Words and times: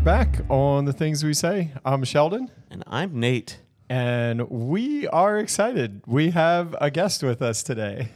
And 0.00 0.06
we're 0.06 0.12
back 0.24 0.40
on 0.48 0.84
the 0.86 0.92
things 0.92 1.22
we 1.24 1.34
say. 1.34 1.72
I'm 1.84 2.04
Sheldon, 2.04 2.50
And 2.70 2.82
I'm 2.86 3.20
Nate. 3.20 3.58
and 3.88 4.48
we 4.48 5.06
are 5.08 5.38
excited. 5.38 6.02
We 6.06 6.30
have 6.30 6.74
a 6.80 6.90
guest 6.90 7.22
with 7.22 7.42
us 7.42 7.62
today. 7.62 8.08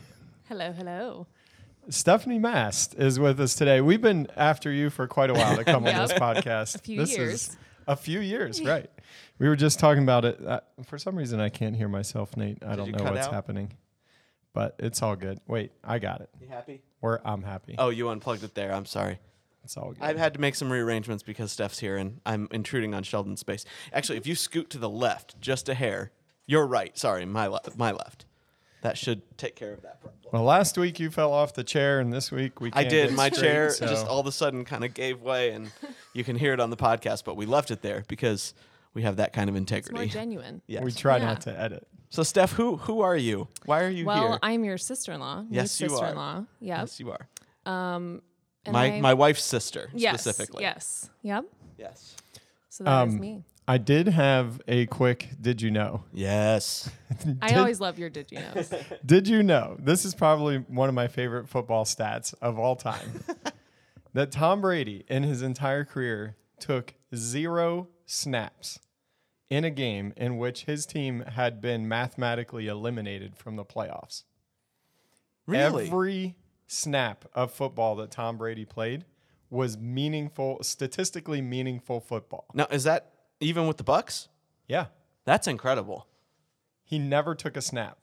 Hello, 0.48 0.72
hello. 0.72 1.26
Stephanie 1.90 2.38
Mast 2.38 2.94
is 2.96 3.18
with 3.18 3.38
us 3.38 3.54
today. 3.54 3.80
We've 3.82 4.00
been 4.00 4.28
after 4.36 4.70
you 4.72 4.88
for 4.88 5.06
quite 5.06 5.28
a 5.30 5.34
while 5.34 5.56
to 5.56 5.64
come 5.64 5.86
on 5.86 5.94
this 6.08 6.12
podcast. 6.12 6.76
A 6.76 6.78
few 6.78 7.00
this 7.00 7.16
years. 7.16 7.34
Is 7.34 7.56
a 7.86 7.96
few 7.96 8.20
years, 8.20 8.62
right? 8.64 8.90
We 9.38 9.48
were 9.48 9.56
just 9.56 9.78
talking 9.78 10.02
about 10.02 10.24
it. 10.24 10.44
Uh, 10.44 10.60
for 10.86 10.96
some 10.96 11.16
reason, 11.16 11.38
I 11.40 11.50
can't 11.50 11.76
hear 11.76 11.88
myself, 11.88 12.36
Nate. 12.36 12.64
I 12.64 12.76
don't 12.76 12.92
know 12.92 13.04
what's 13.04 13.26
out? 13.26 13.32
happening, 13.32 13.72
but 14.54 14.74
it's 14.78 15.02
all 15.02 15.16
good. 15.16 15.38
Wait, 15.46 15.72
I 15.84 15.98
got 15.98 16.22
it. 16.22 16.30
You 16.40 16.48
happy? 16.48 16.82
Or 17.02 17.20
I'm 17.24 17.42
happy. 17.42 17.74
Oh, 17.78 17.90
you 17.90 18.08
unplugged 18.08 18.42
it 18.44 18.54
there. 18.54 18.72
I'm 18.72 18.86
sorry. 18.86 19.18
It's 19.64 19.76
all 19.76 19.92
good. 19.92 20.02
I've 20.02 20.18
had 20.18 20.34
to 20.34 20.40
make 20.40 20.54
some 20.54 20.70
rearrangements 20.70 21.22
because 21.22 21.50
Steph's 21.52 21.78
here 21.80 21.96
and 21.96 22.20
I'm 22.26 22.48
intruding 22.52 22.94
on 22.94 23.02
Sheldon's 23.02 23.40
space. 23.40 23.64
Actually, 23.92 24.18
if 24.18 24.26
you 24.26 24.34
scoot 24.34 24.70
to 24.70 24.78
the 24.78 24.88
left 24.90 25.40
just 25.40 25.68
a 25.68 25.74
hair, 25.74 26.12
you're 26.46 26.66
right. 26.66 26.96
Sorry, 26.98 27.24
my 27.24 27.46
left. 27.46 27.76
My 27.78 27.90
left. 27.92 28.26
That 28.82 28.98
should 28.98 29.22
take 29.38 29.56
care 29.56 29.72
of 29.72 29.80
that 29.80 29.98
problem. 30.02 30.20
well, 30.30 30.42
last 30.42 30.76
week 30.76 31.00
you 31.00 31.10
fell 31.10 31.32
off 31.32 31.54
the 31.54 31.64
chair, 31.64 32.00
and 32.00 32.12
this 32.12 32.30
week 32.30 32.60
we. 32.60 32.68
I 32.74 32.82
Can't 32.82 32.90
did. 32.90 33.08
get 33.08 33.16
My 33.16 33.30
straight, 33.30 33.40
chair 33.40 33.70
so- 33.70 33.86
just 33.86 34.06
all 34.06 34.20
of 34.20 34.26
a 34.26 34.32
sudden 34.32 34.66
kind 34.66 34.84
of 34.84 34.92
gave 34.92 35.22
way, 35.22 35.52
and 35.52 35.72
you 36.12 36.22
can 36.22 36.36
hear 36.36 36.52
it 36.52 36.60
on 36.60 36.68
the 36.68 36.76
podcast. 36.76 37.24
But 37.24 37.34
we 37.38 37.46
left 37.46 37.70
it 37.70 37.80
there 37.80 38.04
because 38.08 38.52
we 38.92 39.00
have 39.00 39.16
that 39.16 39.32
kind 39.32 39.48
of 39.48 39.56
It's 39.56 39.72
more 39.72 39.80
integrity. 39.80 40.08
genuine. 40.10 40.60
Yes. 40.66 40.84
We 40.84 40.92
try 40.92 41.16
Yeah. 41.16 41.24
not 41.24 41.40
to 41.42 41.58
edit. 41.58 41.86
so, 42.10 42.22
Steph, 42.22 42.52
who 42.52 42.76
who 42.76 43.00
are 43.00 43.16
you? 43.16 43.48
Why 43.64 43.82
are 43.84 43.88
you 43.88 44.04
Well, 44.04 44.28
here? 44.32 44.38
I'm 44.42 44.64
your 44.64 44.76
sister-in-law. 44.76 45.46
Yes, 45.48 45.80
you 45.80 45.86
are. 45.86 45.90
sister-in-law. 45.90 46.44
Yep. 46.60 46.78
yes, 46.78 47.00
you 47.00 47.10
are. 47.10 47.26
Um, 47.64 48.20
and 48.64 48.72
My 48.72 48.92
I'm- 48.92 49.02
my 49.02 49.14
wife's 49.14 49.42
sister 49.44 49.90
yes, 49.94 50.20
specifically. 50.20 50.62
Yes. 50.62 51.10
Yep. 51.22 51.44
Yes. 51.78 52.16
So 52.68 52.84
that 52.84 53.08
is 53.08 53.14
Um, 53.14 53.20
me. 53.20 53.44
I 53.66 53.78
did 53.78 54.08
have 54.08 54.60
a 54.68 54.84
quick. 54.86 55.30
Did 55.40 55.62
you 55.62 55.70
know? 55.70 56.04
Yes. 56.12 56.90
I 57.42 57.54
always 57.54 57.80
love 57.80 57.98
your 57.98 58.10
did 58.10 58.30
you 58.30 58.38
knows. 58.40 58.72
Did 59.06 59.26
you 59.26 59.42
know? 59.42 59.76
This 59.78 60.04
is 60.04 60.14
probably 60.14 60.58
one 60.58 60.88
of 60.90 60.94
my 60.94 61.08
favorite 61.08 61.48
football 61.48 61.84
stats 61.86 62.34
of 62.42 62.58
all 62.58 62.76
time. 62.76 63.20
that 64.12 64.30
Tom 64.30 64.60
Brady, 64.60 65.04
in 65.08 65.22
his 65.22 65.40
entire 65.40 65.84
career, 65.84 66.36
took 66.60 66.92
zero 67.14 67.88
snaps 68.04 68.80
in 69.48 69.64
a 69.64 69.70
game 69.70 70.12
in 70.16 70.36
which 70.36 70.64
his 70.64 70.84
team 70.84 71.20
had 71.20 71.60
been 71.62 71.88
mathematically 71.88 72.66
eliminated 72.66 73.34
from 73.36 73.56
the 73.56 73.64
playoffs. 73.64 74.24
Really? 75.46 75.86
Every 75.86 76.34
snap 76.74 77.24
of 77.34 77.52
football 77.52 77.96
that 77.96 78.10
Tom 78.10 78.36
Brady 78.36 78.64
played 78.64 79.04
was 79.50 79.78
meaningful, 79.78 80.58
statistically 80.62 81.40
meaningful 81.40 82.00
football. 82.00 82.46
now, 82.54 82.66
is 82.70 82.84
that 82.84 83.12
even 83.40 83.66
with 83.66 83.76
the 83.76 83.84
Bucs? 83.84 84.28
Yeah. 84.68 84.86
That's 85.24 85.46
incredible. 85.46 86.06
He 86.84 86.98
never 86.98 87.34
took 87.34 87.56
a 87.56 87.62
snap 87.62 87.98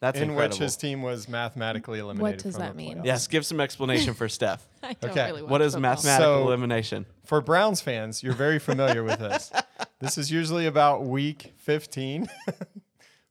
That's 0.00 0.16
in 0.18 0.30
incredible. 0.30 0.54
which 0.54 0.58
his 0.62 0.76
team 0.76 1.02
was 1.02 1.28
mathematically 1.28 1.98
eliminated. 1.98 2.36
What 2.36 2.42
does 2.42 2.54
from 2.54 2.62
that 2.62 2.72
the 2.72 2.76
mean? 2.76 2.98
playoffs. 2.98 3.04
yes, 3.06 3.26
give 3.26 3.44
some 3.44 3.60
explanation 3.60 4.14
for 4.14 4.28
Steph. 4.28 4.66
I 4.82 4.92
don't 4.94 5.10
Okay. 5.10 5.26
really 5.26 5.42
What 5.42 5.60
is 5.62 5.72
football. 5.74 5.90
mathematical 5.90 6.34
So- 6.36 6.42
elimination? 6.46 7.06
For 7.24 7.40
Browns 7.40 7.80
fans, 7.80 8.22
you're 8.22 8.32
very 8.34 8.58
familiar 8.58 9.02
with 9.02 9.18
this. 9.18 9.50
This 9.98 10.18
is 10.18 10.30
usually 10.30 10.66
about 10.66 11.04
week 11.06 11.54
15, 11.56 12.28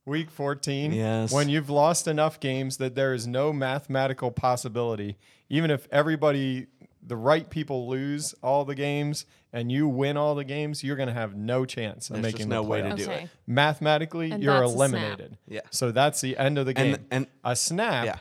week 0.05 0.29
14. 0.29 0.93
Yes. 0.93 1.31
When 1.31 1.49
you've 1.49 1.69
lost 1.69 2.07
enough 2.07 2.39
games 2.39 2.77
that 2.77 2.95
there 2.95 3.13
is 3.13 3.25
no 3.27 3.51
mathematical 3.51 4.31
possibility, 4.31 5.17
even 5.49 5.71
if 5.71 5.87
everybody, 5.91 6.67
the 7.05 7.15
right 7.15 7.49
people 7.49 7.87
lose 7.87 8.33
all 8.43 8.65
the 8.65 8.75
games 8.75 9.25
and 9.51 9.71
you 9.71 9.87
win 9.87 10.17
all 10.17 10.35
the 10.35 10.43
games, 10.43 10.83
you're 10.83 10.95
going 10.95 11.07
to 11.07 11.13
have 11.13 11.35
no 11.35 11.65
chance 11.65 12.09
of 12.09 12.15
There's 12.15 12.23
making 12.23 12.37
just 12.37 12.49
the 12.49 12.55
no 12.55 12.63
way 12.63 12.81
to 12.81 12.93
do 12.95 13.03
Okay. 13.03 13.23
it. 13.23 13.29
Mathematically, 13.47 14.31
And 14.31 14.43
you're 14.43 14.59
that's 14.59 14.71
a 14.71 14.75
snap. 14.75 14.89
eliminated. 14.91 15.37
Yeah. 15.47 15.61
So 15.71 15.91
that's 15.91 16.21
the 16.21 16.37
end 16.37 16.57
of 16.57 16.65
the 16.65 16.73
game. 16.73 16.93
And 16.95 17.05
and 17.11 17.27
a 17.43 17.55
snap 17.55 18.05
yeah, 18.05 18.17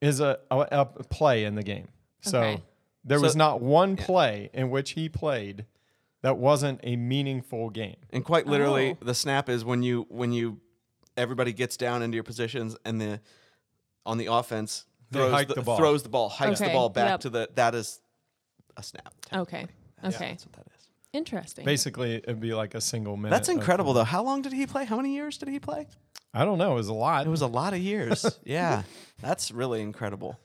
is 0.00 0.20
a, 0.20 0.38
a, 0.50 0.56
a 0.70 0.84
play 1.04 1.44
in 1.44 1.54
the 1.54 1.62
game. 1.62 1.88
So 2.20 2.40
Okay. 2.40 2.62
there 3.04 3.18
So- 3.18 3.22
was 3.24 3.36
not 3.36 3.60
one 3.60 3.96
play 3.96 4.50
in 4.52 4.70
which 4.70 4.90
he 4.92 5.08
played 5.08 5.64
that 6.22 6.38
wasn't 6.38 6.80
a 6.82 6.96
meaningful 6.96 7.70
game. 7.70 7.96
and 8.10 8.24
quite 8.24 8.46
literally, 8.46 8.96
Oh. 9.00 9.04
the 9.04 9.14
snap 9.14 9.48
is 9.48 9.64
when 9.64 9.82
you 9.82 10.06
when 10.08 10.32
you 10.32 10.60
everybody 11.16 11.52
gets 11.52 11.76
down 11.76 12.02
into 12.02 12.14
your 12.14 12.24
positions 12.24 12.76
and 12.84 13.00
the 13.00 13.20
on 14.06 14.18
the 14.18 14.26
offense 14.26 14.86
They 15.10 15.18
throws 15.18 15.32
hike 15.32 15.48
the, 15.48 15.54
the 15.54 15.62
ball. 15.62 15.76
throws 15.76 16.02
the 16.02 16.08
ball, 16.08 16.28
hikes 16.28 16.60
the 16.60 16.68
ball 16.70 16.88
back 16.88 17.10
yep. 17.10 17.20
to 17.20 17.30
the 17.30 17.48
that 17.54 17.74
is 17.74 18.00
a 18.76 18.82
snap. 18.82 19.12
Okay. 19.32 19.66
Okay. 20.04 20.30
That's 20.30 20.46
what 20.46 20.52
that 20.54 20.66
is. 20.76 20.88
Interesting. 21.12 21.64
Basically, 21.64 22.14
it'd 22.14 22.40
be 22.40 22.54
like 22.54 22.74
a 22.74 22.80
single 22.80 23.16
minute. 23.16 23.30
That's 23.30 23.50
incredible 23.50 23.92
though. 23.92 24.04
How 24.04 24.22
long 24.22 24.40
did 24.42 24.52
he 24.52 24.66
play? 24.66 24.84
How 24.84 24.96
many 24.96 25.14
years 25.14 25.36
did 25.36 25.48
he 25.48 25.60
play? 25.60 25.86
I 26.32 26.46
don't 26.46 26.56
know. 26.56 26.72
It 26.72 26.76
was 26.76 26.88
a 26.88 26.94
lot. 26.94 27.26
It 27.26 27.30
was 27.30 27.42
a 27.42 27.46
lot 27.46 27.74
of 27.74 27.80
years. 27.80 28.24
yeah, 28.44 28.84
that's 29.20 29.50
really 29.50 29.82
incredible. 29.82 30.40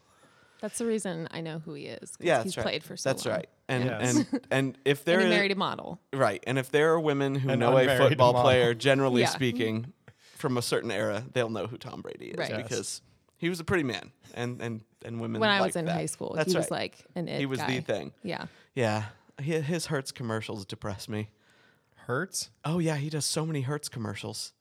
That's 0.61 0.77
the 0.79 0.85
reason 0.85 1.27
I 1.31 1.41
know 1.41 1.59
who 1.59 1.73
he 1.73 1.85
is. 1.85 2.15
'cause 2.15 2.25
Yeah, 2.25 2.43
he's 2.43 2.57
right. 2.57 2.63
played 2.63 2.83
for 2.83 2.97
so 2.97 3.09
That's 3.09 3.25
long. 3.25 3.35
right. 3.35 3.49
And 3.67 3.85
Yes. 3.85 4.15
and 4.15 4.47
and 4.51 4.77
if 4.85 5.03
there 5.05 5.19
And 5.19 5.27
he 5.27 5.33
is 5.33 5.37
married 5.37 5.51
a 5.51 5.55
model. 5.55 5.99
right, 6.13 6.43
and 6.47 6.57
if 6.57 6.71
there 6.71 6.93
are 6.93 6.99
women 6.99 7.35
who 7.35 7.49
An 7.49 7.59
know 7.59 7.77
a 7.77 7.97
football 7.97 8.33
model. 8.33 8.43
player, 8.43 8.73
generally 8.73 9.21
Yeah. 9.21 9.29
speaking, 9.29 9.93
from 10.35 10.57
a 10.57 10.61
certain 10.61 10.91
era, 10.91 11.25
they'll 11.33 11.49
know 11.49 11.67
who 11.67 11.77
Tom 11.77 12.01
Brady 12.01 12.27
is 12.27 12.37
Right. 12.37 12.49
Yes. 12.51 12.61
because 12.63 13.01
he 13.37 13.49
was 13.49 13.59
a 13.59 13.63
pretty 13.63 13.83
man, 13.83 14.11
and 14.33 14.61
and 14.61 14.81
and 15.05 15.19
women. 15.21 15.39
When 15.41 15.49
I 15.49 15.59
was 15.61 15.67
liked 15.67 15.75
in 15.77 15.85
that. 15.85 15.93
high 15.93 16.05
school, 16.07 16.33
That's 16.35 16.51
he 16.51 16.57
was 16.57 16.71
like 16.71 17.05
an 17.15 17.27
it 17.27 17.39
he 17.39 17.45
was 17.45 17.59
the 17.59 17.79
thing. 17.81 18.13
Yeah. 18.23 18.45
Yeah, 18.75 19.05
Hi- 19.39 19.61
his 19.61 19.87
Hertz 19.87 20.11
commercials 20.11 20.65
depress 20.65 21.07
me. 21.09 21.29
Hurts. 22.05 22.49
Oh 22.63 22.79
yeah, 22.79 22.95
he 22.95 23.09
does 23.09 23.25
so 23.25 23.45
many 23.45 23.61
Hertz 23.61 23.89
commercials, 23.89 24.53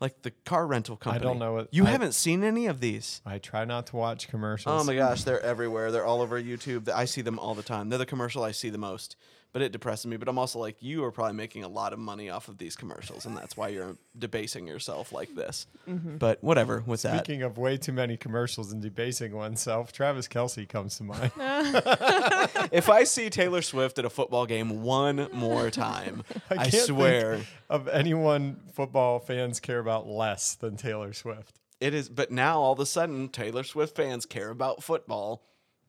like 0.00 0.22
the 0.22 0.30
car 0.44 0.66
rental 0.66 0.96
company. 0.96 1.20
I 1.20 1.26
don't 1.26 1.38
know 1.38 1.54
what- 1.54 1.68
You 1.72 1.86
I- 1.86 1.90
haven't 1.90 2.12
seen 2.12 2.44
any 2.44 2.66
of 2.66 2.80
these. 2.80 3.22
I 3.24 3.38
try 3.38 3.64
not 3.64 3.86
to 3.88 3.96
watch 3.96 4.28
commercials. 4.28 4.80
Oh 4.80 4.84
my 4.84 4.94
gosh, 4.94 5.24
they're 5.24 5.40
everywhere. 5.42 5.90
They're 5.90 6.04
all 6.04 6.20
over 6.20 6.40
YouTube. 6.40 6.88
I 6.90 7.04
see 7.06 7.22
them 7.22 7.38
all 7.38 7.54
the 7.54 7.62
time. 7.62 7.88
They're 7.88 7.98
the 7.98 8.06
commercial 8.06 8.42
I 8.42 8.50
see 8.52 8.68
the 8.70 8.78
most. 8.78 9.16
But 9.56 9.62
it 9.62 9.72
depresses 9.72 10.04
me. 10.04 10.18
But 10.18 10.28
I'm 10.28 10.36
also 10.36 10.58
like, 10.58 10.82
you 10.82 11.02
are 11.02 11.10
probably 11.10 11.32
making 11.32 11.64
a 11.64 11.68
lot 11.68 11.94
of 11.94 11.98
money 11.98 12.28
off 12.28 12.48
of 12.48 12.58
these 12.58 12.76
commercials, 12.76 13.24
and 13.24 13.34
that's 13.34 13.56
why 13.56 13.68
you're 13.68 13.96
debasing 14.18 14.66
yourself 14.66 15.12
like 15.12 15.34
this. 15.34 15.66
Mm-hmm. 15.88 16.18
But 16.18 16.44
whatever 16.44 16.82
with 16.84 17.00
that. 17.00 17.24
Speaking 17.24 17.40
of 17.40 17.56
way 17.56 17.78
too 17.78 17.92
many 17.92 18.18
commercials 18.18 18.70
and 18.70 18.82
debasing 18.82 19.34
oneself, 19.34 19.94
Travis 19.94 20.28
Kelce 20.28 20.68
comes 20.68 20.98
to 20.98 21.04
mind. 21.04 21.32
If 22.70 22.90
I 22.90 23.04
see 23.04 23.30
Taylor 23.30 23.62
Swift 23.62 23.98
at 23.98 24.04
a 24.04 24.10
football 24.10 24.44
game 24.44 24.82
one 24.82 25.26
more 25.32 25.70
time, 25.70 26.22
I, 26.50 26.68
can't 26.68 26.74
swear 26.74 27.40
of 27.70 27.88
anyone 27.88 28.60
football 28.74 29.20
fans 29.20 29.58
care 29.58 29.78
about 29.78 30.06
less 30.06 30.54
than 30.54 30.76
Taylor 30.76 31.14
Swift. 31.14 31.58
it 31.80 31.94
is. 31.94 32.10
But 32.10 32.30
now 32.30 32.60
all 32.60 32.72
of 32.72 32.80
a 32.80 32.84
sudden, 32.84 33.30
Taylor 33.30 33.64
Swift 33.64 33.96
fans 33.96 34.26
care 34.26 34.50
about 34.50 34.82
football, 34.82 35.46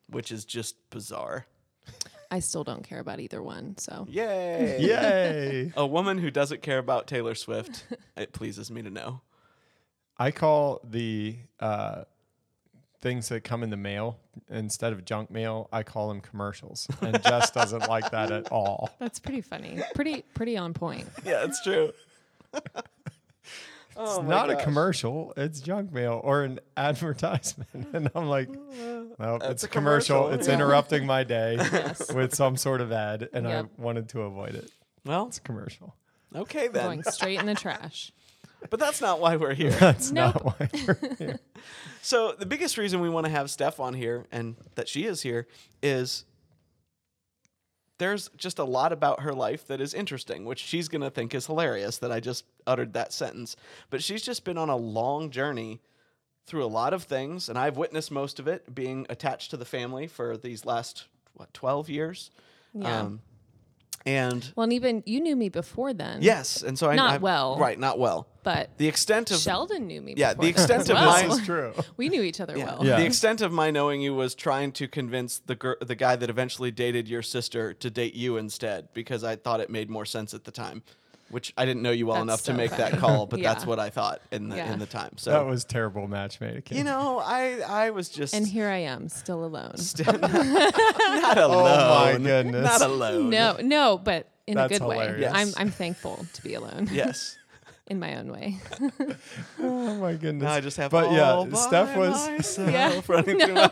which 0.08 0.32
is 0.32 0.46
just 0.46 0.76
bizarre. 0.88 1.44
I 2.30 2.40
still 2.40 2.64
don't 2.64 2.82
care 2.86 3.00
about 3.00 3.20
either 3.20 3.42
one. 3.42 3.76
So 3.78 4.06
Yay! 4.08 4.78
Yay! 4.80 5.72
A 5.76 5.86
woman 5.86 6.18
who 6.18 6.30
doesn't 6.30 6.62
care 6.62 6.78
about 6.78 7.06
Taylor 7.06 7.34
Swift, 7.34 7.84
it 8.16 8.32
pleases 8.32 8.70
me 8.70 8.82
to 8.82 8.90
know. 8.90 9.22
I 10.18 10.30
call 10.30 10.80
the 10.84 11.36
uh, 11.60 12.02
things 13.00 13.28
that 13.28 13.44
come 13.44 13.62
in 13.62 13.70
the 13.70 13.76
mail 13.76 14.18
instead 14.50 14.92
of 14.92 15.04
junk 15.04 15.30
mail. 15.30 15.68
I 15.72 15.84
call 15.84 16.08
them 16.08 16.20
commercials, 16.20 16.86
and 17.00 17.22
Jess 17.22 17.50
doesn't 17.52 17.88
like 17.88 18.10
that 18.10 18.30
at 18.32 18.50
all. 18.52 18.90
that's 18.98 19.18
pretty 19.20 19.40
funny. 19.40 19.80
Pretty 19.94 20.22
pretty 20.34 20.56
on 20.56 20.74
point. 20.74 21.06
Yeah, 21.24 21.44
it's 21.44 21.62
true. 21.62 21.92
It's 24.00 24.10
Oh 24.12 24.22
my 24.22 24.28
not 24.28 24.50
a 24.50 24.56
commercial. 24.56 25.32
It's 25.36 25.60
junk 25.60 25.92
mail 25.92 26.20
or 26.22 26.44
an 26.44 26.60
advertisement, 26.76 27.68
and 27.92 28.10
I'm 28.14 28.28
like, 28.28 28.48
no, 29.18 29.38
That's 29.38 29.50
it's 29.50 29.64
a 29.64 29.66
a 29.66 29.68
commercial. 29.70 30.16
commercial. 30.20 30.38
It's 30.38 30.48
Yeah. 30.48 30.54
interrupting 30.54 31.04
my 31.06 31.24
day 31.36 31.56
Yes. 31.56 32.12
with 32.12 32.34
some 32.34 32.56
sort 32.56 32.80
of 32.80 32.92
ad, 32.92 33.28
and 33.32 33.46
Yep. 33.46 33.64
I 33.78 33.82
wanted 33.82 34.08
to 34.10 34.22
avoid 34.22 34.54
it. 34.54 34.70
Well, 35.04 35.26
It's 35.26 35.38
a 35.38 35.42
commercial. 35.42 35.94
okay 36.34 36.68
then. 36.68 36.84
Going 36.84 37.02
straight 37.04 37.40
in 37.40 37.46
the 37.46 37.54
trash. 37.54 38.12
but 38.70 38.78
that's 38.80 39.00
not 39.00 39.20
why 39.20 39.36
we're 39.36 39.54
here. 39.54 39.70
That's 39.70 40.10
Nope. 40.12 40.34
not 40.34 40.44
why 40.60 40.68
we're 40.86 41.14
here. 41.16 41.40
So 42.02 42.32
the 42.38 42.46
biggest 42.46 42.76
reason 42.78 43.00
we 43.00 43.08
want 43.08 43.26
to 43.26 43.30
have 43.32 43.50
Steph 43.50 43.78
on 43.80 43.94
here 43.94 44.26
and 44.32 44.56
that 44.74 44.88
she 44.88 45.04
is 45.04 45.22
here 45.22 45.46
is 45.82 46.24
there's 47.98 48.30
just 48.36 48.58
a 48.58 48.64
lot 48.64 48.92
about 48.92 49.20
her 49.20 49.32
life 49.32 49.66
that 49.66 49.80
is 49.80 49.92
interesting, 49.92 50.44
which 50.44 50.60
she's 50.60 50.88
going 50.88 51.02
to 51.02 51.10
think 51.10 51.34
is 51.34 51.46
hilarious 51.46 51.98
that 51.98 52.12
I 52.12 52.20
just 52.20 52.44
uttered 52.66 52.92
that 52.94 53.12
sentence. 53.12 53.56
But 53.90 54.02
she's 54.02 54.22
just 54.22 54.44
been 54.44 54.58
on 54.58 54.68
a 54.68 54.76
long 54.76 55.30
journey 55.30 55.80
through 56.46 56.64
a 56.64 56.66
lot 56.66 56.94
of 56.94 57.02
things, 57.02 57.48
and 57.48 57.58
I've 57.58 57.76
witnessed 57.76 58.10
most 58.10 58.38
of 58.38 58.48
it 58.48 58.74
being 58.74 59.04
attached 59.10 59.50
to 59.50 59.56
the 59.56 59.64
family 59.64 60.06
for 60.06 60.36
these 60.36 60.64
last, 60.64 61.06
what, 61.34 61.52
12 61.52 61.90
years? 61.90 62.30
Yeah. 62.72 63.00
Um, 63.00 63.20
and 64.08 64.52
well, 64.56 64.64
and 64.64 64.72
even 64.72 65.02
you 65.06 65.20
knew 65.20 65.36
me 65.36 65.48
before 65.50 65.92
then. 65.92 66.22
yes, 66.22 66.62
and 66.62 66.78
so 66.78 66.88
I. 66.90 66.94
Not 66.96 67.14
I- 67.14 67.18
well. 67.18 67.58
Right, 67.58 67.78
not 67.78 67.98
well. 67.98 68.26
But 68.42 68.70
The 68.78 68.88
extent 68.88 69.30
of. 69.30 69.36
Sheldon 69.38 69.86
knew 69.86 70.00
me. 70.00 70.14
Yeah, 70.16 70.32
before 70.32 70.42
the 70.44 70.48
extent 70.50 70.88
of 70.88 70.94
well. 70.96 71.06
my- 71.10 71.22
This 71.28 71.38
is 71.40 71.44
true. 71.44 71.74
We 71.98 72.08
knew 72.08 72.22
each 72.22 72.40
other 72.40 72.56
Yeah. 72.56 72.64
well. 72.64 72.78
Yeah. 72.86 72.96
The 72.96 73.04
extent 73.04 73.42
of 73.42 73.52
my 73.52 73.70
knowing 73.70 74.00
you 74.00 74.14
was 74.14 74.34
trying 74.34 74.72
to 74.72 74.88
convince 74.88 75.40
the 75.44 75.54
gir- 75.54 75.76
the 75.82 75.94
guy 75.94 76.16
that 76.16 76.30
eventually 76.30 76.70
dated 76.70 77.08
your 77.08 77.20
sister 77.22 77.74
to 77.74 77.90
date 77.90 78.14
you 78.14 78.38
instead 78.38 78.88
because 78.94 79.22
I 79.22 79.36
thought 79.36 79.60
it 79.60 79.68
made 79.68 79.90
more 79.90 80.06
sense 80.06 80.32
at 80.32 80.44
the 80.44 80.50
time, 80.50 80.82
which 81.30 81.52
I 81.56 81.64
didn't 81.64 81.82
know 81.82 81.90
you 81.90 82.06
well 82.06 82.16
That's 82.16 82.22
enough 82.24 82.38
to 82.40 82.44
so 82.52 82.52
make 82.54 82.70
that 82.76 82.98
call, 82.98 83.26
but 83.26 83.42
that's 83.48 83.64
what 83.66 83.78
I 83.78 83.90
thought 83.90 84.20
in 84.32 84.48
the 84.48 84.56
Yeah. 84.56 84.72
in 84.72 84.78
the 84.78 84.86
time. 84.86 85.12
So 85.16 85.30
that 85.30 85.46
was 85.46 85.64
terrible 85.64 86.06
matchmaking. 86.08 86.76
you 86.78 86.84
know, 86.84 87.18
I 87.18 87.60
I 87.60 87.90
was 87.90 88.08
just 88.08 88.34
And 88.34 88.46
here 88.46 88.68
I 88.68 88.78
am, 88.78 89.08
still 89.08 89.44
alone. 89.44 89.76
st- 89.76 90.06
not, 90.20 90.32
not 90.32 91.38
alone. 91.38 91.66
Oh 91.80 92.04
my 92.04 92.18
goodness. 92.18 92.64
Not 92.64 92.82
alone. 92.82 93.30
No, 93.30 93.56
no, 93.62 93.98
but 93.98 94.26
in 94.46 94.54
That's 94.56 94.76
a 94.76 94.78
good 94.78 94.86
way. 94.88 94.96
hilarious. 94.96 95.32
I'm 95.34 95.48
I'm 95.56 95.70
thankful 95.70 96.26
to 96.32 96.42
be 96.42 96.54
alone 96.54 96.88
Yes. 96.92 97.36
in 97.88 97.98
my 97.98 98.16
own 98.16 98.30
way. 98.30 98.58
oh 99.60 99.94
my 99.96 100.14
goodness. 100.14 100.42
Now 100.44 100.52
I 100.52 100.60
just 100.60 100.76
have. 100.76 100.90
But 100.90 101.10
yeah, 101.12 101.32
all 101.32 101.46
by 101.46 101.56
Steph 101.58 101.96
was. 101.96 102.58
Yeah. 102.58 103.00
running 103.08 103.38
through 103.40 103.54
my 103.54 103.70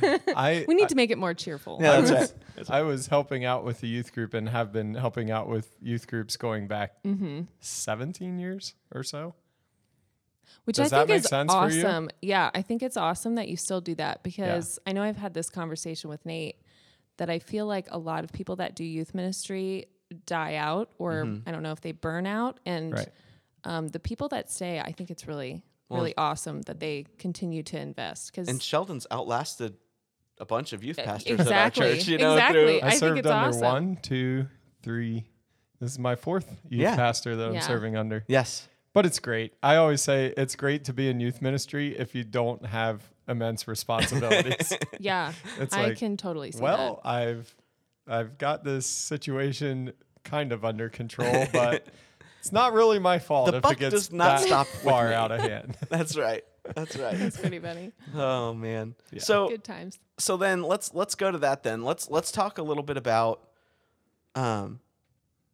head. 0.00 0.22
I 0.34 0.64
We 0.66 0.74
need 0.74 0.88
to 0.90 0.94
make 0.94 1.10
it 1.10 1.18
more 1.18 1.34
cheerful. 1.34 1.78
Yeah, 1.80 1.92
I 1.92 2.00
that's 2.00 2.10
was, 2.10 2.34
right. 2.70 2.78
I 2.78 2.82
was 2.82 3.06
helping 3.08 3.44
out 3.44 3.64
with 3.64 3.80
the 3.80 3.88
youth 3.88 4.12
group 4.12 4.34
and 4.34 4.48
have 4.48 4.72
been 4.72 4.94
helping 4.94 5.30
out 5.30 5.48
with 5.48 5.70
youth 5.80 6.06
groups 6.06 6.36
going 6.36 6.66
back 6.66 7.02
Mm-hmm. 7.04 7.42
17 7.60 8.38
years 8.38 8.74
or 8.94 9.02
so. 9.02 9.34
Which 10.64 10.76
Does 10.76 10.92
I 10.92 10.98
that 10.98 11.06
think 11.06 11.16
make 11.16 11.24
is 11.24 11.28
sense 11.28 11.52
for 11.52 11.70
you? 11.70 11.84
awesome. 11.86 12.10
Yeah, 12.20 12.50
I 12.54 12.62
think 12.62 12.82
it's 12.82 12.96
awesome 12.96 13.36
that 13.36 13.48
you 13.48 13.56
still 13.56 13.80
do 13.80 13.94
that 13.96 14.22
because 14.22 14.78
I 14.86 14.92
know 14.92 15.02
I've 15.02 15.16
had 15.16 15.32
this 15.34 15.48
conversation 15.50 16.10
with 16.10 16.24
Nate 16.26 16.56
that 17.16 17.30
I 17.30 17.38
feel 17.38 17.66
like 17.66 17.88
a 17.90 17.98
lot 17.98 18.24
of 18.24 18.32
people 18.32 18.56
that 18.56 18.74
do 18.76 18.84
youth 18.84 19.14
ministry 19.14 19.86
die 20.26 20.54
out 20.54 20.90
or 20.98 21.26
I 21.46 21.50
don't 21.52 21.62
know 21.62 21.72
if 21.72 21.80
they 21.80 21.92
burn 21.92 22.26
out 22.26 22.60
and 22.66 22.92
Right. 22.94 23.08
Um, 23.64 23.88
the 23.88 23.98
people 24.00 24.28
that 24.28 24.50
stay, 24.50 24.80
I 24.80 24.92
think 24.92 25.10
it's 25.10 25.26
really 25.26 25.62
Well, 25.88 26.00
really 26.00 26.14
awesome 26.16 26.62
that 26.62 26.80
they 26.80 27.06
continue 27.18 27.62
to 27.64 27.78
invest 27.78 28.30
because 28.30 28.48
And 28.48 28.62
Sheldon's 28.62 29.06
outlasted 29.10 29.76
a 30.38 30.44
bunch 30.46 30.72
of 30.72 30.84
youth 30.84 30.98
pastors 30.98 31.40
exactly, 31.40 31.86
at 31.86 31.90
our 31.90 31.96
church. 31.96 32.08
You 32.08 32.18
know, 32.18 32.34
exactly. 32.34 32.64
through 32.64 32.74
I 32.74 32.86
I, 32.86 32.90
think 32.90 33.00
served 33.00 33.18
it's 33.18 33.26
under 33.28 33.48
awesome. 33.48 33.60
one, 33.62 33.98
two, 34.02 34.46
three. 34.82 35.24
This 35.80 35.92
is 35.92 35.98
my 35.98 36.16
fourth 36.16 36.48
youth 36.68 36.82
Yeah. 36.82 36.96
pastor 36.96 37.36
that 37.36 37.48
I'm 37.50 37.60
serving 37.60 37.96
under. 37.96 38.24
yes. 38.28 38.68
But 38.94 39.04
it's 39.06 39.18
great. 39.20 39.52
I 39.62 39.76
always 39.76 40.00
say 40.00 40.32
it's 40.36 40.56
great 40.56 40.84
to 40.84 40.92
be 40.92 41.08
in 41.08 41.20
youth 41.20 41.40
ministry 41.42 41.96
if 41.96 42.14
you 42.16 42.24
don't 42.24 42.64
have 42.66 43.02
immense 43.28 43.68
responsibilities. 43.68 44.72
yeah, 44.98 45.32
It's 45.60 45.74
I 45.74 45.88
like, 45.88 45.98
can 45.98 46.16
totally 46.16 46.50
see 46.52 46.60
well, 46.60 47.00
I've 47.04 47.54
I've 48.08 48.38
got 48.38 48.64
this 48.64 48.86
situation 48.86 49.92
kind 50.24 50.52
of 50.52 50.64
under 50.64 50.88
control, 50.88 51.46
but 51.52 51.86
it's 52.40 52.52
not 52.52 52.72
really 52.72 52.98
my 52.98 53.18
fault 53.18 53.50
The 53.50 53.56
if 53.58 53.62
buck 53.62 53.72
it 53.72 53.78
gets 53.80 53.94
does 53.94 54.12
not 54.12 54.40
that 54.40 54.46
stop 54.46 54.66
with 54.66 54.82
far 54.82 55.12
out 55.12 55.30
of 55.32 55.40
hand. 55.40 55.76
That's 55.88 56.16
right. 56.16 56.44
That's 56.74 56.96
right. 56.96 57.16
That's 57.18 57.36
pretty 57.38 57.58
funny. 57.58 57.92
oh 58.14 58.52
man. 58.54 58.94
Yeah. 59.10 59.20
So 59.20 59.48
Good 59.48 59.64
times. 59.64 59.98
so 60.18 60.36
then 60.36 60.62
let's 60.62 60.92
let's 60.94 61.14
go 61.14 61.30
to 61.30 61.38
that 61.38 61.62
then. 61.62 61.82
Let's 61.82 62.10
let's 62.10 62.30
talk 62.30 62.58
a 62.58 62.62
little 62.62 62.82
bit 62.82 62.96
about 62.96 63.48
um 64.34 64.80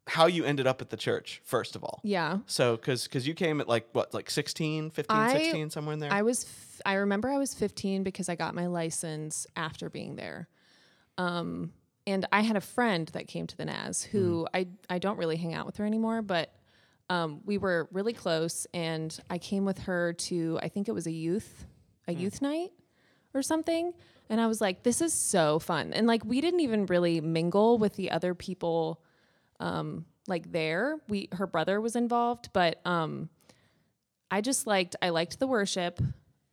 how 0.07 0.27
you 0.27 0.45
ended 0.45 0.67
up 0.67 0.81
at 0.81 0.89
the 0.91 0.97
church 0.97 1.41
first 1.43 1.75
of 1.75 1.83
all. 1.83 1.99
Yeah. 2.03 2.39
So 2.45 2.77
cuz 2.77 3.07
cuz 3.07 3.25
you 3.25 3.33
came 3.33 3.59
at 3.61 3.67
like 3.67 3.87
what 3.93 4.13
like 4.13 4.29
16, 4.29 4.91
15, 4.91 5.17
I- 5.17 5.33
16 5.33 5.69
somewhere 5.71 5.93
in 5.93 5.99
there. 5.99 6.11
I 6.13 6.21
was 6.21 6.43
f- 6.45 6.81
I 6.85 6.93
remember 6.95 7.29
I 7.29 7.37
was 7.37 7.53
15 7.53 8.03
because 8.03 8.29
I 8.29 8.35
got 8.35 8.53
my 8.53 8.67
license 8.67 9.47
after 9.55 9.89
being 9.89 10.15
there. 10.15 10.47
Um 11.17 11.71
and 12.05 12.27
I 12.31 12.41
had 12.41 12.55
a 12.55 12.61
friend 12.61 13.07
that 13.13 13.27
came 13.27 13.47
to 13.47 13.57
the 13.57 13.65
NAS 13.65 14.03
who 14.03 14.47
I 14.53 14.67
I 14.89 14.99
don't 14.99 15.17
really 15.17 15.37
hang 15.37 15.53
out 15.55 15.65
with 15.65 15.77
her 15.77 15.85
anymore, 15.85 16.21
but 16.21 16.53
um, 17.09 17.41
we 17.45 17.57
were 17.57 17.87
really 17.91 18.13
close 18.13 18.65
and 18.73 19.17
I 19.29 19.37
came 19.37 19.65
with 19.65 19.79
her 19.79 20.13
to 20.13 20.59
I 20.61 20.69
think 20.69 20.87
it 20.87 20.93
was 20.93 21.07
a 21.07 21.11
youth 21.11 21.65
a 22.07 22.13
youth 22.13 22.41
night 22.41 22.71
or 23.33 23.41
something 23.41 23.93
and 24.29 24.41
I 24.41 24.47
was 24.47 24.61
like 24.61 24.83
this 24.83 25.01
is 25.01 25.13
so 25.13 25.59
fun. 25.59 25.93
And 25.93 26.07
like 26.07 26.25
we 26.25 26.41
didn't 26.41 26.61
even 26.61 26.85
really 26.87 27.21
mingle 27.21 27.77
with 27.77 27.95
the 27.95 28.11
other 28.11 28.33
people 28.33 29.01
um 29.59 30.05
like 30.27 30.51
there. 30.51 30.99
We 31.07 31.29
her 31.33 31.45
brother 31.47 31.79
was 31.79 31.95
involved, 31.95 32.49
but 32.53 32.79
um 32.85 33.29
I 34.31 34.41
just 34.41 34.65
liked 34.65 34.95
I 35.01 35.09
liked 35.09 35.39
the 35.39 35.47
worship 35.47 35.99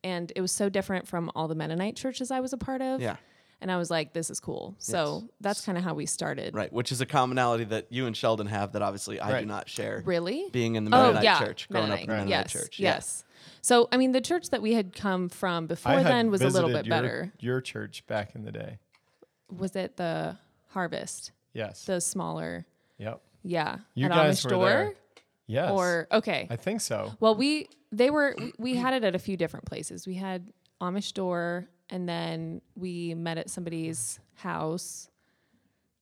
and 0.05 0.33
it 0.37 0.41
was 0.41 0.53
so 0.53 0.69
different 0.69 1.09
from 1.09 1.31
all 1.35 1.49
the 1.49 1.55
Mennonite 1.55 1.97
churches 1.97 2.31
I 2.31 2.41
was 2.41 2.53
a 2.53 2.59
part 2.59 2.83
of. 2.83 3.01
yeah. 3.01 3.17
And 3.63 3.71
I 3.71 3.77
was 3.77 3.91
like, 3.91 4.13
this 4.13 4.29
is 4.29 4.41
cool. 4.41 4.75
So 4.79 5.21
Yes. 5.23 5.31
that's 5.41 5.65
kind 5.65 5.79
of 5.79 5.85
how 5.85 5.95
we 5.95 6.05
started. 6.05 6.55
Right, 6.55 6.73
which 6.73 6.91
is 6.91 7.01
a 7.01 7.07
commonality 7.07 7.65
that 7.65 7.87
you 7.91 8.07
and 8.07 8.17
Sheldon 8.17 8.49
have 8.49 8.73
that 8.73 8.83
obviously 8.83 9.21
I 9.21 9.41
do 9.41 9.47
not 9.47 9.69
share. 9.69 10.03
Really? 10.05 10.49
Being 10.53 10.75
in 10.75 10.85
the 10.85 10.95
oh 10.95 11.01
Mennonite 11.01 11.25
yeah, 11.25 11.39
church, 11.39 11.69
growing 11.71 11.91
up 11.91 12.01
in 12.01 12.07
the 12.07 12.13
Mennonite 12.13 12.29
yes, 12.29 12.53
church. 12.53 12.79
Yeah. 12.81 12.95
Yes. 12.95 13.25
So 13.61 13.89
I 13.93 13.97
mean, 13.97 14.13
the 14.13 14.21
church 14.21 14.51
that 14.51 14.61
we 14.61 14.75
had 14.75 14.95
come 14.95 15.29
from 15.29 15.69
before 15.69 15.93
I 15.93 16.03
then 16.03 16.31
was 16.31 16.43
a 16.43 16.49
little 16.49 16.71
bit 16.71 16.87
your, 16.87 16.91
better. 16.91 17.33
Your 17.39 17.61
church 17.61 18.05
back 18.09 18.35
in 18.35 18.45
the 18.45 18.53
day. 18.53 18.79
Was 19.57 19.77
it 19.77 19.97
the 19.97 20.37
Harvest? 20.71 21.31
Yes. 21.53 21.85
The 21.85 22.01
smaller, 22.01 22.67
yep. 22.99 23.21
yeah, 23.45 23.79
You 23.95 24.07
at 24.07 24.13
guys 24.13 24.41
Amish 24.41 24.45
were 24.45 24.51
Door? 24.51 24.69
there. 24.69 24.95
Yes. 25.47 25.71
Or 25.71 26.09
okay, 26.11 26.47
I 26.51 26.57
think 26.57 26.81
so. 26.81 27.13
Well, 27.21 27.35
we 27.37 27.69
they 27.93 28.11
were 28.11 28.35
we, 28.39 28.53
we 28.59 28.75
had 28.75 28.95
it 28.95 29.05
at 29.05 29.15
a 29.15 29.19
few 29.19 29.37
different 29.37 29.67
places. 29.67 30.07
We 30.07 30.15
had 30.15 30.51
Amish 30.81 31.13
Door, 31.13 31.69
and 31.93 32.09
then 32.09 32.61
we 32.75 33.15
met 33.15 33.39
at 33.39 33.49
somebody's 33.51 34.19
house, 34.35 35.09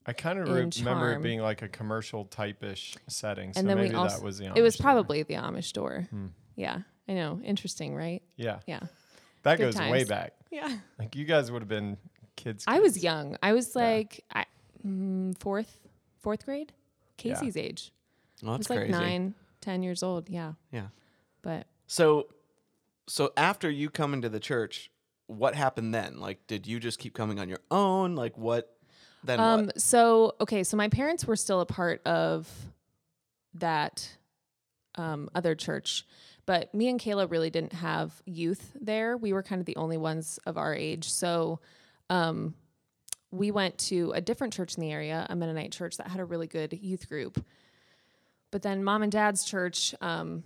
I 0.06 0.14
kind 0.14 0.38
of 0.38 0.48
re- 0.48 0.70
remember 0.78 1.12
it 1.12 1.22
being 1.22 1.40
like 1.40 1.60
a 1.60 1.68
commercial 1.68 2.24
type-ish 2.24 2.96
setting. 3.08 3.52
So 3.52 3.60
and 3.60 3.68
then 3.68 3.76
maybe 3.76 3.90
we 3.90 3.94
also 3.96 4.16
that 4.16 4.24
was 4.24 4.38
the 4.38 4.52
it 4.56 4.62
was 4.62 4.76
Amish 4.76 4.80
probably 4.80 5.22
the 5.24 5.34
Amish 5.34 5.72
Door. 5.74 6.06
Hmm. 6.10 6.26
Yeah, 6.56 6.78
I 7.08 7.12
know. 7.12 7.40
Interesting, 7.44 7.94
right? 7.94 8.22
Yeah. 8.36 8.60
Yeah, 8.66 8.80
That 9.42 9.58
Good 9.58 9.74
goes 9.74 9.78
way 9.90 10.04
back. 10.04 10.32
yeah. 10.50 10.78
Like 10.98 11.14
you 11.16 11.24
guys 11.26 11.50
would 11.52 11.60
have 11.62 11.68
been 11.68 11.98
kids. 12.36 12.64
I 12.66 12.80
was 12.80 13.02
young. 13.02 13.36
I 13.42 13.52
was 13.52 13.74
Yeah. 13.76 13.82
like 13.82 14.24
I, 14.32 14.44
mm, 14.86 15.36
fourth 15.38 15.80
fourth 16.20 16.44
grade, 16.46 16.72
Yeah. 17.22 17.34
Casey's 17.34 17.56
age. 17.56 17.92
Well, 18.42 18.52
I 18.52 18.56
that's 18.56 18.68
was 18.70 18.76
like 18.78 18.88
nine, 18.88 19.34
ten 19.60 19.82
years 19.82 20.02
old. 20.02 20.28
Yeah, 20.30 20.52
Yeah. 20.72 20.88
but 21.42 21.66
So, 21.86 22.28
so 23.06 23.32
after 23.36 23.70
you 23.70 23.90
come 23.90 24.14
into 24.14 24.28
the 24.30 24.40
church, 24.40 24.90
what 25.30 25.54
happened 25.54 25.94
then? 25.94 26.18
Like, 26.18 26.46
did 26.46 26.66
you 26.66 26.80
just 26.80 26.98
keep 26.98 27.14
coming 27.14 27.38
on 27.38 27.48
your 27.48 27.60
own? 27.70 28.16
Like, 28.16 28.36
what? 28.36 28.76
Then 29.22 29.38
Um, 29.38 29.66
what? 29.66 29.80
so 29.80 30.34
okay, 30.40 30.64
so 30.64 30.76
my 30.76 30.88
parents 30.88 31.26
were 31.26 31.36
still 31.36 31.60
a 31.60 31.66
part 31.66 32.02
of 32.06 32.48
that 33.54 34.16
um, 34.96 35.30
other 35.34 35.54
church, 35.54 36.06
but 36.46 36.74
me 36.74 36.88
and 36.88 36.98
Kayla 36.98 37.30
really 37.30 37.50
didn't 37.50 37.74
have 37.74 38.22
youth 38.24 38.76
there. 38.80 39.16
We 39.16 39.32
were 39.32 39.42
kind 39.42 39.60
of 39.60 39.66
the 39.66 39.76
only 39.76 39.96
ones 39.96 40.38
of 40.46 40.56
our 40.56 40.74
age. 40.74 41.10
So 41.10 41.60
um, 42.08 42.54
we 43.30 43.50
went 43.50 43.78
to 43.78 44.12
a 44.12 44.20
different 44.20 44.52
church 44.52 44.76
in 44.76 44.80
the 44.80 44.90
area, 44.90 45.26
a 45.30 45.36
Mennonite 45.36 45.72
church 45.72 45.96
that 45.98 46.08
had 46.08 46.20
a 46.20 46.24
really 46.24 46.46
good 46.48 46.72
youth 46.72 47.08
group. 47.08 47.44
But 48.50 48.62
then 48.62 48.82
mom 48.82 49.02
and 49.02 49.12
dad's 49.12 49.44
church, 49.44 49.94
um, 50.00 50.42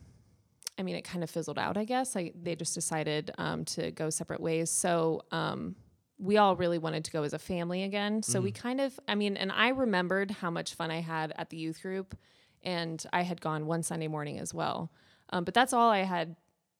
I 0.78 0.82
mean, 0.82 0.96
it 0.96 1.02
kind 1.02 1.22
of 1.22 1.30
fizzled 1.30 1.58
out, 1.58 1.76
I 1.76 1.84
guess. 1.84 2.16
I, 2.16 2.32
they 2.40 2.56
just 2.56 2.74
decided 2.74 3.30
um, 3.38 3.64
to 3.66 3.90
go 3.92 4.10
separate 4.10 4.40
ways. 4.40 4.70
So 4.70 5.22
um, 5.30 5.76
we 6.18 6.36
all 6.36 6.56
really 6.56 6.78
wanted 6.78 7.04
to 7.04 7.10
go 7.10 7.22
as 7.22 7.32
a 7.32 7.38
family 7.38 7.84
again. 7.84 8.22
So 8.22 8.40
we 8.40 8.50
kind 8.52 8.80
of, 8.80 8.98
I 9.06 9.14
mean, 9.14 9.36
and 9.36 9.52
I 9.52 9.68
remembered 9.68 10.30
how 10.30 10.50
much 10.50 10.74
fun 10.74 10.90
I 10.90 11.00
had 11.00 11.32
at 11.36 11.50
the 11.50 11.56
youth 11.56 11.80
group, 11.82 12.16
and 12.62 13.04
I 13.12 13.22
had 13.22 13.40
gone 13.40 13.66
one 13.66 13.82
Sunday 13.82 14.08
morning 14.08 14.38
as 14.38 14.52
well. 14.54 14.90
Um, 15.30 15.44
but 15.44 15.54
that's 15.54 15.72
all 15.72 15.90
I 15.90 16.00
had 16.00 16.34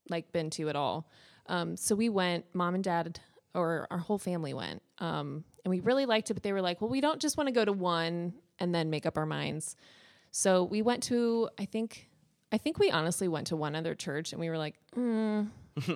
like 0.08 0.32
been 0.32 0.50
to 0.50 0.68
at 0.68 0.76
all. 0.76 1.08
Um, 1.46 1.76
so 1.76 1.94
we 1.94 2.08
went, 2.08 2.46
mom 2.54 2.74
and 2.74 2.82
dad, 2.84 3.20
or 3.54 3.86
our 3.90 3.98
whole 3.98 4.18
family 4.18 4.54
went, 4.54 4.82
um, 4.98 5.44
and 5.64 5.70
we 5.70 5.80
really 5.80 6.06
liked 6.06 6.30
it. 6.30 6.34
But 6.34 6.42
they 6.42 6.52
were 6.52 6.62
like, 6.62 6.80
"Well, 6.80 6.90
we 6.90 7.00
don't 7.00 7.20
just 7.20 7.36
want 7.36 7.48
to 7.48 7.52
go 7.52 7.64
to 7.64 7.72
one 7.72 8.34
and 8.58 8.74
then 8.74 8.90
make 8.90 9.06
up 9.06 9.16
our 9.16 9.26
minds." 9.26 9.76
So 10.30 10.64
we 10.64 10.82
went 10.82 11.02
to, 11.04 11.48
I 11.58 11.64
think, 11.64 12.08
I 12.52 12.58
think 12.58 12.78
we 12.78 12.90
honestly 12.90 13.26
went 13.28 13.48
to 13.48 13.56
one 13.56 13.74
other 13.74 13.94
church, 13.94 14.32
and 14.32 14.40
we 14.40 14.48
were 14.48 14.58
like, 14.58 14.76
mm, 14.96 15.48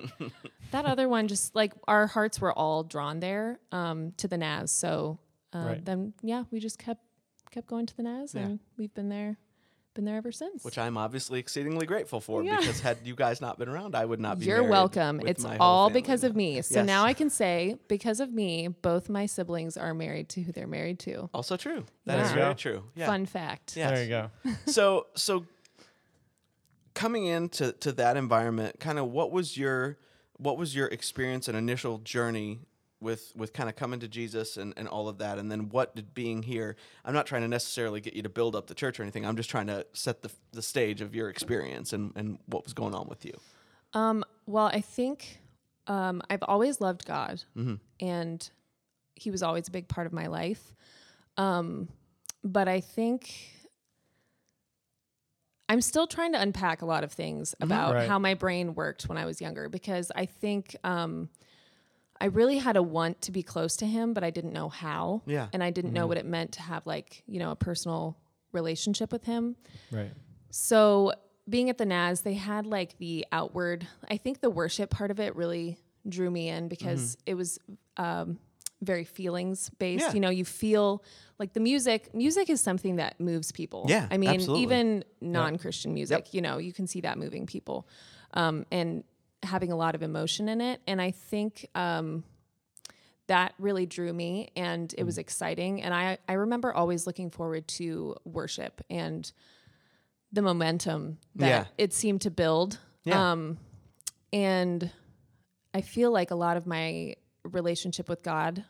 that 0.71 0.85
other 0.85 1.07
one 1.07 1.27
just 1.27 1.55
like 1.55 1.73
our 1.87 2.07
hearts 2.07 2.41
were 2.41 2.51
all 2.51 2.83
drawn 2.83 3.19
there 3.19 3.59
um, 3.71 4.11
to 4.17 4.27
the 4.27 4.37
Nas. 4.37 4.71
So 4.71 5.19
uh, 5.53 5.59
Right. 5.59 5.85
then, 5.85 6.13
yeah, 6.21 6.43
we 6.51 6.59
just 6.59 6.77
kept 6.79 7.01
kept 7.51 7.67
going 7.67 7.85
to 7.87 7.95
the 7.97 8.03
Nas, 8.03 8.35
Yeah. 8.35 8.41
and 8.41 8.59
we've 8.77 8.93
been 8.93 9.09
there, 9.09 9.37
been 9.95 10.05
there 10.05 10.17
ever 10.17 10.31
since. 10.31 10.63
which 10.63 10.77
I'm 10.77 10.97
obviously 10.97 11.39
exceedingly 11.39 11.85
grateful 11.87 12.19
for 12.21 12.43
Yeah. 12.43 12.57
because 12.59 12.79
had 12.81 12.97
you 13.05 13.15
guys 13.15 13.41
not 13.41 13.57
been 13.57 13.69
around, 13.69 13.95
I 13.95 14.05
would 14.05 14.19
not 14.19 14.37
be. 14.37 14.45
Here. 14.45 14.57
You're 14.61 14.69
welcome. 14.69 15.17
with 15.17 15.27
It's 15.27 15.43
my 15.43 15.57
all 15.57 15.87
family 15.87 16.01
because 16.01 16.21
now. 16.23 16.29
of 16.29 16.35
me. 16.35 16.61
So 16.61 16.75
Yes. 16.79 16.85
now 16.85 17.05
I 17.05 17.13
can 17.13 17.29
say, 17.31 17.77
because 17.87 18.19
of 18.19 18.31
me, 18.31 18.67
both 18.67 19.09
my 19.09 19.25
siblings 19.25 19.77
are 19.77 19.93
married 19.95 20.29
to 20.29 20.41
who 20.41 20.51
they're 20.51 20.67
married 20.67 20.99
to. 20.99 21.29
Also 21.33 21.57
true. 21.57 21.85
That 22.05 22.19
is 22.19 22.29
Yeah. 22.31 22.35
very 22.35 22.55
true. 22.55 22.83
Yeah. 22.95 23.07
Fun 23.07 23.25
fact. 23.25 23.75
Yes. 23.77 23.89
There 23.91 24.03
you 24.03 24.09
go. 24.09 24.29
so 24.71 25.07
so 25.15 25.45
coming 26.93 27.25
into 27.25 27.71
to 27.73 27.91
that 27.93 28.17
environment 28.17 28.79
kind 28.79 28.99
of 28.99 29.07
what 29.11 29.31
was 29.31 29.57
your 29.57 29.97
what 30.37 30.57
was 30.57 30.75
your 30.75 30.87
experience 30.87 31.47
and 31.47 31.57
initial 31.57 31.97
journey 31.99 32.59
with 33.01 33.31
with 33.35 33.53
kind 33.53 33.69
of 33.69 33.75
coming 33.75 33.99
to 33.99 34.07
jesus 34.07 34.57
and, 34.57 34.73
and 34.75 34.87
all 34.87 35.07
of 35.07 35.17
that 35.19 35.37
and 35.37 35.49
then 35.51 35.69
what 35.69 35.95
did 35.95 36.13
being 36.13 36.43
here 36.43 36.75
i'm 37.05 37.13
not 37.13 37.25
trying 37.25 37.41
to 37.41 37.47
necessarily 37.47 38.01
get 38.01 38.13
you 38.13 38.21
to 38.21 38.29
build 38.29 38.55
up 38.55 38.67
the 38.67 38.73
church 38.75 38.99
or 38.99 39.03
anything 39.03 39.25
i'm 39.25 39.35
just 39.37 39.49
trying 39.49 39.67
to 39.67 39.85
set 39.93 40.21
the, 40.21 40.31
the 40.51 40.61
stage 40.61 40.99
of 41.01 41.15
your 41.15 41.29
experience 41.29 41.93
and, 41.93 42.11
and 42.15 42.39
what 42.47 42.63
was 42.63 42.73
going 42.73 42.93
on 42.93 43.07
with 43.07 43.23
you 43.25 43.33
Um, 43.93 44.23
well, 44.45 44.67
I 44.67 44.81
think 44.81 45.39
um, 45.87 46.21
I've 46.29 46.43
always 46.43 46.79
loved 46.81 47.05
God, 47.05 47.43
Mm-hmm. 47.57 47.75
and 48.05 48.49
He 49.15 49.31
was 49.31 49.41
always 49.41 49.67
a 49.67 49.71
big 49.71 49.87
part 49.87 50.05
of 50.05 50.13
my 50.13 50.27
life. 50.27 50.73
Um, 51.37 51.87
but 52.43 52.67
I 52.67 52.79
think 52.81 53.31
I'm 55.69 55.81
still 55.81 56.07
trying 56.07 56.33
to 56.33 56.41
unpack 56.41 56.81
a 56.81 56.85
lot 56.85 57.03
of 57.03 57.11
things 57.13 57.53
about 57.61 57.93
Right. 57.93 58.07
how 58.09 58.17
my 58.19 58.33
brain 58.33 58.73
worked 58.75 59.07
when 59.07 59.17
I 59.17 59.25
was 59.25 59.39
younger 59.39 59.69
because 59.69 60.11
I 60.15 60.25
think 60.25 60.75
um, 60.83 61.29
I 62.19 62.25
really 62.25 62.57
had 62.57 62.75
a 62.75 62.83
want 62.83 63.21
to 63.21 63.31
be 63.31 63.43
close 63.43 63.77
to 63.77 63.85
Him, 63.85 64.13
but 64.13 64.23
I 64.23 64.31
didn't 64.31 64.51
know 64.51 64.67
how. 64.69 65.21
Yeah. 65.25 65.47
and 65.53 65.63
I 65.63 65.69
didn't 65.69 65.93
know 65.93 66.07
what 66.07 66.17
it 66.17 66.25
meant 66.25 66.53
to 66.53 66.61
have 66.63 66.85
like 66.87 67.23
you 67.27 67.39
know 67.39 67.51
a 67.51 67.55
personal 67.55 68.17
relationship 68.51 69.11
with 69.11 69.23
Him. 69.25 69.55
Right. 69.91 70.11
So 70.49 71.13
being 71.47 71.69
at 71.69 71.77
the 71.77 71.85
NAS, 71.85 72.21
they 72.21 72.33
had 72.33 72.65
like 72.65 72.97
the 72.97 73.25
outward. 73.31 73.87
I 74.09 74.17
think 74.17 74.41
the 74.41 74.49
worship 74.49 74.89
part 74.89 75.11
of 75.11 75.19
it 75.19 75.35
really 75.35 75.77
drew 76.07 76.29
me 76.31 76.49
in 76.49 76.67
because 76.67 77.17
it 77.25 77.35
was 77.35 77.59
um, 77.97 78.39
very 78.81 79.03
feelings 79.03 79.69
based. 79.79 80.05
Yeah. 80.07 80.13
You 80.13 80.19
know, 80.21 80.29
you 80.29 80.45
feel 80.45 81.03
like 81.37 81.53
the 81.53 81.59
music. 81.59 82.13
Music 82.13 82.49
is 82.49 82.61
something 82.61 82.95
that 82.97 83.19
moves 83.19 83.51
people. 83.51 83.85
Yeah, 83.89 84.07
I 84.09 84.17
mean, 84.17 84.29
absolutely. 84.29 84.63
even 84.63 85.03
non-Christian 85.21 85.93
music. 85.93 86.33
You 86.33 86.41
know, 86.41 86.57
you 86.57 86.71
can 86.73 86.87
see 86.87 87.01
that 87.01 87.17
moving 87.17 87.45
people, 87.45 87.87
um, 88.33 88.65
and 88.71 89.03
having 89.43 89.71
a 89.71 89.75
lot 89.75 89.95
of 89.95 90.03
emotion 90.03 90.49
in 90.49 90.61
it. 90.61 90.81
And 90.87 91.01
I 91.01 91.11
think. 91.11 91.67
Um, 91.75 92.23
that 93.27 93.53
really 93.59 93.85
drew 93.85 94.11
me 94.11 94.49
and 94.55 94.91
it 94.97 95.03
was 95.03 95.17
Mm. 95.17 95.19
exciting 95.19 95.81
and 95.83 95.93
I, 95.93 96.17
I 96.27 96.33
remember 96.33 96.73
always 96.73 97.05
looking 97.05 97.29
forward 97.29 97.67
to 97.67 98.15
worship 98.25 98.81
and 98.89 99.31
the 100.31 100.41
momentum 100.41 101.19
that 101.35 101.47
Yeah. 101.47 101.65
it 101.77 101.93
seemed 101.93 102.21
to 102.21 102.31
build 102.31 102.79
Yeah. 103.03 103.31
um, 103.33 103.59
and 104.33 104.89
i 105.75 105.81
feel 105.81 106.09
like 106.11 106.31
a 106.31 106.35
lot 106.35 106.57
of 106.57 106.65
my 106.65 107.17
relationship 107.49 108.07
with 108.09 108.23
god 108.23 108.63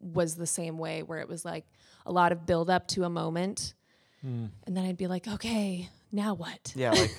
was 0.00 0.36
the 0.36 0.46
same 0.46 0.78
way 0.78 1.02
where 1.02 1.18
it 1.18 1.28
was 1.28 1.44
like 1.44 1.64
a 2.06 2.12
lot 2.12 2.32
of 2.32 2.46
build 2.46 2.70
up 2.70 2.86
to 2.88 3.04
a 3.04 3.10
moment 3.10 3.74
and 4.22 4.50
then 4.66 4.84
i'd 4.86 4.96
be 4.96 5.06
like 5.06 5.28
okay 5.28 5.88
now 6.10 6.32
what 6.34 6.72
yeah 6.74 6.90
like 6.92 7.18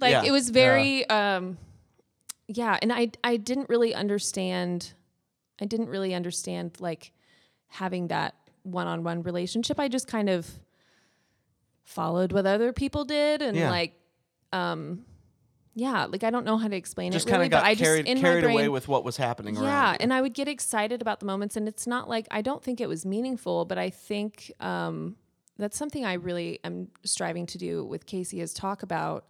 like 0.00 0.10
Yeah. 0.12 0.22
it 0.24 0.30
was 0.30 0.48
very 0.50 1.06
um 1.10 1.58
yeah 2.46 2.78
and 2.80 2.90
i 2.92 3.10
i 3.22 3.36
didn't 3.36 3.68
really 3.68 3.94
understand 3.94 4.94
i 5.60 5.66
didn't 5.66 5.88
really 5.88 6.14
understand 6.14 6.76
like 6.80 7.12
having 7.68 8.08
that 8.08 8.34
one-on-one 8.62 9.22
relationship 9.22 9.78
i 9.78 9.86
just 9.88 10.06
kind 10.06 10.28
of 10.30 10.48
followed 11.84 12.32
what 12.32 12.46
other 12.46 12.72
people 12.72 13.04
did 13.04 13.42
and 13.42 13.56
Yeah. 13.56 13.70
like 13.70 13.92
um 14.52 15.04
yeah 15.74 16.04
like 16.06 16.24
i 16.24 16.30
don't 16.30 16.44
know 16.44 16.56
how 16.58 16.66
to 16.68 16.76
explain 16.76 17.12
just 17.12 17.26
it 17.26 17.30
kind 17.30 17.40
really 17.40 17.46
of 17.46 17.52
but 17.52 17.64
i 17.64 17.74
just 17.74 17.84
carried, 17.84 18.06
in 18.06 18.18
carried 18.20 18.36
my 18.42 18.46
brain 18.48 18.56
away 18.56 18.68
with 18.68 18.88
what 18.88 19.04
was 19.04 19.16
happening 19.16 19.54
yeah 19.54 19.96
and 20.00 20.12
i 20.12 20.20
would 20.20 20.34
get 20.34 20.48
excited 20.48 21.00
about 21.00 21.20
the 21.20 21.26
moments 21.26 21.56
and 21.56 21.68
it's 21.68 21.86
not 21.86 22.08
like 22.08 22.26
i 22.30 22.42
don't 22.42 22.62
think 22.62 22.80
it 22.80 22.88
was 22.88 23.06
meaningful 23.06 23.64
but 23.64 23.78
i 23.78 23.88
think 23.88 24.50
um, 24.60 25.16
that's 25.58 25.76
something 25.78 26.04
i 26.04 26.14
really 26.14 26.58
am 26.64 26.88
striving 27.04 27.46
to 27.46 27.56
do 27.58 27.84
with 27.84 28.06
casey 28.06 28.40
is 28.40 28.52
talk 28.52 28.82
about 28.82 29.26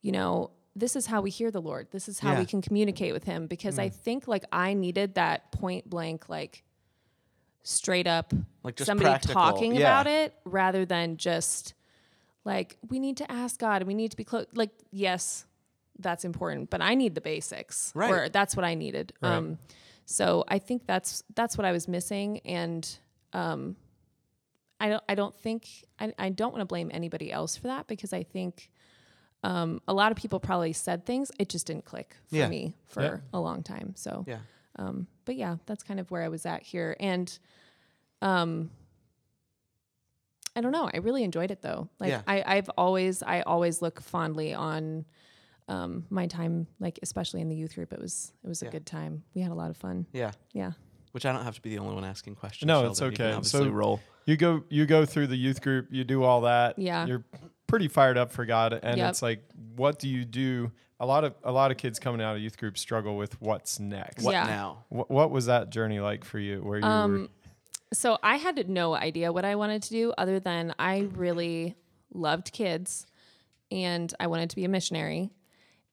you 0.00 0.10
know 0.12 0.50
this 0.74 0.94
is 0.96 1.06
how 1.06 1.20
we 1.20 1.28
hear 1.28 1.50
the 1.50 1.60
lord 1.60 1.88
this 1.90 2.08
is 2.08 2.18
how 2.20 2.32
Yeah. 2.32 2.40
we 2.40 2.46
can 2.46 2.62
communicate 2.62 3.12
with 3.12 3.24
him 3.24 3.46
because 3.46 3.78
i 3.78 3.88
think 3.90 4.26
like 4.26 4.44
i 4.52 4.72
needed 4.74 5.14
that 5.16 5.52
point 5.52 5.88
blank 5.90 6.28
like 6.28 6.62
straight 7.62 8.06
up 8.06 8.32
Like, 8.62 8.76
just 8.76 8.86
somebody 8.86 9.10
practical, 9.10 9.34
talking 9.34 9.74
yeah. 9.74 9.80
about 9.80 10.06
it 10.06 10.34
rather 10.44 10.86
than 10.86 11.18
just 11.18 11.74
like 12.44 12.78
we 12.88 12.98
need 12.98 13.18
to 13.18 13.30
ask 13.30 13.58
god 13.60 13.82
and 13.82 13.88
we 13.88 13.94
need 13.94 14.10
to 14.12 14.16
be 14.16 14.24
close 14.24 14.46
like 14.54 14.70
yes 14.90 15.44
that's 15.98 16.24
important 16.24 16.70
but 16.70 16.80
i 16.80 16.94
need 16.94 17.14
the 17.14 17.20
basics 17.20 17.92
Right. 17.94 18.10
or 18.10 18.28
that's 18.28 18.54
what 18.56 18.64
i 18.64 18.74
needed 18.74 19.12
Right. 19.20 19.34
um 19.34 19.58
so 20.06 20.44
i 20.48 20.58
think 20.58 20.86
that's 20.86 21.22
that's 21.34 21.56
what 21.58 21.64
i 21.64 21.72
was 21.72 21.88
missing 21.88 22.40
and 22.44 22.88
um 23.32 23.76
i 24.80 24.88
don't 24.88 25.02
i 25.08 25.14
don't 25.14 25.36
think 25.36 25.66
i, 25.98 26.12
I 26.18 26.28
don't 26.30 26.52
want 26.52 26.60
to 26.62 26.66
blame 26.66 26.90
anybody 26.92 27.32
else 27.32 27.56
for 27.56 27.66
that 27.68 27.86
because 27.88 28.12
i 28.12 28.22
think 28.22 28.70
um 29.44 29.80
a 29.86 29.92
lot 29.92 30.10
of 30.12 30.16
people 30.18 30.40
probably 30.40 30.72
said 30.72 31.04
things 31.04 31.30
it 31.38 31.48
just 31.48 31.66
didn't 31.66 31.84
click 31.84 32.16
for 32.28 32.36
Yeah. 32.36 32.48
me 32.48 32.74
for 32.86 33.02
Yeah. 33.02 33.16
a 33.32 33.40
long 33.40 33.62
time 33.62 33.94
so 33.96 34.24
yeah 34.26 34.38
um, 34.80 35.08
but 35.24 35.34
yeah, 35.34 35.56
that's 35.66 35.82
kind 35.82 35.98
of 35.98 36.08
where 36.12 36.22
I 36.22 36.28
was 36.28 36.46
at 36.46 36.62
here. 36.62 36.96
And 37.00 37.36
um, 38.22 38.70
I 40.54 40.60
don't 40.60 40.70
know. 40.72 40.88
I 40.92 40.98
really 40.98 41.24
enjoyed 41.24 41.50
it 41.50 41.62
though. 41.62 41.88
Like 41.98 42.10
Yeah. 42.10 42.22
I, 42.28 42.44
I've 42.46 42.70
always, 42.78 43.22
I 43.22 43.40
always 43.42 43.82
look 43.82 44.00
fondly 44.00 44.54
on 44.54 45.04
um, 45.68 46.04
my 46.10 46.26
time, 46.26 46.66
like 46.80 46.98
especially 47.02 47.40
in 47.40 47.48
the 47.48 47.54
youth 47.56 47.74
group. 47.74 47.92
It 47.92 48.00
was, 48.00 48.32
it 48.42 48.48
was 48.48 48.62
Yeah. 48.62 48.68
a 48.68 48.72
good 48.72 48.86
time. 48.86 49.22
We 49.34 49.42
had 49.42 49.52
a 49.52 49.54
lot 49.54 49.70
of 49.70 49.76
fun. 49.76 50.06
yeah 50.12 50.32
Yeah. 50.52 50.72
which 51.12 51.24
i 51.26 51.32
don't 51.32 51.44
have 51.44 51.54
to 51.56 51.62
be 51.62 51.70
the 51.70 51.78
only 51.78 51.94
one 51.94 52.04
asking 52.04 52.34
questions 52.36 52.66
No, 52.66 52.86
it's 52.86 52.98
Sheldon. 52.98 53.12
You 53.12 53.16
can 53.16 53.26
okay. 53.26 53.34
obviously 53.36 53.64
So- 53.64 53.70
roll 53.70 54.00
You 54.26 54.36
go 54.36 54.62
you 54.68 54.84
go 54.86 55.04
through 55.06 55.28
the 55.28 55.36
youth 55.36 55.60
group, 55.62 55.88
you 55.90 56.04
do 56.04 56.22
all 56.22 56.42
that. 56.42 56.78
Yeah. 56.78 57.06
You're 57.06 57.24
pretty 57.66 57.88
fired 57.88 58.16
up 58.18 58.30
for 58.30 58.44
God 58.44 58.72
and 58.72 58.96
Yep. 58.98 59.10
it's 59.10 59.22
like 59.22 59.42
what 59.76 59.98
do 59.98 60.08
you 60.08 60.24
do? 60.24 60.70
A 61.00 61.06
lot 61.06 61.24
of 61.24 61.34
a 61.44 61.52
lot 61.52 61.70
of 61.70 61.76
kids 61.76 61.98
coming 61.98 62.20
out 62.20 62.34
of 62.36 62.42
youth 62.42 62.56
group 62.58 62.76
struggle 62.76 63.16
with 63.16 63.40
what's 63.40 63.78
next. 63.80 64.24
what 64.24 64.32
Yeah. 64.32 64.44
now 64.44 64.84
What, 64.90 65.10
what 65.10 65.30
was 65.30 65.46
that 65.46 65.70
journey 65.70 66.00
like 66.00 66.24
for 66.24 66.38
you 66.38 66.60
where 66.62 66.78
you 66.78 66.84
were 66.84 66.90
Um, 66.90 67.28
so 67.92 68.18
I 68.22 68.36
had 68.36 68.68
no 68.68 68.94
idea 68.94 69.32
what 69.32 69.44
I 69.46 69.54
wanted 69.54 69.82
to 69.84 69.90
do 69.90 70.12
other 70.18 70.40
than 70.40 70.74
I 70.78 71.08
really 71.14 71.74
loved 72.12 72.52
kids 72.52 73.06
and 73.70 74.12
I 74.20 74.26
wanted 74.26 74.50
to 74.50 74.56
be 74.56 74.64
a 74.64 74.68
missionary. 74.68 75.30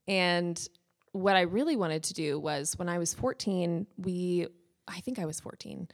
And 0.07 0.67
what 1.11 1.35
I 1.35 1.41
really 1.41 1.75
wanted 1.75 2.03
to 2.03 2.13
do 2.13 2.39
was 2.39 2.77
when 2.77 2.89
I 2.89 2.97
was 2.97 3.13
14, 3.13 3.87
we, 3.97 4.47
I 4.87 4.99
think 4.99 5.19
I 5.19 5.25
was 5.25 5.39
14, 5.39 5.87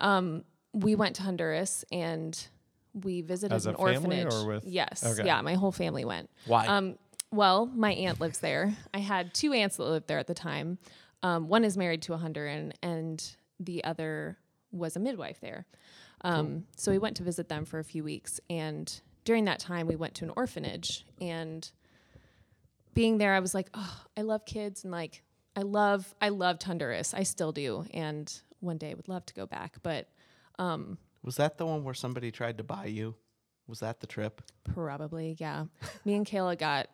um, 0.00 0.44
we 0.72 0.94
went 0.94 1.16
to 1.16 1.22
Honduras 1.22 1.84
and 1.92 2.48
we 2.94 3.20
visited 3.20 3.54
As 3.54 3.66
an 3.66 3.76
family 3.76 3.94
orphanage. 4.22 4.32
or 4.32 4.46
with- 4.46 4.64
yes. 4.64 5.04
Okay. 5.04 5.26
Yeah. 5.26 5.40
My 5.42 5.54
whole 5.54 5.72
family 5.72 6.04
went. 6.04 6.30
why 6.46 6.66
Um, 6.66 6.96
well, 7.30 7.66
my 7.66 7.92
aunt 7.92 8.20
lives 8.20 8.40
there. 8.40 8.76
I 8.92 8.98
had 8.98 9.32
two 9.34 9.52
aunts 9.52 9.76
that 9.76 9.84
lived 9.84 10.06
there 10.08 10.18
at 10.18 10.26
the 10.26 10.34
time. 10.34 10.78
Um, 11.22 11.48
one 11.48 11.64
is 11.64 11.76
married 11.76 12.02
to 12.02 12.14
a 12.14 12.18
Honduran, 12.18 12.72
and 12.82 13.36
the 13.60 13.84
other 13.84 14.38
was 14.72 14.96
a 14.96 15.00
midwife 15.00 15.40
there. 15.40 15.66
Um, 16.22 16.66
So 16.76 16.90
we 16.90 16.98
went 16.98 17.16
to 17.18 17.22
visit 17.22 17.48
them 17.48 17.64
for 17.64 17.78
a 17.78 17.84
few 17.84 18.02
weeks, 18.04 18.40
and 18.50 19.00
during 19.24 19.44
that 19.46 19.58
time, 19.60 19.86
we 19.86 19.96
went 19.96 20.14
to 20.16 20.24
an 20.24 20.32
orphanage. 20.36 21.06
And 21.20 21.70
being 22.94 23.18
there, 23.18 23.34
I 23.34 23.40
was 23.40 23.54
like, 23.54 23.68
"Oh, 23.74 24.00
I 24.16 24.22
love 24.22 24.44
kids, 24.44 24.84
and 24.84 24.92
like, 24.92 25.22
I 25.56 25.62
love, 25.62 26.14
I 26.20 26.30
loved 26.30 26.62
Honduras. 26.62 27.14
I 27.14 27.22
still 27.22 27.52
do, 27.52 27.84
and 27.92 28.32
one 28.60 28.78
day 28.78 28.94
would 28.94 29.08
love 29.08 29.26
to 29.26 29.34
go 29.34 29.46
back, 29.46 29.76
but 29.82 30.08
um, 30.58 30.98
was 31.22 31.36
that 31.36 31.58
the 31.58 31.66
one 31.66 31.84
where 31.84 31.94
somebody 31.94 32.30
tried 32.30 32.58
to 32.58 32.64
buy 32.64 32.86
you 32.86 33.14
was 33.66 33.80
that 33.80 34.00
the 34.00 34.06
trip 34.06 34.42
Probably, 34.64 35.36
yeah. 35.38 35.64
Me 36.04 36.14
and 36.14 36.26
Kayla 36.26 36.58
got 36.58 36.88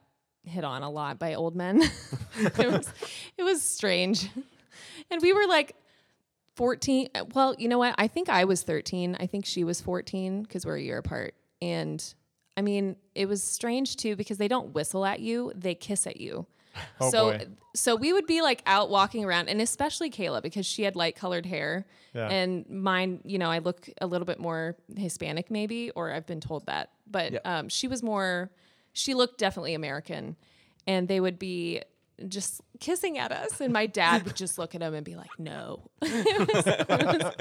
hit 0.45 0.65
on 0.65 0.83
a 0.83 0.91
lot 0.91 1.19
by 1.19 1.35
old 1.35 1.55
men. 1.55 1.83
it 2.39 2.71
was 2.71 2.93
it 3.37 3.43
was 3.43 3.63
strange. 3.63 4.31
And 5.11 5.21
we 5.23 5.33
were 5.33 5.47
like 5.47 5.77
14. 6.57 7.09
Well, 7.35 7.55
you 7.59 7.69
know 7.69 7.79
what? 7.79 7.95
I 7.99 8.09
think 8.09 8.29
I 8.29 8.45
was 8.45 8.63
13. 8.63 9.17
I 9.21 9.27
think 9.27 9.45
she 9.47 9.65
was 9.65 9.81
14 9.81 10.43
because 10.43 10.67
we're 10.67 10.77
a 10.77 10.83
year 10.83 10.99
apart. 10.99 11.35
And 11.61 12.03
I 12.59 12.63
mean, 12.63 12.97
it 13.15 13.27
was 13.27 13.41
strange 13.43 13.95
too 13.97 14.17
because 14.17 14.37
they 14.39 14.49
don't 14.49 14.75
whistle 14.75 15.05
at 15.07 15.21
you, 15.21 15.53
they 15.55 15.75
kiss 15.77 16.07
at 16.09 16.21
you. 16.21 16.47
Oh, 17.01 17.11
so 17.11 17.31
boy. 17.33 17.47
so 17.75 17.95
we 17.97 18.13
would 18.13 18.27
be 18.27 18.41
like 18.43 18.63
out 18.67 18.91
walking 18.91 19.25
around 19.25 19.49
and 19.49 19.61
especially 19.61 20.11
Kayla 20.11 20.43
because 20.43 20.67
she 20.67 20.83
had 20.83 20.97
light 20.97 21.17
colored 21.17 21.47
hair 21.47 21.87
Yeah. 22.15 22.29
and 22.29 22.69
mine, 22.69 23.21
you 23.25 23.39
know, 23.39 23.51
I 23.51 23.59
look 23.59 23.89
a 24.01 24.07
little 24.07 24.27
bit 24.27 24.39
more 24.41 24.77
Hispanic 24.97 25.51
maybe 25.51 25.91
or 25.93 26.13
I've 26.13 26.27
been 26.27 26.41
told 26.41 26.67
that. 26.67 26.91
But 27.11 27.33
Yep. 27.33 27.47
um, 27.47 27.69
she 27.69 27.87
was 27.89 28.03
more 28.03 28.51
she 28.93 29.15
looked 29.15 29.39
definitely 29.39 29.75
American 29.75 30.35
and 30.87 31.07
they 31.09 31.21
would 31.21 31.39
be 31.39 31.83
just 32.27 32.61
kissing 32.81 33.19
at 33.19 33.31
us. 33.31 33.61
And 33.61 33.73
my 33.73 33.87
dad 33.87 34.25
would 34.25 34.35
just 34.35 34.59
look 34.59 34.75
at 34.75 34.83
him 34.83 34.95
and 34.95 35.05
be 35.05 35.15
like, 35.15 35.31
no. 35.39 35.89
it, 36.03 36.49
was, 36.49 36.67
it, 36.67 36.89
was, 36.89 37.35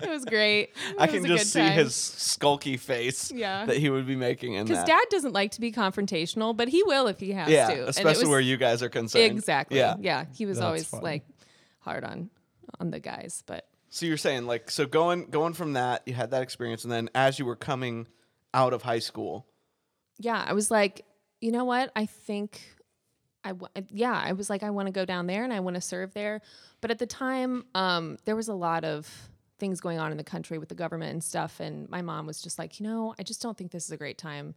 it 0.00 0.10
was 0.10 0.24
great. 0.26 0.70
It 0.90 0.96
I 0.98 1.06
was 1.06 1.14
can 1.14 1.24
a 1.24 1.28
just 1.28 1.52
see 1.52 1.60
time. 1.60 1.72
his 1.72 1.92
skulky 1.92 2.78
face 2.78 3.32
Yeah. 3.32 3.66
that 3.66 3.76
he 3.78 3.88
would 3.88 4.06
be 4.06 4.16
making 4.16 4.54
in 4.54 4.66
Because 4.66 4.84
dad 4.84 5.04
doesn't 5.10 5.32
like 5.32 5.52
to 5.52 5.60
be 5.60 5.72
confrontational, 5.72 6.56
but 6.56 6.68
he 6.68 6.82
will 6.82 7.06
if 7.06 7.18
he 7.20 7.32
has 7.32 7.48
yeah, 7.48 7.68
to. 7.74 7.88
Especially 7.88 8.24
was- 8.24 8.28
where 8.30 8.40
you 8.40 8.56
guys 8.56 8.82
are 8.82 8.88
concerned. 8.90 9.24
Exactly. 9.24 9.78
Yeah. 9.78 9.94
Yeah. 10.00 10.26
He 10.34 10.44
was 10.46 10.58
That's 10.58 10.66
always 10.66 10.86
funny. 10.86 11.02
like 11.02 11.24
hard 11.80 12.04
on 12.04 12.30
on 12.78 12.90
the 12.90 13.00
guys, 13.00 13.42
but 13.46 13.66
So 13.88 14.06
you're 14.06 14.16
saying 14.16 14.46
like 14.46 14.70
so 14.70 14.86
going 14.86 15.26
going 15.30 15.54
from 15.54 15.72
that, 15.74 16.02
you 16.06 16.14
had 16.14 16.30
that 16.32 16.42
experience, 16.42 16.84
and 16.84 16.92
then 16.92 17.08
as 17.14 17.38
you 17.38 17.44
were 17.46 17.56
coming 17.56 18.06
out 18.54 18.72
of 18.72 18.82
high 18.82 18.98
school, 18.98 19.46
yeah, 20.18 20.44
I 20.46 20.52
was 20.52 20.70
like, 20.70 21.04
you 21.40 21.50
know 21.52 21.64
what? 21.64 21.90
I 21.96 22.06
think 22.06 22.60
I 23.44 23.48
w- 23.50 23.68
yeah, 23.90 24.12
I 24.22 24.32
was 24.32 24.50
like 24.50 24.62
I 24.62 24.70
want 24.70 24.86
to 24.86 24.92
go 24.92 25.04
down 25.04 25.26
there 25.26 25.44
and 25.44 25.52
I 25.52 25.60
want 25.60 25.74
to 25.76 25.80
serve 25.80 26.12
there. 26.14 26.40
But 26.80 26.90
at 26.90 26.98
the 26.98 27.06
time, 27.06 27.64
um, 27.74 28.18
there 28.24 28.36
was 28.36 28.48
a 28.48 28.54
lot 28.54 28.84
of 28.84 29.08
things 29.58 29.80
going 29.80 29.98
on 29.98 30.10
in 30.10 30.16
the 30.18 30.24
country 30.24 30.58
with 30.58 30.68
the 30.68 30.74
government 30.74 31.12
and 31.12 31.22
stuff 31.24 31.60
and 31.60 31.88
my 31.90 32.02
mom 32.02 32.26
was 32.26 32.40
just 32.42 32.58
like, 32.58 32.80
"You 32.80 32.86
know, 32.86 33.14
I 33.18 33.22
just 33.22 33.42
don't 33.42 33.56
think 33.56 33.70
this 33.70 33.84
is 33.84 33.90
a 33.92 33.96
great 33.96 34.18
time." 34.18 34.54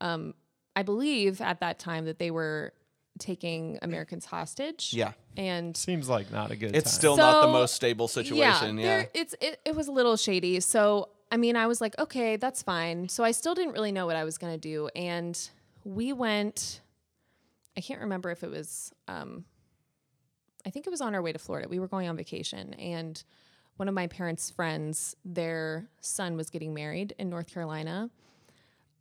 Um, 0.00 0.34
I 0.76 0.82
believe 0.82 1.40
at 1.40 1.60
that 1.60 1.78
time 1.78 2.04
that 2.06 2.18
they 2.18 2.30
were 2.30 2.72
taking 3.18 3.78
Americans 3.82 4.24
hostage. 4.24 4.94
yeah, 4.94 5.12
And 5.36 5.76
Seems 5.76 6.08
like 6.08 6.30
not 6.32 6.50
a 6.50 6.56
good 6.56 6.74
it's 6.74 6.90
time. 6.92 6.98
still 6.98 7.16
not 7.16 7.42
the 7.42 7.48
most 7.52 7.74
stable 7.74 8.08
situation. 8.08 8.78
Yeah, 8.78 8.84
there- 8.98 9.10
it's 9.14 9.34
it, 9.40 9.60
it 9.64 9.74
was 9.76 9.88
a 9.88 9.92
little 9.92 10.16
shady. 10.16 10.60
So 10.60 11.10
I 11.32 11.36
mean, 11.36 11.54
I 11.56 11.66
was 11.66 11.80
like, 11.80 11.96
okay, 11.98 12.36
that's 12.36 12.62
fine. 12.62 13.08
So 13.08 13.22
I 13.22 13.30
still 13.32 13.54
didn't 13.54 13.72
really 13.72 13.92
know 13.92 14.06
what 14.06 14.16
I 14.16 14.24
was 14.24 14.38
gonna 14.38 14.58
do, 14.58 14.88
and 14.96 15.38
we 15.84 16.12
went. 16.12 16.80
I 17.76 17.80
can't 17.80 18.00
remember 18.00 18.30
if 18.30 18.42
it 18.42 18.50
was. 18.50 18.92
Um, 19.08 19.44
I 20.66 20.70
think 20.70 20.86
it 20.86 20.90
was 20.90 21.00
on 21.00 21.14
our 21.14 21.22
way 21.22 21.32
to 21.32 21.38
Florida. 21.38 21.68
We 21.68 21.78
were 21.78 21.88
going 21.88 22.08
on 22.08 22.16
vacation, 22.16 22.74
and 22.74 23.22
one 23.76 23.88
of 23.88 23.94
my 23.94 24.06
parents' 24.08 24.50
friends, 24.50 25.16
their 25.24 25.88
son 26.00 26.36
was 26.36 26.50
getting 26.50 26.74
married 26.74 27.14
in 27.18 27.30
North 27.30 27.46
Carolina. 27.46 28.10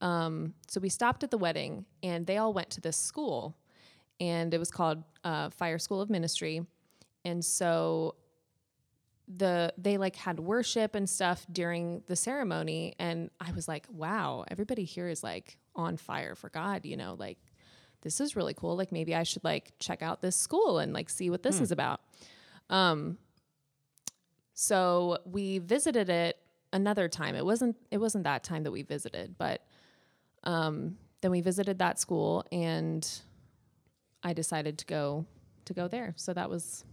Um, 0.01 0.53
so 0.67 0.79
we 0.79 0.87
stopped 0.87 1.23
at 1.23 1.31
the 1.31 1.37
wedding, 1.37 1.85
and 2.01 2.25
they 2.25 2.37
all 2.37 2.53
went 2.53 2.69
to 2.71 2.81
this 2.81 2.95
school, 2.95 3.57
and 4.19 4.53
it 4.53 4.57
was 4.57 4.71
called 4.71 5.03
uh, 5.23 5.49
Fire 5.49 5.79
School 5.79 5.99
of 5.99 6.09
Ministry. 6.09 6.65
And 7.25 7.43
so 7.43 8.15
the 9.37 9.71
they 9.77 9.97
like 9.97 10.15
had 10.15 10.39
worship 10.39 10.95
and 10.95 11.07
stuff 11.07 11.45
during 11.51 12.01
the 12.07 12.15
ceremony 12.15 12.95
and 12.97 13.29
I 13.39 13.51
was 13.51 13.67
like, 13.67 13.85
wow, 13.91 14.43
everybody 14.49 14.83
here 14.83 15.07
is 15.07 15.23
like 15.23 15.57
on 15.75 15.97
fire 15.97 16.33
for 16.35 16.49
God, 16.49 16.83
you 16.85 16.97
know, 16.97 17.15
like 17.17 17.37
this 18.01 18.19
is 18.21 18.35
really 18.35 18.53
cool. 18.53 18.75
Like 18.75 18.91
maybe 18.91 19.13
I 19.15 19.23
should 19.23 19.43
like 19.43 19.73
check 19.79 20.01
out 20.01 20.21
this 20.21 20.35
school 20.35 20.79
and 20.79 20.93
like 20.93 21.09
see 21.09 21.29
what 21.29 21.43
this 21.43 21.59
is 21.59 21.71
about. 21.71 22.01
Um 22.69 23.17
so 24.53 25.17
we 25.25 25.59
visited 25.59 26.09
it 26.09 26.37
another 26.73 27.07
time. 27.07 27.35
It 27.35 27.45
wasn't 27.45 27.75
it 27.91 27.97
wasn't 27.97 28.23
that 28.25 28.43
time 28.43 28.63
that 28.63 28.71
we 28.71 28.81
visited, 28.83 29.37
but 29.37 29.65
um 30.43 30.97
then 31.21 31.31
we 31.31 31.41
visited 31.41 31.79
that 31.79 31.99
school 31.99 32.45
and 32.51 33.07
I 34.23 34.33
decided 34.33 34.77
to 34.79 34.85
go 34.85 35.25
to 35.65 35.73
go 35.73 35.87
there. 35.87 36.13
So 36.17 36.33
that 36.33 36.49
was 36.49 36.83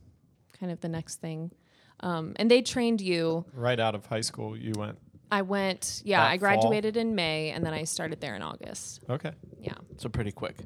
kind 0.58 0.72
of 0.72 0.80
the 0.80 0.88
next 0.88 1.16
thing. 1.16 1.52
Um, 2.00 2.34
and 2.36 2.50
they 2.50 2.62
trained 2.62 3.00
you. 3.00 3.46
right 3.52 3.80
out 3.80 3.94
of 3.94 4.06
high 4.06 4.20
school, 4.20 4.56
you 4.56 4.72
went. 4.76 4.98
I 5.30 5.42
went, 5.42 6.02
yeah, 6.04 6.20
That 6.20 6.26
I 6.26 6.30
fall? 6.32 6.38
graduated 6.38 6.96
in 6.96 7.14
May 7.14 7.50
and 7.50 7.64
then 7.66 7.72
I 7.74 7.84
started 7.84 8.20
there 8.20 8.36
in 8.36 8.42
August. 8.42 9.00
Okay. 9.10 9.32
Yeah. 9.60 9.74
so 9.96 10.08
pretty 10.08 10.30
quick. 10.32 10.56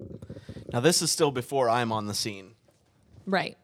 Now 0.72 0.80
this 0.80 1.00
is 1.02 1.10
still 1.10 1.30
before 1.30 1.68
I'm 1.70 1.90
on 1.92 2.06
the 2.06 2.14
scene 2.14 2.54
Right. 3.26 3.56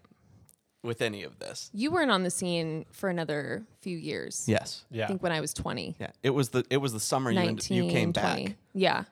with 0.83 1.03
any 1.03 1.23
of 1.25 1.38
this. 1.38 1.71
You 1.75 1.91
weren't 1.91 2.11
on 2.11 2.23
the 2.23 2.31
scene 2.31 2.87
for 2.93 3.09
another 3.11 3.67
few 3.81 3.97
years. 3.99 4.45
Yes. 4.49 4.85
Yeah. 4.91 4.97
I 4.97 4.99
Yeah. 5.03 5.07
think 5.09 5.23
when 5.23 5.33
I 5.33 5.41
was 5.41 5.53
20. 5.53 5.97
Yeah. 5.99 6.11
It 6.23 6.31
was 6.31 6.50
the 6.50 6.65
it 6.71 6.79
was 6.79 6.93
the 6.93 7.00
summer 7.00 7.31
you 7.31 7.38
end- 7.41 7.47
19, 7.57 7.85
you 7.85 7.91
came 7.91 8.12
20. 8.12 8.45
back 8.47 8.57
Yeah. 8.73 9.05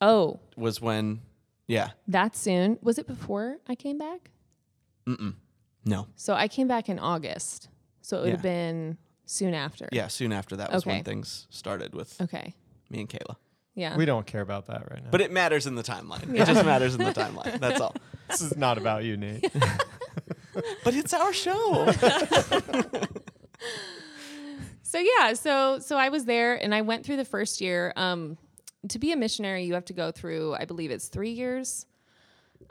Oh, 0.00 0.40
was 0.56 0.80
when 0.80 1.20
yeah 1.68 1.90
that 2.08 2.34
soon. 2.36 2.78
Was 2.82 2.98
it 2.98 3.06
before 3.06 3.58
I 3.68 3.74
came 3.74 3.98
back? 3.98 4.30
no 5.84 6.06
So 6.16 6.34
I 6.34 6.48
came 6.48 6.68
back 6.68 6.88
in 6.88 6.98
August. 6.98 7.68
So 8.02 8.18
it 8.18 8.20
would 8.22 8.30
have 8.30 8.38
Yeah. 8.40 8.42
been 8.42 8.98
soon 9.30 9.52
after. 9.54 9.88
yeah 9.92 10.08
soon 10.08 10.32
after 10.32 10.56
that 10.56 10.72
was 10.72 10.86
when 10.86 11.04
things 11.04 11.46
started 11.50 11.94
with 11.94 12.20
Okay. 12.20 12.54
me 12.90 13.00
and 13.00 13.08
Kayla. 13.08 13.36
Yeah. 13.74 13.96
We 13.96 14.06
don't 14.06 14.26
care 14.26 14.40
about 14.40 14.66
that 14.66 14.90
right 14.90 15.04
now. 15.04 15.10
But 15.12 15.20
it 15.20 15.30
matters 15.30 15.66
in 15.68 15.76
the 15.76 15.84
timeline. 15.84 16.34
It 16.34 16.46
just 16.46 16.64
matters 16.64 16.94
in 16.96 17.04
the 17.04 17.12
timeline. 17.12 17.60
That's 17.60 17.80
all. 17.80 17.94
this 18.28 18.40
is 18.40 18.56
not 18.56 18.76
about 18.78 19.04
you, 19.04 19.16
Nate. 19.16 19.44
But 20.82 20.94
it's 20.96 21.14
our 21.14 21.32
show. 21.32 21.92
so 24.82 24.98
yeah, 24.98 25.34
so 25.34 25.78
so 25.78 25.96
I 25.96 26.08
was 26.08 26.24
there 26.24 26.54
and 26.56 26.74
I 26.74 26.80
went 26.82 27.04
through 27.06 27.16
the 27.18 27.24
first 27.24 27.60
year. 27.60 27.92
Um, 27.96 28.38
to 28.88 28.98
be 28.98 29.12
a 29.12 29.16
missionary, 29.16 29.64
you 29.64 29.74
have 29.74 29.84
to 29.86 29.92
go 29.92 30.10
through, 30.10 30.54
I 30.54 30.64
believe 30.64 30.90
it's 30.90 31.08
three 31.08 31.30
years. 31.30 31.86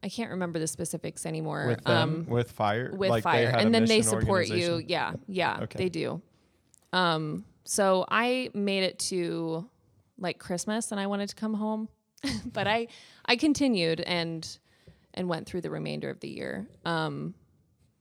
I 0.03 0.09
can't 0.09 0.31
remember 0.31 0.59
the 0.59 0.67
specifics 0.67 1.25
anymore. 1.25 1.67
with 1.67 1.83
them, 1.83 2.09
um, 2.09 2.25
with 2.27 2.51
fire, 2.51 2.91
with 2.95 3.09
like 3.09 3.23
they 3.23 3.29
fire, 3.29 3.51
had 3.51 3.59
a 3.59 3.63
and 3.63 3.73
then 3.73 3.85
they 3.85 3.99
mission 3.99 4.19
support 4.19 4.47
you. 4.47 4.53
organization? 4.55 4.85
Yeah, 4.89 5.13
yeah, 5.27 5.59
Okay. 5.63 5.77
they 5.77 5.89
do. 5.89 6.21
Um, 6.93 7.45
so 7.63 8.05
I 8.09 8.49
made 8.53 8.83
it 8.83 8.99
to 8.99 9.69
like 10.17 10.39
Christmas, 10.39 10.91
and 10.91 10.99
I 10.99 11.07
wanted 11.07 11.29
to 11.29 11.35
come 11.35 11.53
home, 11.53 11.89
but 12.53 12.67
I 12.67 12.87
I 13.25 13.35
continued 13.35 13.99
and 14.01 14.47
and 15.13 15.27
went 15.27 15.47
through 15.47 15.61
the 15.61 15.69
remainder 15.71 16.09
of 16.09 16.19
the 16.19 16.29
year. 16.29 16.67
Um, 16.85 17.33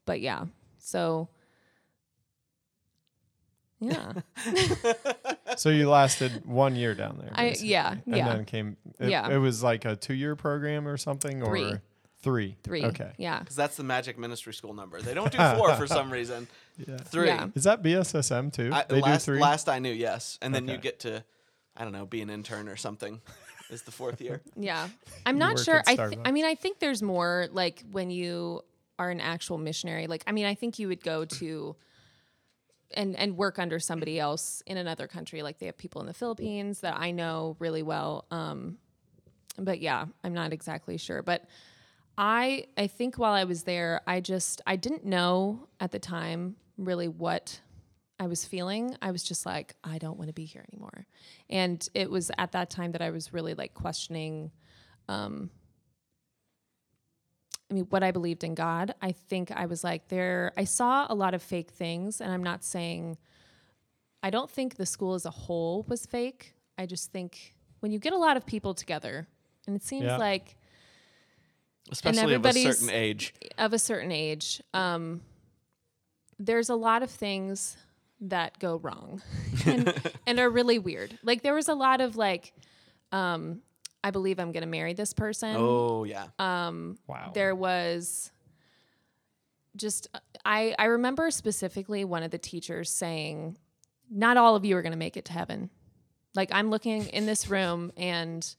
but 0.05 0.21
yeah, 0.21 0.45
so 0.77 1.29
yeah, 3.79 4.13
So 5.57 5.69
you 5.69 5.89
lasted 5.89 6.45
one 6.45 6.75
year 6.75 6.95
down 6.95 7.17
there. 7.19 7.31
I 7.33 7.55
yeah 7.59 7.91
and 7.91 8.01
yeah 8.05 8.29
then 8.29 8.45
came. 8.45 8.77
It, 8.99 9.09
Yeah. 9.09 9.29
it 9.29 9.37
was 9.37 9.61
like 9.63 9.85
a 9.85 9.95
two-year 9.95 10.35
program 10.35 10.87
or 10.87 10.97
something, 10.97 11.41
or 11.43 11.49
Three. 11.49 11.73
Three. 12.27 12.57
three 12.63 12.85
Okay. 12.85 13.11
yeah 13.17 13.39
Because 13.39 13.55
that's 13.55 13.77
the 13.77 13.83
magic 13.83 14.17
ministry 14.17 14.53
school 14.53 14.73
number. 14.73 15.01
They 15.01 15.13
don't 15.13 15.31
do 15.31 15.37
four 15.55 15.73
for 15.75 15.87
some 15.87 16.11
reason. 16.11 16.47
Yeah. 16.87 16.97
Three. 16.97 17.25
Yeah. 17.25 17.47
Is 17.55 17.63
that 17.63 17.81
BSSM 17.81 18.53
too? 18.53 18.69
I, 18.71 18.85
they 18.87 19.01
last, 19.01 19.25
do 19.25 19.31
three. 19.31 19.41
last 19.41 19.67
I 19.67 19.79
knew, 19.79 19.91
yes. 19.91 20.37
And 20.43 20.53
then 20.53 20.67
you 20.67 20.77
get 20.77 20.99
to, 20.99 21.23
I 21.75 21.83
don't 21.83 21.91
know, 21.91 22.05
be 22.05 22.21
an 22.21 22.29
intern 22.29 22.69
or 22.69 22.75
something. 22.75 23.19
is 23.69 23.81
the 23.81 23.91
fourth 23.91 24.21
year. 24.21 24.41
Yeah. 24.55 24.87
I'm 25.25 25.37
not 25.37 25.59
sure. 25.59 25.81
I 25.87 25.95
th- 25.95 26.19
I 26.23 26.31
mean, 26.31 26.45
I 26.45 26.55
think 26.55 26.79
there's 26.79 27.01
more 27.01 27.47
like 27.51 27.83
when 27.91 28.11
you 28.11 28.61
are 28.99 29.09
an 29.09 29.19
actual 29.19 29.57
missionary. 29.57 30.07
Like, 30.07 30.23
I 30.27 30.31
mean, 30.31 30.45
I 30.45 30.55
think 30.55 30.79
you 30.79 30.87
would 30.87 31.03
go 31.03 31.25
to 31.25 31.75
and 32.91 33.15
and 33.17 33.35
work 33.35 33.59
under 33.59 33.79
somebody 33.79 34.19
else 34.19 34.63
in 34.65 34.77
another 34.77 35.07
country. 35.07 35.43
Like 35.43 35.59
they 35.59 35.65
have 35.65 35.77
people 35.77 36.01
in 36.01 36.07
the 36.07 36.13
Philippines 36.13 36.81
that 36.81 36.95
I 36.97 37.11
know 37.11 37.55
really 37.59 37.83
well. 37.83 38.25
Um, 38.31 38.77
but 39.57 39.81
yeah, 39.81 40.05
I'm 40.23 40.33
not 40.33 40.53
exactly 40.53 40.97
sure. 40.97 41.21
But 41.21 41.45
I 42.17 42.65
I 42.77 42.87
think 42.87 43.17
while 43.17 43.33
I 43.33 43.43
was 43.43 43.63
there, 43.63 44.01
I 44.07 44.19
just 44.21 44.61
I 44.65 44.75
didn't 44.75 45.05
know 45.05 45.67
at 45.79 45.91
the 45.91 45.99
time 45.99 46.55
really 46.77 47.07
what 47.07 47.59
I 48.19 48.25
was 48.27 48.43
feeling. 48.45 48.95
I 49.01 49.11
was 49.11 49.23
just 49.23 49.45
like, 49.45 49.75
I 49.83 49.99
don't 49.99 50.17
want 50.17 50.29
to 50.29 50.33
be 50.33 50.45
here 50.45 50.65
anymore. 50.73 51.05
And 51.49 51.87
it 51.93 52.09
was 52.09 52.31
at 52.39 52.51
that 52.53 52.69
time 52.71 52.91
that 52.93 53.01
I 53.01 53.11
was 53.11 53.33
really 53.33 53.53
like 53.53 53.73
questioning 53.73 54.51
um 55.07 55.49
I 57.69 57.73
mean 57.73 57.85
what 57.89 58.01
I 58.01 58.11
believed 58.11 58.43
in 58.43 58.55
God. 58.55 58.95
I 59.01 59.11
think 59.11 59.51
I 59.51 59.65
was 59.65 59.83
like 59.83 60.07
there 60.07 60.53
I 60.57 60.63
saw 60.63 61.05
a 61.09 61.13
lot 61.15 61.33
of 61.33 61.43
fake 61.43 61.71
things 61.71 62.21
and 62.21 62.31
I'm 62.31 62.43
not 62.43 62.63
saying 62.63 63.17
I 64.23 64.29
don't 64.31 64.49
think 64.49 64.75
the 64.75 64.85
school 64.85 65.13
as 65.13 65.25
a 65.25 65.29
whole 65.29 65.85
was 65.87 66.05
fake. 66.05 66.53
I 66.77 66.85
just 66.87 67.11
think 67.11 67.53
when 67.81 67.91
you 67.91 67.99
get 67.99 68.13
a 68.13 68.17
lot 68.17 68.37
of 68.37 68.45
people 68.45 68.73
together 68.73 69.27
and 69.67 69.75
it 69.75 69.83
seems 69.83 70.05
Yeah. 70.05 70.17
like 70.17 70.55
Especially 71.91 72.23
of 72.23 72.29
a 72.29 72.33
everybody's- 72.35 72.77
certain 72.79 72.93
age. 72.93 73.33
of 73.57 73.73
a 73.73 73.79
certain 73.79 74.11
age, 74.11 74.61
um, 74.73 75.21
there's 76.39 76.69
a 76.69 76.75
lot 76.75 77.03
of 77.03 77.09
things 77.09 77.77
that 78.21 78.57
go 78.59 78.77
wrong 78.77 79.21
and, 79.65 79.93
and 80.25 80.39
are 80.39 80.49
really 80.49 80.79
weird. 80.79 81.17
Like 81.23 81.41
there 81.43 81.53
was 81.53 81.67
a 81.69 81.75
lot 81.75 82.01
of 82.01 82.15
like, 82.15 82.53
um, 83.11 83.61
I 84.03 84.11
believe 84.11 84.39
I'm 84.39 84.51
going 84.51 84.61
to 84.63 84.67
marry 84.69 84.93
this 84.93 85.13
person. 85.13 85.55
Oh, 85.57 86.03
yeah. 86.03 86.27
wow. 86.39 87.31
There 87.33 87.55
was 87.55 88.31
just 89.75 90.07
I 90.43 90.73
I 90.79 90.85
remember 90.85 91.29
specifically 91.31 92.03
one 92.05 92.23
of 92.23 92.31
the 92.31 92.37
teachers 92.37 92.89
saying, 92.89 93.57
"Not 94.09 94.37
all 94.37 94.55
of 94.55 94.65
you 94.65 94.75
are 94.77 94.81
going 94.81 94.93
to 94.93 94.97
make 94.97 95.17
it 95.17 95.25
to 95.25 95.33
heaven." 95.33 95.69
Like 96.35 96.49
I'm 96.51 96.69
looking 96.69 97.07
in 97.07 97.25
this 97.25 97.47
room 97.49 97.91
and 97.97 98.55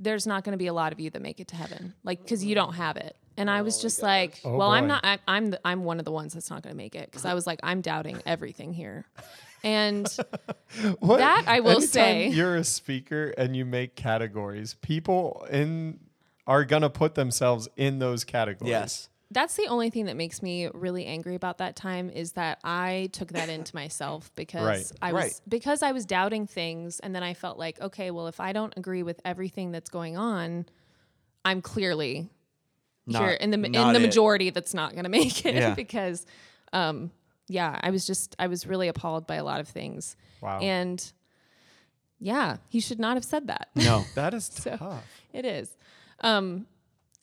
there's 0.00 0.26
not 0.26 0.42
going 0.44 0.52
to 0.52 0.58
be 0.58 0.66
a 0.66 0.72
lot 0.72 0.92
of 0.92 0.98
you 1.00 1.10
that 1.10 1.22
make 1.22 1.38
it 1.40 1.48
to 1.48 1.56
heaven, 1.56 1.94
like 2.02 2.22
because 2.22 2.44
you 2.44 2.54
don't 2.54 2.72
have 2.74 2.96
it. 2.96 3.14
And 3.36 3.48
I 3.48 3.62
was 3.62 3.80
just 3.80 4.02
like, 4.02 4.40
Oh, 4.44 4.56
"Well, 4.56 4.70
I'm 4.70 4.84
boy. 4.84 4.88
not. 4.88 5.04
I, 5.04 5.18
I'm 5.28 5.50
the, 5.50 5.60
I'm 5.64 5.84
one 5.84 5.98
of 5.98 6.04
the 6.04 6.10
ones 6.12 6.34
that's 6.34 6.50
not 6.50 6.62
going 6.62 6.72
to 6.72 6.76
make 6.76 6.94
it 6.94 7.06
because 7.06 7.24
I 7.24 7.34
was 7.34 7.46
like, 7.46 7.60
I'm 7.62 7.80
doubting 7.80 8.20
everything 8.26 8.72
here." 8.72 9.06
And 9.62 10.06
What- 11.00 11.18
that 11.18 11.44
I 11.46 11.60
will 11.60 11.72
anytime 11.72 11.86
say- 11.86 12.28
you're 12.30 12.56
a 12.56 12.64
speaker 12.64 13.34
and 13.38 13.54
you 13.54 13.64
make 13.64 13.94
categories. 13.94 14.74
People 14.80 15.46
in 15.50 16.00
are 16.46 16.64
gonna 16.64 16.90
put 16.90 17.14
themselves 17.14 17.68
in 17.76 17.98
those 18.00 18.24
categories. 18.24 18.70
Yes. 18.70 19.08
That's 19.32 19.54
the 19.54 19.66
only 19.68 19.90
thing 19.90 20.06
that 20.06 20.16
makes 20.16 20.42
me 20.42 20.68
really 20.74 21.06
angry 21.06 21.34
about 21.36 21.58
that 21.58 21.76
time 21.76 22.10
is 22.10 22.32
that 22.32 22.58
I 22.64 23.10
took 23.12 23.28
that 23.32 23.48
into 23.48 23.74
myself 23.76 24.30
because 24.36 24.66
Right. 24.66 24.92
I 25.00 25.12
was 25.12 25.22
Right. 25.22 25.40
because 25.48 25.82
I 25.82 25.92
was 25.92 26.04
doubting 26.04 26.46
things 26.46 26.98
and 27.00 27.14
then 27.14 27.22
I 27.22 27.34
felt 27.34 27.58
like 27.58 27.80
okay 27.80 28.10
well 28.10 28.26
if 28.26 28.40
I 28.40 28.52
don't 28.52 28.74
agree 28.76 29.02
with 29.02 29.20
everything 29.24 29.70
that's 29.72 29.90
going 29.90 30.16
on 30.16 30.66
I'm 31.44 31.62
clearly 31.62 32.28
Not- 33.06 33.22
here 33.22 33.30
in 33.32 33.50
the 33.50 33.62
in 33.62 33.72
not 33.72 33.92
the 33.92 34.00
it. 34.00 34.02
majority 34.02 34.50
that's 34.50 34.74
not 34.74 34.92
going 34.92 35.04
to 35.10 35.10
make 35.10 35.44
it 35.46 35.54
Yeah. 35.54 35.74
because 35.84 36.26
um 36.72 37.10
yeah 37.48 37.78
I 37.80 37.90
was 37.90 38.06
just 38.06 38.34
I 38.38 38.46
was 38.48 38.66
really 38.66 38.88
appalled 38.88 39.26
by 39.26 39.36
a 39.36 39.44
lot 39.44 39.60
of 39.60 39.68
things 39.68 40.16
Wow. 40.40 40.58
and 40.60 41.12
yeah 42.18 42.56
he 42.68 42.80
should 42.80 42.98
not 42.98 43.16
have 43.16 43.24
said 43.24 43.46
that 43.46 43.68
No. 43.76 44.04
that 44.14 44.34
is 44.34 44.44
So- 44.52 44.76
tough. 44.76 45.04
it 45.32 45.44
is. 45.44 45.76
Um, 46.22 46.66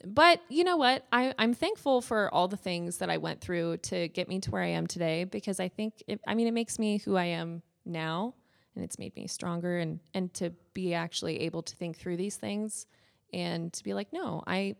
but 0.06 0.42
you 0.50 0.64
know 0.64 0.78
what? 0.78 1.06
I, 1.12 1.34
I'm 1.40 1.54
thankful 1.54 2.02
for 2.02 2.34
all 2.34 2.48
the 2.48 2.58
things 2.58 2.98
that 2.98 3.10
I 3.10 3.18
went 3.18 3.42
through 3.42 3.78
to 3.78 4.08
get 4.10 4.28
me 4.30 4.40
to 4.42 4.52
where 4.52 4.62
I 4.62 4.68
am 4.68 4.86
today 4.88 5.24
because 5.24 5.60
I 5.60 5.68
think, 5.70 6.04
it, 6.08 6.22
I 6.28 6.36
mean, 6.36 6.48
it 6.48 6.54
makes 6.54 6.78
me 6.78 6.98
who 7.00 7.16
I 7.16 7.26
am 7.26 7.62
now 7.86 8.36
and 8.76 8.84
it's 8.84 9.00
made 9.00 9.16
me 9.16 9.26
stronger 9.28 9.78
and, 9.80 10.00
and 10.14 10.32
to 10.36 10.52
be 10.74 10.94
actually 10.94 11.42
able 11.42 11.64
to 11.64 11.76
think 11.76 11.98
through 11.98 12.18
these 12.18 12.36
things 12.36 12.86
and 13.34 13.74
to 13.74 13.84
be 13.84 13.94
like, 13.96 14.14
no, 14.14 14.44
I, 14.46 14.76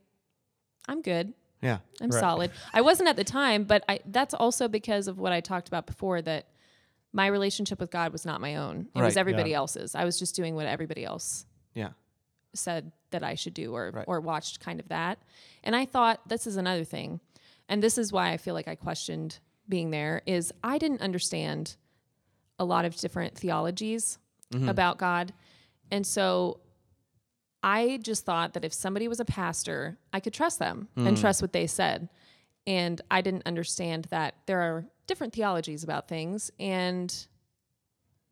I'm 0.88 1.02
good. 1.02 1.34
Yeah. 1.62 1.80
I'm 2.00 2.10
Right. 2.12 2.20
solid. 2.20 2.52
I 2.74 2.82
wasn't 2.82 3.10
at 3.10 3.16
the 3.16 3.24
time, 3.24 3.64
but 3.64 3.84
I, 3.90 4.00
that's 4.06 4.36
also 4.36 4.68
because 4.68 5.08
of 5.08 5.18
what 5.18 5.32
I 5.32 5.42
talked 5.42 5.68
about 5.68 5.88
before 5.88 6.22
that 6.22 6.48
my 7.12 7.26
relationship 7.28 7.80
with 7.80 7.90
God 7.90 8.12
was 8.12 8.24
not 8.26 8.40
my 8.40 8.58
own. 8.58 8.88
It 8.96 9.00
Right, 9.00 9.06
was 9.06 9.18
everybody 9.18 9.50
yeah. 9.52 9.58
else's. 9.58 9.96
I 9.96 10.06
was 10.06 10.20
just 10.20 10.36
doing 10.36 10.54
what 10.54 10.68
everybody 10.68 11.04
else. 11.04 11.48
Said 12.58 12.92
that 13.12 13.24
I 13.24 13.36
should 13.36 13.54
do 13.54 13.76
or 13.76 13.92
Right. 13.92 14.06
or 14.08 14.20
watched 14.20 14.60
kind 14.60 14.80
of 14.80 14.88
that. 14.90 15.20
And 15.64 15.76
I 15.76 15.86
thought 15.86 16.28
this 16.28 16.48
is 16.48 16.58
another 16.58 16.84
thing. 16.84 17.20
And 17.70 17.82
this 17.84 17.98
is 17.98 18.12
why 18.12 18.32
I 18.32 18.38
feel 18.38 18.54
like 18.54 18.68
I 18.68 18.76
questioned 18.76 19.40
being 19.68 19.92
there 19.92 20.22
is 20.26 20.54
I 20.64 20.78
didn't 20.78 21.02
understand 21.02 21.76
a 22.60 22.66
lot 22.66 22.86
of 22.86 22.96
different 22.96 23.38
theologies 23.38 24.18
mm-hmm. 24.54 24.70
about 24.70 24.98
God. 24.98 25.34
And 25.92 26.06
so 26.06 26.62
I 27.64 28.00
just 28.02 28.26
thought 28.26 28.54
that 28.54 28.64
if 28.64 28.74
somebody 28.74 29.08
was 29.08 29.20
a 29.20 29.26
pastor, 29.26 29.98
I 30.14 30.20
could 30.20 30.34
trust 30.34 30.60
them 30.60 30.88
and 30.96 31.18
mm. 31.18 31.20
trust 31.20 31.42
what 31.42 31.54
they 31.54 31.68
said. 31.68 32.10
And 32.66 33.02
I 33.10 33.22
didn't 33.22 33.46
understand 33.46 34.06
that 34.06 34.36
there 34.46 34.62
are 34.62 34.86
different 35.08 35.34
theologies 35.34 35.84
about 35.84 36.08
things 36.08 36.52
and 36.60 37.14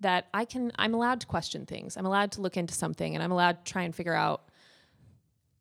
that 0.02 0.28
I 0.34 0.46
can 0.46 0.72
I'm 0.78 0.94
allowed 0.94 1.22
to 1.22 1.28
question 1.28 1.66
things. 1.66 1.98
I'm 1.98 2.06
allowed 2.06 2.32
to 2.34 2.42
look 2.42 2.58
into 2.58 2.74
something 2.74 3.16
and 3.16 3.24
I'm 3.24 3.32
allowed 3.32 3.66
to 3.66 3.72
try 3.72 3.84
and 3.84 3.96
figure 3.96 4.14
out 4.14 4.44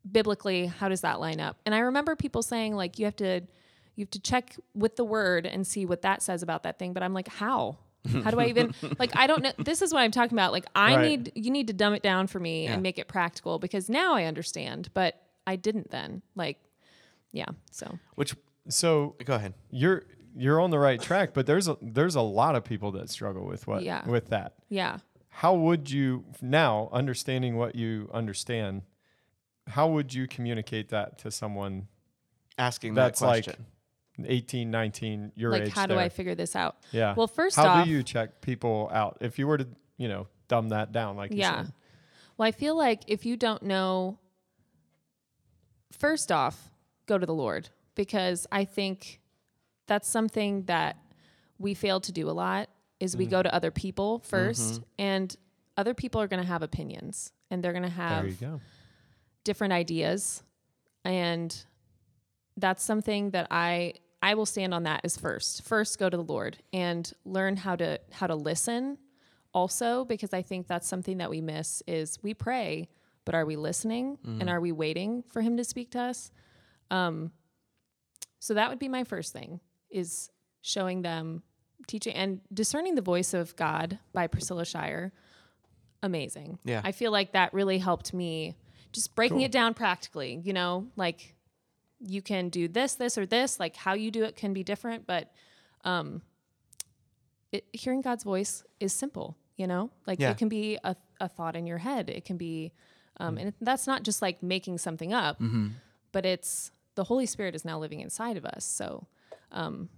biblically 0.09 0.67
how 0.67 0.89
does 0.89 1.01
that 1.01 1.19
line 1.19 1.39
up. 1.39 1.57
And 1.65 1.73
I 1.73 1.79
remember 1.79 2.15
people 2.15 2.41
saying 2.43 2.75
like 2.75 2.99
you 2.99 3.05
have 3.05 3.15
to 3.17 3.41
you 3.95 4.03
have 4.03 4.11
to 4.11 4.19
check 4.19 4.55
with 4.73 4.97
the 4.97 5.05
word 5.05 5.45
and 5.45 5.65
see 5.65 5.85
what 5.85 6.01
that 6.01 6.21
says 6.21 6.43
about 6.43 6.63
that 6.63 6.77
thing, 6.77 6.93
but 6.93 7.01
I'm 7.03 7.13
like 7.13 7.27
how? 7.27 7.77
How 8.23 8.29
do 8.29 8.39
I 8.39 8.47
even 8.47 8.73
like 8.99 9.11
I 9.15 9.25
don't 9.25 9.41
know 9.41 9.51
this 9.57 9.81
is 9.81 9.91
what 9.93 10.01
I'm 10.01 10.11
talking 10.11 10.37
about. 10.37 10.51
Like 10.51 10.65
I 10.75 10.95
Right. 10.95 11.01
need 11.01 11.31
you 11.35 11.49
need 11.49 11.67
to 11.67 11.73
dumb 11.73 11.93
it 11.93 12.03
down 12.03 12.27
for 12.27 12.39
me 12.39 12.65
Yeah. 12.65 12.73
and 12.73 12.83
make 12.83 12.99
it 12.99 13.07
practical 13.07 13.57
because 13.57 13.89
now 13.89 14.13
I 14.13 14.25
understand, 14.25 14.89
but 14.93 15.19
I 15.47 15.55
didn't 15.55 15.91
then. 15.91 16.21
Like 16.35 16.57
yeah, 17.31 17.47
so 17.71 17.97
Which 18.15 18.35
So 18.69 19.15
go 19.25 19.35
ahead. 19.35 19.53
you're 19.71 20.03
you're 20.35 20.59
on 20.59 20.69
the 20.69 20.79
right 20.79 21.01
track, 21.01 21.33
but 21.33 21.45
there's 21.45 21.67
a 21.67 21.77
there's 21.81 22.15
a 22.15 22.21
lot 22.21 22.55
of 22.55 22.63
people 22.63 22.91
that 22.93 23.09
struggle 23.09 23.45
with 23.45 23.67
what 23.67 23.83
Yeah. 23.83 24.07
with 24.07 24.27
that. 24.29 24.53
yeah. 24.69 24.97
How 25.29 25.53
would 25.53 25.89
you 25.91 26.23
now 26.41 26.87
understanding 26.93 27.57
what 27.57 27.75
you 27.75 28.09
understand? 28.13 28.83
How 29.67 29.87
would 29.89 30.13
you 30.13 30.27
communicate 30.27 30.89
that 30.89 31.17
to 31.19 31.31
someone 31.31 31.87
Asking 32.57 32.93
that's 32.93 33.19
that 33.19 33.25
like 33.27 33.43
question. 33.45 33.65
18, 34.23 34.71
19, 34.71 35.33
your 35.35 35.51
like 35.51 35.63
age? 35.63 35.71
how 35.73 35.85
do 35.87 35.95
there? 35.95 36.03
I 36.03 36.07
figure 36.07 36.35
this 36.35 36.55
out? 36.55 36.77
Yeah. 36.93 37.15
Well, 37.17 37.27
first 37.27 37.57
how 37.57 37.63
off, 37.67 37.75
how 37.79 37.83
do 37.83 37.89
you 37.89 38.01
check 38.01 38.39
people 38.39 38.89
out? 38.93 39.17
If 39.19 39.37
you 39.37 39.45
were 39.47 39.57
to, 39.57 39.67
you 39.97 40.07
know, 40.07 40.27
dumb 40.47 40.69
that 40.69 40.93
down, 40.93 41.17
like 41.17 41.31
you 41.31 41.39
Yeah. 41.39 41.63
said. 41.65 41.73
Well, 42.37 42.47
I 42.47 42.51
feel 42.51 42.77
like 42.77 43.01
if 43.07 43.25
you 43.25 43.35
don't 43.35 43.63
know, 43.63 44.19
first 45.91 46.31
off, 46.31 46.71
go 47.07 47.17
to 47.17 47.25
the 47.25 47.33
Lord 47.33 47.69
because 47.95 48.47
I 48.51 48.63
think 48.65 49.19
that's 49.87 50.07
something 50.07 50.63
that 50.63 50.97
we 51.59 51.73
fail 51.73 51.99
to 52.01 52.11
do 52.11 52.29
a 52.29 52.31
lot 52.33 52.69
is 52.99 53.15
Mm. 53.15 53.19
we 53.19 53.25
go 53.27 53.43
to 53.43 53.53
other 53.53 53.71
people 53.71 54.19
1st 54.27 54.71
Mm-hmm. 54.73 54.83
and 54.99 55.35
other 55.77 55.93
people 55.93 56.21
are 56.21 56.27
going 56.27 56.41
to 56.41 56.47
have 56.47 56.61
opinions 56.63 57.31
and 57.51 57.63
they're 57.63 57.73
going 57.73 57.83
to 57.83 57.89
have 57.89 58.39
go. 58.39 58.59
different 59.43 59.73
ideas 59.73 60.43
and 61.03 61.65
that's 62.57 62.83
something 62.83 63.31
that 63.31 63.47
I 63.51 63.93
I 64.21 64.33
will 64.33 64.45
stand 64.47 64.73
on 64.73 64.83
that 64.83 65.01
as 65.03 65.17
first. 65.17 65.61
First 65.63 65.99
go 65.99 66.09
to 66.09 66.17
the 66.17 66.23
Lord 66.23 66.57
and 66.73 67.11
learn 67.25 67.57
how 67.57 67.75
to 67.75 67.99
how 68.11 68.27
to 68.27 68.35
listen 68.35 68.97
also 69.53 70.03
because 70.05 70.33
I 70.33 70.41
think 70.41 70.67
that's 70.67 70.87
something 70.87 71.17
that 71.19 71.29
we 71.29 71.41
miss 71.41 71.83
is 71.87 72.17
we 72.23 72.33
pray 72.33 72.87
but 73.25 73.35
are 73.35 73.45
we 73.45 73.55
listening 73.55 74.17
and 74.23 74.49
are 74.49 74.59
we 74.61 74.71
waiting 74.71 75.23
for 75.29 75.41
him 75.41 75.57
to 75.57 75.63
speak 75.63 75.91
to 75.91 75.99
us? 75.99 76.31
Um 76.89 77.31
so 78.39 78.53
that 78.53 78.69
would 78.69 78.79
be 78.79 78.89
my 78.89 79.03
first 79.03 79.33
thing 79.33 79.59
is 79.89 80.29
showing 80.61 81.01
them 81.01 81.43
teaching 81.87 82.13
and 82.15 82.41
discerning 82.53 82.95
the 82.95 83.01
voice 83.01 83.33
of 83.33 83.55
God 83.55 83.99
by 84.13 84.27
Priscilla 84.27 84.65
Shirer. 84.65 85.11
Amazing. 86.03 86.59
Yeah. 86.63 86.81
I 86.83 86.91
feel 86.91 87.11
like 87.11 87.33
that 87.33 87.53
really 87.53 87.77
helped 87.77 88.13
me 88.13 88.55
just 88.91 89.15
breaking 89.15 89.37
Cool. 89.37 89.45
it 89.45 89.51
down 89.51 89.73
practically, 89.73 90.41
you 90.43 90.53
know, 90.53 90.87
like 90.95 91.35
you 91.99 92.21
can 92.21 92.49
do 92.49 92.67
this, 92.67 92.95
this, 92.95 93.17
or 93.17 93.25
this, 93.25 93.59
like 93.59 93.75
how 93.75 93.93
you 93.93 94.11
do 94.11 94.23
it 94.23 94.35
can 94.35 94.53
be 94.53 94.63
different, 94.63 95.05
but 95.07 95.31
um 95.83 96.21
it, 97.51 97.65
hearing 97.73 98.01
God's 98.01 98.23
voice 98.23 98.63
is 98.79 98.91
simple, 98.93 99.37
you 99.55 99.67
know? 99.67 99.89
Like 100.05 100.19
Yeah. 100.19 100.31
it 100.31 100.37
can 100.37 100.49
be 100.49 100.77
a, 100.83 100.95
a 101.19 101.27
thought 101.29 101.55
in 101.55 101.65
your 101.67 101.77
head. 101.77 102.09
It 102.09 102.25
can 102.25 102.37
be 102.37 102.71
um 103.17 103.37
and 103.37 103.49
it, 103.49 103.55
that's 103.61 103.87
not 103.87 104.03
just 104.03 104.21
like 104.21 104.41
making 104.43 104.77
something 104.77 105.13
up, 105.13 105.41
but 106.11 106.25
it's 106.25 106.71
the 106.95 107.03
Holy 107.05 107.25
Spirit 107.25 107.55
is 107.55 107.65
now 107.65 107.77
living 107.79 107.99
inside 107.99 108.37
of 108.37 108.45
us. 108.45 108.63
So 108.65 109.07
um 109.51 109.89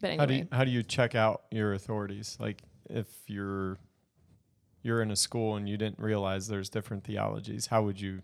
but 0.00 0.10
anyway. 0.10 0.20
How 0.20 0.26
do 0.26 0.34
you 0.34 0.48
how 0.52 0.64
do 0.64 0.70
you 0.70 0.82
check 0.82 1.14
out 1.14 1.42
your 1.50 1.72
authorities? 1.74 2.36
Like 2.40 2.62
if 2.88 3.08
you're 3.26 3.78
you're 4.82 5.02
in 5.02 5.10
a 5.10 5.16
school 5.16 5.56
and 5.56 5.68
you 5.68 5.76
didn't 5.76 5.98
realize 5.98 6.46
there's 6.48 6.68
different 6.70 7.02
theologies, 7.04 7.66
how 7.66 7.82
would 7.82 8.00
you 8.00 8.22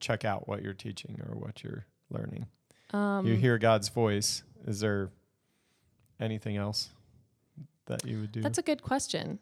check 0.00 0.24
out 0.24 0.48
what 0.48 0.62
you're 0.62 0.72
teaching 0.74 1.20
or 1.28 1.36
what 1.36 1.62
you're 1.62 1.86
learning? 2.10 2.46
um, 2.92 3.26
you 3.26 3.34
hear 3.36 3.58
God's 3.58 3.88
voice. 3.88 4.42
Is 4.66 4.80
there 4.80 5.10
anything 6.20 6.56
else 6.56 6.90
that 7.86 8.04
you 8.06 8.20
would 8.20 8.32
do? 8.32 8.40
That's 8.42 8.58
a 8.58 8.62
good 8.62 8.82
question. 8.82 9.38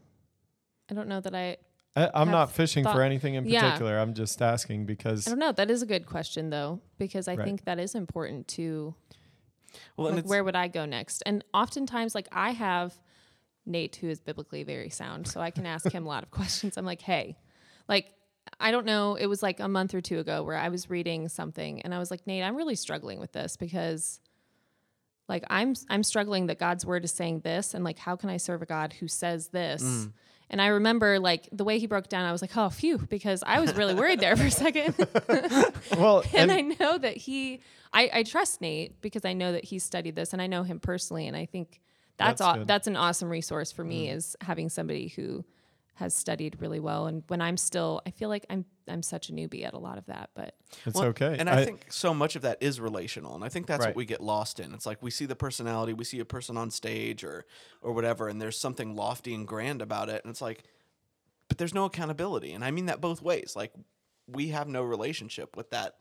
I 0.90 0.94
don't 0.94 1.08
know 1.08 1.20
that 1.20 1.34
I 1.34 1.56
I, 1.96 2.08
I'm 2.14 2.30
not 2.30 2.50
fishing 2.52 2.84
thought- 2.84 2.94
for 2.94 3.02
anything 3.02 3.34
in 3.34 3.44
Yeah. 3.46 3.60
particular. 3.62 3.98
I'm 3.98 4.14
just 4.14 4.40
asking 4.42 4.86
because 4.86 5.26
I 5.26 5.30
don't 5.30 5.38
know. 5.40 5.52
That 5.52 5.70
is 5.70 5.82
a 5.82 5.86
good 5.86 6.06
question 6.06 6.50
though, 6.50 6.80
because 6.98 7.26
I 7.28 7.34
Right. 7.36 7.44
think 7.44 7.64
that 7.64 7.78
is 7.78 7.94
important 7.94 8.46
to 8.48 8.94
Well, 9.96 10.12
like, 10.12 10.24
where 10.24 10.44
would 10.44 10.56
I 10.56 10.68
go 10.68 10.84
next? 10.84 11.22
And 11.26 11.44
oftentimes, 11.54 12.14
like 12.14 12.28
I 12.32 12.50
have 12.50 12.98
Nate, 13.66 13.96
who 13.96 14.08
is 14.08 14.20
biblically 14.20 14.62
very 14.62 14.90
sound, 14.90 15.28
so 15.28 15.40
I 15.40 15.50
can 15.50 15.66
ask 15.66 15.90
him 15.90 16.04
a 16.04 16.08
lot 16.08 16.22
of 16.22 16.30
questions. 16.40 16.76
I'm 16.76 16.86
like, 16.86 17.02
hey, 17.02 17.36
like 17.88 18.12
I 18.58 18.70
don't 18.70 18.86
know. 18.86 19.14
It 19.14 19.26
was 19.26 19.42
like 19.42 19.60
a 19.60 19.68
month 19.68 19.94
or 19.94 20.00
two 20.00 20.18
ago 20.18 20.42
where 20.42 20.56
I 20.56 20.68
was 20.68 20.90
reading 20.90 21.28
something, 21.28 21.82
and 21.82 21.94
I 21.94 21.98
was 21.98 22.10
like, 22.10 22.26
Nate, 22.26 22.42
I'm 22.42 22.56
really 22.56 22.74
struggling 22.74 23.20
with 23.20 23.32
this 23.32 23.56
because, 23.56 24.20
like, 25.28 25.44
I'm 25.48 25.74
I'm 25.88 26.02
struggling 26.02 26.46
that 26.46 26.58
God's 26.58 26.84
word 26.84 27.04
is 27.04 27.12
saying 27.12 27.40
this, 27.40 27.74
and 27.74 27.84
like, 27.84 27.98
how 27.98 28.16
can 28.16 28.30
I 28.30 28.38
serve 28.38 28.62
a 28.62 28.66
God 28.66 28.92
who 28.94 29.08
says 29.08 29.48
this? 29.48 29.82
Mm. 29.82 30.12
And 30.50 30.60
I 30.60 30.66
remember 30.66 31.20
like 31.20 31.48
the 31.52 31.64
way 31.64 31.78
he 31.78 31.86
broke 31.86 32.08
down, 32.08 32.26
I 32.26 32.32
was 32.32 32.42
like, 32.42 32.56
oh, 32.56 32.68
phew, 32.70 32.98
because 32.98 33.42
I 33.46 33.60
was 33.60 33.74
really 33.74 33.94
worried 33.94 34.18
there 34.20 34.36
for 34.36 34.46
a 34.46 34.50
second. 34.50 34.94
well, 35.96 36.24
and 36.34 36.50
and, 36.50 36.52
I 36.52 36.60
know 36.60 36.98
that 36.98 37.16
he, 37.16 37.60
I, 37.92 38.10
I 38.12 38.22
trust 38.24 38.60
Nate 38.60 39.00
because 39.00 39.24
I 39.24 39.32
know 39.32 39.52
that 39.52 39.64
he 39.64 39.78
studied 39.78 40.16
this 40.16 40.32
and 40.32 40.42
I 40.42 40.48
know 40.48 40.64
him 40.64 40.80
personally. 40.80 41.28
And 41.28 41.36
I 41.36 41.46
think 41.46 41.80
that's 42.20 42.40
That's 42.40 42.58
aw- 42.60 42.64
that's 42.64 42.86
an 42.86 42.96
awesome 42.96 43.30
resource 43.30 43.72
for 43.72 43.82
me 43.84 44.08
mm. 44.08 44.16
is 44.16 44.36
having 44.42 44.68
somebody 44.68 45.08
who 45.08 45.44
has 45.94 46.14
studied 46.14 46.56
really 46.60 46.80
well. 46.80 47.06
And 47.06 47.22
when 47.28 47.40
I'm 47.40 47.56
still, 47.56 48.00
I 48.06 48.10
feel 48.10 48.28
like 48.28 48.46
I'm 48.48 48.64
I'm 48.88 49.02
such 49.02 49.28
a 49.28 49.32
newbie 49.32 49.64
at 49.64 49.74
a 49.74 49.78
lot 49.78 49.98
of 49.98 50.06
that. 50.06 50.30
But 50.34 50.54
it's 50.86 50.96
Well, 50.96 51.08
okay. 51.08 51.36
And 51.38 51.48
I, 51.48 51.64
think 51.64 51.86
so 51.90 52.12
much 52.14 52.36
of 52.36 52.42
that 52.42 52.58
is 52.60 52.80
relational, 52.80 53.34
and 53.34 53.44
I 53.44 53.48
think 53.48 53.66
that's 53.66 53.80
Right. 53.80 53.90
what 53.90 53.96
we 53.96 54.04
get 54.04 54.20
lost 54.20 54.60
in. 54.60 54.72
It's 54.74 54.86
like 54.86 55.02
we 55.02 55.10
see 55.10 55.26
the 55.26 55.36
personality, 55.36 55.92
we 55.92 56.04
see 56.04 56.18
a 56.18 56.24
person 56.24 56.56
on 56.56 56.70
stage 56.70 57.22
or 57.22 57.44
or 57.82 57.92
whatever, 57.92 58.28
and 58.28 58.40
there's 58.40 58.58
something 58.58 58.96
lofty 58.96 59.34
and 59.34 59.46
grand 59.46 59.82
about 59.82 60.08
it, 60.08 60.24
and 60.24 60.30
it's 60.30 60.40
like, 60.42 60.64
but 61.48 61.58
there's 61.58 61.74
no 61.74 61.84
accountability, 61.84 62.52
and 62.52 62.64
I 62.64 62.70
mean 62.70 62.86
that 62.86 63.00
both 63.00 63.22
ways. 63.22 63.54
Like 63.54 63.72
we 64.26 64.48
have 64.48 64.68
no 64.68 64.82
relationship 64.82 65.56
with 65.56 65.70
that 65.70 65.96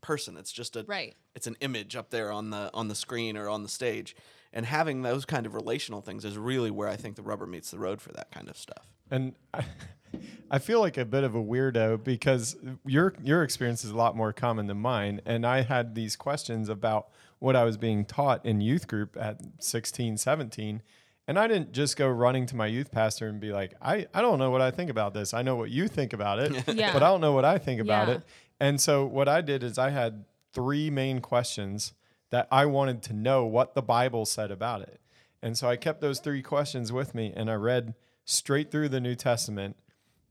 person. 0.00 0.36
It's 0.36 0.52
just 0.52 0.76
a 0.76 0.84
right, 0.88 1.14
it's 1.34 1.46
an 1.46 1.56
image 1.60 1.96
up 1.96 2.10
there 2.10 2.32
on 2.32 2.50
the 2.50 2.70
on 2.72 2.88
the 2.88 2.94
screen 2.94 3.36
or 3.36 3.48
on 3.48 3.62
the 3.62 3.68
stage, 3.68 4.16
and 4.52 4.64
having 4.64 5.02
those 5.02 5.24
kind 5.24 5.44
of 5.44 5.54
relational 5.54 6.00
things 6.00 6.24
is 6.24 6.38
really 6.38 6.70
where 6.70 6.88
I 6.88 6.96
think 6.96 7.16
the 7.16 7.22
rubber 7.22 7.46
meets 7.46 7.70
the 7.70 7.78
road 7.78 8.00
for 8.00 8.12
that 8.12 8.30
kind 8.30 8.48
of 8.48 8.56
stuff. 8.56 8.93
And 9.10 9.34
I, 9.52 9.64
I 10.50 10.58
feel 10.58 10.80
like 10.80 10.96
a 10.96 11.04
bit 11.04 11.24
of 11.24 11.34
a 11.34 11.42
weirdo 11.42 12.02
because 12.04 12.56
your 12.86 13.14
your 13.22 13.42
experience 13.42 13.84
is 13.84 13.90
a 13.90 13.96
lot 13.96 14.16
more 14.16 14.32
common 14.32 14.66
than 14.66 14.78
mine, 14.78 15.20
and 15.26 15.46
I 15.46 15.62
had 15.62 15.94
these 15.94 16.14
questions 16.16 16.68
about 16.68 17.08
what 17.40 17.56
I 17.56 17.64
was 17.64 17.76
being 17.76 18.04
taught 18.04 18.44
in 18.46 18.60
youth 18.60 18.86
group 18.88 19.16
at 19.20 19.38
16, 19.58 20.16
17. 20.16 20.82
And 21.26 21.38
I 21.38 21.46
didn't 21.46 21.72
just 21.72 21.96
go 21.96 22.08
running 22.08 22.46
to 22.46 22.56
my 22.56 22.66
youth 22.66 22.90
pastor 22.90 23.28
and 23.28 23.40
be 23.40 23.50
like, 23.52 23.74
I, 23.82 24.06
I 24.14 24.20
don't 24.22 24.38
know 24.38 24.50
what 24.50 24.60
I 24.62 24.70
think 24.70 24.88
about 24.90 25.14
this. 25.14 25.34
I 25.34 25.42
know 25.42 25.56
what 25.56 25.70
you 25.70 25.88
think 25.88 26.12
about 26.12 26.38
it, 26.38 26.52
Yeah. 26.74 26.92
but 26.92 27.02
I 27.02 27.08
don't 27.08 27.20
know 27.22 27.32
what 27.32 27.44
I 27.46 27.58
think 27.58 27.80
about 27.80 28.08
Yeah. 28.08 28.14
it. 28.14 28.22
And 28.60 28.80
so 28.80 29.04
what 29.04 29.28
I 29.28 29.40
did 29.40 29.62
is 29.62 29.78
I 29.78 29.90
had 29.90 30.24
three 30.52 30.90
main 30.90 31.20
questions 31.20 31.92
that 32.30 32.46
I 32.50 32.66
wanted 32.66 33.02
to 33.04 33.12
know 33.14 33.44
what 33.46 33.74
the 33.74 33.82
Bible 33.82 34.24
said 34.26 34.50
about 34.50 34.82
it. 34.82 35.00
And 35.42 35.56
so 35.58 35.68
I 35.68 35.76
kept 35.76 36.00
those 36.00 36.20
three 36.20 36.42
questions 36.42 36.92
with 36.92 37.14
me 37.14 37.32
and 37.34 37.50
I 37.50 37.54
read 37.54 37.94
straight 38.24 38.70
through 38.70 38.88
the 38.88 39.00
New 39.00 39.14
Testament 39.14 39.76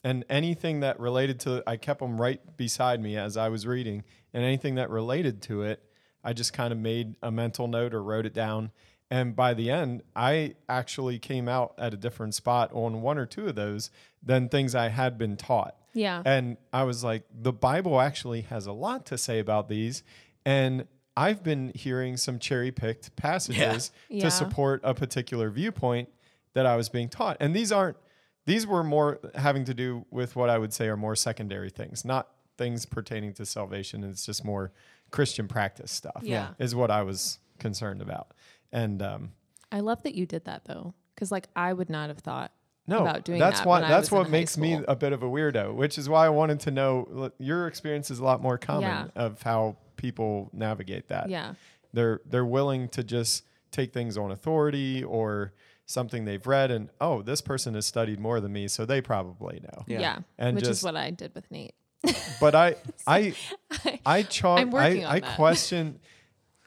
and 0.03 0.25
anything 0.29 0.79
that 0.81 0.99
related 0.99 1.39
to 1.41 1.63
I 1.67 1.77
kept 1.77 1.99
them 1.99 2.19
right 2.19 2.39
beside 2.57 3.01
me 3.01 3.17
as 3.17 3.37
I 3.37 3.49
was 3.49 3.65
reading 3.67 4.03
and 4.33 4.43
anything 4.43 4.75
that 4.75 4.89
related 4.89 5.41
to 5.43 5.61
it 5.63 5.83
I 6.23 6.33
just 6.33 6.53
kind 6.53 6.71
of 6.73 6.79
made 6.79 7.15
a 7.21 7.31
mental 7.31 7.67
note 7.67 7.93
or 7.93 8.01
wrote 8.03 8.25
it 8.25 8.33
down 8.33 8.71
and 9.11 9.35
by 9.35 9.53
the 9.53 9.69
end 9.69 10.01
I 10.15 10.55
actually 10.67 11.19
came 11.19 11.47
out 11.47 11.73
at 11.77 11.93
a 11.93 11.97
different 11.97 12.33
spot 12.35 12.71
on 12.73 13.01
one 13.01 13.17
or 13.17 13.25
two 13.25 13.47
of 13.47 13.55
those 13.55 13.91
than 14.23 14.49
things 14.49 14.73
I 14.73 14.87
had 14.87 15.17
been 15.17 15.35
taught. 15.37 15.75
Yeah. 15.93 16.23
And 16.25 16.57
I 16.71 16.83
was 16.83 17.03
like, 17.03 17.23
the 17.31 17.51
Bible 17.53 17.99
actually 18.01 18.41
has 18.41 18.65
a 18.65 18.71
lot 18.71 19.05
to 19.07 19.17
say 19.17 19.37
about 19.39 19.67
these. 19.69 20.01
And 20.45 20.87
I've 21.15 21.43
been 21.43 21.71
hearing 21.75 22.17
some 22.17 22.39
cherry 22.39 22.71
picked 22.71 23.15
passages 23.15 23.91
Yeah. 24.09 24.23
to 24.23 24.31
support 24.31 24.81
a 24.83 24.95
particular 24.95 25.49
viewpoint 25.51 26.09
that 26.53 26.65
I 26.65 26.75
was 26.75 26.89
being 26.89 27.09
taught. 27.09 27.37
And 27.39 27.55
these 27.55 27.71
aren't, 27.71 27.97
these 28.45 28.67
were 28.67 28.83
more 28.83 29.19
having 29.35 29.65
to 29.65 29.73
do 29.73 30.05
with 30.11 30.35
what 30.35 30.49
I 30.49 30.57
would 30.57 30.73
say 30.73 30.87
are 30.87 30.97
more 30.97 31.15
secondary 31.15 31.69
things, 31.69 32.03
not 32.05 32.29
things 32.57 32.85
pertaining 32.85 33.33
to 33.33 33.45
salvation. 33.45 34.03
It's 34.03 34.25
just 34.25 34.43
more 34.45 34.71
Christian 35.11 35.47
practice 35.47 35.91
stuff, 35.91 36.21
Yeah. 36.23 36.49
is 36.59 36.75
what 36.75 36.91
I 36.91 37.03
was 37.03 37.39
concerned 37.59 38.01
about. 38.01 38.33
And, 38.71 39.01
um, 39.01 39.31
I 39.71 39.79
love 39.79 40.03
that 40.03 40.13
you 40.15 40.25
did 40.25 40.45
that 40.45 40.65
though, 40.65 40.93
because 41.15 41.31
like 41.31 41.47
I 41.55 41.73
would 41.73 41.89
not 41.89 42.09
have 42.09 42.19
thought 42.19 42.51
No, 42.85 42.99
about 42.99 43.23
doing 43.25 43.39
that's 43.39 43.61
that 43.61 43.67
why. 43.67 43.77
when 43.79 43.85
I 43.85 43.89
That's 43.89 44.11
was 44.11 44.11
in 44.11 44.17
what 44.19 44.25
high 44.27 44.31
makes 44.31 44.57
me 44.57 44.79
a 44.87 44.95
bit 44.95 45.13
of 45.13 45.23
a 45.23 45.25
weirdo, 45.27 45.73
which 45.73 45.97
is 45.97 46.07
why 46.09 46.25
I 46.27 46.29
wanted 46.29 46.59
to 46.61 46.71
know. 46.71 47.07
look, 47.09 47.33
Your 47.39 47.65
experience 47.67 48.11
is 48.11 48.19
a 48.19 48.23
lot 48.23 48.41
more 48.41 48.57
common 48.59 48.83
Yeah. 48.89 49.07
of 49.15 49.41
how 49.41 49.77
people 49.95 50.49
navigate 50.53 51.07
that. 51.07 51.29
Yeah. 51.29 51.55
they're 51.93 52.21
they're 52.25 52.45
willing 52.45 52.89
to 52.89 53.03
just 53.03 53.43
take 53.71 53.93
things 53.93 54.17
on 54.17 54.31
authority 54.31 55.03
or 55.03 55.53
something 55.85 56.25
they've 56.25 56.45
read, 56.45 56.71
and 56.71 56.89
oh, 57.01 57.21
this 57.21 57.41
person 57.41 57.73
has 57.75 57.85
studied 57.85 58.19
more 58.19 58.39
than 58.39 58.53
me, 58.53 58.67
so 58.67 58.85
they 58.85 59.01
probably 59.01 59.59
know. 59.61 59.83
Yeah. 59.87 59.99
Yeah. 59.99 60.19
And 60.37 60.55
Which 60.55 60.65
just- 60.65 60.79
is 60.79 60.83
what 60.83 60.95
I 60.95 61.11
did 61.11 61.33
with 61.35 61.49
Nate. 61.51 61.75
But 62.39 62.55
I, 62.55 62.75
I, 63.07 63.33
I 64.05 64.23
chalk. 64.23 64.59
I'm 64.59 64.71
working 64.71 65.05
I, 65.05 65.07
on 65.09 65.15
I 65.15 65.19
that. 65.21 65.35
question. 65.35 65.99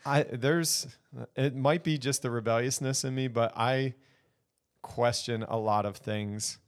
I 0.05 0.22
there's 0.22 0.87
it 1.35 1.55
might 1.57 1.83
be 1.83 1.98
just 1.98 2.22
the 2.22 2.31
rebelliousness 2.31 3.05
in 3.05 3.14
me, 3.14 3.26
but 3.29 3.52
I 3.57 3.94
question 4.83 5.42
a 5.42 5.57
lot 5.59 5.85
of 5.85 5.96
things 5.96 6.59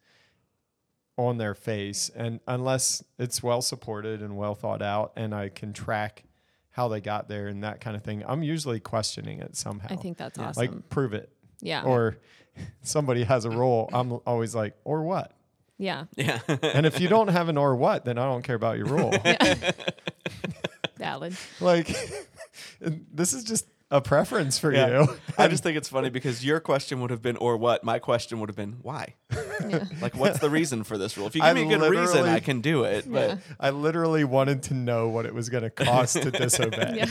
on 1.16 1.36
their 1.38 1.54
face, 1.54 2.10
and 2.14 2.40
unless 2.46 3.02
it's 3.18 3.42
well 3.42 3.60
supported 3.62 4.22
and 4.22 4.36
well 4.36 4.54
thought 4.54 4.82
out, 4.82 5.12
and 5.16 5.34
I 5.34 5.48
can 5.48 5.72
track 5.72 6.24
how 6.70 6.86
they 6.88 7.00
got 7.00 7.28
there 7.28 7.48
and 7.48 7.64
that 7.64 7.80
kind 7.80 7.96
of 7.96 8.02
thing, 8.04 8.22
I'm 8.26 8.42
usually 8.44 8.78
questioning 8.80 9.40
it 9.40 9.56
somehow. 9.56 9.88
I 9.90 9.96
think 9.96 10.16
that's 10.16 10.38
Yeah. 10.38 10.48
awesome. 10.48 10.60
like 10.60 10.88
prove 10.90 11.12
it, 11.12 11.32
yeah. 11.60 11.82
or 11.84 12.16
somebody 12.82 13.24
has 13.24 13.44
a 13.44 13.50
role. 13.50 13.88
I'm 13.92 14.12
always 14.26 14.54
like, 14.54 14.74
or 14.84 15.02
what? 15.02 15.32
yeah. 15.80 16.04
Yeah. 16.16 16.40
And 16.62 16.86
if 16.86 17.00
you 17.00 17.06
don't 17.08 17.28
have 17.28 17.48
an 17.48 17.56
or 17.56 17.76
what, 17.76 18.04
then 18.04 18.18
I 18.18 18.24
don't 18.24 18.42
care 18.42 18.56
about 18.56 18.78
your 18.78 18.86
role. 18.86 19.14
Valid. 20.98 21.36
like 21.60 21.86
this 22.80 23.32
is 23.32 23.44
just 23.44 23.66
a 23.90 24.00
preference 24.00 24.58
for 24.58 24.72
Yeah. 24.74 25.02
you. 25.02 25.08
I 25.38 25.48
just 25.48 25.62
think 25.62 25.76
it's 25.78 25.88
funny 25.88 26.10
because 26.10 26.44
your 26.44 26.60
question 26.60 27.00
would 27.00 27.10
have 27.10 27.22
been, 27.22 27.36
or 27.38 27.56
what? 27.56 27.84
My 27.84 27.98
question 28.00 28.38
would 28.40 28.48
have 28.48 28.56
been, 28.56 28.78
why? 28.82 29.14
like, 30.02 30.14
what's 30.16 30.40
the 30.40 30.50
reason 30.50 30.84
for 30.84 30.98
this 30.98 31.16
rule? 31.16 31.26
If 31.28 31.34
you 31.36 31.40
give 31.40 31.48
I 31.50 31.54
me 31.54 31.62
a 31.72 31.78
good 31.78 31.90
reason, 31.90 32.26
I 32.26 32.40
can 32.40 32.60
do 32.60 32.84
it. 32.84 33.10
But 33.10 33.38
I 33.58 33.70
literally 33.70 34.24
wanted 34.24 34.64
to 34.64 34.74
know 34.74 35.08
what 35.08 35.24
it 35.26 35.34
was 35.34 35.48
going 35.48 35.62
to 35.62 35.70
cost 35.70 36.20
to 36.22 36.30
disobey. 36.30 36.94
Yeah. 36.96 37.06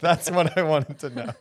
That's 0.00 0.30
what 0.30 0.56
I 0.56 0.62
wanted 0.62 0.98
to 1.00 1.10
know. 1.10 1.32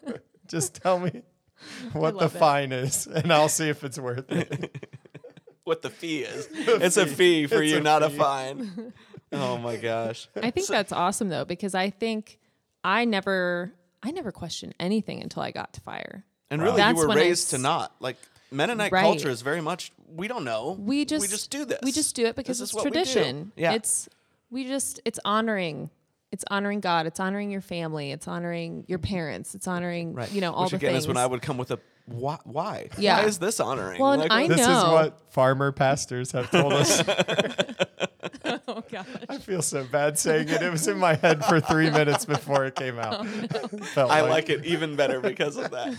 Just 0.48 0.76
tell 0.82 1.00
me 1.00 1.22
what 1.94 2.18
the 2.20 2.26
it. 2.26 2.30
fine 2.32 2.72
is, 2.72 3.08
and 3.08 3.32
I'll 3.32 3.50
see 3.50 3.70
if 3.70 3.84
it's 3.84 4.00
worth 4.00 4.32
it. 4.32 4.88
what 5.64 5.82
the 5.82 5.90
fee 5.90 6.22
is? 6.22 6.48
It's 6.54 6.98
a 6.98 7.06
fee 7.06 7.48
for 7.48 7.62
It's 7.62 7.72
you, 7.72 7.78
a 7.78 7.82
not 7.82 8.04
a 8.04 8.10
fine. 8.10 8.94
Oh 9.32 9.58
my 9.58 9.76
gosh. 9.78 10.28
I 10.42 10.50
think 10.52 10.68
that's 10.68 10.92
awesome 10.92 11.30
though, 11.30 11.46
because 11.46 11.76
I 11.76 11.90
think 11.92 12.40
I 12.84 13.06
never 13.06 13.72
I 14.02 14.12
never 14.12 14.32
questioned 14.32 14.74
anything 14.80 15.22
until 15.22 15.44
I 15.44 15.52
got 15.52 15.74
to 15.74 15.82
fire. 15.82 16.24
And 16.50 16.62
really, 16.62 16.78
That's 16.78 16.96
you 16.96 17.04
were 17.04 17.08
when 17.10 17.18
I 17.18 17.22
raised 17.22 17.52
to 17.52 17.58
not 17.60 17.94
like 18.00 18.18
Mennonite 18.52 18.92
Right. 18.92 19.02
culture 19.04 19.30
is 19.30 19.42
very 19.44 19.62
much 19.62 19.92
we 20.16 20.28
don't 20.28 20.44
know. 20.44 20.76
We 20.80 21.06
just 21.06 21.22
we 21.22 21.28
just 21.28 21.52
do 21.52 21.66
this. 21.66 21.80
We 21.84 21.92
just 21.92 22.16
do 22.16 22.26
it 22.26 22.36
because 22.36 22.58
This 22.60 22.70
it's 22.70 22.74
what 22.74 22.86
we 22.86 22.90
do. 22.92 22.96
tradition. 23.06 23.52
Yeah. 23.56 23.74
It's 23.74 24.10
we 24.50 24.66
just 24.66 25.00
it's 25.06 25.20
honoring. 25.24 25.92
It's 26.32 26.44
honoring 26.52 26.80
God. 26.80 27.06
It's 27.08 27.20
honoring 27.20 27.50
your 27.50 27.62
family. 27.62 28.12
It's 28.12 28.28
honoring 28.28 28.86
your 28.88 29.00
parents. 29.00 29.56
It's 29.56 29.68
honoring 29.68 30.14
right. 30.14 30.32
you 30.32 30.42
know 30.42 30.54
all 30.54 30.64
Which 30.64 30.72
the 30.72 30.76
again 30.78 30.92
things. 30.92 31.04
is 31.04 31.08
when 31.08 31.18
I 31.18 31.26
would 31.26 31.42
come 31.42 31.58
with 31.58 31.72
a 31.72 31.80
why? 32.06 32.38
Why, 32.44 32.90
Yeah. 32.98 33.20
why 33.20 33.26
is 33.26 33.38
this 33.40 33.60
honoring? 33.60 34.00
Well, 34.02 34.14
and 34.14 34.22
Like, 34.22 34.32
I 34.32 34.48
This 34.48 34.62
is 34.62 34.68
what 34.68 35.20
farmer 35.32 35.72
pastors 35.72 36.32
have 36.34 36.50
told 36.52 36.74
us. 36.74 37.02
oh 38.68 38.84
gosh. 38.92 39.06
I 39.28 39.38
feel 39.40 39.62
so 39.62 39.84
bad 39.86 40.18
saying 40.20 40.50
it. 40.50 40.62
It 40.62 40.72
was 40.72 40.88
in 40.88 40.98
my 40.98 41.16
head 41.16 41.44
for 41.46 41.60
three 41.60 41.90
minutes 41.90 42.26
before 42.26 42.66
it 42.66 42.76
came 42.76 43.00
out. 43.00 43.26
Felt 43.28 44.12
I 44.12 44.22
like 44.22 44.50
it 44.50 44.66
even 44.66 44.96
better 44.96 45.20
because 45.22 45.58
of 45.58 45.72
that. 45.72 45.96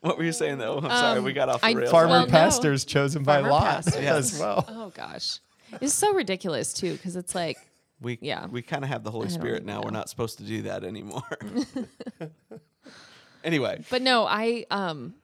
What 0.00 0.16
were 0.16 0.24
you 0.24 0.32
saying 0.32 0.58
though? 0.58 0.78
I'm 0.78 0.90
sorry, 0.90 1.18
Um, 1.18 1.24
we 1.24 1.32
got 1.32 1.48
off 1.48 1.60
the 1.60 1.66
I- 1.68 1.72
rails. 1.72 1.90
Farmer 1.90 2.10
Well, 2.10 2.26
no. 2.26 2.30
pastors 2.30 2.84
chosen 2.84 3.22
by 3.24 3.36
Farmer 3.40 3.50
law 3.50 3.60
pastors. 3.60 3.96
as 3.96 4.38
well. 4.38 4.64
Oh 4.68 4.90
gosh. 4.94 5.40
It's 5.80 5.92
so 5.94 6.14
ridiculous 6.14 6.72
too 6.72 6.92
because 6.92 7.16
it's 7.16 7.34
like 7.34 7.58
we 8.00 8.18
yeah. 8.20 8.46
we 8.46 8.62
kind 8.62 8.84
of 8.84 8.90
have 8.90 9.04
the 9.04 9.10
Holy 9.10 9.28
Spirit 9.28 9.62
even 9.62 9.66
now. 9.66 9.82
We're 9.82 9.90
not 9.90 10.08
supposed 10.08 10.38
to 10.38 10.44
do 10.44 10.62
that 10.62 10.84
anymore. 10.84 11.22
anyway, 13.44 13.84
But 13.90 14.02
no, 14.02 14.26
I 14.26 14.66
um 14.70 15.14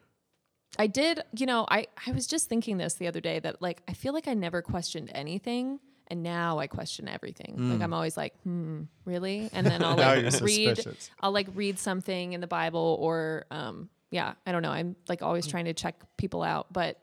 I 0.78 0.86
did, 0.86 1.22
you 1.36 1.46
know, 1.46 1.66
I 1.70 1.86
I 2.06 2.12
was 2.12 2.26
just 2.26 2.48
thinking 2.48 2.78
this 2.78 2.94
the 2.94 3.06
other 3.06 3.20
day 3.20 3.38
that 3.38 3.62
like 3.62 3.82
I 3.88 3.92
feel 3.92 4.12
like 4.12 4.26
I 4.26 4.34
never 4.34 4.62
questioned 4.62 5.10
anything 5.14 5.78
and 6.08 6.22
now 6.22 6.58
I 6.58 6.66
question 6.66 7.08
everything. 7.08 7.54
Like 7.72 7.80
I'm 7.80 7.94
always 7.94 8.16
like, 8.16 8.34
"Hmm, 8.42 8.82
really?" 9.04 9.48
And 9.54 9.66
then 9.66 9.82
I'll 9.82 9.96
like 9.96 10.24
read 10.24 10.32
suspicious. 10.76 11.10
I'll 11.20 11.32
like 11.32 11.48
read 11.54 11.78
something 11.78 12.32
in 12.32 12.40
the 12.40 12.46
Bible 12.46 12.98
or 13.00 13.46
um 13.50 13.88
yeah, 14.10 14.34
I 14.46 14.52
don't 14.52 14.62
know. 14.62 14.70
I'm 14.70 14.96
like 15.08 15.22
always 15.22 15.46
trying 15.46 15.64
to 15.64 15.74
check 15.74 16.02
people 16.16 16.42
out, 16.42 16.72
but 16.72 17.00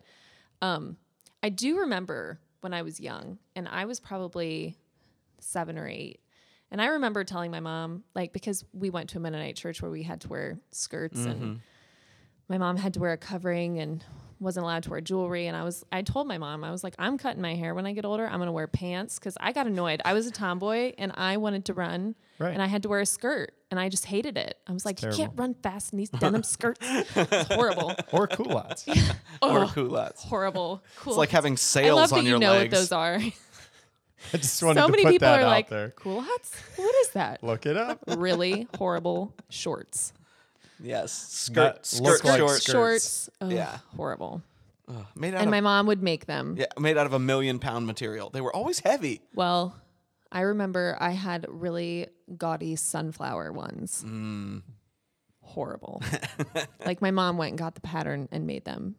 um 0.62 0.98
I 1.42 1.50
do 1.50 1.80
remember 1.80 2.40
when 2.62 2.74
I 2.74 2.84
was 2.84 3.00
young 3.00 3.40
and 3.56 3.68
I 3.68 3.86
was 3.86 4.00
probably 4.00 4.78
7 5.44 5.78
or 5.78 5.88
8 5.88 6.20
and 6.72 6.82
I 6.82 6.86
remember 6.88 7.26
telling 7.26 7.52
my 7.52 7.60
mom, 7.60 8.04
like, 8.16 8.32
because 8.32 8.64
we 8.72 8.90
went 8.90 9.10
to 9.10 9.18
a 9.18 9.20
Mennonite 9.20 9.58
church 9.58 9.82
where 9.82 9.92
we 9.92 10.04
had 10.04 10.22
to 10.22 10.30
wear 10.30 10.58
skirts 10.72 11.20
and 11.26 11.36
mm-hmm. 11.36 11.54
my 12.48 12.58
mom 12.58 12.78
had 12.78 12.94
to 12.94 13.02
wear 13.02 13.12
a 13.12 13.18
covering 13.18 13.80
and 13.80 14.02
wasn't 14.40 14.64
allowed 14.64 14.84
to 14.84 14.90
wear 14.90 15.02
jewelry. 15.02 15.48
And 15.48 15.56
I 15.58 15.64
was, 15.64 15.84
I 15.92 16.02
told 16.02 16.28
my 16.28 16.38
mom, 16.38 16.64
I 16.64 16.72
was 16.72 16.82
like, 16.84 16.96
I'm 16.98 17.18
cutting 17.18 17.42
my 17.42 17.56
hair 17.56 17.76
when 17.76 17.86
I 17.86 17.92
get 17.92 18.06
older. 18.06 18.26
I'm 18.26 18.38
going 18.38 18.48
to 18.48 18.54
wear 18.54 18.68
pants 18.68 19.20
because 19.20 19.38
I 19.42 19.52
got 19.52 19.68
annoyed. 19.68 20.02
I 20.06 20.14
was 20.14 20.26
a 20.28 20.32
tomboy 20.32 20.94
and 20.98 21.12
I 21.16 21.36
wanted 21.38 21.66
to 21.66 21.74
run 21.74 22.16
Right. 22.40 22.54
and 22.54 22.62
I 22.62 22.66
had 22.68 22.82
to 22.84 22.90
wear 22.90 23.02
a 23.02 23.06
skirt 23.06 23.54
and 23.70 23.80
I 23.80 23.88
just 23.90 24.06
hated 24.06 24.36
it. 24.38 24.58
I 24.66 24.72
was 24.72 24.84
like, 24.86 25.00
you 25.00 25.10
terrible. 25.12 25.18
can't 25.18 25.34
run 25.38 25.54
fast 25.56 25.92
in 25.94 25.98
these 26.00 26.10
denim 26.10 26.42
skirts. 26.42 26.80
It's 26.82 27.48
horrible. 27.54 27.94
Or 28.12 28.26
culottes. 28.28 28.88
or 29.42 29.66
Oh, 29.66 29.68
culottes. 29.72 30.24
horrible. 30.24 30.84
Cool. 30.98 31.14
It's 31.14 31.18
like 31.18 31.30
having 31.30 31.54
I 31.54 31.56
sails 31.58 31.98
love 31.98 32.14
on 32.14 32.20
that 32.24 32.26
your 32.30 32.38
you 32.38 32.40
know 32.40 32.54
legs. 32.54 32.72
what 32.72 32.78
those 32.80 32.92
are. 32.94 33.20
I 34.34 34.38
just 34.38 34.62
wanted 34.64 34.80
so 34.80 34.86
to 34.88 34.92
many 34.92 35.04
put 35.04 35.12
people 35.12 35.28
that 35.28 35.40
are 35.40 35.44
out 35.44 35.50
like, 35.50 35.70
there. 35.70 35.90
cool 35.96 36.22
hats? 36.22 36.54
What 36.76 36.96
is 37.02 37.10
that? 37.10 37.44
Look 37.44 37.66
it 37.66 37.78
up. 37.78 38.00
really 38.08 38.68
horrible 38.78 39.34
shorts. 39.50 40.14
Yes, 40.84 41.12
skirt, 41.12 41.76
That 41.76 41.86
skirt, 41.86 42.04
look 42.04 42.24
like 42.24 42.38
shorts. 42.40 42.64
Shorts. 42.72 43.30
Ugh, 43.42 43.52
Yeah. 43.52 43.78
Horrible. 43.96 44.42
Ugh, 44.88 45.06
made 45.16 45.34
out 45.36 45.42
And 45.42 45.48
of 45.48 45.52
my 45.52 45.62
mom 45.62 45.86
would 45.88 46.02
make 46.02 46.26
them. 46.26 46.56
yeah, 46.58 46.66
made 46.80 46.98
out 46.98 47.06
of 47.06 47.14
a 47.14 47.20
million 47.20 47.60
pound 47.60 47.86
material. 47.86 48.30
They 48.32 48.42
were 48.42 48.56
always 48.56 48.80
heavy. 48.80 49.22
Well, 49.36 49.76
I 50.32 50.42
remember 50.42 50.98
I 51.00 51.12
had 51.12 51.46
really 51.50 52.08
gaudy 52.38 52.76
sunflower 52.76 53.52
ones. 53.52 54.04
Mm. 54.06 54.64
Horrible. 55.44 56.02
like 56.86 57.02
my 57.02 57.12
mom 57.12 57.38
went 57.38 57.50
and 57.52 57.60
got 57.60 57.76
the 57.76 57.82
pattern 57.82 58.28
and 58.32 58.48
made 58.48 58.66
them. 58.66 58.96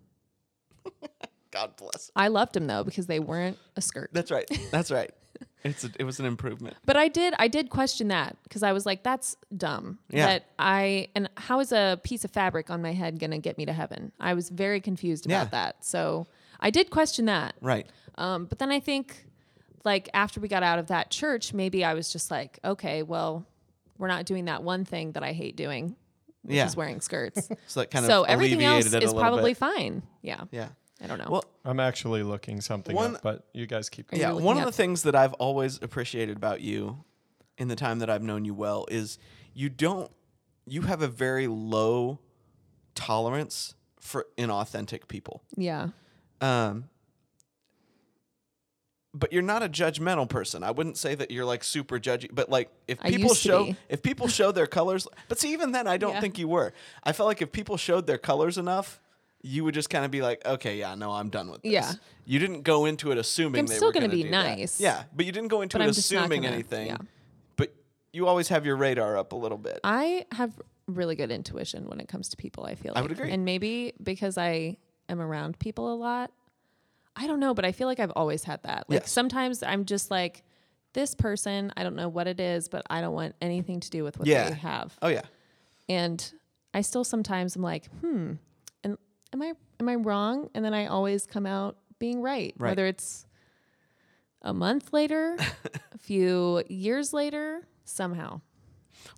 God 1.53 1.77
bless. 1.77 2.11
I 2.17 2.27
loved 2.29 2.55
them 2.55 2.67
though 2.67 2.83
because 2.83 3.07
they 3.07 3.21
weren't 3.21 3.59
a 3.77 3.81
skirt. 3.81 4.11
That's 4.13 4.31
right. 4.33 4.49
That's 4.73 4.91
right. 4.91 5.11
It's 5.65 5.85
a, 5.85 5.91
it 5.97 6.03
was 6.05 6.19
an 6.19 6.27
improvement. 6.27 6.77
But 6.85 6.97
I 6.97 7.07
did 7.07 7.35
I 7.39 7.47
did 7.47 7.71
question 7.71 8.09
that 8.09 8.37
because 8.43 8.65
I 8.65 8.73
was 8.73 8.85
like, 8.85 9.05
that's 9.05 9.37
dumb. 9.57 10.01
Yeah. 10.11 10.27
That 10.27 10.45
I 10.59 11.07
and 11.15 11.31
how 11.37 11.61
is 11.61 11.71
a 11.71 12.01
piece 12.03 12.25
of 12.25 12.33
fabric 12.33 12.69
on 12.69 12.83
my 12.83 12.93
head 12.93 13.21
gonna 13.21 13.39
get 13.39 13.59
me 13.59 13.65
to 13.67 13.73
heaven? 13.73 14.11
I 14.19 14.35
was 14.35 14.49
very 14.51 14.81
confused 14.81 15.25
about 15.25 15.35
Yeah. 15.35 15.45
that. 15.51 15.85
So 15.85 16.27
I 16.59 16.71
did 16.71 16.91
question 16.91 17.27
that. 17.27 17.55
Right. 17.61 17.87
Um, 18.17 18.47
but 18.47 18.59
then 18.59 18.73
I 18.73 18.81
think, 18.81 19.25
like, 19.85 20.09
after 20.15 20.41
we 20.41 20.49
got 20.49 20.65
out 20.65 20.81
of 20.81 20.89
that 20.89 21.11
church, 21.13 21.55
maybe 21.55 21.85
I 21.85 21.95
was 21.95 22.11
just 22.13 22.29
like, 22.31 22.59
okay, 22.65 23.05
well, 23.05 23.47
we're 23.99 24.09
not 24.09 24.27
doing 24.27 24.47
that 24.47 24.65
one 24.65 24.85
thing 24.85 25.13
that 25.13 25.23
I 25.23 25.33
hate 25.33 25.55
doing. 25.57 25.95
which 26.43 26.57
Yeah. 26.57 26.67
is 26.67 26.75
wearing 26.77 27.01
skirts. 27.01 27.49
So 27.69 27.81
that 27.81 27.91
kind 27.93 28.05
of 28.05 28.11
so 28.11 28.25
everything 28.25 28.65
else 28.65 28.93
is 28.93 29.13
probably 29.15 29.53
bit. 29.53 29.59
fine. 29.59 30.03
Yeah. 30.23 30.43
Yeah. 30.51 30.69
I 31.03 31.07
don't 31.07 31.19
know. 31.19 31.29
Well, 31.29 31.45
I'm 31.65 31.81
actually 31.81 32.23
looking 32.23 32.61
something 32.61 32.95
One- 32.95 33.17
up, 33.17 33.23
but 33.23 33.45
you 33.53 33.67
guys 33.67 33.89
keep. 33.89 34.13
Are 34.13 34.17
you 34.17 34.23
yeah, 34.23 34.33
one 34.33 34.57
of 34.57 34.63
up- 34.63 34.69
the 34.69 34.73
things 34.73 35.03
that 35.03 35.15
I've 35.17 35.33
always 35.35 35.79
appreciated 35.83 36.37
about 36.37 36.61
you 36.61 37.05
in 37.59 37.69
the 37.69 37.77
time 37.77 37.99
that 37.99 38.09
I've 38.11 38.23
known 38.23 38.45
you 38.45 38.55
well 38.55 38.87
is 38.91 39.19
you 39.55 39.69
don't 39.69 40.11
you 40.67 40.83
have 40.83 41.03
a 41.03 41.09
very 41.09 41.47
low 41.49 42.21
tolerance 42.95 43.75
for 44.01 44.27
inauthentic 44.39 45.09
people. 45.09 45.43
yeah. 45.57 45.89
Um 46.41 46.89
but 49.15 49.31
you're 49.31 49.43
not 49.43 49.63
a 49.63 49.69
judgmental 49.69 50.27
person. 50.27 50.63
I 50.63 50.71
wouldn't 50.71 50.97
say 50.97 51.15
that 51.15 51.31
you're 51.31 51.45
like 51.45 51.63
super 51.63 51.99
judgy, 51.99 52.31
but 52.33 52.49
like 52.49 52.71
if 52.89 52.99
I 53.03 53.11
people 53.11 53.35
show 53.35 53.75
if 53.91 54.03
people 54.03 54.27
show 54.27 54.53
their 54.53 54.67
colors, 54.67 55.07
but 55.29 55.39
see 55.39 55.53
even 55.53 55.73
then 55.73 55.87
I 55.87 55.99
don't 55.99 56.15
Yeah. 56.15 56.21
think 56.21 56.39
you 56.39 56.49
were. 56.49 56.73
I 57.05 57.13
felt 57.13 57.27
like 57.27 57.43
if 57.43 57.53
people 57.53 57.77
showed 57.77 58.07
their 58.07 58.17
colors 58.17 58.57
enough, 58.57 59.02
you 59.43 59.65
would 59.65 59.75
just 59.75 59.91
kind 59.91 60.05
of 60.05 60.11
be 60.11 60.23
like, 60.23 60.45
okay, 60.47 60.79
yeah, 60.79 60.95
no, 60.95 61.11
I'm 61.13 61.29
done 61.29 61.51
with 61.51 61.63
this. 61.63 61.73
Yeah. 61.73 61.93
You 62.25 62.39
didn't 62.39 62.63
go 62.63 62.85
into 62.85 63.11
it 63.11 63.19
assuming 63.19 63.61
I'm 63.61 63.67
they 63.67 63.75
still 63.75 63.89
were 63.89 63.93
gonna 63.93 64.09
be 64.09 64.23
do 64.23 64.31
that. 64.31 64.57
nice. 64.57 64.81
Yeah, 64.81 65.05
but 65.15 65.27
you 65.27 65.33
didn't 65.33 65.49
go 65.49 65.63
into 65.63 65.77
But 65.79 65.83
it 65.83 65.85
I'm 65.85 65.91
assuming 65.91 66.43
gonna- 66.43 66.55
anything. 66.55 66.87
yeah. 66.87 66.99
But 67.57 67.75
you 68.13 68.29
always 68.29 68.49
have 68.49 68.65
your 68.65 68.77
radar 68.77 69.17
up 69.17 69.33
a 69.33 69.37
little 69.37 69.59
bit. 69.59 69.81
I 69.83 70.27
have 70.33 70.53
really 70.87 71.17
good 71.17 71.31
intuition 71.33 71.89
when 71.89 71.99
it 72.01 72.07
comes 72.09 72.29
to 72.31 72.37
people, 72.37 72.65
I 72.65 72.75
feel 72.77 72.93
like. 72.93 72.99
I 72.99 73.03
would 73.03 73.11
agree. 73.13 73.31
And 73.33 73.45
maybe 73.45 73.95
because 74.03 74.39
I 74.39 74.77
am 75.09 75.21
around 75.21 75.59
people 75.59 75.93
a 75.93 75.97
lot. 75.97 76.31
I 77.17 77.27
don't 77.27 77.41
know, 77.41 77.53
but 77.53 77.65
I 77.65 77.73
feel 77.73 77.89
like 77.89 77.99
I've 78.01 78.13
always 78.15 78.45
had 78.45 78.63
that. 78.63 78.89
Like 78.89 79.01
Yes. 79.03 79.11
sometimes 79.13 79.63
I'm 79.63 79.85
just 79.85 80.11
like 80.11 80.43
this 80.93 81.15
person, 81.15 81.73
I 81.77 81.83
don't 81.83 81.97
know 81.97 82.09
what 82.09 82.27
it 82.29 82.39
is, 82.39 82.69
but 82.69 82.83
I 82.89 83.01
don't 83.01 83.13
want 83.15 83.35
anything 83.41 83.81
to 83.81 83.91
do 83.91 84.05
with 84.05 84.19
what 84.19 84.29
Yeah. 84.29 84.49
they 84.51 84.55
have. 84.57 84.97
oh 85.03 85.09
yeah. 85.09 85.23
And 85.89 86.33
I 86.73 86.81
still 86.83 87.03
sometimes 87.05 87.57
I'm 87.57 87.63
like, 87.63 87.87
hmm, 88.01 88.35
am 89.33 89.43
I 89.43 89.53
am 89.81 89.89
I 89.89 89.95
wrong? 89.97 90.51
And 90.55 90.65
then 90.65 90.75
I 90.75 90.87
always 90.87 91.27
come 91.27 91.47
out 91.47 91.77
being 91.99 92.21
right. 92.21 92.55
Right. 92.59 92.71
Whether 92.71 92.87
it's 92.87 93.27
a 94.43 94.53
month 94.53 94.93
later, 94.93 95.37
a 95.95 95.99
few 95.99 96.63
years 96.69 97.13
later, 97.13 97.67
somehow. 97.85 98.41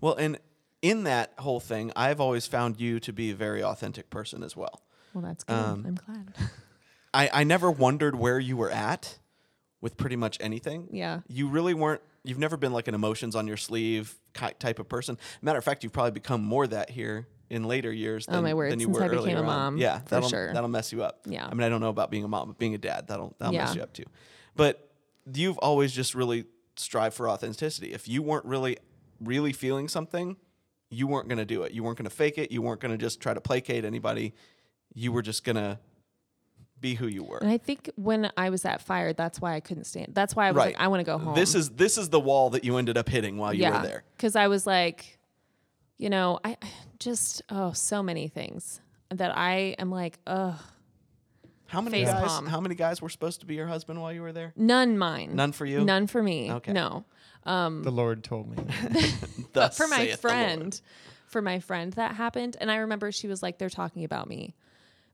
Well, 0.01 0.15
and 0.15 0.39
in 0.83 1.05
that 1.05 1.33
whole 1.39 1.61
thing, 1.61 1.93
I've 1.97 2.21
always 2.21 2.47
found 2.47 2.81
you 2.81 3.01
to 3.01 3.13
be 3.13 3.31
a 3.31 3.35
very 3.35 3.63
authentic 3.63 4.11
person 4.11 4.43
as 4.43 4.57
well. 4.57 4.83
Well, 5.15 5.23
that's 5.23 5.45
good. 5.45 5.55
Um, 5.55 5.85
I'm 5.87 5.95
glad. 5.95 6.35
I, 7.15 7.31
I 7.33 7.45
never 7.45 7.71
wondered 7.71 8.17
where 8.17 8.39
you 8.39 8.57
were 8.57 8.71
at 8.71 9.19
with 9.81 9.97
pretty 9.97 10.17
much 10.17 10.37
anything. 10.41 10.89
Yeah. 10.91 11.21
You 11.29 11.49
really 11.49 11.75
weren't, 11.75 12.03
you've 12.25 12.39
never 12.39 12.57
been 12.57 12.73
like 12.73 12.89
an 12.89 12.95
emotions 12.95 13.37
on 13.37 13.47
your 13.47 13.57
sleeve 13.57 14.15
type 14.59 14.79
of 14.79 14.89
person. 14.89 15.17
Matter 15.41 15.59
of 15.59 15.65
fact, 15.65 15.85
you've 15.85 15.93
probably 15.93 16.11
become 16.11 16.43
more 16.43 16.67
that 16.67 16.91
here 16.91 17.29
in 17.55 17.65
later 17.65 17.93
years 17.93 18.27
Oh, 18.29 18.41
my 18.43 18.53
word, 18.55 18.73
than 18.73 18.81
you 18.81 18.87
since 18.87 18.99
were 18.99 19.05
I 19.05 19.09
became 19.09 19.37
a 19.37 19.41
on. 19.41 19.47
mom, 19.47 19.77
Yeah, 19.79 19.99
for 20.01 20.09
that'll, 20.11 20.29
sure. 20.29 20.53
that'll 20.53 20.69
mess 20.69 20.93
you 20.93 21.03
up. 21.03 21.21
Yeah. 21.27 21.47
I 21.47 21.55
mean, 21.55 21.63
I 21.63 21.69
don't 21.69 21.81
know 21.81 21.89
about 21.89 22.11
being 22.11 22.25
a 22.25 22.29
mom, 22.29 22.49
but 22.49 22.59
being 22.59 22.75
a 22.75 22.79
dad, 22.79 23.09
that'll, 23.09 23.35
that'll 23.39 23.55
mess 23.55 23.75
you 23.75 23.83
up 23.83 23.93
too. 23.93 24.05
But 24.57 24.91
you've 25.33 25.59
always 25.59 25.93
just 25.93 26.15
really 26.15 26.45
strived 26.77 27.15
for 27.17 27.29
authenticity. 27.29 27.93
If 27.93 28.09
you 28.09 28.23
weren't 28.23 28.45
really, 28.45 28.79
really 29.21 29.53
feeling 29.53 29.89
something, 29.89 30.37
you 30.91 31.07
weren't 31.07 31.29
going 31.29 31.39
to 31.39 31.45
do 31.45 31.63
it. 31.63 31.73
You 31.73 31.83
weren't 31.83 31.97
going 31.99 32.09
to 32.09 32.15
fake 32.15 32.39
it. 32.39 32.53
You 32.53 32.63
weren't 32.63 32.81
going 32.81 32.93
to 32.93 32.99
just 32.99 33.21
try 33.21 33.35
to 33.35 33.41
placate 33.41 33.85
anybody. 33.85 34.35
You 34.95 35.11
were 35.13 35.23
just 35.23 35.43
going 35.45 35.57
to 35.57 35.79
be 36.81 36.95
who 36.95 37.07
you 37.07 37.25
were. 37.25 37.39
And 37.39 37.51
I 37.51 37.57
think 37.59 37.91
when 37.97 38.31
I 38.37 38.51
was 38.51 38.65
at 38.65 38.83
fire, 38.83 39.13
that's 39.13 39.41
why 39.41 39.55
I 39.55 39.61
couldn't 39.61 39.85
stand. 39.85 40.15
That's 40.15 40.37
why 40.37 40.49
I 40.49 40.51
was 40.53 40.57
Right. 40.59 40.75
like, 40.75 40.81
I 40.85 40.89
want 40.89 41.01
to 41.01 41.05
go 41.05 41.17
home. 41.19 41.35
This 41.35 41.55
is 41.55 41.71
this 41.71 41.97
is 41.97 42.11
the 42.11 42.21
wall 42.21 42.51
that 42.51 42.63
you 42.65 42.77
ended 42.77 42.99
up 42.99 43.09
hitting 43.09 43.39
while 43.39 43.55
you 43.55 43.63
yeah, 43.63 43.81
were 43.81 43.87
there. 43.87 44.05
because 44.17 44.37
I 44.37 44.49
was 44.49 44.67
like, 44.67 45.19
you 45.99 46.11
know, 46.11 46.39
I 46.45 46.57
I 46.63 46.67
just 46.99 47.43
oh 47.51 47.73
so 47.73 48.03
many 48.03 48.29
things 48.29 48.81
that 49.11 49.37
I 49.37 49.75
am 49.79 49.91
like, 49.91 50.19
ugh, 50.27 50.55
How 51.67 51.81
many 51.81 52.05
Face 52.05 52.13
guys? 52.13 52.27
palm. 52.27 52.47
How 52.47 52.61
many 52.61 52.75
guys 52.75 53.01
were 53.03 53.09
supposed 53.09 53.41
to 53.41 53.47
be 53.47 53.55
your 53.55 53.67
husband 53.67 54.01
while 54.01 54.13
you 54.13 54.23
were 54.23 54.33
there? 54.33 54.53
none 54.57 54.97
mine, 54.99 55.35
None 55.37 55.53
for 55.53 55.67
you. 55.67 55.85
none 55.85 56.07
for 56.07 56.23
me. 56.23 56.51
Okay. 56.51 56.73
No, 56.73 57.05
um, 57.45 57.83
The 57.83 57.91
Lord 57.93 58.25
told 58.25 58.49
me. 58.49 58.57
but 58.57 59.15
Thus 59.53 59.77
for 59.77 59.87
my 59.89 59.99
saith 59.99 60.23
the 60.23 60.29
Lord. 60.29 60.39
friend, 60.49 60.81
for 61.27 61.43
my 61.43 61.61
friend 61.61 61.93
that 61.95 62.15
happened, 62.15 62.57
and 62.61 62.71
I 62.71 62.77
remember 62.77 63.13
she 63.13 63.29
was 63.29 63.43
like, 63.43 63.59
they're 63.59 63.71
talking 63.71 64.05
about 64.05 64.29
me. 64.29 64.55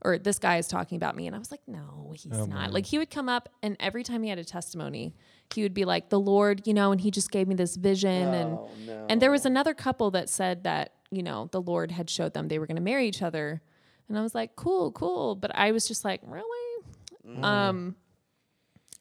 Or 0.03 0.17
this 0.17 0.39
guy 0.39 0.57
is 0.57 0.67
talking 0.67 0.97
about 0.97 1.15
me. 1.15 1.27
And 1.27 1.37
I 1.37 1.39
was 1.39 1.51
like, 1.51 1.61
no, 1.67 2.13
he's 2.15 2.27
Oh, 2.33 2.47
not. 2.47 2.73
Like, 2.73 2.87
he 2.87 2.97
would 2.97 3.11
come 3.11 3.29
up, 3.29 3.51
and 3.63 3.77
every 3.81 4.03
time 4.03 4.23
he 4.23 4.31
had 4.31 4.39
a 4.39 4.45
testimony, 4.45 5.15
he 5.55 5.63
would 5.63 5.75
be 5.75 5.85
like, 5.85 6.09
the 6.11 6.21
Lord, 6.21 6.67
you 6.67 6.75
know, 6.75 6.93
and 6.93 7.01
he 7.01 7.11
just 7.11 7.31
gave 7.31 7.49
me 7.49 7.55
this 7.55 7.77
vision. 7.77 8.11
and 8.35 8.53
Oh, 8.59 8.71
And 9.09 9.21
there 9.23 9.31
was 9.31 9.45
another 9.47 9.75
couple 9.75 10.11
that 10.13 10.29
said 10.29 10.65
that, 10.65 10.95
you 11.11 11.23
know, 11.23 11.49
the 11.53 11.61
Lord 11.61 11.91
had 11.93 12.09
showed 12.11 12.35
them 12.35 12.49
they 12.49 12.59
were 12.59 12.67
going 12.67 12.77
to 12.77 12.83
marry 12.83 13.07
each 13.09 13.23
other. 13.23 13.61
And 14.09 14.19
I 14.19 14.23
was 14.23 14.35
like, 14.35 14.57
cool, 14.57 14.91
cool. 14.93 15.35
But 15.37 15.51
I 15.55 15.73
was 15.73 15.87
just 15.89 16.05
like, 16.05 16.21
really? 16.25 16.85
Um, 17.43 17.95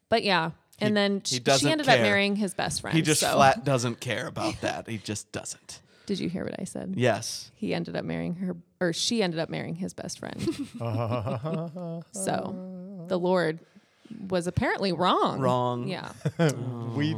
but 0.09 0.23
yeah. 0.23 0.51
And 0.81 0.95
then 0.95 1.21
he 1.25 1.37
sh- 1.37 1.39
doesn't 1.39 1.67
she 1.67 1.71
ended 1.71 1.89
up 1.89 1.99
marrying 1.99 2.35
his 2.35 2.53
best 2.53 2.81
friend. 2.81 2.95
He 2.95 3.01
just 3.01 3.21
so- 3.21 3.33
flat 3.33 3.63
doesn't 3.65 3.99
care 3.99 4.27
about 4.27 4.61
that. 4.61 4.87
He 4.87 4.97
just 4.97 5.31
doesn't. 5.31 5.81
Did 6.05 6.19
you 6.19 6.29
hear 6.29 6.43
what 6.43 6.55
I 6.59 6.63
said? 6.63 6.93
Yes. 6.97 7.51
He 7.55 7.73
ended 7.73 7.95
up 7.95 8.03
marrying 8.05 8.33
her, 8.35 8.55
or 8.81 8.93
she 8.93 9.21
ended 9.21 9.39
up 9.39 9.49
marrying 9.49 9.75
his 9.75 9.93
best 9.93 10.17
friend. 10.19 10.39
so 12.11 13.05
the 13.07 13.19
Lord 13.19 13.59
was 14.27 14.47
apparently 14.47 14.91
wrong. 14.91 15.39
Wrong. 15.39 15.87
Yeah. 15.87 16.11
we. 16.95 17.15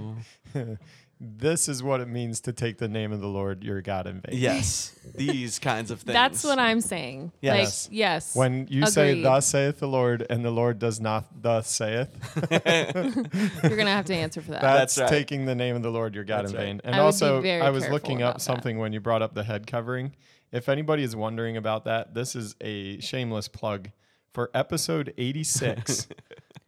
this 1.24 1.70
is 1.70 1.84
what 1.84 2.02
it 2.02 2.08
means 2.08 2.42
to 2.42 2.52
take 2.52 2.80
the 2.80 2.88
name 2.88 3.12
of 3.12 3.22
the 3.22 3.28
Lord 3.28 3.64
your 3.64 3.80
God 3.82 4.08
in 4.08 4.22
vain. 4.22 4.36
Yes. 4.40 4.98
These 5.14 5.60
kinds 5.60 5.92
of 5.92 6.02
things. 6.02 6.14
That's 6.14 6.44
what 6.44 6.58
I'm 6.58 6.82
saying. 6.82 7.32
Yes. 7.42 7.88
Like, 7.88 7.96
yes. 7.96 8.36
When 8.36 8.68
you 8.72 8.88
say 8.88 9.12
Agreed. 9.12 9.24
"Thus 9.24 9.46
saith 9.46 9.80
the 9.80 9.88
Lord" 9.88 10.26
and 10.30 10.44
the 10.44 10.50
Lord 10.50 10.80
does 10.80 11.00
not 11.00 11.44
"Thus 11.44 11.70
saith," 11.70 12.10
You're 12.52 12.62
going 12.62 13.86
to 13.86 13.92
have 13.92 14.06
to 14.06 14.16
answer 14.16 14.42
for 14.42 14.52
that. 14.52 14.62
that's 14.62 14.98
right. 14.98 15.08
taking 15.10 15.46
the 15.46 15.54
name 15.54 15.76
of 15.76 15.84
the 15.84 15.92
Lord 15.92 16.16
your 16.16 16.24
God 16.24 16.44
That's 16.44 16.54
in 16.54 16.58
right. 16.58 16.66
vain. 16.66 16.82
And 16.84 16.96
I 16.96 17.00
also, 17.00 17.44
I 17.44 17.70
was 17.70 17.88
looking 17.90 18.18
about 18.18 18.30
up 18.30 18.36
that. 18.38 18.42
something 18.42 18.80
when 18.80 18.92
you 18.92 19.00
brought 19.00 19.22
up 19.22 19.36
the 19.36 19.44
head 19.44 19.68
covering. 19.68 20.14
If 20.52 20.68
anybody 20.70 21.04
is 21.04 21.16
wondering 21.16 21.56
about 21.56 21.86
that, 21.86 22.14
this 22.16 22.36
is 22.36 22.56
a 22.60 23.00
shameless 23.00 23.48
plug 23.48 23.92
for 24.34 24.50
episode 24.54 25.14
86 25.18 26.08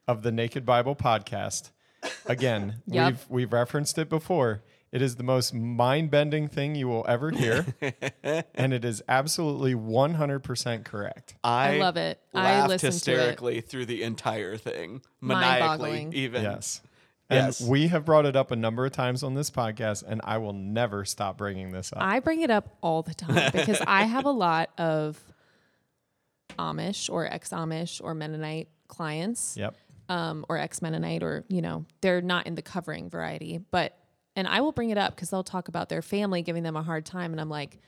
of 0.08 0.22
the 0.24 0.32
Naked 0.32 0.66
Bible 0.66 0.96
podcast. 0.96 1.72
Again, 2.26 2.82
Yep. 2.88 3.08
we've 3.12 3.26
we've 3.30 3.54
referenced 3.54 3.98
it 3.98 4.10
before. 4.10 4.63
It 4.92 5.02
is 5.02 5.16
the 5.16 5.24
most 5.24 5.56
mind-bending 5.56 6.50
thing 6.50 6.76
you 6.76 6.88
will 6.88 7.04
ever 7.08 7.32
hear, 7.32 7.66
and 8.54 8.74
it 8.74 8.86
is 8.86 9.02
absolutely 9.08 9.74
100% 9.74 10.84
correct. 10.84 11.34
I, 11.44 11.78
I 11.78 11.80
love 11.80 11.98
it. 11.98 12.20
I 12.32 12.44
Laughed 12.60 12.70
listened 12.70 12.94
to 13.04 13.12
it. 13.12 13.16
hysterically 13.18 13.62
through 13.62 13.88
the 13.88 14.04
entire 14.04 14.56
thing, 14.56 15.02
maniacally, 15.20 16.10
even. 16.12 16.44
Yes. 16.44 16.82
And 17.28 17.48
Yes. 17.48 17.62
we 17.62 17.88
have 17.88 18.06
brought 18.06 18.28
it 18.28 18.36
up 18.36 18.52
a 18.52 18.56
number 18.56 18.86
of 18.86 18.92
times 18.92 19.24
on 19.24 19.34
this 19.34 19.50
podcast, 19.50 20.04
and 20.08 20.22
I 20.24 20.38
will 20.38 20.54
never 20.54 21.06
stop 21.06 21.38
bringing 21.39 21.72
this 21.72 21.92
up. 21.92 21.98
I 22.00 22.20
bring 22.20 22.42
it 22.42 22.52
up 22.52 22.78
all 22.84 23.02
the 23.02 23.16
time 23.16 23.50
because 23.54 23.82
I 23.88 24.04
have 24.04 24.26
a 24.26 24.32
lot 24.32 24.70
of 24.78 25.20
Amish 26.60 27.10
or 27.12 27.26
ex 27.26 27.50
Amish 27.50 28.00
or 28.04 28.13
Mennonite 28.13 28.68
clients. 28.88 29.58
yep. 29.58 29.76
Um, 30.13 30.45
or 30.49 30.58
ex 30.58 30.82
Mennonite, 30.82 31.23
or 31.23 31.43
you 31.47 31.62
know, 31.62 31.86
they're 32.02 32.21
not 32.21 32.45
in 32.47 32.56
the 32.56 32.62
covering 32.62 33.10
variety. 33.10 33.58
But 33.71 33.97
and 34.36 34.47
I 34.47 34.62
will 34.62 34.71
bring 34.71 34.89
it 34.89 34.97
up 34.97 35.15
because 35.15 35.30
they'll 35.30 35.43
talk 35.43 35.67
about 35.67 35.89
their 35.89 36.02
family 36.02 36.41
giving 36.41 36.63
them 36.63 36.76
a 36.76 36.84
hard 36.84 37.06
time, 37.06 37.32
and 37.32 37.41
I'm 37.41 37.49
like, 37.49 37.80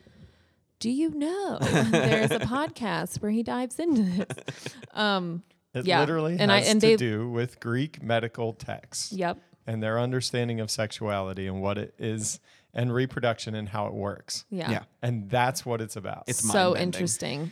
do 0.79 0.89
you 0.89 1.09
know 1.11 1.57
there's 1.61 2.31
a 2.31 2.39
podcast 2.39 3.21
where 3.21 3.31
he 3.31 3.43
dives 3.43 3.79
into 3.79 4.03
this? 4.03 4.75
Um, 4.93 5.43
It 5.73 5.85
Yeah. 5.85 5.99
literally 5.99 6.38
And 6.39 6.51
I- 6.51 6.59
has 6.59 6.69
and 6.69 6.79
to 6.81 6.88
they- 6.88 6.95
do 6.95 7.29
with 7.29 7.59
Greek 7.59 8.01
medical 8.01 8.53
texts 8.53 9.11
yep, 9.11 9.38
and 9.67 9.83
their 9.83 9.99
understanding 9.99 10.59
of 10.61 10.71
sexuality 10.71 11.47
and 11.47 11.61
what 11.61 11.77
it 11.77 11.93
is 11.99 12.39
and 12.73 12.93
reproduction 12.93 13.55
and 13.55 13.67
how 13.69 13.88
it 13.88 13.93
works. 13.93 14.45
yeah, 14.49 14.71
Yeah. 14.71 14.83
And 15.01 15.29
that's 15.29 15.65
what 15.65 15.81
it's 15.81 15.95
about. 15.97 16.23
It's 16.27 16.39
so 16.49 16.75
interesting. 16.77 17.51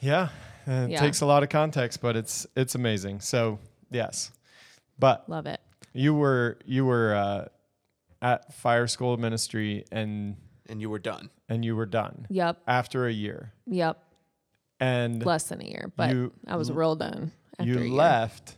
yeah. 0.00 0.28
It 0.66 0.90
Yeah. 0.90 1.00
takes 1.00 1.20
a 1.22 1.26
lot 1.26 1.42
of 1.42 1.48
context, 1.48 2.00
but 2.00 2.16
it's 2.16 2.46
it's 2.56 2.74
amazing. 2.74 3.20
So 3.20 3.58
yes. 3.90 4.30
But 4.98 5.28
Love 5.28 5.46
it. 5.46 5.60
you 5.92 6.14
were 6.14 6.58
you 6.66 6.84
were 6.84 7.14
uh, 7.14 7.48
at 8.22 8.52
Fire 8.54 8.86
School 8.86 9.14
of 9.14 9.20
Ministry 9.20 9.84
and 9.90 10.36
And 10.68 10.80
you 10.80 10.90
were 10.90 10.98
done. 10.98 11.30
and 11.48 11.64
you 11.64 11.74
were 11.76 11.86
done 11.86 12.26
Yep, 12.30 12.58
after 12.66 13.06
a 13.06 13.12
year. 13.12 13.52
yep. 13.66 14.02
And 14.78 15.24
Less 15.24 15.44
than 15.44 15.60
a 15.60 15.64
year, 15.66 15.92
but 15.96 16.10
You 16.10 16.32
I 16.46 16.56
was 16.56 16.70
real 16.72 16.96
done. 16.96 17.32
After 17.58 17.70
you 17.70 17.78
a 17.78 17.82
year. 17.84 17.92
left. 17.92 18.56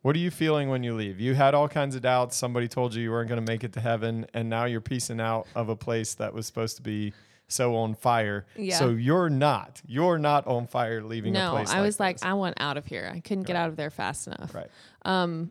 What 0.00 0.16
are 0.16 0.18
you 0.18 0.30
feeling 0.30 0.68
when 0.68 0.82
you 0.82 0.94
leave? 0.94 1.18
You 1.20 1.34
had 1.34 1.54
all 1.54 1.68
kinds 1.68 1.94
of 1.96 2.02
doubts. 2.02 2.36
Somebody 2.36 2.68
told 2.68 2.94
you 2.94 3.02
you 3.02 3.10
weren't 3.10 3.28
going 3.28 3.42
to 3.44 3.52
make 3.52 3.64
it 3.64 3.72
to 3.74 3.80
heaven, 3.80 4.26
and 4.34 4.48
now 4.50 4.64
you're 4.66 4.80
piecing 4.82 5.18
out 5.20 5.46
of 5.54 5.68
a 5.70 5.76
place 5.76 6.14
that 6.16 6.32
was 6.34 6.46
supposed 6.46 6.76
to 6.76 6.82
be 6.82 7.12
so 7.48 7.76
on 7.76 7.94
fire. 7.94 8.46
Yeah. 8.56 8.78
So 8.78 8.90
you're 8.90 9.30
not. 9.30 9.82
You're 9.86 10.18
not 10.18 10.46
on 10.46 10.66
fire 10.66 11.02
leaving 11.02 11.36
a 11.36 11.40
No, 11.40 11.50
place. 11.52 11.70
I 11.70 11.80
was 11.82 12.00
like, 12.00 12.16
this. 12.16 12.24
I 12.24 12.32
want 12.34 12.54
out 12.58 12.76
of 12.76 12.86
here. 12.86 13.10
I 13.12 13.20
couldn't 13.20 13.44
get 13.44 13.56
out 13.56 13.68
of 13.68 13.76
there 13.76 13.90
fast 13.90 14.26
enough. 14.26 14.54
right. 14.54 14.70
Um, 15.04 15.50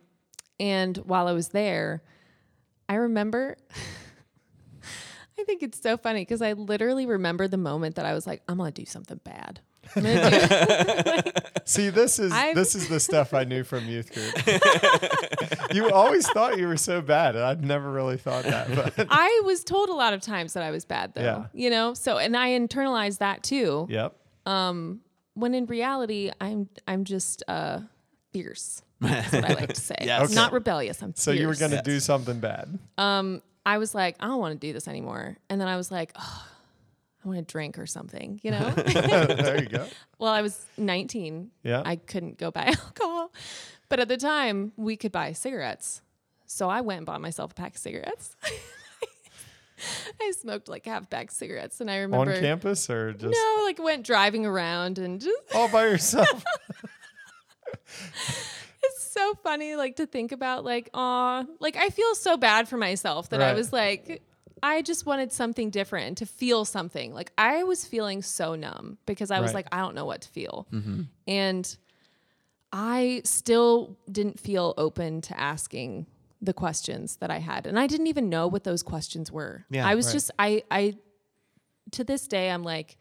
and 0.60 0.96
while 0.98 1.26
I 1.28 1.32
was 1.32 1.48
there, 1.48 2.02
I 2.88 2.94
remember 2.96 3.56
I 5.38 5.42
think 5.44 5.62
it's 5.62 5.80
so 5.80 5.96
funny 5.96 6.20
because 6.22 6.42
I 6.42 6.52
literally 6.52 7.06
remember 7.06 7.48
the 7.48 7.56
moment 7.56 7.96
that 7.96 8.06
I 8.06 8.14
was 8.14 8.26
like, 8.26 8.42
I'm 8.48 8.58
gonna 8.58 8.70
do 8.70 8.84
something 8.84 9.20
bad. 9.24 9.60
I'm 9.96 10.02
gonna 10.02 11.22
do 11.22 11.30
See, 11.66 11.88
this 11.90 12.18
is 12.18 12.32
I've- 12.32 12.54
this 12.54 12.74
is 12.74 12.88
the 12.88 13.00
stuff 13.00 13.32
I 13.34 13.44
knew 13.44 13.64
from 13.64 13.86
youth 13.86 14.12
group. 14.12 14.34
you 15.74 15.90
always 15.90 16.28
thought 16.28 16.58
you 16.58 16.66
were 16.68 16.76
so 16.76 17.00
bad, 17.00 17.36
and 17.36 17.44
I'd 17.44 17.64
never 17.64 17.90
really 17.90 18.16
thought 18.18 18.44
that. 18.44 18.74
But 18.96 19.06
I 19.10 19.42
was 19.44 19.64
told 19.64 19.88
a 19.88 19.94
lot 19.94 20.12
of 20.12 20.20
times 20.20 20.52
that 20.54 20.62
I 20.62 20.70
was 20.70 20.84
bad 20.84 21.14
though. 21.14 21.22
Yeah. 21.22 21.46
You 21.54 21.70
know? 21.70 21.94
So 21.94 22.18
and 22.18 22.36
I 22.36 22.50
internalized 22.50 23.18
that 23.18 23.42
too. 23.42 23.86
yep. 23.90 24.14
Um, 24.46 25.00
When 25.34 25.54
in 25.54 25.66
reality 25.66 26.30
I'm 26.40 26.68
I'm 26.86 27.04
just 27.04 27.42
uh 27.48 27.80
fierce. 28.32 28.82
That's 29.00 29.32
what 29.32 29.44
I 29.50 29.54
like 29.54 29.72
to 29.74 29.80
say. 29.80 29.96
Yes. 30.02 30.24
Okay. 30.24 30.34
Not 30.34 30.52
rebellious. 30.52 31.02
I'm 31.02 31.14
So 31.14 31.30
you 31.30 31.46
were 31.46 31.54
going 31.54 31.70
to 31.70 31.76
Yes. 31.78 31.84
do 31.84 32.00
something 32.00 32.40
bad. 32.40 32.78
Um, 32.98 33.42
I 33.66 33.78
was 33.78 33.94
like, 33.94 34.16
I 34.20 34.26
don't 34.26 34.38
want 34.40 34.58
to 34.60 34.66
do 34.66 34.72
this 34.72 34.88
anymore. 34.88 35.36
And 35.50 35.60
then 35.60 35.68
I 35.68 35.76
was 35.76 35.90
like, 35.90 36.12
oh, 36.18 36.46
I 37.24 37.28
want 37.28 37.38
to 37.46 37.52
drink 37.52 37.78
or 37.78 37.86
something, 37.86 38.40
you 38.42 38.50
know? 38.50 38.70
there 38.76 39.62
you 39.62 39.68
go. 39.68 39.86
well, 40.18 40.32
I 40.32 40.42
was 40.42 40.66
19. 40.76 41.50
Yeah. 41.62 41.82
I 41.84 41.96
couldn't 41.96 42.38
go 42.38 42.50
buy 42.50 42.64
alcohol. 42.84 43.32
But 43.88 44.00
at 44.00 44.08
the 44.08 44.16
time, 44.16 44.72
we 44.76 44.96
could 44.96 45.12
buy 45.12 45.32
cigarettes. 45.32 46.02
So 46.46 46.68
I 46.68 46.82
went 46.82 46.98
and 46.98 47.06
bought 47.06 47.20
myself 47.20 47.52
a 47.52 47.54
pack 47.54 47.74
of 47.74 47.78
cigarettes. 47.78 48.36
I 50.20 50.30
smoked 50.32 50.68
like 50.68 50.86
half 50.86 51.08
pack 51.10 51.30
cigarettes. 51.30 51.80
And 51.80 51.90
I 51.90 51.98
remember 51.98 52.32
On 52.32 52.40
campus 52.40 52.88
or 52.90 53.12
just 53.12 53.32
No, 53.32 53.62
like 53.64 53.78
went 53.78 54.04
driving 54.04 54.44
around 54.46 54.98
and 54.98 55.20
just, 55.20 55.36
all 55.54 55.68
by 55.68 55.84
yourself? 55.86 56.44
it's 58.82 59.04
so 59.10 59.34
funny 59.42 59.76
like 59.76 59.96
to 59.96 60.06
think 60.06 60.32
about 60.32 60.64
like 60.64 60.88
aw 60.94 61.44
like 61.60 61.76
i 61.76 61.88
feel 61.90 62.14
so 62.14 62.36
bad 62.36 62.68
for 62.68 62.76
myself 62.76 63.28
that 63.30 63.42
i 63.42 63.52
was 63.52 63.72
like 63.72 64.22
i 64.72 64.82
just 64.82 65.04
wanted 65.06 65.30
something 65.32 65.68
different 65.70 66.18
to 66.18 66.26
feel 66.26 66.64
something. 66.64 67.12
Like 67.12 67.30
i 67.38 67.62
was 67.64 67.84
feeling 67.84 68.22
so 68.22 68.54
numb 68.54 68.98
because 69.06 69.30
i 69.30 69.38
was 69.40 69.48
Right. 69.50 69.56
like 69.64 69.68
i 69.72 69.78
don't 69.84 69.94
know 69.94 70.06
what 70.06 70.22
to 70.22 70.28
feel. 70.28 70.66
Mm-hmm. 70.72 71.02
And 71.28 71.76
i 72.72 73.20
still 73.24 73.96
didn't 74.10 74.38
feel 74.40 74.74
open 74.76 75.20
to 75.28 75.38
asking 75.38 76.06
the 76.42 76.52
questions 76.52 77.16
that 77.20 77.30
i 77.30 77.38
had. 77.38 77.66
And 77.66 77.78
i 77.78 77.86
didn't 77.86 78.08
even 78.08 78.28
know 78.28 78.46
what 78.48 78.64
those 78.64 78.82
questions 78.82 79.30
were. 79.30 79.64
Yeah, 79.70 79.86
i 79.86 79.94
was 79.94 80.06
right. 80.06 80.12
just 80.16 80.30
i 80.38 80.62
i 80.70 80.82
to 81.92 82.02
this 82.04 82.26
day 82.26 82.50
i'm 82.50 82.62
like 82.64 82.96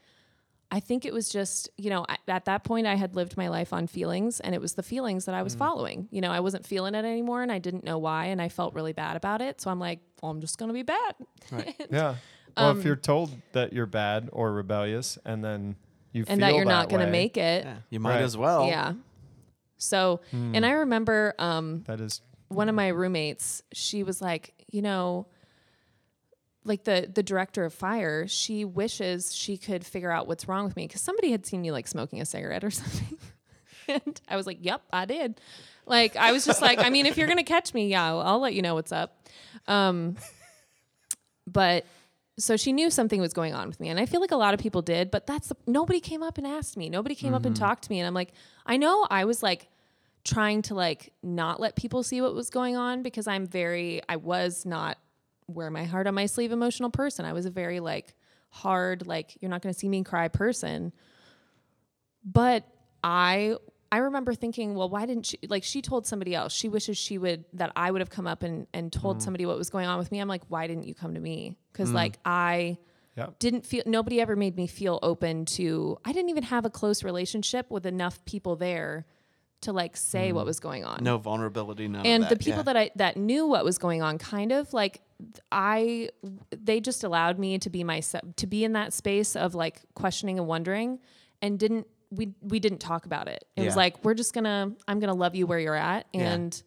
I 0.75 0.79
think 0.79 1.05
it 1.05 1.13
was 1.13 1.29
just, 1.29 1.69
you 1.77 1.89
know, 1.91 2.03
at- 2.09 2.19
at 2.27 2.45
that 2.45 2.63
point 2.63 2.87
I 2.87 2.95
had 2.95 3.15
lived 3.15 3.37
my 3.37 3.47
life 3.47 3.71
on 3.73 3.85
feelings 3.87 4.39
and 4.39 4.55
it 4.55 4.61
was 4.61 4.73
the 4.73 4.81
feelings 4.83 5.25
that 5.25 5.35
I 5.35 5.41
Mm. 5.41 5.43
was 5.43 5.55
following. 5.55 6.07
You 6.11 6.21
know, 6.21 6.31
I 6.31 6.39
wasn't 6.39 6.65
feeling 6.65 6.95
it 6.95 7.05
anymore 7.05 7.43
and 7.43 7.51
I 7.51 7.59
didn't 7.59 7.83
know 7.83 7.99
why 7.99 8.25
and 8.25 8.41
I 8.41 8.49
felt 8.49 8.73
really 8.73 8.93
bad 8.93 9.15
about 9.15 9.39
it. 9.41 9.61
So 9.61 9.69
I'm 9.69 9.79
like, 9.79 9.99
well, 10.21 10.31
I'm 10.31 10.41
just 10.41 10.57
going 10.57 10.69
to 10.69 10.73
be 10.73 10.83
bad. 10.83 11.15
Right. 11.51 11.75
Yeah. 11.91 12.15
Well, 12.57 12.69
Um, 12.71 12.79
if 12.79 12.85
you're 12.85 12.95
told 12.95 13.29
that 13.53 13.71
you're 13.73 13.85
bad 13.87 14.29
or 14.33 14.51
rebellious, 14.51 15.17
and 15.25 15.43
then 15.43 15.75
you 16.11 16.21
and 16.27 16.39
feel 16.39 16.47
that 16.49 16.55
you're 16.55 16.65
not 16.65 16.89
going 16.89 17.05
to 17.05 17.11
make 17.11 17.37
it. 17.37 17.65
Yeah, 17.65 17.77
you 17.89 17.99
might 17.99 18.15
Right. 18.15 18.21
as 18.23 18.35
well. 18.37 18.67
Yeah. 18.67 18.93
So, 19.77 20.21
Hmm. 20.31 20.55
and 20.55 20.65
I 20.65 20.71
remember 20.71 21.33
um, 21.39 21.83
That 21.87 21.99
is 21.99 22.21
one 22.49 22.69
of 22.69 22.75
my 22.75 22.87
roommates, 22.89 23.61
she 23.73 24.03
was 24.03 24.21
like, 24.21 24.53
you 24.71 24.81
know, 24.81 25.27
like 26.65 26.83
the 26.83 27.09
the 27.13 27.23
director 27.23 27.65
of 27.65 27.73
fire, 27.73 28.27
she 28.27 28.65
wishes 28.65 29.35
she 29.35 29.57
could 29.57 29.85
figure 29.85 30.11
out 30.11 30.27
what's 30.27 30.47
wrong 30.47 30.65
with 30.65 30.75
me 30.75 30.87
because 30.87 31.01
somebody 31.01 31.31
had 31.31 31.45
seen 31.45 31.61
me 31.61 31.71
like 31.71 31.87
smoking 31.87 32.21
a 32.21 32.25
cigarette 32.25 32.63
or 32.63 32.71
something, 32.71 33.17
and 33.87 34.21
I 34.27 34.35
was 34.35 34.47
like, 34.47 34.59
"Yep, 34.61 34.81
I 34.91 35.05
did." 35.05 35.39
Like 35.85 36.15
I 36.15 36.31
was 36.31 36.45
just 36.45 36.61
like, 36.61 36.79
I 36.79 36.89
mean, 36.89 37.05
if 37.05 37.17
you're 37.17 37.27
gonna 37.27 37.43
catch 37.43 37.73
me, 37.73 37.87
yeah, 37.87 38.05
I'll, 38.05 38.21
I'll 38.21 38.39
let 38.39 38.53
you 38.53 38.61
know 38.61 38.75
what's 38.75 38.91
up. 38.91 39.27
Um, 39.67 40.15
but 41.45 41.85
so 42.37 42.57
she 42.57 42.71
knew 42.71 42.89
something 42.89 43.19
was 43.19 43.33
going 43.33 43.53
on 43.53 43.67
with 43.67 43.79
me, 43.79 43.89
and 43.89 43.99
I 43.99 44.05
feel 44.05 44.21
like 44.21 44.31
a 44.31 44.37
lot 44.37 44.53
of 44.53 44.59
people 44.59 44.81
did, 44.81 45.11
but 45.11 45.27
that's 45.27 45.49
the, 45.49 45.55
nobody 45.67 45.99
came 45.99 46.23
up 46.23 46.37
and 46.37 46.47
asked 46.47 46.77
me. 46.77 46.89
Nobody 46.89 47.15
came 47.15 47.33
up 47.33 47.45
and 47.45 47.55
talked 47.55 47.83
to 47.83 47.91
me, 47.91 47.99
and 47.99 48.07
I'm 48.07 48.13
like, 48.13 48.31
I 48.65 48.77
know 48.77 49.05
I 49.09 49.25
was 49.25 49.43
like 49.43 49.67
trying 50.23 50.61
to 50.63 50.73
like 50.73 51.11
not 51.21 51.59
let 51.59 51.75
people 51.75 52.01
see 52.01 52.21
what 52.21 52.33
was 52.33 52.49
going 52.49 52.77
on 52.77 53.03
because 53.03 53.27
I'm 53.27 53.45
very 53.45 54.01
I 54.07 54.15
was 54.15 54.65
not 54.65 54.97
wear 55.55 55.69
my 55.69 55.85
heart 55.85 56.07
on 56.07 56.13
my 56.15 56.25
sleeve 56.25 56.51
emotional 56.51 56.89
person. 56.89 57.25
I 57.25 57.33
was 57.33 57.45
a 57.45 57.51
very 57.51 57.79
like 57.79 58.13
hard 58.49 59.07
like 59.07 59.37
you're 59.41 59.49
not 59.49 59.61
going 59.61 59.73
to 59.73 59.79
see 59.79 59.89
me 59.89 60.03
cry 60.03 60.27
person. 60.27 60.93
But 62.23 62.67
I 63.03 63.57
I 63.91 63.97
remember 63.97 64.33
thinking, 64.33 64.75
well, 64.75 64.89
why 64.89 65.05
didn't 65.05 65.27
she 65.27 65.39
like 65.47 65.63
she 65.63 65.81
told 65.81 66.07
somebody 66.07 66.33
else. 66.33 66.53
She 66.53 66.69
wishes 66.69 66.97
she 66.97 67.17
would 67.17 67.45
that 67.53 67.71
I 67.75 67.91
would 67.91 68.01
have 68.01 68.09
come 68.09 68.27
up 68.27 68.43
and 68.43 68.67
and 68.73 68.91
told 68.91 69.17
mm. 69.17 69.21
somebody 69.21 69.45
what 69.45 69.57
was 69.57 69.69
going 69.69 69.87
on 69.87 69.99
with 69.99 70.11
me. 70.11 70.19
I'm 70.19 70.27
like, 70.27 70.43
why 70.47 70.67
didn't 70.67 70.87
you 70.87 70.95
come 70.95 71.13
to 71.13 71.19
me? 71.19 71.57
Cuz 71.73 71.89
mm. 71.89 71.93
like 71.93 72.17
I 72.25 72.77
Yep. 73.15 73.37
didn't 73.37 73.63
feel 73.63 73.83
nobody 73.85 74.19
ever 74.19 74.35
made 74.35 74.55
me 74.55 74.65
feel 74.65 74.97
open 75.03 75.45
to 75.45 75.99
I 76.03 76.13
didn't 76.13 76.31
even 76.31 76.43
have 76.43 76.65
a 76.65 76.71
close 76.71 77.03
relationship 77.03 77.69
with 77.69 77.85
enough 77.85 78.25
people 78.25 78.55
there 78.55 79.05
to 79.63 79.73
like 79.73 79.97
say 79.97 80.31
what 80.31 80.45
was 80.45 80.59
going 80.59 80.85
on 80.85 81.03
No 81.03 81.17
vulnerability, 81.17 81.87
none 81.87 82.05
and 82.05 82.23
the 82.29 82.35
people 82.35 82.59
yeah. 82.59 82.63
that 82.63 82.77
I 82.77 82.91
that 82.95 83.17
knew 83.17 83.45
what 83.47 83.65
was 83.65 83.77
going 83.77 84.01
on, 84.01 84.17
kind 84.17 84.51
of 84.51 84.71
like 84.73 85.01
I, 85.51 86.09
they 86.51 86.79
just 86.81 87.03
allowed 87.03 87.39
me 87.39 87.57
to 87.59 87.69
be 87.69 87.83
myself, 87.83 88.23
to 88.37 88.47
be 88.47 88.63
in 88.63 88.73
that 88.73 88.93
space 88.93 89.35
of 89.35 89.55
like 89.55 89.81
questioning 89.95 90.37
and 90.37 90.47
wondering, 90.47 90.99
and 91.41 91.57
didn't 91.57 91.87
we 92.11 92.33
we 92.41 92.59
didn't 92.59 92.79
talk 92.79 93.05
about 93.05 93.27
it. 93.27 93.45
It 93.55 93.63
was 93.65 93.75
like 93.75 94.03
we're 94.03 94.13
just 94.13 94.33
gonna 94.33 94.73
I'm 94.87 94.99
gonna 94.99 95.13
love 95.13 95.35
you 95.35 95.47
where 95.47 95.59
you're 95.59 95.75
at, 95.75 96.07
Yeah. 96.13 96.33
and 96.33 96.63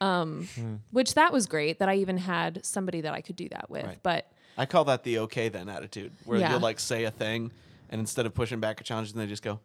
um, 0.00 0.48
which 0.90 1.14
that 1.14 1.32
was 1.32 1.46
great 1.46 1.78
that 1.80 1.88
I 1.88 1.96
even 1.96 2.16
had 2.16 2.64
somebody 2.64 3.02
that 3.02 3.12
I 3.12 3.20
could 3.20 3.36
do 3.36 3.48
that 3.50 3.68
with, 3.70 3.84
Right. 3.84 3.98
but. 4.02 4.30
I 4.58 4.66
call 4.66 4.84
that 4.86 5.04
the 5.04 5.20
okay 5.20 5.48
then 5.48 5.68
attitude, 5.68 6.12
where 6.24 6.38
Yeah. 6.38 6.52
you'll 6.52 6.60
like 6.60 6.80
say 6.80 7.04
a 7.04 7.10
thing, 7.10 7.52
and 7.90 7.98
instead 8.00 8.24
of 8.26 8.34
pushing 8.34 8.60
back 8.60 8.80
a 8.80 8.84
challenge, 8.84 9.12
they 9.12 9.26
just 9.26 9.42
go, 9.42 9.60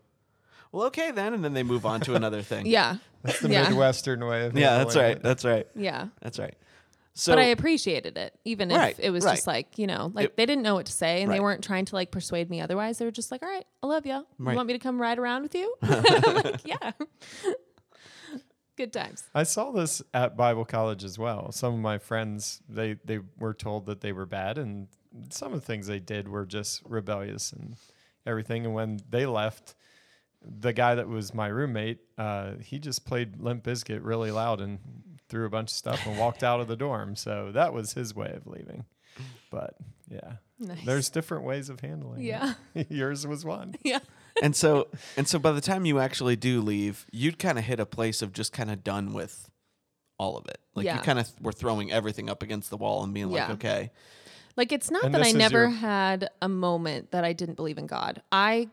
"Well, 0.75 0.87
okay 0.87 1.11
then," 1.11 1.33
and 1.33 1.43
then 1.43 1.53
they 1.53 1.63
move 1.63 1.85
on 1.85 2.01
to 2.01 2.15
another 2.21 2.41
thing. 2.41 2.65
Yeah, 2.65 2.97
That's 3.23 3.39
the 3.39 3.49
yeah, 3.49 3.69
Midwestern 3.69 4.25
way 4.25 4.45
of 4.45 4.57
yeah, 4.57 4.77
that's 4.77 4.93
handling 4.93 5.05
right. 5.05 5.17
it. 5.17 5.23
That's 5.23 5.45
right. 5.45 5.67
yeah. 5.75 6.07
That's 6.21 6.37
right. 6.39 6.55
So 7.17 7.31
but 7.31 7.39
I 7.39 7.43
appreciated 7.45 8.17
it, 8.17 8.37
even 8.43 8.69
if 8.71 8.99
it 8.99 9.09
was 9.09 9.23
just 9.23 9.47
like 9.47 9.77
you 9.79 9.87
know, 9.87 10.11
like 10.13 10.25
It- 10.25 10.37
they 10.37 10.45
didn't 10.45 10.63
know 10.63 10.75
what 10.75 10.85
to 10.87 10.91
say, 10.91 11.21
and 11.23 11.31
they 11.31 11.39
weren't 11.39 11.63
trying 11.63 11.85
to 11.85 11.95
like 11.95 12.11
persuade 12.11 12.49
me 12.49 12.59
otherwise. 12.59 12.97
They 12.97 13.05
were 13.05 13.11
just 13.11 13.31
like, 13.31 13.41
"All 13.41 13.47
right, 13.49 13.65
I 13.81 13.87
love 13.87 14.05
you. 14.05 14.13
You 14.15 14.25
Right. 14.39 14.55
want 14.55 14.67
me 14.67 14.73
to 14.73 14.79
come 14.79 15.01
ride 15.01 15.17
around 15.17 15.43
with 15.43 15.55
you?" 15.55 15.73
I'm 15.81 16.03
like, 16.43 16.67
"Yeah." 16.67 16.91
Good 18.77 18.91
times. 18.91 19.23
I 19.33 19.43
saw 19.43 19.71
this 19.71 20.01
at 20.13 20.35
Bible 20.35 20.65
college 20.65 21.05
as 21.05 21.17
well. 21.17 21.53
Some 21.53 21.73
of 21.75 21.79
my 21.79 21.97
friends 21.97 22.61
they 22.67 22.97
they 23.05 23.19
were 23.39 23.53
told 23.53 23.85
that 23.85 24.01
they 24.01 24.11
were 24.11 24.25
bad, 24.25 24.57
and 24.57 24.89
some 25.29 25.53
of 25.53 25.61
the 25.61 25.65
things 25.65 25.87
they 25.87 25.99
did 26.01 26.27
were 26.27 26.45
just 26.45 26.81
rebellious 26.83 27.53
and 27.53 27.77
everything. 28.25 28.65
And 28.65 28.73
when 28.75 28.99
they 29.09 29.25
left, 29.25 29.75
the 30.47 30.73
guy 30.73 30.95
that 30.95 31.07
was 31.07 31.33
my 31.33 31.47
roommate, 31.47 31.99
uh, 32.17 32.53
he 32.61 32.79
just 32.79 33.05
played 33.05 33.39
Limp 33.41 33.63
Bizkit 33.63 33.99
really 34.03 34.31
loud 34.31 34.61
and 34.61 34.79
threw 35.29 35.45
a 35.45 35.49
bunch 35.49 35.71
of 35.71 35.75
stuff 35.75 36.05
and 36.05 36.17
walked 36.19 36.43
out 36.43 36.59
of 36.59 36.67
the 36.67 36.75
dorm. 36.75 37.15
So 37.15 37.51
that 37.53 37.73
was 37.73 37.93
his 37.93 38.15
way 38.15 38.31
of 38.35 38.45
leaving. 38.47 38.85
But 39.49 39.75
yeah, 40.09 40.33
Nice. 40.59 40.85
there's 40.85 41.09
different 41.09 41.45
ways 41.45 41.69
of 41.69 41.79
handling. 41.79 42.21
it. 42.23 42.25
Yeah. 42.27 42.53
yours 42.89 43.25
was 43.25 43.43
one. 43.45 43.75
yeah. 43.83 43.99
and 44.43 44.55
so 44.55 44.87
and 45.17 45.27
so 45.27 45.39
by 45.39 45.51
the 45.51 45.61
time 45.61 45.85
you 45.85 45.99
actually 45.99 46.35
do 46.35 46.61
leave, 46.61 47.05
you'd 47.11 47.39
kind 47.39 47.57
of 47.57 47.63
hit 47.65 47.79
a 47.79 47.85
place 47.85 48.21
of 48.21 48.33
just 48.33 48.51
kind 48.53 48.69
of 48.69 48.83
done 48.83 49.13
with 49.13 49.49
all 50.19 50.37
of 50.37 50.45
it. 50.47 50.57
Like 50.75 50.85
Yeah. 50.85 50.97
you 50.97 51.01
kind 51.01 51.19
of 51.19 51.29
were 51.41 51.51
throwing 51.53 51.91
everything 51.91 52.29
up 52.29 52.43
against 52.43 52.69
the 52.69 52.77
wall 52.77 53.03
and 53.03 53.13
being 53.13 53.29
like, 53.31 53.49
okay, 53.51 53.91
Like 54.57 54.71
it's 54.71 54.91
not 54.91 55.05
And 55.05 55.13
that 55.15 55.25
I 55.25 55.31
never 55.31 55.61
your- 55.63 55.69
had 55.69 56.29
a 56.41 56.49
moment 56.49 57.11
that 57.11 57.23
I 57.23 57.33
didn't 57.33 57.55
believe 57.55 57.77
in 57.77 57.87
God. 57.87 58.21
I 58.31 58.69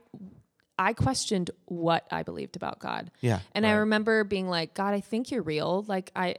I 0.79 0.93
questioned 0.95 1.51
what 1.67 2.07
I 2.11 2.23
believed 2.23 2.57
about 2.57 2.79
God. 2.79 3.11
yeah, 3.21 3.41
And 3.55 3.67
I 3.67 3.73
remember 3.73 4.25
being 4.25 4.49
like, 4.49 4.75
God, 4.75 4.95
I 4.95 5.01
think 5.01 5.31
you're 5.31 5.43
real. 5.43 5.85
Like 5.87 6.11
I 6.17 6.37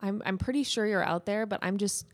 I'm 0.00 0.22
I'm 0.24 0.38
pretty 0.38 0.62
sure 0.64 0.86
you're 0.86 1.02
out 1.04 1.26
there, 1.26 1.46
but 1.46 1.60
I'm 1.62 1.76
just 1.78 2.06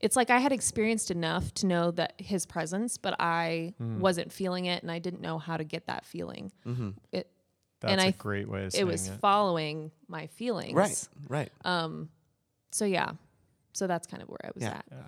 it's 0.00 0.14
like 0.16 0.28
I 0.30 0.38
had 0.38 0.52
experienced 0.52 1.10
enough 1.10 1.54
to 1.54 1.66
know 1.66 1.90
that 1.92 2.12
his 2.18 2.44
presence, 2.46 2.98
but 2.98 3.14
I 3.18 3.74
Hmm. 3.78 4.00
wasn't 4.00 4.32
feeling 4.32 4.66
it 4.66 4.82
and 4.82 4.90
I 4.92 4.98
didn't 4.98 5.22
know 5.22 5.38
how 5.38 5.56
to 5.56 5.64
get 5.64 5.86
that 5.86 6.04
feeling. 6.04 6.52
Mm-hmm. 6.66 6.90
It 7.12 7.30
That's 7.80 7.92
And 7.92 8.00
a 8.00 8.04
I- 8.06 8.10
great 8.12 8.48
way 8.48 8.64
of 8.66 8.72
saying 8.72 8.86
it 8.86 8.88
saying 8.88 8.88
was 8.88 9.08
it. 9.08 9.20
following 9.20 9.90
my 10.08 10.26
feelings. 10.28 10.74
right, 10.74 11.08
right. 11.28 11.52
Um 11.64 12.10
so 12.72 12.84
yeah. 12.84 13.12
So 13.72 13.86
that's 13.86 14.06
kind 14.06 14.22
of 14.22 14.28
where 14.28 14.44
I 14.44 14.50
was 14.54 14.62
Yeah. 14.62 14.70
at. 14.76 14.84
yeah. 14.90 14.98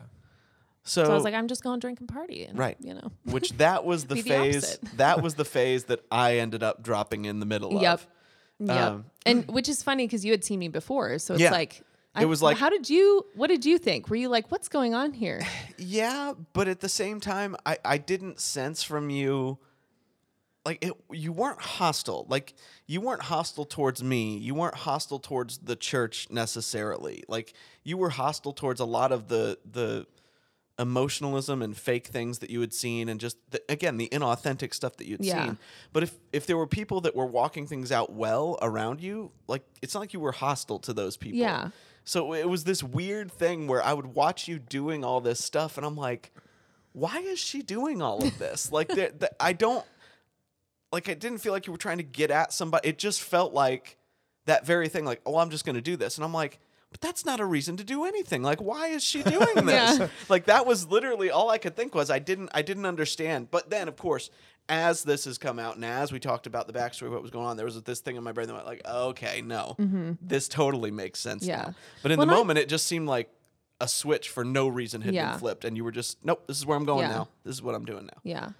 So, 0.89 1.05
So 1.05 1.11
I 1.11 1.15
was 1.15 1.25
like, 1.25 1.35
I'm 1.35 1.49
just 1.49 1.63
going 1.63 1.79
to 1.79 1.85
drink 1.85 2.01
and 2.01 2.09
party. 2.09 2.45
And, 2.45 2.59
Right. 2.59 2.77
You 2.81 2.95
know. 2.95 3.13
which 3.25 3.51
that 3.59 3.85
was 3.85 4.05
the 4.07 4.15
Be 4.17 4.23
the 4.23 4.29
phase. 4.31 4.79
that 4.97 5.23
was 5.23 5.35
the 5.35 5.45
phase 5.45 5.85
that 5.85 6.01
I 6.11 6.39
ended 6.39 6.63
up 6.63 6.83
dropping 6.83 7.27
in 7.27 7.41
the 7.41 7.47
middle 7.47 7.81
Yep. 7.81 7.93
of. 7.95 8.07
Yep. 8.61 8.77
Um, 8.77 9.05
and 9.27 9.47
which 9.49 9.69
is 9.69 9.83
funny 9.83 10.07
because 10.07 10.25
you 10.25 10.33
had 10.33 10.45
seen 10.45 10.59
me 10.59 10.69
before. 10.69 11.19
So 11.19 11.35
it's 11.35 11.43
Yeah. 11.43 11.51
like, 11.53 11.83
It 12.19 12.25
was 12.25 12.43
like- 12.43 12.57
how 12.57 12.71
did 12.71 12.89
you, 12.91 13.27
what 13.35 13.49
did 13.49 13.65
you 13.65 13.79
think? 13.79 14.09
Were 14.09 14.17
you 14.17 14.29
like, 14.29 14.51
what's 14.51 14.69
going 14.69 14.95
on 14.95 15.13
here? 15.13 15.43
Yeah, 15.81 16.33
but 16.55 16.67
at 16.67 16.81
the 16.81 16.89
same 16.89 17.21
time, 17.21 17.55
I, 17.65 17.79
I 17.85 17.99
didn't 17.99 18.41
sense 18.41 18.83
from 18.83 19.11
you 19.11 19.59
like 20.67 20.85
it, 20.85 20.93
you 21.13 21.33
weren't 21.33 21.61
hostile. 21.63 22.27
Like 22.29 22.53
you 22.87 23.01
weren't 23.01 23.23
hostile 23.23 23.65
towards 23.65 24.03
me. 24.03 24.37
You 24.39 24.55
weren't 24.55 24.75
hostile 24.75 25.19
towards 25.21 25.59
the 25.59 25.77
church 25.77 26.27
necessarily. 26.31 27.23
Like 27.29 27.55
you 27.85 27.97
were 27.97 28.11
hostile 28.11 28.53
towards 28.53 28.81
a 28.81 28.85
lot 28.85 29.13
of 29.13 29.29
the 29.29 29.59
the 29.71 30.07
emotionalism 30.79 31.61
and 31.63 31.77
fake 31.77 32.07
things 32.07 32.39
that 32.39 32.51
you 32.51 32.61
had 32.61 32.73
seen 32.73 33.09
and 33.09 33.19
just 33.19 33.37
the, 33.51 33.61
again 33.69 33.97
the 33.97 34.09
inauthentic 34.11 34.73
stuff 34.73 34.97
that 34.97 35.07
you'd 35.07 35.25
Yeah. 35.25 35.47
seen. 35.47 35.59
But 35.93 36.05
if 36.05 36.15
if 36.33 36.47
there 36.47 36.57
were 36.57 36.67
people 36.69 37.01
that 37.03 37.17
were 37.17 37.27
walking 37.27 37.67
things 37.67 37.91
out 37.91 38.13
well 38.13 38.59
around 38.63 39.01
you 39.01 39.33
like 39.49 39.63
it's 39.83 39.95
not 39.95 40.01
like 40.01 40.13
you 40.13 40.21
were 40.21 40.33
hostile 40.33 40.79
to 40.81 40.93
those 40.93 41.17
people. 41.17 41.39
Yeah. 41.39 41.71
so 42.05 42.33
it 42.33 42.49
was 42.49 42.65
this 42.65 42.83
weird 42.83 43.31
thing 43.33 43.67
where 43.67 43.83
i 43.85 43.93
would 43.93 44.07
watch 44.15 44.47
you 44.49 44.59
doing 44.59 45.05
all 45.05 45.21
this 45.21 45.43
stuff 45.45 45.77
and 45.77 45.85
i'm 45.85 45.97
like 45.97 46.33
why 46.93 47.19
is 47.19 47.39
she 47.39 47.61
doing 47.63 48.01
all 48.03 48.25
of 48.25 48.39
this? 48.39 48.71
Like 48.79 48.89
the, 48.89 49.13
the, 49.19 49.31
i 49.41 49.53
don't 49.53 49.85
like 50.93 51.09
it 51.09 51.21
didn't 51.21 51.39
feel 51.39 51.53
like 51.53 51.67
you 51.67 51.73
were 51.73 51.79
trying 51.79 51.99
to 51.99 52.03
get 52.03 52.31
at 52.31 52.53
somebody. 52.53 52.89
It 52.89 52.99
just 52.99 53.21
felt 53.23 53.53
like 53.53 53.97
that 54.47 54.65
very 54.65 54.89
thing 54.89 55.05
like 55.05 55.21
oh 55.27 55.37
i'm 55.39 55.51
just 55.51 55.65
going 55.67 55.75
to 55.77 55.83
do 55.83 55.97
this. 55.97 56.17
And 56.17 56.25
i'm 56.25 56.33
like 56.33 56.61
but 57.01 57.07
that's 57.07 57.25
not 57.25 57.41
a 57.41 57.45
reason 57.45 57.77
to 57.77 57.85
do 57.85 58.05
anything 58.05 58.43
like 58.43 58.61
why 58.61 58.89
is 58.89 59.03
she 59.05 59.23
doing 59.37 59.65
this 59.67 59.99
Yeah. 59.99 60.09
like 60.29 60.47
that 60.47 60.67
was 60.67 60.87
literally 60.89 61.31
all 61.31 61.51
i 61.51 61.59
could 61.59 61.77
think 61.77 61.95
was 61.95 62.11
i 62.11 62.19
didn't 62.19 62.51
i 62.55 62.63
didn't 62.63 62.87
understand 62.87 63.51
but 63.51 63.71
then 63.71 63.89
of 63.89 63.97
course 63.97 64.31
as 64.69 65.03
this 65.03 65.25
has 65.25 65.39
come 65.39 65.59
out 65.59 65.77
and 65.77 65.85
as 65.85 66.13
we 66.13 66.21
talked 66.21 66.47
about 66.47 66.67
the 66.67 66.73
backstory 66.73 67.07
of 67.07 67.13
what 67.13 67.23
was 67.23 67.31
going 67.31 67.47
on 67.47 67.57
there 67.57 67.65
was 67.67 67.81
this 67.83 68.01
thing 68.01 68.17
in 68.17 68.23
my 68.23 68.33
brain 68.33 68.47
that 68.49 68.55
went 68.55 68.67
like 68.67 68.83
okay 68.87 69.41
no 69.43 69.77
this 70.21 70.49
totally 70.49 70.91
makes 70.91 71.21
sense 71.21 71.43
Mm-hmm. 71.43 71.51
Yeah. 71.51 71.63
now 71.69 71.75
but 72.03 72.11
in 72.13 72.19
the 72.19 72.27
I- 72.27 72.31
moment 72.31 72.59
it 72.59 72.69
just 72.69 72.87
seemed 72.87 73.09
like 73.09 73.31
a 73.81 73.87
switch 73.89 74.29
for 74.29 74.45
no 74.45 74.67
reason 74.67 75.01
had 75.03 75.15
Yeah. 75.15 75.31
been 75.31 75.39
flipped 75.39 75.65
and 75.65 75.77
you 75.77 75.85
were 75.85 75.93
just 75.93 76.19
nope 76.25 76.47
this 76.49 76.59
is 76.59 76.67
where 76.67 76.77
i'm 76.77 76.85
going 76.85 77.03
Yeah. 77.09 77.17
now 77.17 77.29
this 77.45 77.55
is 77.55 77.63
what 77.63 77.75
i'm 77.75 77.85
doing 77.85 78.07
now 78.07 78.19
Yeah. 78.25 78.51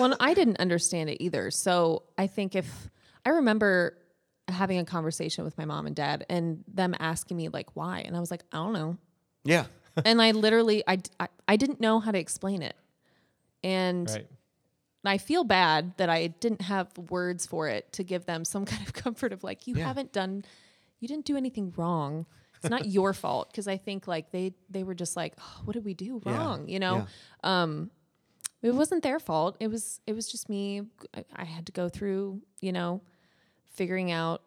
Well, 0.00 0.16
I 0.18 0.34
didn't 0.34 0.58
understand 0.58 1.10
it 1.10 1.22
either. 1.22 1.48
So 1.52 2.02
I 2.18 2.26
think 2.26 2.56
if 2.56 2.90
I 3.24 3.30
remember 3.30 3.96
having 4.48 4.78
a 4.78 4.84
conversation 4.84 5.44
with 5.44 5.56
my 5.58 5.64
mom 5.64 5.86
and 5.86 5.96
dad 5.96 6.24
and 6.28 6.62
them 6.72 6.94
asking 6.98 7.36
me 7.36 7.48
like 7.48 7.74
why, 7.74 8.00
and 8.00 8.16
I 8.16 8.20
was 8.20 8.30
like, 8.30 8.42
I 8.52 8.56
don't 8.58 8.72
know. 8.72 8.96
yeah 9.44 9.66
And 10.04 10.20
I 10.20 10.32
literally, 10.32 10.84
I, 10.86 10.98
I, 11.18 11.28
I 11.48 11.56
didn't 11.56 11.80
know 11.80 12.00
how 12.00 12.10
to 12.12 12.18
explain 12.18 12.62
it. 12.62 12.76
And 13.64 14.08
Right. 14.08 14.26
I 15.04 15.18
feel 15.18 15.44
bad 15.44 15.92
that 15.98 16.08
I 16.10 16.26
didn't 16.28 16.62
have 16.62 16.88
words 17.10 17.46
for 17.46 17.68
it 17.68 17.92
to 17.92 18.04
give 18.04 18.26
them 18.26 18.44
some 18.44 18.64
kind 18.72 18.82
of 18.86 18.92
comfort 18.92 19.32
of 19.32 19.42
like, 19.44 19.66
you 19.66 19.76
Yeah. 19.76 19.84
haven't 19.86 20.12
done, 20.12 20.44
you 21.00 21.08
didn't 21.08 21.24
do 21.24 21.36
anything 21.36 21.72
wrong. 21.76 22.26
It's 22.56 22.70
not 22.70 22.86
your 22.86 23.12
fault. 23.12 23.52
Cause 23.54 23.68
I 23.68 23.76
think 23.76 24.06
like 24.08 24.30
they, 24.32 24.54
they 24.70 24.82
were 24.82 24.94
just 24.94 25.16
like, 25.16 25.34
oh, 25.40 25.60
what 25.64 25.74
did 25.74 25.84
we 25.84 25.94
do 25.94 26.20
Yeah. 26.24 26.36
wrong? 26.36 26.68
You 26.68 26.78
know? 26.80 27.06
Yeah. 27.44 27.62
Um, 27.62 27.90
it 28.62 28.74
wasn't 28.74 29.02
their 29.02 29.20
fault. 29.20 29.56
It 29.60 29.68
was, 29.68 30.00
it 30.06 30.12
was 30.14 30.28
just 30.30 30.48
me. 30.48 30.82
I, 31.14 31.24
I 31.34 31.44
had 31.44 31.66
to 31.66 31.72
go 31.72 31.88
through, 31.88 32.42
you 32.60 32.72
know, 32.72 33.00
figuring 33.76 34.10
out 34.10 34.42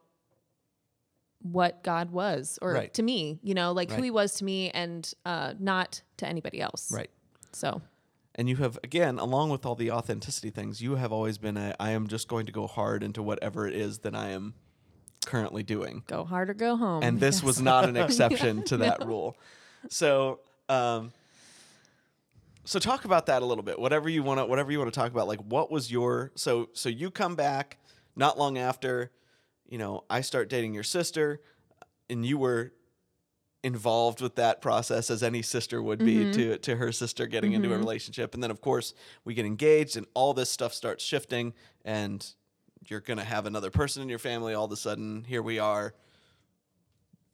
what 1.41 1.83
God 1.83 2.11
was 2.11 2.59
or 2.61 2.73
Right. 2.73 2.93
to 2.95 3.01
me, 3.03 3.39
you 3.41 3.53
know, 3.53 3.71
like 3.71 3.89
Right. 3.89 3.97
who 3.97 4.03
he 4.03 4.11
was 4.11 4.33
to 4.35 4.43
me 4.43 4.69
and, 4.71 5.11
uh, 5.25 5.53
not 5.57 6.01
to 6.17 6.27
anybody 6.27 6.59
else. 6.59 6.91
right 6.91 7.09
So 7.53 7.81
And 8.35 8.47
you 8.47 8.55
have, 8.57 8.77
again, 8.83 9.19
along 9.19 9.49
with 9.49 9.65
all 9.65 9.75
the 9.75 9.91
authenticity 9.91 10.49
things, 10.49 10.81
you 10.81 10.95
have 10.95 11.11
always 11.11 11.37
been 11.37 11.57
a, 11.57 11.75
I 11.79 11.91
am 11.91 12.07
just 12.07 12.27
going 12.27 12.45
to 12.45 12.51
go 12.51 12.67
hard 12.67 13.03
into 13.03 13.21
whatever 13.23 13.67
it 13.67 13.75
is 13.75 13.99
that 13.99 14.15
I 14.15 14.29
am 14.29 14.53
currently 15.25 15.63
doing. 15.63 16.03
go 16.07 16.23
hard 16.23 16.49
or 16.49 16.53
go 16.53 16.75
home. 16.77 17.03
And 17.03 17.19
this 17.19 17.43
was 17.43 17.61
not 17.61 17.87
an 17.87 17.95
exception 18.03 18.63
to 18.63 18.77
that 18.77 19.05
rule. 19.05 19.35
So, 19.89 20.39
um, 20.69 21.11
so 22.65 22.79
talk 22.79 23.03
about 23.05 23.25
that 23.25 23.41
a 23.41 23.45
little 23.45 23.63
bit. 23.63 23.79
Whatever 23.79 24.09
you 24.09 24.23
want 24.23 24.39
to, 24.39 24.45
whatever 24.45 24.71
you 24.71 24.77
want 24.79 24.93
to 24.93 24.97
talk 24.99 25.11
about. 25.11 25.27
Like, 25.27 25.39
what 25.41 25.71
was 25.71 25.91
your 25.91 26.31
so 26.35 26.69
so 26.73 26.87
you 26.87 27.09
come 27.11 27.35
back 27.35 27.77
not 28.15 28.37
long 28.37 28.57
after, 28.57 29.11
you 29.69 29.77
know, 29.77 30.03
I 30.09 30.21
start 30.21 30.49
dating 30.49 30.73
your 30.73 30.83
sister, 30.83 31.41
and 32.09 32.25
you 32.25 32.37
were 32.37 32.73
involved 33.63 34.21
with 34.21 34.35
that 34.35 34.61
process 34.61 35.09
as 35.09 35.21
any 35.21 35.41
sister 35.41 35.81
would 35.83 35.99
be 35.99 36.31
to 36.31 36.57
to 36.57 36.77
her 36.77 36.91
sister 36.91 37.27
getting 37.27 37.53
into 37.53 37.73
a 37.73 37.77
relationship. 37.77 38.33
And 38.33 38.41
then 38.41 38.51
of 38.51 38.61
course 38.61 38.93
we 39.25 39.33
get 39.33 39.45
engaged 39.45 39.97
and 39.97 40.05
all 40.13 40.33
this 40.33 40.49
stuff 40.49 40.73
starts 40.73 41.03
shifting 41.03 41.53
and 41.83 42.25
you're 42.87 43.01
going 43.01 43.17
to 43.17 43.23
have 43.25 43.45
another 43.45 43.69
person 43.69 44.01
in 44.01 44.07
your 44.07 44.17
family 44.17 44.53
all 44.53 44.65
of 44.65 44.71
a 44.71 44.77
sudden. 44.77 45.25
Here 45.25 45.41
we 45.41 45.59
are. 45.59 45.93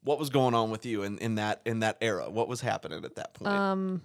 What 0.02 0.18
was 0.18 0.32
going 0.32 0.56
on 0.56 0.72
with 0.72 0.86
you 0.86 1.04
in, 1.04 1.20
in 1.20 1.36
that 1.36 1.62
in 1.64 1.80
that 1.80 1.98
era? 2.02 2.30
What 2.30 2.48
was 2.48 2.62
happening 2.62 3.06
at 3.06 3.16
that 3.16 3.36
point? 3.36 3.54
Um, 3.54 4.02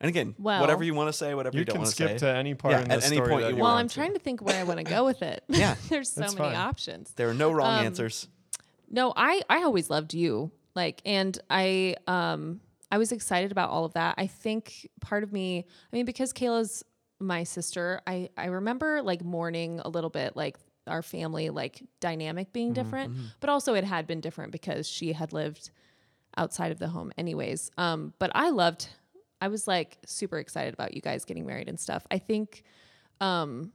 and 0.00 0.08
again 0.08 0.34
well- 0.38 0.60
whatever 0.60 0.82
you 0.84 0.94
want 0.94 1.08
to 1.08 1.12
say 1.12 1.34
whatever 1.34 1.56
you, 1.56 1.60
You 1.60 1.64
don't 1.66 1.78
want 1.78 1.90
to 1.90 1.96
say. 1.96 2.04
You 2.04 2.08
can 2.08 2.18
skip 2.18 2.26
say 2.28 2.32
to 2.32 2.38
any 2.38 2.54
part 2.54 2.72
Yeah, 2.72 2.80
in 2.82 2.90
at 2.90 3.00
the 3.00 3.06
any 3.06 3.16
story 3.16 3.28
point 3.30 3.42
that 3.42 3.50
you 3.50 3.56
you 3.56 3.62
well, 3.62 3.72
want 3.72 3.80
I'm 3.80 3.88
to. 3.88 3.94
trying 3.94 4.12
to 4.14 4.18
think 4.18 4.42
where 4.42 4.58
I 4.58 4.64
want 4.64 4.78
to 4.78 4.84
go 4.84 5.04
with 5.04 5.22
it. 5.22 5.44
Yeah. 5.48 5.74
There's 5.88 6.10
so 6.10 6.22
many 6.22 6.34
fine. 6.36 6.54
options. 6.56 7.12
there 7.16 7.28
are 7.28 7.34
no 7.34 7.50
wrong 7.52 7.78
Um, 7.80 7.86
answers 7.86 8.28
No, 8.90 9.12
I 9.16 9.42
I 9.48 9.62
always 9.62 9.90
loved 9.90 10.14
you. 10.14 10.50
Like 10.74 11.02
and 11.04 11.38
I 11.50 11.96
um 12.06 12.60
I 12.92 12.98
was 12.98 13.12
excited 13.12 13.52
about 13.52 13.70
all 13.70 13.84
of 13.84 13.92
that. 13.94 14.14
I 14.18 14.26
think 14.26 14.88
part 15.00 15.22
of 15.22 15.32
me, 15.32 15.64
I 15.92 15.96
mean 15.96 16.04
because 16.06 16.32
Kayla's 16.32 16.84
my 17.20 17.44
sister, 17.44 18.00
I 18.06 18.30
I 18.36 18.46
remember 18.46 19.02
like 19.02 19.22
mourning 19.22 19.80
a 19.80 19.88
little 19.88 20.10
bit 20.10 20.36
like 20.36 20.56
our 20.86 21.02
family 21.02 21.50
like 21.50 21.82
dynamic 22.00 22.52
being 22.52 22.72
different, 22.72 23.14
but 23.40 23.50
also 23.50 23.74
it 23.74 23.84
had 23.84 24.06
been 24.06 24.20
different 24.20 24.50
because 24.52 24.88
she 24.88 25.12
had 25.12 25.32
lived 25.32 25.70
outside 26.36 26.72
of 26.72 26.78
the 26.78 26.88
home 26.88 27.12
anyways. 27.18 27.70
Um 27.76 28.14
but 28.18 28.30
I 28.34 28.50
loved 28.50 28.88
I 29.40 29.48
was 29.48 29.66
like 29.66 29.98
super 30.06 30.38
excited 30.38 30.74
about 30.74 30.94
you 30.94 31.00
guys 31.00 31.24
getting 31.24 31.46
married 31.46 31.68
and 31.68 31.78
stuff. 31.78 32.06
I 32.10 32.18
think 32.18 32.62
um 33.20 33.72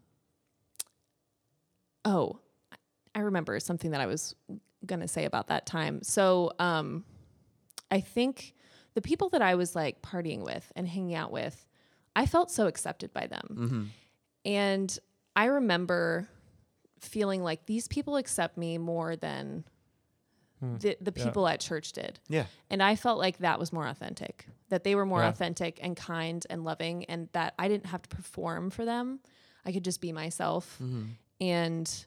oh, 2.05 2.39
I 3.16 3.20
remember 3.20 3.59
something 3.59 3.91
that 3.91 4.01
I 4.01 4.05
was 4.05 4.36
going 4.86 4.99
to 4.99 5.07
say 5.07 5.26
about 5.26 5.47
that 5.47 5.66
time. 5.66 6.03
So, 6.03 6.51
um, 6.59 7.03
I 7.89 7.99
think 7.99 8.53
the 8.93 9.01
people 9.01 9.30
that 9.30 9.41
I 9.41 9.55
was 9.55 9.76
like 9.76 10.01
partying 10.01 10.43
with 10.43 10.72
and 10.76 10.88
hanging 10.88 11.16
out 11.16 11.32
with, 11.32 11.66
I 12.16 12.26
felt 12.28 12.51
so 12.51 12.68
accepted 12.68 13.11
by 13.13 13.28
them. 13.28 13.91
And 14.45 14.99
I 15.36 15.45
remember 15.45 16.30
feeling 16.99 17.43
like 17.43 17.66
these 17.66 17.88
people 17.88 18.16
accept 18.18 18.57
me 18.57 18.78
more 18.78 19.16
than 19.16 19.66
the, 20.62 20.97
the 21.01 21.14
Yeah. 21.16 21.26
people 21.26 21.47
at 21.47 21.60
church 21.60 21.91
did. 21.91 22.20
yeah 22.28 22.45
And 22.70 22.82
I 22.82 22.95
felt 22.95 23.20
like 23.20 23.38
that 23.39 23.60
was 23.60 23.72
more 23.74 23.86
authentic, 23.88 24.47
that 24.70 24.84
they 24.84 24.95
were 24.95 25.06
more 25.06 25.22
Yeah. 25.22 25.30
authentic 25.30 25.80
and 25.82 25.95
kind 25.95 26.45
and 26.49 26.64
loving, 26.64 27.06
and 27.06 27.30
that 27.34 27.53
I 27.60 27.68
didn't 27.68 27.88
have 27.88 28.01
to 28.03 28.10
perform 28.16 28.70
for 28.72 28.86
them. 28.86 29.20
I 29.66 29.72
could 29.72 29.84
just 29.84 30.01
be 30.01 30.12
myself. 30.12 30.80
And 31.41 32.06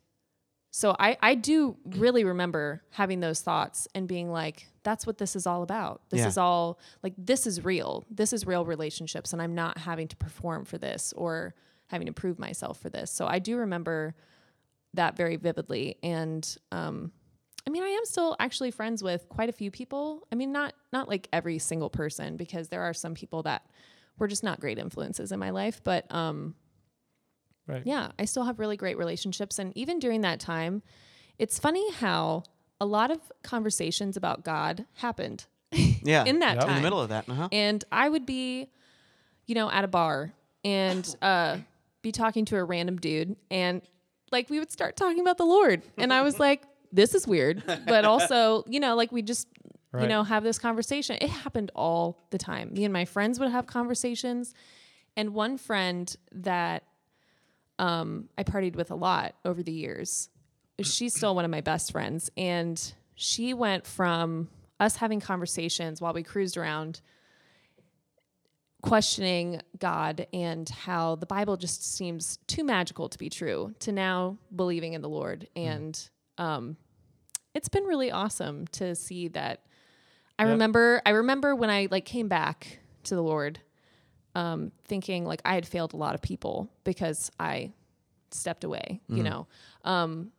so 0.71 0.95
I, 0.99 1.17
I 1.21 1.35
do 1.35 1.77
really 1.85 2.25
remember 2.25 2.83
having 2.91 3.21
those 3.21 3.41
thoughts 3.41 3.89
and 3.95 4.07
being 4.07 4.31
like, 4.31 4.67
that's 4.83 5.07
what 5.07 5.19
this 5.19 5.35
is 5.37 5.47
all 5.47 5.63
about. 5.63 6.03
This 6.11 6.21
Yeah. 6.21 6.29
is 6.29 6.39
all 6.39 6.79
like, 7.03 7.15
this 7.19 7.47
is 7.47 7.65
real. 7.65 8.05
This 8.11 8.33
is 8.33 8.47
real 8.47 8.65
relationships. 8.65 9.33
And 9.33 9.41
I'm 9.43 9.55
not 9.55 9.79
having 9.79 10.09
to 10.09 10.17
perform 10.17 10.65
for 10.65 10.79
this 10.79 11.13
or 11.15 11.55
having 11.89 12.07
to 12.07 12.13
prove 12.13 12.39
myself 12.39 12.79
for 12.79 12.91
this. 12.91 13.11
So 13.11 13.27
I 13.27 13.39
do 13.39 13.57
remember 13.59 14.15
that 14.95 15.17
very 15.17 15.37
vividly. 15.37 15.97
And, 16.03 16.57
um, 16.71 17.13
I 17.69 17.71
mean, 17.71 17.83
I 17.83 17.89
am 17.89 18.07
still 18.07 18.35
actually 18.41 18.71
friends 18.71 19.03
with 19.03 19.29
quite 19.29 19.51
a 19.51 19.53
few 19.53 19.71
people. 19.71 20.27
I 20.33 20.37
mean, 20.37 20.53
not 20.53 20.73
not 20.91 21.07
like 21.07 21.29
every 21.35 21.59
single 21.59 21.91
person 21.91 22.39
because 22.39 22.69
there 22.71 22.81
are 22.81 22.95
some 22.95 23.13
people 23.13 23.43
that 23.43 23.67
were 24.19 24.27
just 24.27 24.43
not 24.43 24.59
great 24.59 24.79
influences 24.79 25.33
in 25.33 25.39
my 25.39 25.51
life, 25.51 25.83
but 25.85 26.11
um 26.11 26.55
Right. 27.67 27.83
yeah, 27.85 28.13
I 28.19 28.25
still 28.25 28.45
have 28.45 28.59
really 28.59 28.79
great 28.79 28.97
relationships 28.97 29.59
and 29.59 29.77
even 29.77 29.99
during 29.99 30.23
that 30.23 30.41
time, 30.41 30.83
it's 31.39 31.59
funny 31.59 31.93
how 31.93 32.45
a 32.81 32.87
lot 32.87 33.11
of 33.11 33.21
conversations 33.43 34.17
about 34.17 34.45
God 34.45 34.87
happened 34.95 35.45
yeah 36.03 36.25
in 36.25 36.39
that 36.39 36.55
Yep. 36.57 36.65
time. 36.65 36.71
in 36.71 36.77
the 36.77 36.83
middle 36.87 37.03
of 37.03 37.11
that 37.11 37.29
uh-huh. 37.29 37.51
And 37.53 37.85
I 37.93 38.09
would 38.09 38.25
be, 38.25 38.71
you 39.47 39.55
know, 39.55 39.71
at 39.71 39.85
a 39.85 39.89
bar 39.89 40.33
and 40.65 41.07
uh, 41.21 41.59
be 42.01 42.13
talking 42.13 42.47
to 42.47 42.57
a 42.57 42.65
random 42.65 42.97
dude, 42.97 43.37
and 43.51 43.83
like 44.33 44.49
we 44.49 44.59
would 44.59 44.73
start 44.73 44.97
talking 44.97 45.21
about 45.21 45.37
the 45.37 45.45
Lord, 45.45 45.83
and 45.99 46.15
I 46.15 46.23
was 46.23 46.41
like, 46.41 46.63
"This 46.93 47.15
is 47.15 47.27
weird," 47.27 47.63
but 47.67 48.05
also, 48.13 48.65
you 48.69 48.81
know, 48.81 48.97
like 48.97 49.13
we 49.13 49.23
just, 49.23 49.49
you 49.99 50.07
know, 50.07 50.23
have 50.23 50.43
this 50.45 50.59
conversation. 50.59 51.19
It 51.21 51.31
happened 51.31 51.71
all 51.75 52.19
the 52.31 52.39
time. 52.39 52.73
Me 52.75 52.85
and 52.85 52.93
my 52.93 53.05
friends 53.05 53.39
would 53.41 53.51
have 53.51 53.67
conversations, 53.67 54.55
and 55.17 55.35
one 55.35 55.59
friend 55.59 56.15
that 56.33 56.85
um, 57.79 58.29
I 58.37 58.43
partied 58.43 58.77
with 58.77 58.91
a 58.91 58.97
lot 58.97 59.35
over 59.45 59.63
the 59.63 59.73
years, 59.73 60.29
she's 60.83 61.15
still 61.15 61.35
one 61.35 61.45
of 61.45 61.51
my 61.51 61.61
best 61.61 61.93
friends, 61.93 62.31
and 62.37 62.81
she 63.15 63.55
went 63.55 63.87
from 63.87 64.49
us 64.81 64.97
having 64.97 65.21
conversations 65.21 66.01
while 66.01 66.13
we 66.13 66.23
cruised 66.23 66.57
around 66.57 67.01
questioning 68.83 69.61
God 69.79 70.27
and 70.33 70.69
how 70.69 71.17
the 71.17 71.27
Bible 71.27 71.57
just 71.57 71.97
seems 71.97 72.39
too 72.47 72.63
magical 72.63 73.09
to 73.09 73.19
be 73.19 73.29
true 73.29 73.75
to 73.81 73.93
now 73.93 74.39
believing 74.55 74.93
in 74.93 75.03
the 75.03 75.09
Lord. 75.09 75.49
And 75.57 75.99
um, 76.39 76.77
it's 77.55 77.69
been 77.69 77.85
really 77.85 78.11
awesome 78.11 78.67
to 78.69 78.95
see 78.95 79.29
that. 79.29 79.63
I 80.39 80.45
Yep. 80.45 80.53
remember, 80.53 81.03
I 81.05 81.11
remember 81.11 81.55
when 81.57 81.69
I 81.71 81.89
like 81.91 82.05
came 82.05 82.29
back 82.29 82.79
to 83.05 83.15
the 83.17 83.23
Lord, 83.23 83.61
um, 84.35 84.71
thinking 84.85 85.25
like 85.25 85.43
I 85.45 85.55
had 85.55 85.67
failed 85.67 85.93
a 85.95 85.97
lot 85.97 86.15
of 86.15 86.23
people 86.23 86.71
because 86.85 87.31
I 87.41 87.73
stepped 88.31 88.63
away, 88.65 89.01
you 89.09 89.23
know. 89.25 89.47
Um, 89.85 90.31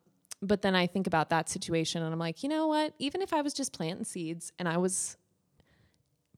but 0.41 0.62
then 0.62 0.74
I 0.76 0.88
think 0.88 1.06
about 1.08 1.32
that 1.32 1.50
situation 1.50 2.02
and 2.02 2.14
I'm 2.14 2.20
like, 2.20 2.43
you 2.43 2.50
know 2.50 2.68
what? 2.68 2.93
Even 2.97 3.22
if 3.22 3.34
I 3.34 3.41
was 3.41 3.54
just 3.54 3.74
planting 3.74 4.06
seeds 4.06 4.54
and 4.58 4.70
I 4.70 4.78
was 4.78 5.18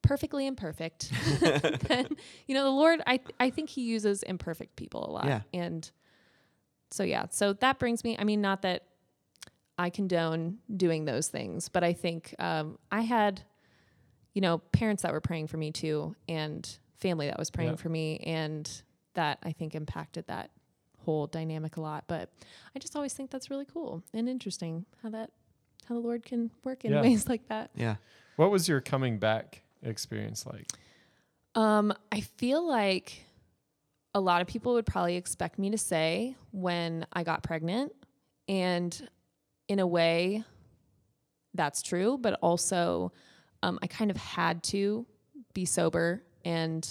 perfectly 0.02 0.48
imperfect, 0.48 1.12
then 1.40 2.08
you 2.48 2.56
know 2.56 2.64
the 2.64 2.72
Lord. 2.72 3.02
I 3.06 3.20
I 3.40 3.50
think 3.52 3.70
He 3.70 3.84
uses 3.84 4.24
imperfect 4.24 4.76
people 4.76 5.08
a 5.08 5.12
lot. 5.12 5.26
Yeah. 5.26 5.42
And 5.54 5.92
so 6.90 7.04
yeah, 7.04 7.28
so 7.30 7.54
that 7.54 7.78
brings 7.78 8.04
me. 8.04 8.16
I 8.18 8.24
mean, 8.24 8.42
not 8.42 8.64
that 8.64 8.86
I 9.82 9.90
condone 9.90 10.60
doing 10.76 11.06
those 11.06 11.28
things, 11.28 11.68
but 11.70 11.84
I 11.84 11.94
think 11.94 12.36
um, 12.38 12.78
I 12.92 13.02
had, 13.02 13.42
you 14.34 14.42
know, 14.42 14.60
parents 14.60 15.02
that 15.04 15.12
were 15.12 15.22
praying 15.22 15.48
for 15.48 15.58
me 15.58 15.72
too, 15.72 16.16
and 16.30 16.70
family 16.98 17.28
that 17.28 17.40
was 17.40 17.50
praying 17.50 17.72
Yeah. 17.72 17.76
for 17.78 17.90
me, 17.90 18.18
and 18.20 18.70
that 19.16 19.40
I 19.42 19.52
think 19.54 19.74
impacted 19.74 20.28
that 20.28 20.52
whole 21.04 21.26
dynamic 21.26 21.78
a 21.78 21.82
lot. 21.82 22.04
But 22.08 22.30
I 22.76 22.80
just 22.80 22.96
always 22.96 23.14
think 23.14 23.32
that's 23.32 23.50
really 23.50 23.66
cool 23.66 24.04
and 24.14 24.30
interesting 24.30 24.86
how 25.02 25.10
that 25.10 25.32
how 25.88 25.96
the 25.96 26.02
Lord 26.02 26.24
can 26.24 26.52
work 26.64 26.86
in 26.86 26.92
Yeah. 26.94 27.02
ways 27.02 27.28
like 27.28 27.48
that. 27.48 27.72
Yeah. 27.76 27.96
What 28.36 28.52
was 28.52 28.68
your 28.70 28.82
coming 28.82 29.18
back 29.18 29.64
experience 29.82 30.46
like? 30.46 30.68
Um, 31.56 31.92
I 32.12 32.22
feel 32.22 32.66
like 32.66 33.26
a 34.14 34.20
lot 34.22 34.42
of 34.42 34.48
people 34.48 34.74
would 34.76 34.86
probably 34.86 35.16
expect 35.16 35.58
me 35.58 35.72
to 35.72 35.78
say 35.78 36.36
when 36.52 37.08
I 37.12 37.24
got 37.24 37.42
pregnant, 37.42 37.94
and 38.48 39.10
in 39.72 39.80
a 39.80 39.88
way, 39.88 40.44
that's 41.54 41.82
true. 41.82 42.18
But 42.20 42.34
also, 42.42 43.12
um, 43.64 43.80
I 43.82 43.88
kind 43.88 44.12
of 44.12 44.18
had 44.18 44.64
to 44.64 45.06
be 45.54 45.66
sober 45.66 46.24
and 46.44 46.88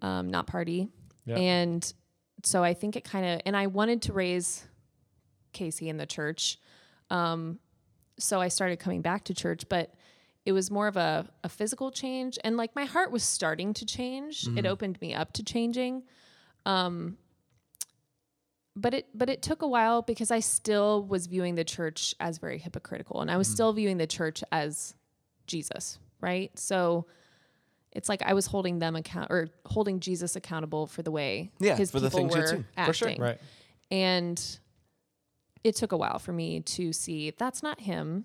um, 0.00 0.28
not 0.30 0.46
party, 0.46 0.88
Yeah. 1.26 1.36
and 1.36 1.92
so 2.44 2.62
I 2.62 2.74
think 2.74 2.94
it 2.96 3.04
kind 3.04 3.26
of. 3.26 3.40
And 3.46 3.56
I 3.56 3.66
wanted 3.66 4.02
to 4.02 4.12
raise 4.12 4.64
Casey 5.52 5.88
in 5.88 5.96
the 5.96 6.06
church, 6.06 6.58
um, 7.10 7.58
so 8.18 8.40
I 8.40 8.48
started 8.48 8.78
coming 8.78 9.02
back 9.02 9.24
to 9.24 9.34
church, 9.34 9.64
but 9.68 9.92
it 10.44 10.52
was 10.52 10.70
more 10.70 10.86
of 10.88 10.96
a, 10.96 11.28
a 11.44 11.48
physical 11.48 11.90
change 11.90 12.38
and 12.42 12.56
like 12.56 12.74
my 12.74 12.84
heart 12.86 13.10
was 13.10 13.22
starting 13.22 13.74
to 13.74 13.84
change 13.84 14.46
it 14.56 14.64
opened 14.64 14.98
me 15.02 15.12
up 15.12 15.30
to 15.34 15.42
changing 15.42 16.02
um 16.64 17.18
but 18.80 18.94
it 18.94 19.06
but 19.14 19.28
it 19.28 19.42
took 19.42 19.62
a 19.62 19.66
while 19.68 20.02
because 20.02 20.30
i 20.30 20.40
still 20.40 21.02
was 21.04 21.26
viewing 21.26 21.54
the 21.56 21.64
church 21.64 22.14
as 22.20 22.38
very 22.38 22.58
hypocritical 22.58 23.20
and 23.20 23.30
i 23.30 23.36
was 23.36 23.48
still 23.48 23.72
viewing 23.72 23.96
the 23.98 24.06
church 24.06 24.44
as 24.52 24.94
jesus 25.46 25.98
right 26.20 26.56
so 26.58 27.06
it's 27.92 28.08
like 28.08 28.22
i 28.22 28.34
was 28.34 28.46
holding 28.46 28.78
them 28.78 28.94
account 28.96 29.30
or 29.30 29.48
holding 29.66 29.98
jesus 30.00 30.36
accountable 30.36 30.86
for 30.86 31.02
the 31.02 31.10
way 31.10 31.50
Yeah, 31.58 31.76
his 31.76 31.90
for 31.90 32.00
the 32.00 32.08
people 32.10 32.20
things 32.28 32.34
you'd 32.34 32.40
were 32.40 32.46
seen. 32.48 32.64
acting 32.76 32.92
For 32.92 32.96
sure. 32.96 33.14
Right. 33.18 33.38
and 33.90 34.58
it 35.64 35.74
took 35.74 35.92
a 35.92 35.96
while 35.96 36.18
for 36.20 36.32
me 36.32 36.60
to 36.60 36.92
see 36.92 37.32
that's 37.36 37.62
not 37.64 37.80
him. 37.80 38.24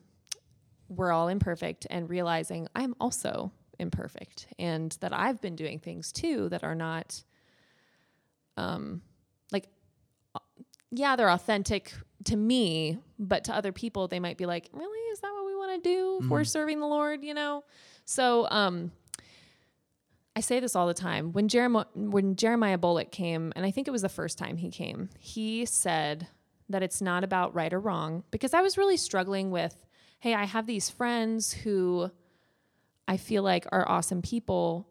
We're 0.88 1.12
all 1.12 1.30
imperfect 1.30 1.88
and 1.90 2.08
realizing 2.08 2.68
I'm 2.76 2.94
also 3.00 3.52
imperfect 3.80 4.46
and 4.60 4.96
that 5.02 5.12
I've 5.14 5.42
been 5.42 5.56
doing 5.56 5.80
things 5.80 6.12
too 6.12 6.48
that 6.50 6.64
are 6.64 6.76
not 6.76 7.24
um 8.56 9.02
like 9.02 9.13
yeah, 10.94 11.16
they're 11.16 11.30
authentic 11.30 11.92
to 12.26 12.36
me, 12.36 13.00
but 13.20 13.44
to 13.46 13.56
other 13.56 13.72
people 13.72 14.08
they 14.08 14.20
might 14.20 14.38
be 14.38 14.46
like, 14.46 14.70
"Really? 14.72 15.00
Is 15.12 15.20
that 15.20 15.32
what 15.34 15.46
we 15.46 15.56
want 15.56 15.84
to 15.84 15.90
do 15.90 16.20
if 16.22 16.30
we're 16.30 16.44
serving 16.44 16.80
the 16.80 16.88
Lord, 16.88 17.24
you 17.24 17.34
know?" 17.34 17.64
So, 18.06 18.48
um 18.50 18.92
I 20.36 20.40
say 20.40 20.60
this 20.60 20.76
all 20.76 20.88
the 20.88 20.94
time. 20.94 21.32
When 21.32 21.48
Jeremiah 21.48 21.86
when 21.94 22.36
Jeremiah 22.36 22.78
Bullock 22.78 23.12
came, 23.12 23.54
and 23.56 23.66
I 23.66 23.72
think 23.72 23.88
it 23.88 23.92
was 23.92 24.02
the 24.02 24.10
first 24.10 24.38
time 24.38 24.58
he 24.58 24.70
came, 24.70 25.10
he 25.20 25.66
said 25.66 26.28
that 26.70 26.82
it's 26.82 27.02
not 27.02 27.24
about 27.24 27.54
right 27.54 27.72
or 27.74 27.80
wrong 27.80 28.24
because 28.32 28.54
I 28.54 28.62
was 28.62 28.78
really 28.78 28.98
struggling 28.98 29.52
with, 29.52 29.86
hey, 30.20 30.34
I 30.34 30.46
have 30.46 30.66
these 30.66 30.90
friends 30.90 31.54
who 31.54 32.10
I 33.08 33.18
feel 33.18 33.44
like 33.44 33.68
are 33.72 33.88
awesome 33.88 34.22
people 34.22 34.88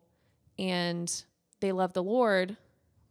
and 0.58 1.24
they 1.60 1.72
love 1.72 1.92
the 1.92 2.02
Lord, 2.02 2.56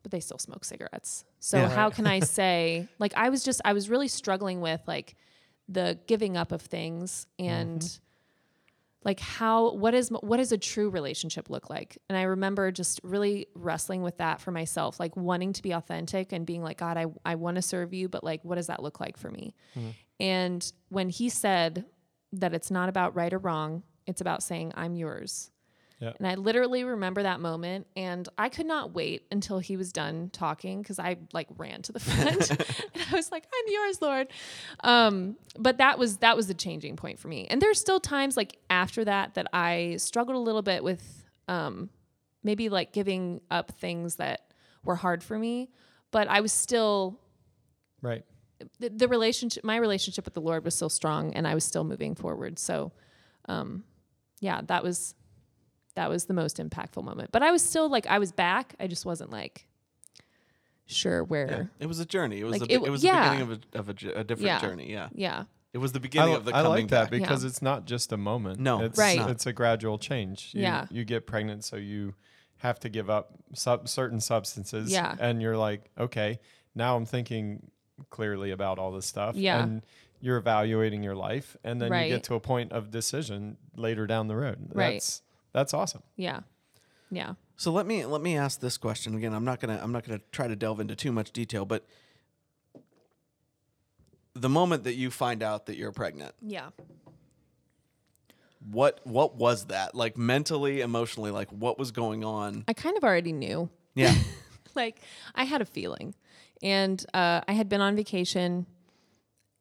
but 0.03 0.11
they 0.11 0.19
still 0.19 0.37
smoke 0.37 0.65
cigarettes. 0.65 1.25
So 1.39 1.57
Yeah. 1.57 1.69
how 1.69 1.89
can 1.89 2.07
I 2.07 2.19
say 2.37 2.87
like 2.99 3.13
I 3.15 3.29
was 3.29 3.43
just 3.43 3.61
I 3.65 3.73
was 3.73 3.89
really 3.89 4.07
struggling 4.07 4.61
with 4.61 4.81
like 4.87 5.15
the 5.67 5.99
giving 6.07 6.37
up 6.37 6.51
of 6.51 6.61
things 6.61 7.27
and 7.39 7.79
mm-hmm. 7.79 8.01
like 9.03 9.19
how 9.19 9.71
what 9.73 9.93
is 9.93 10.09
what 10.09 10.37
does 10.37 10.51
a 10.51 10.57
true 10.57 10.89
relationship 10.89 11.49
look 11.49 11.69
like? 11.69 11.97
And 12.09 12.17
i 12.17 12.23
remember 12.23 12.71
just 12.71 12.99
really 13.03 13.47
wrestling 13.55 14.01
with 14.01 14.17
that 14.17 14.41
for 14.41 14.51
myself 14.51 14.99
like 14.99 15.15
wanting 15.15 15.53
to 15.53 15.61
be 15.61 15.71
authentic 15.71 16.33
and 16.33 16.45
being 16.45 16.63
like 16.63 16.77
god 16.77 16.97
i, 16.97 17.05
I 17.25 17.35
want 17.35 17.55
to 17.55 17.61
serve 17.61 17.93
you 17.93 18.09
but 18.09 18.23
like 18.23 18.43
what 18.43 18.55
does 18.55 18.67
that 18.67 18.81
look 18.83 18.99
like 18.99 19.17
for 19.17 19.29
me? 19.29 19.55
Mm-hmm. 19.77 19.89
And 20.19 20.73
when 20.89 21.09
he 21.09 21.29
said 21.29 21.85
that 22.33 22.53
it's 22.53 22.69
not 22.69 22.89
about 22.89 23.15
right 23.15 23.33
or 23.33 23.39
wrong 23.39 23.83
it's 24.05 24.21
about 24.21 24.43
saying 24.43 24.71
i'm 24.75 24.95
yours 24.95 25.51
Yeah. 26.01 26.13
and 26.17 26.27
i 26.27 26.33
literally 26.35 26.83
remember 26.83 27.21
that 27.23 27.39
moment 27.39 27.85
and 27.95 28.27
i 28.37 28.49
could 28.49 28.65
not 28.65 28.91
wait 28.93 29.23
until 29.31 29.59
he 29.59 29.77
was 29.77 29.91
done 29.93 30.29
talking 30.33 30.81
because 30.81 30.97
i 30.97 31.17
like 31.31 31.47
ran 31.57 31.83
to 31.83 31.91
the 31.91 31.99
front 32.07 32.49
and 32.95 33.03
i 33.11 33.15
was 33.15 33.31
like 33.31 33.45
i'm 33.53 33.71
yours 33.71 34.01
lord 34.01 34.27
um, 34.83 35.35
but 35.59 35.77
that 35.77 35.99
was 35.99 36.17
that 36.17 36.35
was 36.35 36.47
the 36.47 36.53
changing 36.55 36.95
point 36.95 37.19
for 37.19 37.27
me 37.27 37.45
and 37.51 37.61
there's 37.61 37.79
still 37.79 37.99
times 37.99 38.35
like 38.35 38.57
after 38.69 39.05
that 39.05 39.35
that 39.35 39.45
i 39.53 39.95
struggled 39.99 40.35
a 40.35 40.39
little 40.39 40.63
bit 40.63 40.83
with 40.83 41.23
um, 41.47 41.89
maybe 42.43 42.67
like 42.69 42.91
giving 42.93 43.39
up 43.51 43.71
things 43.79 44.15
that 44.15 44.41
were 44.83 44.95
hard 44.95 45.23
for 45.23 45.37
me 45.37 45.69
but 46.09 46.27
i 46.27 46.41
was 46.41 46.51
still 46.51 47.19
Right. 48.01 48.23
the, 48.79 48.89
the 48.89 49.07
relationship 49.07 49.63
my 49.63 49.75
relationship 49.75 50.25
with 50.25 50.33
the 50.33 50.41
lord 50.41 50.65
was 50.65 50.73
still 50.73 50.89
strong 50.89 51.33
and 51.35 51.47
i 51.47 51.53
was 51.53 51.63
still 51.63 51.83
moving 51.83 52.15
forward 52.15 52.57
so 52.57 52.91
um, 53.47 53.83
yeah 54.39 54.61
that 54.65 54.83
was 54.83 55.13
that 55.95 56.09
was 56.09 56.25
the 56.25 56.33
most 56.33 56.57
impactful 56.57 57.03
moment 57.03 57.31
but 57.31 57.41
i 57.43 57.51
was 57.51 57.61
still 57.61 57.89
like 57.89 58.05
i 58.07 58.17
was 58.19 58.31
back 58.31 58.75
i 58.79 58.87
just 58.87 59.05
wasn't 59.05 59.29
like 59.31 59.67
sure 60.85 61.23
where 61.23 61.47
Yeah. 61.49 61.63
It 61.79 61.85
was 61.85 61.99
a 61.99 62.05
journey. 62.05 62.39
It 62.41 62.43
was 62.43 62.59
Like, 62.59 62.69
a, 62.69 62.73
it 62.73 62.83
it, 62.83 62.89
was 62.91 63.03
yeah. 63.03 63.29
the 63.29 63.35
beginning 63.35 63.53
of 63.53 63.63
a, 63.73 63.79
of 63.79 63.89
a, 63.89 63.93
j- 63.93 64.13
a 64.13 64.23
different 64.25 64.47
Yeah. 64.47 64.59
journey. 64.59 64.91
Yeah. 64.91 65.07
yeah 65.13 65.43
It 65.73 65.77
was 65.77 65.93
the 65.93 66.01
beginning 66.01 66.31
li- 66.31 66.35
of 66.35 66.43
the 66.45 66.51
I 66.53 66.63
coming 66.63 66.71
like 66.83 66.87
that 66.89 67.11
back. 67.11 67.11
because 67.21 67.43
Yeah. 67.43 67.47
it's 67.49 67.61
not 67.61 67.85
just 67.85 68.11
a 68.11 68.17
moment. 68.17 68.59
No. 68.59 68.81
it's, 68.81 68.99
Right. 68.99 69.21
It's 69.29 69.45
a 69.45 69.53
gradual 69.53 69.97
change. 69.97 70.51
You, 70.53 70.63
Yeah. 70.63 70.85
You 70.91 71.05
get 71.05 71.25
pregnant, 71.25 71.63
so 71.63 71.77
you 71.77 72.13
have 72.57 72.77
to 72.81 72.89
give 72.89 73.09
up 73.09 73.35
sub- 73.53 73.87
certain 73.87 74.19
substances. 74.19 74.91
Yeah. 74.91 75.15
And 75.19 75.41
you're 75.41 75.55
like, 75.57 75.89
okay, 75.97 76.39
now 76.75 76.97
I'm 76.97 77.05
thinking 77.05 77.71
clearly 78.09 78.51
about 78.51 78.77
all 78.77 78.91
this 78.91 79.05
stuff. 79.05 79.35
Yeah. 79.37 79.63
And 79.63 79.83
you're 80.19 80.37
evaluating 80.37 81.03
your 81.03 81.15
life, 81.15 81.55
and 81.63 81.81
then 81.81 81.89
Right. 81.91 82.09
you 82.09 82.15
get 82.17 82.23
to 82.25 82.35
a 82.35 82.39
point 82.41 82.73
of 82.73 82.91
decision 82.91 83.55
later 83.77 84.05
down 84.07 84.27
the 84.27 84.35
road. 84.35 84.71
Right. 84.73 84.95
That's 84.95 85.21
that's 85.53 85.73
awesome. 85.73 86.03
yeah 86.15 86.41
yeah 87.11 87.33
So 87.57 87.71
let 87.71 87.85
me 87.85 88.05
let 88.05 88.21
me 88.21 88.37
ask 88.37 88.59
this 88.59 88.77
question 88.77 89.15
again. 89.15 89.33
I'm 89.33 89.45
not 89.45 89.59
gonna 89.59 89.79
I'm 89.81 89.91
not 89.91 90.05
gonna 90.05 90.21
try 90.31 90.47
to 90.47 90.55
delve 90.55 90.79
into 90.79 90.95
too 90.95 91.11
much 91.11 91.31
detail, 91.31 91.65
but 91.65 91.85
the 94.33 94.49
moment 94.49 94.85
that 94.85 94.93
you 94.95 95.11
find 95.11 95.43
out 95.43 95.65
that 95.65 95.75
you're 95.77 95.91
pregnant, 95.91 96.33
yeah 96.41 96.69
what 98.69 98.99
what 99.03 99.35
was 99.35 99.65
that 99.65 99.95
like 99.95 100.17
mentally, 100.17 100.81
emotionally? 100.81 101.31
Like 101.31 101.49
what 101.49 101.79
was 101.79 101.91
going 101.91 102.23
on? 102.23 102.63
i 102.67 102.73
kind 102.73 102.95
of 102.95 103.03
already 103.03 103.33
knew 103.33 103.69
Yeah, 103.95 104.13
like 104.75 105.01
I 105.35 105.43
had 105.45 105.61
a 105.61 105.65
feeling, 105.65 106.13
and 106.61 107.03
uh, 107.13 107.41
I 107.47 107.53
had 107.53 107.69
been 107.69 107.81
on 107.81 107.95
vacation, 107.95 108.67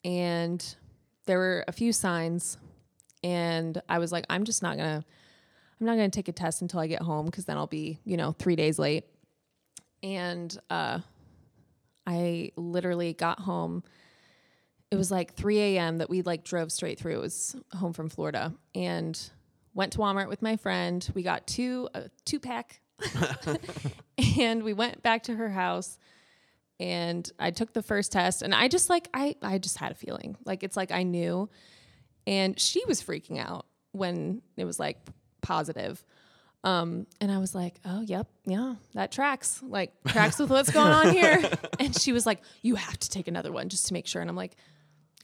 and 0.05 0.63
there 1.27 1.39
were 1.39 1.65
a 1.67 1.73
few 1.73 1.93
signs, 1.93 2.59
and 3.25 3.81
I 3.89 3.99
was 3.99 4.13
like, 4.13 4.27
I'm 4.29 4.45
just 4.45 4.63
not 4.63 4.77
gonna, 4.77 5.05
I'm 5.81 5.87
not 5.87 5.97
gonna 5.97 6.11
take 6.11 6.29
a 6.29 6.33
test 6.33 6.63
until 6.63 6.81
I 6.81 6.87
get 6.87 7.03
home 7.03 7.27
because 7.27 7.47
then 7.47 7.57
I'll 7.57 7.67
be, 7.67 7.99
you 8.05 8.17
know, 8.17 8.33
three 8.33 8.57
days 8.57 8.79
late, 8.79 9.05
and 10.03 10.57
uh, 10.69 11.01
I 12.07 12.53
literally 12.57 13.13
got 13.15 13.41
home. 13.41 13.83
It 14.91 14.97
was 14.97 15.11
like 15.11 15.35
3 15.35 15.59
a.m. 15.61 15.99
that 15.99 16.11
we 16.11 16.23
like 16.23 16.45
drove 16.45 16.73
straight 16.73 16.99
through. 16.99 17.19
It 17.19 17.21
was 17.21 17.57
home 17.73 17.93
from 17.93 18.09
Florida 18.09 18.53
and 18.75 19.19
went 19.75 19.93
to 19.93 19.99
Walmart 19.99 20.29
with 20.29 20.43
my 20.43 20.57
friend. 20.57 21.09
We 21.15 21.23
got 21.23 21.47
two 21.47 21.89
a 21.95 22.11
two 22.25 22.41
pack 22.41 22.81
and 24.39 24.63
we 24.63 24.73
went 24.73 25.03
back 25.03 25.23
to 25.25 25.35
her 25.37 25.49
house 25.49 25.99
and 26.79 27.31
I 27.39 27.51
took 27.51 27.73
the 27.73 27.83
first 27.83 28.13
test 28.13 28.43
and 28.43 28.55
I 28.55 28.69
just 28.69 28.91
like 28.91 29.09
I 29.15 29.37
I 29.43 29.59
just 29.59 29.79
had 29.79 29.93
a 29.93 29.95
feeling. 29.95 30.37
Like 30.45 30.63
it's 30.63 30.77
like 30.77 30.91
I 30.91 31.05
knew 31.05 31.49
and 32.27 32.59
she 32.59 32.83
was 32.87 33.03
freaking 33.03 33.39
out 33.39 33.67
when 33.93 34.43
it 34.57 34.65
was 34.65 34.79
like 34.81 34.99
positive. 35.43 36.05
Um 36.63 37.07
and 37.21 37.33
I 37.33 37.39
was 37.39 37.55
like, 37.55 37.81
"Oh, 37.87 38.03
yep. 38.03 38.27
Yeah, 38.45 38.75
that 38.95 39.11
tracks. 39.13 39.63
Like 39.63 39.93
tracks 40.09 40.39
with 40.39 40.51
what's 40.51 40.71
going 40.71 40.93
on 40.93 41.11
here." 41.11 41.43
and 41.81 41.97
she 41.99 42.13
was 42.13 42.27
like, 42.27 42.43
"You 42.61 42.75
have 42.75 42.99
to 42.99 43.09
take 43.09 43.29
another 43.29 43.51
one 43.51 43.69
just 43.71 43.87
to 43.89 43.95
make 43.95 44.07
sure." 44.07 44.21
And 44.21 44.29
I'm 44.29 44.37
like, 44.37 44.57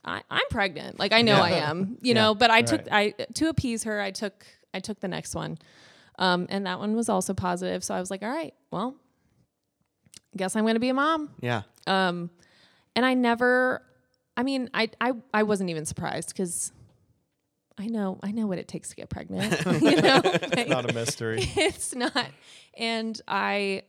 I, 0.03 0.23
I'm 0.31 0.47
pregnant. 0.51 0.99
Like 0.99 1.13
I 1.13 1.21
know 1.23 1.35
I 1.43 1.51
am, 1.51 1.99
you 2.01 2.15
know, 2.15 2.35
but 2.35 2.51
I 2.51 2.63
took 2.63 2.81
I 2.91 3.11
to 3.35 3.49
appease 3.49 3.85
her, 3.85 4.01
I 4.01 4.13
took 4.13 4.47
I 4.73 4.81
took 4.81 5.01
the 5.01 5.09
next 5.09 5.35
one. 5.35 5.59
Um, 6.19 6.47
and 6.49 6.65
that 6.67 6.79
one 6.79 6.97
was 6.97 7.11
also 7.11 7.35
positive. 7.35 7.85
So 7.85 7.95
I 7.95 8.01
was 8.01 8.11
like, 8.11 8.23
all 8.23 8.31
right, 8.31 8.55
well, 8.71 8.95
guess 10.37 10.57
I'm 10.57 10.65
gonna 10.65 10.79
be 10.81 10.89
a 10.89 10.95
mom. 10.95 11.31
yeah, 11.41 11.63
Um, 11.87 12.31
and 12.95 13.05
I 13.05 13.15
never 13.15 13.83
I 14.39 14.43
mean, 14.43 14.71
I 14.73 14.89
I, 15.01 15.13
I 15.35 15.43
wasn't 15.43 15.71
even 15.71 15.85
surprised 15.87 16.29
because 16.29 16.73
I 17.79 17.87
know, 17.89 18.19
I 18.23 18.33
know 18.33 18.47
what 18.47 18.59
it 18.59 18.69
takes 18.69 18.89
to 18.91 18.97
get 18.97 19.11
pregnant. 19.11 19.53
you 19.83 19.97
know, 20.01 20.21
Like, 20.57 20.69
Not 20.69 20.89
a 20.89 20.95
mystery. 20.95 21.39
it's 21.57 21.95
not. 21.95 22.27
And 22.77 23.21
I, 23.29 23.83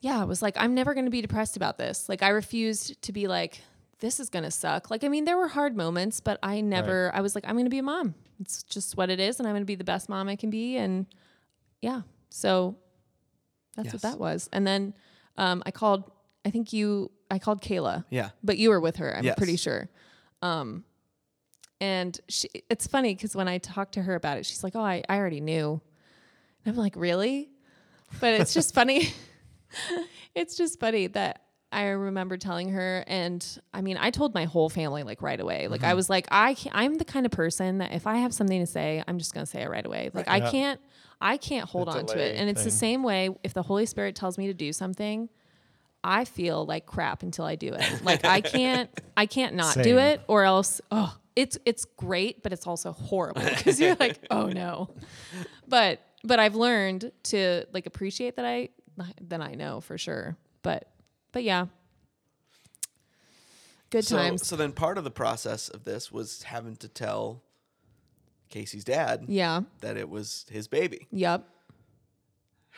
yeah, 0.00 0.20
I 0.20 0.24
was 0.24 0.42
like, 0.42 0.56
I'm 0.58 0.74
never 0.74 0.94
going 0.94 1.04
to 1.06 1.10
be 1.10 1.22
depressed 1.22 1.56
about 1.56 1.78
this. 1.78 2.08
Like, 2.08 2.22
I 2.22 2.28
refused 2.28 3.00
to 3.02 3.12
be 3.12 3.28
like, 3.28 3.62
this 4.00 4.18
is 4.18 4.28
going 4.30 4.42
to 4.42 4.50
suck. 4.50 4.90
Like, 4.90 5.04
I 5.04 5.08
mean, 5.08 5.24
there 5.24 5.36
were 5.36 5.48
hard 5.48 5.76
moments, 5.76 6.20
but 6.20 6.38
I 6.42 6.60
never, 6.60 7.10
I 7.14 7.20
was 7.20 7.34
like, 7.34 7.44
I'm 7.46 7.52
going 7.54 7.66
to 7.66 7.70
be 7.70 7.78
a 7.78 7.82
mom. 7.84 8.14
It's 8.40 8.64
just 8.64 8.96
what 8.96 9.10
it 9.10 9.20
is. 9.20 9.38
And 9.38 9.46
I'm 9.46 9.52
going 9.54 9.62
to 9.62 9.66
be 9.66 9.76
the 9.76 9.84
best 9.84 10.08
mom 10.08 10.28
I 10.28 10.34
can 10.36 10.50
be. 10.50 10.76
And 10.76 11.06
yeah, 11.80 12.02
so 12.30 12.76
that's 13.76 13.86
Yes. 13.86 13.92
what 13.94 14.02
that 14.02 14.18
was. 14.18 14.48
And 14.52 14.66
then 14.66 14.94
um, 15.38 15.62
I 15.64 15.70
called, 15.70 16.10
I 16.44 16.50
think 16.50 16.72
you, 16.72 17.12
I 17.30 17.38
called 17.38 17.62
Kayla 17.62 18.04
Yeah. 18.10 18.30
but 18.42 18.58
you 18.58 18.68
were 18.68 18.80
with 18.80 18.96
her 18.96 19.16
i'm 19.16 19.24
Yes. 19.24 19.36
pretty 19.38 19.56
sure 19.56 19.88
um 20.42 20.84
and 21.82 22.18
she, 22.28 22.48
it's 22.70 22.86
funny 22.86 23.14
because 23.14 23.34
when 23.36 23.48
i 23.48 23.58
talked 23.58 23.92
to 23.94 24.02
her 24.02 24.14
about 24.14 24.38
it 24.38 24.46
she's 24.46 24.62
like 24.64 24.74
oh 24.76 24.80
I, 24.80 25.02
I 25.08 25.16
already 25.18 25.40
knew. 25.40 25.80
And 26.64 26.72
i'm 26.74 26.78
like 26.78 26.94
really? 26.96 27.50
But 28.20 28.34
it's 28.40 28.54
just 28.54 28.72
funny. 28.74 29.12
It's 30.34 30.56
just 30.56 30.80
funny 30.80 31.06
that 31.08 31.42
i 31.72 31.84
remember 31.88 32.36
telling 32.36 32.68
her 32.70 33.02
and 33.06 33.42
i 33.72 33.80
mean 33.80 33.96
i 33.98 34.10
told 34.10 34.34
my 34.34 34.44
whole 34.44 34.68
family 34.68 35.02
like 35.02 35.20
right 35.22 35.40
away. 35.40 35.68
Like 35.68 35.80
Mm-hmm. 35.80 35.90
i 35.90 35.94
was 35.94 36.08
like 36.10 36.26
i 36.30 36.54
can't, 36.54 36.74
i'm 36.76 36.94
the 36.98 37.04
kind 37.04 37.24
of 37.26 37.32
person 37.32 37.78
that 37.78 37.92
if 37.92 38.06
i 38.06 38.16
have 38.16 38.32
something 38.34 38.60
to 38.60 38.66
say 38.66 39.02
i'm 39.08 39.18
just 39.18 39.32
going 39.34 39.44
to 39.46 39.50
say 39.50 39.62
it 39.62 39.70
right 39.70 39.84
away. 39.84 40.10
Like 40.14 40.28
i 40.28 40.36
Yeah. 40.38 40.50
can't 40.50 40.80
i 41.20 41.36
can't 41.38 41.68
hold 41.68 41.88
The 41.88 41.92
on 41.92 42.06
to 42.06 42.18
it. 42.18 42.36
and 42.36 42.48
it's 42.50 42.64
the 42.64 42.70
same 42.70 43.02
way 43.02 43.30
if 43.42 43.52
the 43.54 43.62
holy 43.62 43.86
spirit 43.86 44.14
tells 44.14 44.36
me 44.38 44.46
to 44.48 44.54
do 44.54 44.72
something 44.72 45.28
I 46.04 46.24
feel 46.24 46.66
like 46.66 46.84
crap 46.84 47.22
until 47.22 47.44
I 47.44 47.54
do 47.54 47.72
it. 47.74 48.02
Like 48.04 48.24
I 48.24 48.40
can't 48.40 48.90
I 49.16 49.26
can't 49.26 49.54
not 49.54 49.74
do 49.82 49.98
it 49.98 50.20
or 50.28 50.42
else 50.44 50.80
oh 50.90 51.16
it's 51.34 51.58
it's 51.64 51.84
great 51.84 52.42
but 52.42 52.52
it's 52.52 52.66
also 52.66 52.92
horrible 52.92 53.42
because 53.56 53.80
you're 53.80 53.96
like 53.98 54.18
oh 54.30 54.46
no. 54.48 54.90
But 55.66 56.00
but 56.24 56.38
I've 56.38 56.54
learned 56.54 57.10
to 57.24 57.64
like 57.72 57.86
appreciate 57.86 58.36
that 58.36 58.44
I 58.44 58.68
then 59.20 59.40
I 59.42 59.54
know 59.54 59.80
for 59.80 59.96
sure. 59.98 60.36
But 60.62 60.88
but 61.32 61.42
yeah. 61.44 61.66
Good 63.90 64.04
So, 64.06 64.16
times. 64.16 64.46
so 64.46 64.56
then 64.56 64.72
part 64.72 64.96
of 64.96 65.04
the 65.04 65.10
process 65.10 65.68
of 65.68 65.84
this 65.84 66.10
was 66.10 66.44
having 66.44 66.76
to 66.76 66.88
tell 66.88 67.42
Casey's 68.48 68.84
dad 68.84 69.26
yeah. 69.28 69.62
that 69.80 69.96
it 69.98 70.08
was 70.08 70.46
his 70.50 70.66
baby. 70.66 71.06
Yep. 71.10 71.46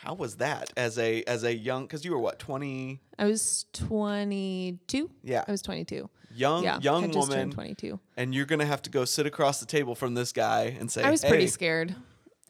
How 0.05 0.13
was 0.13 0.37
that 0.37 0.71
as 0.77 0.97
a 0.99 1.23
as 1.23 1.43
a 1.43 1.55
young? 1.55 1.83
Because 1.83 2.05
you 2.05 2.11
were 2.11 2.19
what 2.19 2.39
twenty? 2.39 3.01
I 3.17 3.25
was 3.25 3.65
22. 3.73 5.09
Yeah. 5.23 5.43
I 5.47 5.51
was 5.51 5.61
22. 5.61 6.09
Young 6.33 6.63
yeah. 6.63 6.79
young 6.81 7.03
had 7.03 7.13
just 7.13 7.29
woman, 7.29 7.51
22. 7.51 7.97
and 8.17 8.35
you're 8.35 8.45
gonna 8.45 8.65
have 8.65 8.81
to 8.83 8.89
go 8.89 9.05
sit 9.05 9.25
across 9.25 9.61
the 9.61 9.65
table 9.65 9.95
from 9.95 10.15
this 10.15 10.33
guy 10.33 10.75
and 10.77 10.91
say, 10.91 11.01
I 11.01 11.09
was 11.09 11.23
pretty 11.23 11.47
scared. 11.47 11.95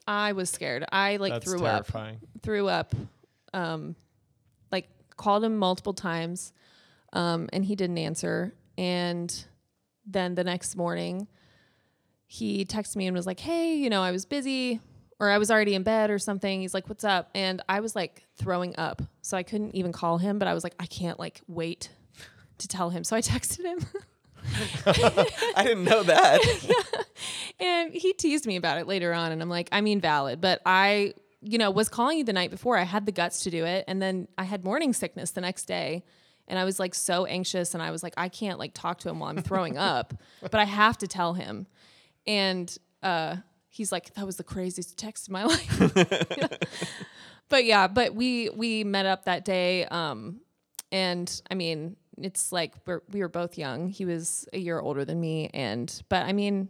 I 0.07 0.31
was 0.33 0.49
scared. 0.49 0.85
I 0.91 1.17
like 1.17 1.33
That's 1.33 1.45
threw 1.45 1.65
up. 1.65 1.85
terrifying. 1.87 2.19
threw 2.41 2.67
up 2.67 2.93
um 3.53 3.95
like 4.71 4.87
called 5.17 5.43
him 5.43 5.57
multiple 5.57 5.93
times 5.93 6.51
um 7.13 7.47
and 7.53 7.63
he 7.63 7.75
didn't 7.75 7.97
answer 7.97 8.53
and 8.77 9.45
then 10.05 10.35
the 10.35 10.43
next 10.43 10.75
morning 10.75 11.27
he 12.27 12.65
texted 12.65 12.97
me 12.97 13.07
and 13.07 13.15
was 13.15 13.25
like 13.25 13.39
hey 13.39 13.75
you 13.75 13.89
know 13.89 14.01
i 14.01 14.11
was 14.11 14.25
busy 14.25 14.81
or 15.19 15.29
i 15.29 15.37
was 15.37 15.51
already 15.51 15.75
in 15.75 15.83
bed 15.83 16.09
or 16.09 16.19
something 16.19 16.61
he's 16.61 16.73
like 16.73 16.87
what's 16.89 17.03
up 17.03 17.29
and 17.35 17.61
i 17.69 17.79
was 17.79 17.95
like 17.95 18.25
throwing 18.35 18.75
up 18.77 19.01
so 19.21 19.37
i 19.37 19.43
couldn't 19.43 19.75
even 19.75 19.91
call 19.91 20.17
him 20.17 20.39
but 20.39 20.47
i 20.47 20.53
was 20.53 20.63
like 20.63 20.75
i 20.79 20.85
can't 20.85 21.19
like 21.19 21.41
wait 21.47 21.89
to 22.57 22.67
tell 22.67 22.89
him 22.89 23.03
so 23.03 23.15
i 23.15 23.21
texted 23.21 23.63
him 23.63 23.79
I 24.85 25.63
didn't 25.63 25.83
know 25.85 26.03
that. 26.03 26.39
yeah. 27.59 27.67
And 27.67 27.93
he 27.93 28.13
teased 28.13 28.45
me 28.45 28.55
about 28.55 28.77
it 28.77 28.87
later 28.87 29.13
on. 29.13 29.31
And 29.31 29.41
I'm 29.41 29.49
like, 29.49 29.69
I 29.71 29.81
mean, 29.81 29.99
valid. 29.99 30.41
But 30.41 30.61
I, 30.65 31.13
you 31.41 31.57
know, 31.57 31.71
was 31.71 31.89
calling 31.89 32.17
you 32.17 32.23
the 32.23 32.33
night 32.33 32.51
before. 32.51 32.77
I 32.77 32.83
had 32.83 33.05
the 33.05 33.11
guts 33.11 33.43
to 33.43 33.49
do 33.49 33.65
it. 33.65 33.85
And 33.87 34.01
then 34.01 34.27
I 34.37 34.43
had 34.43 34.63
morning 34.63 34.93
sickness 34.93 35.31
the 35.31 35.41
next 35.41 35.65
day. 35.65 36.03
And 36.47 36.59
I 36.59 36.63
was 36.63 36.79
like 36.79 36.93
so 36.93 37.25
anxious. 37.25 37.73
And 37.73 37.81
I 37.81 37.91
was 37.91 38.03
like, 38.03 38.13
I 38.17 38.29
can't 38.29 38.59
like 38.59 38.71
talk 38.73 38.99
to 38.99 39.09
him 39.09 39.19
while 39.19 39.29
I'm 39.29 39.41
throwing 39.41 39.77
up, 39.77 40.13
but 40.41 40.55
I 40.55 40.65
have 40.65 40.97
to 40.99 41.07
tell 41.07 41.33
him. 41.33 41.65
And 42.27 42.75
uh, 43.01 43.37
he's 43.75 43.91
like, 43.91 44.13
that 44.13 44.25
was 44.25 44.37
the 44.37 44.43
craziest 44.43 44.97
text 44.97 45.27
in 45.27 45.33
my 45.33 45.43
life. 45.45 45.79
but 47.49 47.65
yeah, 47.65 47.87
but 47.87 48.15
we, 48.15 48.49
we 48.49 48.83
met 48.83 49.05
up 49.05 49.25
that 49.25 49.43
day. 49.43 49.85
Um, 49.85 50.39
and 50.91 51.41
I 51.51 51.55
mean, 51.55 51.97
it's 52.17 52.51
like 52.51 52.75
we're, 52.85 53.01
we 53.11 53.19
were 53.19 53.29
both 53.29 53.57
young. 53.57 53.89
He 53.89 54.05
was 54.05 54.47
a 54.53 54.57
year 54.57 54.79
older 54.79 55.03
than 55.03 55.19
me. 55.19 55.49
And, 55.53 55.91
but 56.07 56.25
I 56.25 56.31
mean, 56.31 56.69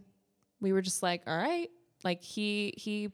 we 0.60 0.74
were 0.74 0.82
just 0.82 1.03
like, 1.03 1.22
all 1.28 1.38
right. 1.38 1.70
Like 2.03 2.22
he 2.22 2.74
he 2.78 3.12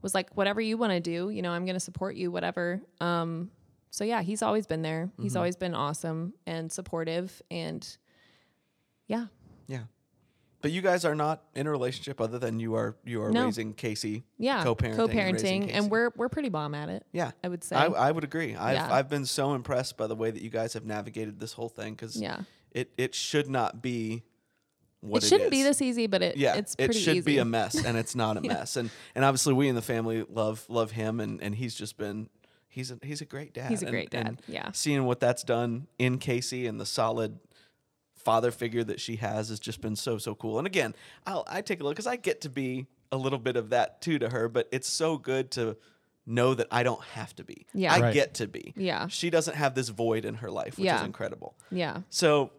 was 0.00 0.14
like, 0.14 0.36
whatever 0.36 0.60
you 0.60 0.76
want 0.76 0.92
to 0.92 1.00
do, 1.00 1.30
you 1.30 1.42
know, 1.42 1.50
I'm 1.50 1.64
gonna 1.64 1.80
support 1.80 2.14
you, 2.14 2.30
whatever. 2.30 2.80
Um, 3.00 3.50
so 3.90 4.04
yeah, 4.04 4.22
he's 4.22 4.42
always 4.42 4.66
been 4.66 4.82
there. 4.82 5.10
He's 5.20 5.36
always 5.36 5.54
been 5.56 5.74
awesome 5.74 6.32
and 6.46 6.72
supportive 6.72 7.42
and 7.50 7.86
yeah. 9.06 9.26
yeah, 9.66 9.82
but 10.62 10.70
you 10.70 10.80
guys 10.80 11.04
are 11.04 11.14
not 11.14 11.42
in 11.54 11.66
a 11.66 11.70
relationship 11.70 12.20
other 12.20 12.38
than 12.38 12.58
you 12.60 12.74
are 12.74 12.96
you 13.04 13.22
are 13.22 13.30
No. 13.30 13.44
raising 13.46 13.74
Casey. 13.74 14.24
Yeah. 14.38 14.62
co-parenting, 14.62 14.86
and, 14.88 14.96
Co-parenting. 14.96 15.70
And, 15.72 15.90
we're 15.90 16.10
we're 16.16 16.28
pretty 16.28 16.48
bomb 16.48 16.74
at 16.74 16.88
it. 16.88 17.04
yeah. 17.12 17.32
I 17.44 17.48
would 17.48 17.62
say. 17.64 17.76
I, 17.76 17.86
I 17.86 18.10
would 18.12 18.24
agree. 18.24 18.54
I've 18.56 18.74
Yeah. 18.76 18.92
I've 18.92 19.08
been 19.10 19.26
so 19.26 19.54
impressed 19.54 19.96
by 19.96 20.06
the 20.06 20.16
way 20.16 20.30
that 20.30 20.40
you 20.42 20.50
guys 20.50 20.72
have 20.74 20.84
navigated 20.86 21.38
this 21.40 21.52
whole 21.52 21.68
thing 21.68 21.92
because 21.94 22.16
yeah. 22.16 22.40
it 22.70 22.90
it 22.96 23.14
should 23.14 23.48
not 23.50 23.82
be 23.82 24.22
what 25.00 25.24
it 25.24 25.26
shouldn't 25.26 25.46
is. 25.46 25.50
be 25.50 25.62
this 25.64 25.82
easy, 25.82 26.06
but 26.06 26.22
it 26.22 26.36
yeah, 26.36 26.54
it's 26.54 26.74
it 26.78 26.84
pretty 26.86 27.00
should 27.00 27.16
easy. 27.16 27.24
be 27.32 27.38
a 27.38 27.44
mess, 27.44 27.74
and 27.84 27.96
it's 27.98 28.14
not 28.14 28.36
a 28.36 28.40
mess. 28.54 28.76
And 28.76 28.88
and 29.16 29.24
obviously, 29.24 29.52
we 29.52 29.68
in 29.68 29.74
the 29.74 29.82
family 29.82 30.24
love 30.30 30.64
love 30.68 30.92
him, 30.92 31.18
and 31.18 31.42
and 31.42 31.56
he's 31.56 31.74
just 31.74 31.96
been 31.98 32.28
he's 32.68 32.92
a 32.92 32.98
he's 33.02 33.20
a 33.20 33.24
great 33.24 33.52
dad. 33.52 33.68
He's 33.70 33.82
a 33.82 33.86
And- 33.86 33.92
great 33.92 34.10
dad, 34.10 34.26
and 34.28 34.42
yeah. 34.46 34.70
seeing 34.72 35.04
what 35.04 35.18
that's 35.18 35.42
done 35.42 35.88
in 35.98 36.18
Casey 36.18 36.68
and 36.68 36.80
the 36.80 36.86
solid 36.86 37.40
father 38.24 38.50
figure 38.50 38.84
that 38.84 39.00
she 39.00 39.16
has 39.16 39.48
has 39.48 39.58
just 39.60 39.80
been 39.80 39.96
so 39.96 40.18
so 40.18 40.34
cool. 40.34 40.58
And 40.58 40.66
again, 40.66 40.94
I'll 41.26 41.44
I 41.48 41.60
take 41.62 41.80
a 41.80 41.84
look 41.84 41.94
because 41.94 42.06
I 42.06 42.16
get 42.16 42.40
to 42.42 42.48
be 42.48 42.86
a 43.10 43.16
little 43.16 43.38
bit 43.38 43.56
of 43.56 43.70
that 43.70 44.00
too 44.00 44.18
to 44.18 44.28
her, 44.30 44.48
but 44.48 44.68
it's 44.72 44.88
so 44.88 45.18
good 45.18 45.50
to 45.52 45.76
know 46.24 46.54
that 46.54 46.68
I 46.70 46.82
don't 46.82 47.02
have 47.14 47.34
to 47.36 47.44
be. 47.44 47.66
Yeah. 47.74 47.92
I 47.92 48.00
Right. 48.00 48.14
get 48.14 48.34
to 48.34 48.46
be. 48.46 48.72
Yeah. 48.76 49.08
She 49.08 49.28
doesn't 49.28 49.54
have 49.56 49.74
this 49.74 49.88
void 49.88 50.24
in 50.24 50.36
her 50.36 50.50
life, 50.50 50.78
which 50.78 50.90
is 50.90 51.02
incredible. 51.02 51.56
Yeah. 51.70 52.02
So 52.10 52.52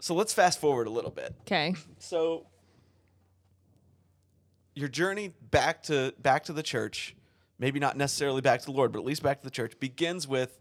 so 0.00 0.14
let's 0.14 0.32
fast 0.32 0.60
forward 0.60 0.86
a 0.86 0.90
little 0.90 1.10
bit. 1.10 1.34
Okay. 1.42 1.74
So 1.98 2.46
your 4.74 4.88
journey 4.88 5.32
back 5.50 5.82
to 5.84 6.14
back 6.20 6.44
to 6.44 6.52
the 6.52 6.62
church, 6.62 7.16
maybe 7.58 7.80
not 7.80 7.96
necessarily 7.96 8.40
back 8.40 8.60
to 8.60 8.66
the 8.66 8.72
Lord, 8.72 8.92
but 8.92 9.00
at 9.00 9.04
least 9.04 9.22
back 9.22 9.40
to 9.40 9.44
the 9.44 9.50
church 9.50 9.78
begins 9.80 10.28
with 10.28 10.58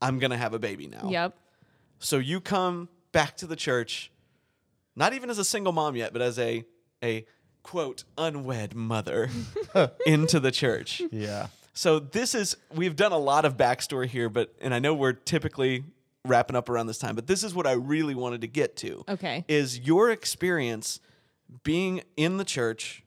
I'm 0.00 0.18
going 0.18 0.30
to 0.30 0.36
have 0.36 0.52
a 0.54 0.58
baby 0.58 0.86
now. 0.88 1.08
Yep. 1.10 1.36
So 1.98 2.18
you 2.18 2.40
come 2.40 2.88
back 3.12 3.36
to 3.38 3.46
the 3.46 3.56
church 3.56 4.10
not 4.96 5.12
even 5.12 5.28
as 5.28 5.38
a 5.38 5.44
single 5.44 5.72
mom 5.72 5.94
yet, 5.94 6.12
but 6.12 6.22
as 6.22 6.38
a 6.38 6.64
a 7.04 7.26
quote 7.62 8.04
unwed 8.16 8.74
mother 8.74 9.28
into 10.06 10.40
the 10.40 10.50
church. 10.50 11.02
Yeah. 11.12 11.48
So 11.74 11.98
this 11.98 12.34
is 12.34 12.56
we've 12.74 12.96
done 12.96 13.12
a 13.12 13.18
lot 13.18 13.44
of 13.44 13.56
backstory 13.56 14.06
here, 14.06 14.28
but 14.30 14.54
and 14.60 14.72
I 14.74 14.78
know 14.78 14.94
we're 14.94 15.12
typically 15.12 15.84
wrapping 16.24 16.56
up 16.56 16.68
around 16.68 16.86
this 16.86 16.98
time, 16.98 17.14
but 17.14 17.26
this 17.26 17.44
is 17.44 17.54
what 17.54 17.66
I 17.66 17.72
really 17.72 18.14
wanted 18.14 18.40
to 18.40 18.48
get 18.48 18.76
to. 18.78 19.04
Okay. 19.08 19.44
Is 19.46 19.78
your 19.78 20.10
experience 20.10 20.98
being 21.62 22.02
in 22.16 22.38
the 22.38 22.44
church, 22.44 23.04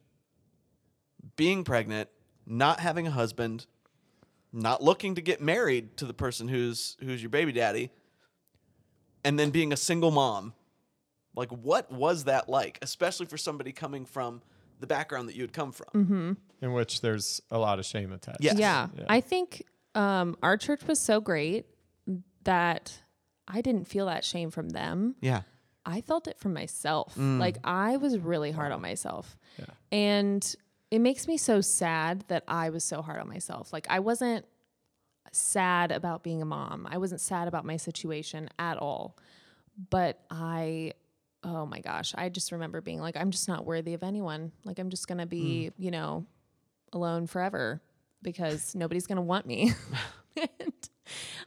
being 1.35 1.63
pregnant, 1.63 2.09
not 2.45 2.79
having 2.79 3.07
a 3.07 3.11
husband, 3.11 3.65
not 4.53 4.81
looking 4.81 5.15
to 5.15 5.21
get 5.21 5.41
married 5.41 5.97
to 5.97 6.05
the 6.05 6.13
person 6.13 6.47
who's 6.47 6.95
who's 7.01 7.21
your 7.21 7.29
baby 7.31 7.51
daddy, 7.51 7.89
and 9.29 9.37
then 9.37 9.51
being 9.51 9.71
a 9.71 9.77
single 9.77 10.09
mom. 10.09 10.53
Like 11.35 11.51
what 11.51 11.91
was 11.91 12.23
that 12.23 12.49
like, 12.49 12.79
especially 12.81 13.27
for 13.27 13.37
somebody 13.37 13.71
coming 13.71 14.03
from 14.05 14.41
the 14.79 14.87
background 14.87 15.29
that 15.29 15.35
you 15.35 15.43
had 15.43 15.53
come 15.53 15.71
from? 15.71 16.35
In 16.63 16.73
which 16.73 17.01
there's 17.01 17.39
a 17.51 17.59
lot 17.59 17.77
of 17.77 17.85
shame 17.85 18.11
attached. 18.11 18.41
Yes. 18.41 18.57
Yeah. 18.57 18.87
Yeah. 18.97 19.05
I 19.07 19.21
think 19.21 19.63
um, 19.93 20.35
our 20.41 20.57
church 20.57 20.81
was 20.87 20.99
so 20.99 21.21
great 21.21 21.67
that 22.43 22.99
I 23.47 23.61
didn't 23.61 23.85
feel 23.85 24.07
that 24.07 24.25
shame 24.25 24.49
from 24.49 24.69
them. 24.69 25.15
Yeah. 25.21 25.41
I 25.85 26.01
felt 26.01 26.27
it 26.27 26.39
from 26.39 26.53
myself. 26.55 27.13
Like 27.15 27.57
I 27.63 27.97
was 27.97 28.17
really 28.17 28.49
hard 28.49 28.71
on 28.71 28.81
myself. 28.81 29.37
Yeah. 29.59 29.65
And 29.91 30.55
it 30.89 30.99
makes 30.99 31.27
me 31.27 31.37
so 31.37 31.61
sad 31.61 32.25
that 32.29 32.43
I 32.47 32.71
was 32.71 32.83
so 32.83 33.03
hard 33.03 33.19
on 33.19 33.29
myself. 33.29 33.71
Like 33.71 33.85
I 33.91 33.99
wasn't 33.99 34.45
sad 35.31 35.91
about 35.91 36.23
being 36.23 36.41
a 36.41 36.45
mom. 36.45 36.87
I 36.89 36.97
wasn't 36.97 37.21
sad 37.21 37.47
about 37.47 37.65
my 37.65 37.77
situation 37.77 38.49
at 38.57 38.77
all. 38.77 39.17
But 39.89 40.19
I 40.29 40.93
oh 41.43 41.65
my 41.65 41.79
gosh, 41.79 42.13
I 42.17 42.29
just 42.29 42.51
remember 42.51 42.81
being 42.81 42.99
like 42.99 43.15
I'm 43.15 43.31
just 43.31 43.47
not 43.47 43.65
worthy 43.65 43.93
of 43.93 44.03
anyone. 44.03 44.51
Like 44.65 44.79
I'm 44.79 44.89
just 44.89 45.07
going 45.07 45.19
to 45.19 45.25
be, 45.25 45.71
you 45.77 45.91
know, 45.91 46.25
alone 46.91 47.27
forever 47.27 47.81
because 48.21 48.75
nobody's 48.75 49.07
going 49.07 49.17
to 49.17 49.21
want 49.21 49.45
me. 49.45 49.73
and 50.37 50.89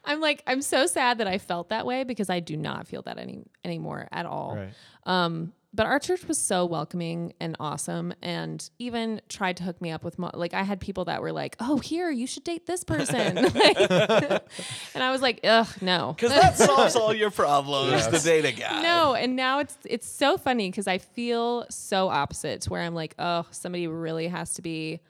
I'm 0.05 0.21
like 0.21 0.43
I'm 0.47 0.63
so 0.63 0.87
sad 0.87 1.19
that 1.19 1.27
I 1.27 1.39
felt 1.39 1.69
that 1.71 1.87
way 1.87 2.05
because 2.05 2.31
I 2.31 2.41
do 2.41 2.57
not 2.57 2.87
feel 2.87 3.03
that 3.03 3.19
any 3.19 3.45
anymore 3.65 4.09
at 4.11 4.27
all. 4.27 4.57
Right. 4.57 4.73
Um, 5.05 5.53
but 5.75 5.87
our 5.87 5.99
church 5.99 6.27
was 6.29 6.37
so 6.39 6.67
welcoming 6.67 7.33
and 7.41 7.57
awesome, 7.59 8.13
and 8.23 8.69
even 8.79 9.21
tried 9.29 9.57
to 9.57 9.63
hook 9.63 9.81
me 9.81 9.91
up 9.91 10.05
with 10.05 10.19
mo- 10.19 10.31
like 10.35 10.53
I 10.53 10.63
had 10.65 10.81
people 10.81 11.07
that 11.07 11.23
were 11.23 11.33
like, 11.33 11.57
"Oh, 11.61 11.79
here 11.79 12.11
you 12.11 12.27
should 12.27 12.45
date 12.45 12.67
this 12.67 12.85
person," 12.85 13.37
Like- 13.55 13.79
and 14.95 15.03
I 15.03 15.11
was 15.11 15.23
like, 15.23 15.41
"Ugh, 15.45 15.67
no." 15.81 16.13
Because 16.17 16.31
that 16.31 16.57
solves 16.59 16.95
all 16.95 17.15
your 17.15 17.31
problems. 17.31 17.93
Yes. 17.93 18.07
The 18.23 18.31
data 18.31 18.53
guy. 18.53 18.83
No, 18.83 19.15
and 19.15 19.35
now 19.35 19.61
it's 19.61 19.77
it's 19.87 20.07
so 20.09 20.37
funny 20.37 20.71
because 20.71 20.87
I 20.87 20.99
feel 20.99 21.65
so 21.71 22.09
opposite 22.09 22.63
to 22.63 22.71
where 22.71 22.83
I'm 22.83 22.95
like, 22.95 23.15
oh, 23.19 23.47
somebody 23.51 23.87
really 23.87 24.29
has 24.29 24.55
to 24.55 24.63
be 24.63 25.01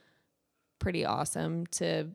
pretty 0.78 1.04
awesome 1.04 1.66
to 1.66 2.04
k- 2.04 2.10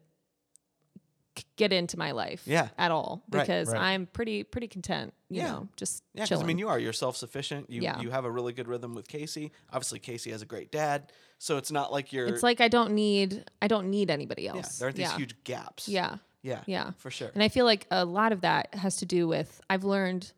get 1.55 1.73
into 1.73 1.97
my 1.97 2.11
life, 2.11 2.43
Yeah. 2.45 2.69
at 2.77 2.91
all 2.91 3.23
because 3.29 3.69
right. 3.69 3.81
I'm 3.81 4.05
pretty 4.07 4.43
pretty 4.43 4.67
content, 4.67 5.13
you 5.29 5.41
Yeah. 5.41 5.51
know, 5.51 5.67
just 5.75 6.03
Yeah, 6.13 6.21
because 6.23 6.29
chilling. 6.29 6.43
I 6.43 6.47
mean, 6.47 6.57
you 6.57 6.69
are. 6.69 6.79
You're 6.79 6.93
self 6.93 7.17
sufficient. 7.17 7.69
You 7.69 7.81
Yeah. 7.81 7.99
you 8.01 8.11
have 8.11 8.25
a 8.25 8.31
really 8.31 8.53
good 8.53 8.67
rhythm 8.67 8.93
with 8.95 9.07
Casey. 9.07 9.51
Obviously, 9.71 9.99
Casey 9.99 10.31
has 10.31 10.41
a 10.41 10.45
great 10.45 10.71
dad, 10.71 11.11
so 11.38 11.57
it's 11.57 11.71
not 11.71 11.91
like 11.91 12.13
you're. 12.13 12.27
it's 12.27 12.43
like 12.43 12.61
I 12.61 12.67
don't 12.67 12.91
need 12.93 13.43
I 13.61 13.67
don't 13.67 13.89
need 13.89 14.09
anybody 14.11 14.43
yeah, 14.43 14.55
else. 14.55 14.77
there 14.79 14.88
aren't 14.88 14.97
these 14.97 15.09
yeah. 15.09 15.17
huge 15.17 15.43
gaps. 15.43 15.88
Yeah. 15.88 16.17
yeah, 16.41 16.63
Yeah. 16.67 16.91
for 16.97 17.11
sure. 17.11 17.31
And 17.33 17.43
I 17.43 17.49
feel 17.49 17.65
like 17.65 17.88
a 17.91 18.05
lot 18.05 18.31
of 18.31 18.41
that 18.41 18.73
has 18.75 18.97
to 18.97 19.05
do 19.05 19.27
with 19.27 19.59
I've 19.69 19.83
learned 19.83 20.31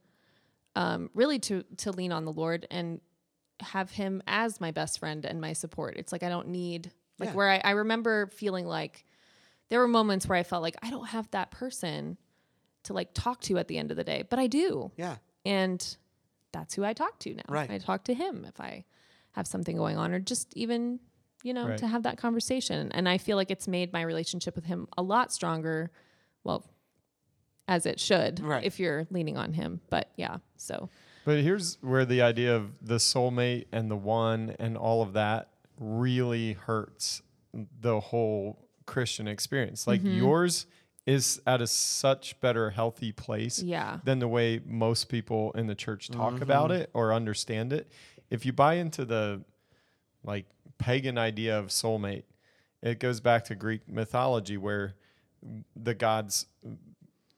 um, 0.76 1.10
really 1.14 1.40
to 1.40 1.64
to 1.78 1.92
lean 1.92 2.12
on 2.12 2.26
the 2.26 2.32
Lord 2.32 2.68
and 2.72 3.02
have 3.62 3.92
Him 3.92 4.22
as 4.28 4.62
my 4.62 4.72
best 4.72 5.00
friend 5.00 5.26
and 5.26 5.42
my 5.42 5.54
support. 5.54 5.98
It's 5.98 6.12
like 6.12 6.24
I 6.24 6.30
don't 6.30 6.48
need 6.50 6.92
like 7.20 7.30
Yeah. 7.30 7.36
where 7.36 7.50
I, 7.50 7.58
I 7.64 7.72
remember 7.72 8.28
feeling 8.28 8.66
like 8.66 9.04
there 9.70 9.80
were 9.80 9.88
moments 9.88 10.28
where 10.28 10.38
I 10.38 10.44
felt 10.44 10.62
like 10.64 10.76
I 10.82 10.90
don't 10.90 11.08
have 11.08 11.30
that 11.32 11.52
person 11.52 12.18
to 12.84 12.94
like 12.94 13.14
talk 13.14 13.42
to 13.42 13.58
at 13.58 13.68
the 13.68 13.78
end 13.78 13.92
of 13.92 13.98
the 13.98 14.04
day, 14.04 14.24
but 14.30 14.40
I 14.40 14.48
do, 14.48 14.92
Yeah, 14.98 15.18
and 15.46 15.98
that's 16.52 16.74
who 16.74 16.84
I 16.84 16.94
talk 16.94 17.20
to 17.20 17.34
now. 17.34 17.44
Right. 17.48 17.70
I 17.70 17.78
talk 17.78 18.04
to 18.06 18.14
Him 18.14 18.46
if 18.48 18.60
I 18.60 18.86
have 19.34 19.46
something 19.48 19.76
going 19.78 19.98
on, 19.98 20.14
or 20.14 20.20
just 20.20 20.52
even 20.56 21.00
you 21.44 21.54
know 21.54 21.68
Right. 21.70 21.78
to 21.78 21.88
have 21.88 22.04
that 22.04 22.18
conversation. 22.18 22.92
And 22.92 23.08
I 23.08 23.18
feel 23.18 23.38
like 23.38 23.52
it's 23.52 23.68
made 23.68 23.94
my 23.94 24.02
relationship 24.02 24.56
with 24.56 24.66
Him 24.66 24.88
a 24.98 25.02
lot 25.02 25.32
stronger. 25.32 25.92
Well, 26.44 26.66
as 27.68 27.86
it 27.86 28.00
should 28.00 28.40
Right. 28.40 28.64
if 28.64 28.80
you're 28.80 29.06
leaning 29.12 29.38
on 29.38 29.54
him. 29.54 29.80
But 29.92 30.10
yeah, 30.16 30.38
so 30.58 30.90
But 31.24 31.42
here's 31.42 31.78
where 31.82 32.04
the 32.04 32.22
idea 32.24 32.56
of 32.56 32.72
the 32.82 32.96
soulmate 32.96 33.68
and 33.72 33.92
the 33.92 33.96
one 33.96 34.56
and 34.58 34.76
all 34.76 35.04
of 35.04 35.14
that 35.14 35.50
really 35.78 36.54
hurts 36.54 37.22
the 37.54 38.00
whole 38.00 38.69
Christian 38.90 39.28
experience. 39.28 39.88
Like 39.88 40.02
Mm-hmm. 40.02 40.18
yours 40.18 40.66
is 41.06 41.42
at 41.48 41.62
a 41.62 41.68
such 41.68 42.40
better 42.40 42.70
healthy 42.70 43.12
place 43.12 43.62
yeah. 43.64 44.00
than 44.04 44.20
the 44.20 44.28
way 44.28 44.62
most 44.66 45.10
people 45.10 45.52
in 45.54 45.66
the 45.68 45.76
church 45.76 46.10
talk 46.10 46.42
about 46.42 46.72
it 46.72 46.90
or 46.94 47.14
understand 47.14 47.74
it. 47.74 47.92
If 48.30 48.46
you 48.46 48.54
buy 48.54 48.76
into 48.76 49.06
the 49.06 49.42
like 50.24 50.46
pagan 50.78 51.18
idea 51.18 51.58
of 51.58 51.68
soulmate, 51.68 52.24
it 52.82 53.00
goes 53.00 53.20
back 53.22 53.46
to 53.46 53.56
Greek 53.56 53.88
mythology 53.88 54.58
where 54.58 54.94
the 55.76 55.94
gods 55.96 56.46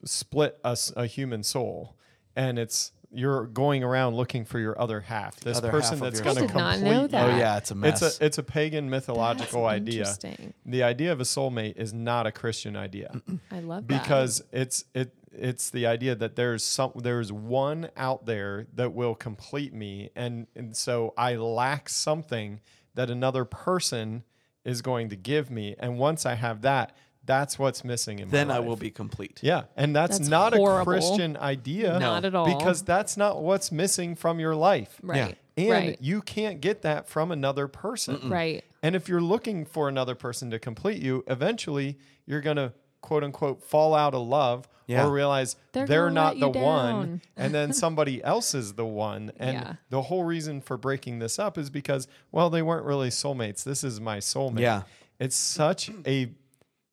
split 0.03 0.57
us 0.63 0.91
a 0.95 1.05
human 1.05 1.43
soul 1.43 1.95
and 2.35 2.57
it's 2.57 2.91
you're 3.13 3.45
going 3.47 3.83
around 3.83 4.15
looking 4.15 4.45
for 4.45 4.57
your 4.59 4.79
other 4.79 5.01
half 5.01 5.39
this 5.41 5.57
Other 5.57 5.69
person 5.69 5.97
half 5.99 6.03
that's 6.13 6.21
going 6.21 6.35
to 6.37 6.43
I 6.43 6.47
did 6.47 6.55
not 6.55 6.73
complete 6.75 6.91
know 6.91 7.07
that. 7.07 7.29
Oh 7.29 7.37
yeah, 7.37 7.57
it's 7.57 7.71
a 7.71 7.75
mess. 7.75 8.01
it's 8.01 8.19
a 8.19 8.25
it's 8.25 8.37
a 8.37 8.43
pagan 8.43 8.89
mythological 8.89 9.63
That's 9.63 9.73
idea 9.81 9.99
Interesting. 9.99 10.53
the 10.65 10.83
idea 10.83 11.11
of 11.11 11.19
a 11.19 11.23
soulmate 11.25 11.75
is 11.77 11.93
not 11.93 12.25
a 12.27 12.31
christian 12.31 12.75
idea 12.75 13.21
I 13.51 13.59
love 13.59 13.87
that. 13.87 14.01
because 14.03 14.41
it's 14.51 14.85
it 14.93 15.13
it's 15.33 15.69
the 15.69 15.85
idea 15.87 16.13
that 16.15 16.35
there's 16.35 16.63
some 16.63 16.91
there's 16.95 17.31
one 17.31 17.89
out 17.97 18.25
there 18.25 18.67
that 18.75 18.93
will 18.93 19.15
complete 19.15 19.73
me 19.73 20.09
and 20.15 20.47
and 20.55 20.75
so 20.75 21.13
I 21.17 21.35
lack 21.35 21.89
something 21.89 22.59
that 22.95 23.09
another 23.09 23.45
person 23.45 24.23
is 24.65 24.81
going 24.81 25.09
to 25.09 25.15
give 25.15 25.49
me 25.49 25.75
and 25.79 25.97
once 25.97 26.25
I 26.25 26.35
have 26.35 26.61
that 26.63 26.95
that's 27.25 27.59
what's 27.59 27.83
missing 27.83 28.19
in 28.19 28.29
then 28.29 28.47
my 28.47 28.55
I 28.55 28.57
life. 28.57 28.67
will 28.67 28.75
be 28.75 28.89
complete. 28.91 29.39
yeah 29.43 29.63
and 29.75 29.95
that's, 29.95 30.17
That's 30.17 30.29
not 30.29 30.53
horrible. 30.53 30.81
a 30.81 30.95
Christian 30.95 31.37
idea 31.37 31.99
Not 31.99 32.25
at 32.25 32.33
all. 32.35 32.45
because 32.57 32.81
that's 32.83 33.15
not 33.17 33.41
what's 33.43 33.71
missing 33.71 34.15
from 34.15 34.39
your 34.39 34.55
life 34.55 34.99
right. 35.03 35.37
and 35.55 35.69
right. 35.69 35.97
you 36.01 36.21
can't 36.21 36.61
get 36.61 36.81
that 36.81 37.07
from 37.07 37.31
another 37.31 37.67
person 37.67 38.29
right. 38.29 38.63
and 38.81 38.95
if 38.95 39.07
you're 39.07 39.21
looking 39.21 39.65
for 39.65 39.87
another 39.87 40.15
person 40.15 40.49
to 40.51 40.59
complete 40.59 41.01
you, 41.01 41.23
eventually 41.27 41.97
you're 42.25 42.41
going 42.41 42.57
to 42.57 42.73
quote 43.01 43.23
unquote 43.23 43.63
fall 43.63 43.93
out 43.95 44.13
of 44.15 44.27
love 44.27 44.67
Yeah. 44.87 45.05
or 45.05 45.11
realize 45.11 45.55
They're 45.73 45.85
they're, 45.87 46.03
gonna 46.09 46.13
not 46.15 46.37
let 46.37 46.53
the 46.53 46.59
you 46.59 46.65
one 46.65 46.93
down. 46.93 47.21
and 47.37 47.53
then 47.53 47.73
somebody 47.83 48.23
else 48.23 48.53
is 48.55 48.73
the 48.73 48.85
one. 48.85 49.31
And 49.37 49.53
Yeah. 49.57 49.73
the 49.89 50.03
whole 50.03 50.23
reason 50.23 50.61
for 50.61 50.77
breaking 50.77 51.19
this 51.19 51.37
up 51.39 51.57
is 51.57 51.69
because 51.69 52.07
well 52.31 52.49
they 52.49 52.61
weren't 52.61 52.85
really 52.85 53.09
soulmates. 53.09 53.63
This 53.63 53.83
is 53.83 53.99
my 54.01 54.17
soulmate. 54.19 54.59
Yeah. 54.61 54.83
It's 55.19 55.35
such 55.35 55.89
a 56.05 56.31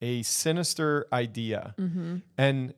a 0.01 0.23
sinister 0.23 1.07
idea. 1.13 1.75
Mm-hmm. 1.79 2.17
And 2.37 2.75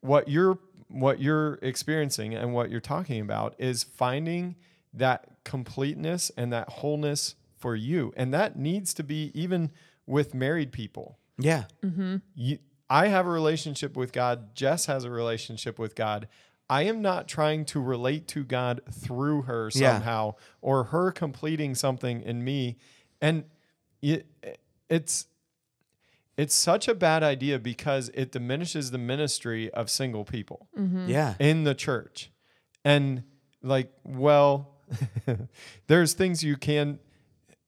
what 0.00 0.28
you're 0.28 0.58
what 0.88 1.20
you're 1.20 1.54
experiencing 1.62 2.34
and 2.34 2.52
what 2.54 2.70
you're 2.70 2.80
talking 2.80 3.20
about 3.20 3.54
is 3.58 3.82
finding 3.82 4.54
that 4.92 5.26
completeness 5.44 6.30
and 6.36 6.52
that 6.52 6.68
wholeness 6.68 7.34
for 7.56 7.74
you 7.74 8.12
and 8.16 8.32
that 8.32 8.56
needs 8.56 8.94
to 8.94 9.02
be 9.02 9.32
even 9.34 9.70
with 10.06 10.34
married 10.34 10.70
people 10.72 11.18
Yeah. 11.38 11.64
you, 12.36 12.58
i 12.90 13.08
have 13.08 13.26
a 13.26 13.30
relationship 13.30 13.96
with 13.96 14.12
god 14.12 14.54
jess 14.54 14.86
has 14.86 15.04
a 15.04 15.10
relationship 15.10 15.78
with 15.78 15.94
god 15.96 16.28
i 16.70 16.82
am 16.82 17.00
not 17.02 17.26
trying 17.26 17.64
to 17.64 17.80
relate 17.80 18.28
to 18.28 18.44
god 18.44 18.82
through 18.92 19.42
her 19.42 19.70
Yeah. 19.74 19.94
somehow 19.94 20.34
or 20.60 20.84
her 20.84 21.10
completing 21.10 21.74
something 21.74 22.20
in 22.22 22.44
me 22.44 22.76
and 23.20 23.44
it, 24.02 24.26
it's 24.90 25.26
it's 26.36 26.54
such 26.54 26.88
a 26.88 26.94
bad 26.94 27.22
idea 27.22 27.58
because 27.58 28.10
it 28.14 28.32
diminishes 28.32 28.90
the 28.90 28.98
ministry 28.98 29.70
of 29.72 29.88
single 29.88 30.24
people 30.24 30.68
mm-hmm. 30.78 31.08
Yeah. 31.08 31.34
in 31.38 31.64
the 31.64 31.74
church. 31.74 32.30
And 32.84 33.22
like, 33.62 33.92
well, 34.04 34.74
there's 35.86 36.12
things 36.14 36.42
you 36.44 36.56
can 36.56 36.98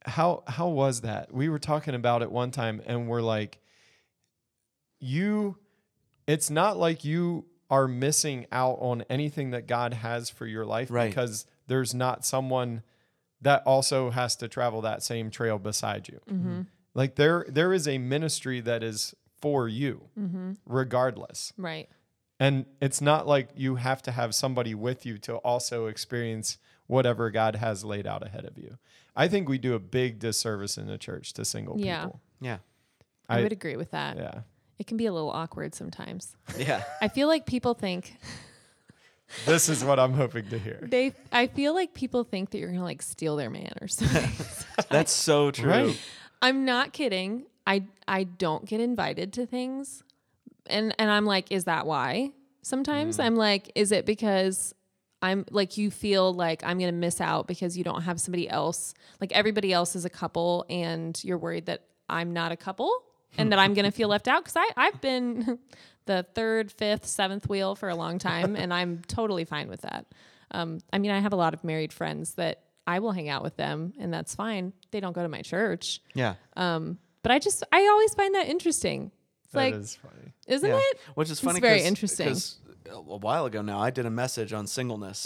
how 0.04 0.44
how 0.46 0.68
was 0.68 1.00
that? 1.00 1.32
We 1.32 1.48
were 1.48 1.58
talking 1.58 1.94
about 1.94 2.22
it 2.22 2.30
one 2.30 2.50
time 2.50 2.80
and 2.86 3.08
we're 3.08 3.22
like 3.22 3.58
you 5.00 5.56
it's 6.26 6.50
not 6.50 6.76
like 6.76 7.04
you 7.04 7.44
are 7.70 7.88
missing 7.88 8.46
out 8.52 8.78
on 8.80 9.02
anything 9.10 9.50
that 9.50 9.66
God 9.66 9.92
has 9.94 10.30
for 10.30 10.46
your 10.46 10.64
life 10.64 10.90
Right. 10.90 11.08
because 11.08 11.46
there's 11.66 11.94
not 11.94 12.24
someone 12.24 12.82
that 13.42 13.62
also 13.66 14.10
has 14.10 14.36
to 14.36 14.48
travel 14.48 14.80
that 14.82 15.02
same 15.02 15.30
trail 15.30 15.58
beside 15.58 16.08
you. 16.08 16.20
Mm-hmm. 16.30 16.60
Like 16.96 17.16
there 17.16 17.44
there 17.48 17.74
is 17.74 17.86
a 17.86 17.98
ministry 17.98 18.60
that 18.62 18.82
is 18.82 19.14
for 19.42 19.68
you 19.68 20.08
mm-hmm. 20.18 20.52
regardless. 20.64 21.52
Right. 21.58 21.88
And 22.40 22.64
it's 22.80 23.00
not 23.00 23.26
like 23.26 23.50
you 23.54 23.76
have 23.76 24.02
to 24.02 24.12
have 24.12 24.34
somebody 24.34 24.74
with 24.74 25.04
you 25.04 25.18
to 25.18 25.36
also 25.36 25.86
experience 25.86 26.56
whatever 26.86 27.30
God 27.30 27.56
has 27.56 27.84
laid 27.84 28.06
out 28.06 28.26
ahead 28.26 28.46
of 28.46 28.56
you. 28.56 28.78
I 29.14 29.28
think 29.28 29.48
we 29.48 29.58
do 29.58 29.74
a 29.74 29.78
big 29.78 30.18
disservice 30.18 30.78
in 30.78 30.86
the 30.86 30.98
church 30.98 31.34
to 31.34 31.44
single 31.44 31.78
Yeah. 31.78 32.04
people. 32.04 32.20
Yeah. 32.40 32.58
I, 33.28 33.38
I- 33.38 33.42
would 33.42 33.52
agree 33.52 33.76
with 33.76 33.90
that. 33.90 34.16
Yeah. 34.16 34.40
It 34.78 34.86
can 34.86 34.96
be 34.96 35.06
a 35.06 35.12
little 35.12 35.30
awkward 35.30 35.74
sometimes. 35.74 36.34
Yeah. 36.58 36.82
I 37.02 37.08
feel 37.08 37.28
like 37.28 37.44
people 37.44 37.74
think 37.74 38.16
This 39.44 39.68
is 39.68 39.84
what 39.84 39.98
I'm 39.98 40.12
hoping 40.12 40.48
to 40.48 40.58
hear. 40.58 40.78
they 40.82 41.12
I 41.32 41.46
feel 41.48 41.74
like 41.74 41.92
people 41.92 42.24
think 42.24 42.50
that 42.50 42.58
you're 42.58 42.68
going 42.68 42.78
to 42.78 42.84
like 42.84 43.02
steal 43.02 43.36
their 43.36 43.50
man 43.50 43.72
or 43.82 43.88
something. 43.88 44.30
That's 44.88 45.12
so 45.12 45.50
true. 45.50 45.70
Right. 45.70 46.00
I'm 46.46 46.64
not 46.64 46.92
kidding. 46.92 47.46
I 47.66 47.86
I 48.06 48.22
don't 48.22 48.64
get 48.66 48.80
invited 48.80 49.32
to 49.32 49.46
things. 49.46 50.04
And 50.66 50.94
and 50.96 51.10
I'm 51.10 51.26
like, 51.26 51.50
is 51.50 51.64
that 51.64 51.86
why? 51.86 52.30
Sometimes 52.62 53.18
I'm 53.18 53.34
like, 53.34 53.72
is 53.74 53.90
it 53.90 54.06
because 54.06 54.72
I'm 55.22 55.44
like 55.50 55.76
you 55.76 55.90
feel 55.90 56.32
like 56.32 56.62
I'm 56.62 56.78
going 56.78 56.92
to 56.92 56.96
miss 56.96 57.20
out 57.20 57.48
because 57.48 57.76
you 57.76 57.82
don't 57.82 58.02
have 58.02 58.20
somebody 58.20 58.48
else. 58.48 58.94
Like 59.20 59.32
everybody 59.32 59.72
else 59.72 59.96
is 59.96 60.04
a 60.04 60.10
couple 60.10 60.64
and 60.70 61.18
you're 61.24 61.38
worried 61.38 61.66
that 61.66 61.82
I'm 62.08 62.32
not 62.32 62.52
a 62.52 62.56
couple 62.56 62.92
and 63.36 63.50
that 63.50 63.58
I'm 63.58 63.74
going 63.74 63.86
to 63.86 63.90
feel 63.90 64.08
left 64.08 64.28
out 64.28 64.44
cuz 64.44 64.54
I 64.56 64.70
I've 64.76 65.00
been 65.00 65.58
the 66.06 66.26
third, 66.34 66.70
fifth, 66.70 67.06
seventh 67.06 67.48
wheel 67.48 67.74
for 67.74 67.88
a 67.88 67.96
long 67.96 68.20
time 68.20 68.54
and 68.54 68.72
I'm 68.72 69.02
totally 69.08 69.44
fine 69.44 69.68
with 69.68 69.80
that. 69.80 70.06
Um 70.52 70.78
I 70.92 70.98
mean, 70.98 71.10
I 71.10 71.18
have 71.18 71.32
a 71.32 71.36
lot 71.36 71.54
of 71.54 71.64
married 71.64 71.92
friends 71.92 72.34
that 72.34 72.62
I 72.86 73.00
will 73.00 73.12
hang 73.12 73.28
out 73.28 73.42
with 73.42 73.56
them 73.56 73.94
and 73.98 74.14
that's 74.14 74.36
fine. 74.36 74.74
They 74.96 75.00
don't 75.00 75.12
go 75.12 75.22
to 75.22 75.28
my 75.28 75.42
church. 75.42 76.00
Yeah. 76.14 76.36
Um, 76.56 76.96
but 77.22 77.30
I 77.30 77.38
just 77.38 77.62
I 77.70 77.86
always 77.86 78.14
find 78.14 78.34
that 78.34 78.46
interesting. 78.48 79.10
It's 79.44 79.52
That 79.52 79.58
like, 79.58 79.74
is 79.74 79.94
funny. 79.96 80.32
isn't 80.46 80.66
yeah. 80.70 80.78
it? 80.80 80.98
Which 81.14 81.26
is 81.26 81.32
It's 81.32 81.40
funny. 81.42 81.60
very 81.60 81.80
'cause- 81.80 81.86
interesting. 81.86 82.28
'cause 82.28 82.56
A 82.88 82.98
while 83.02 83.44
ago 83.44 83.60
now, 83.60 83.78
I 83.78 83.90
did 83.90 84.06
a 84.06 84.10
message 84.10 84.54
on 84.54 84.66
singleness. 84.66 85.24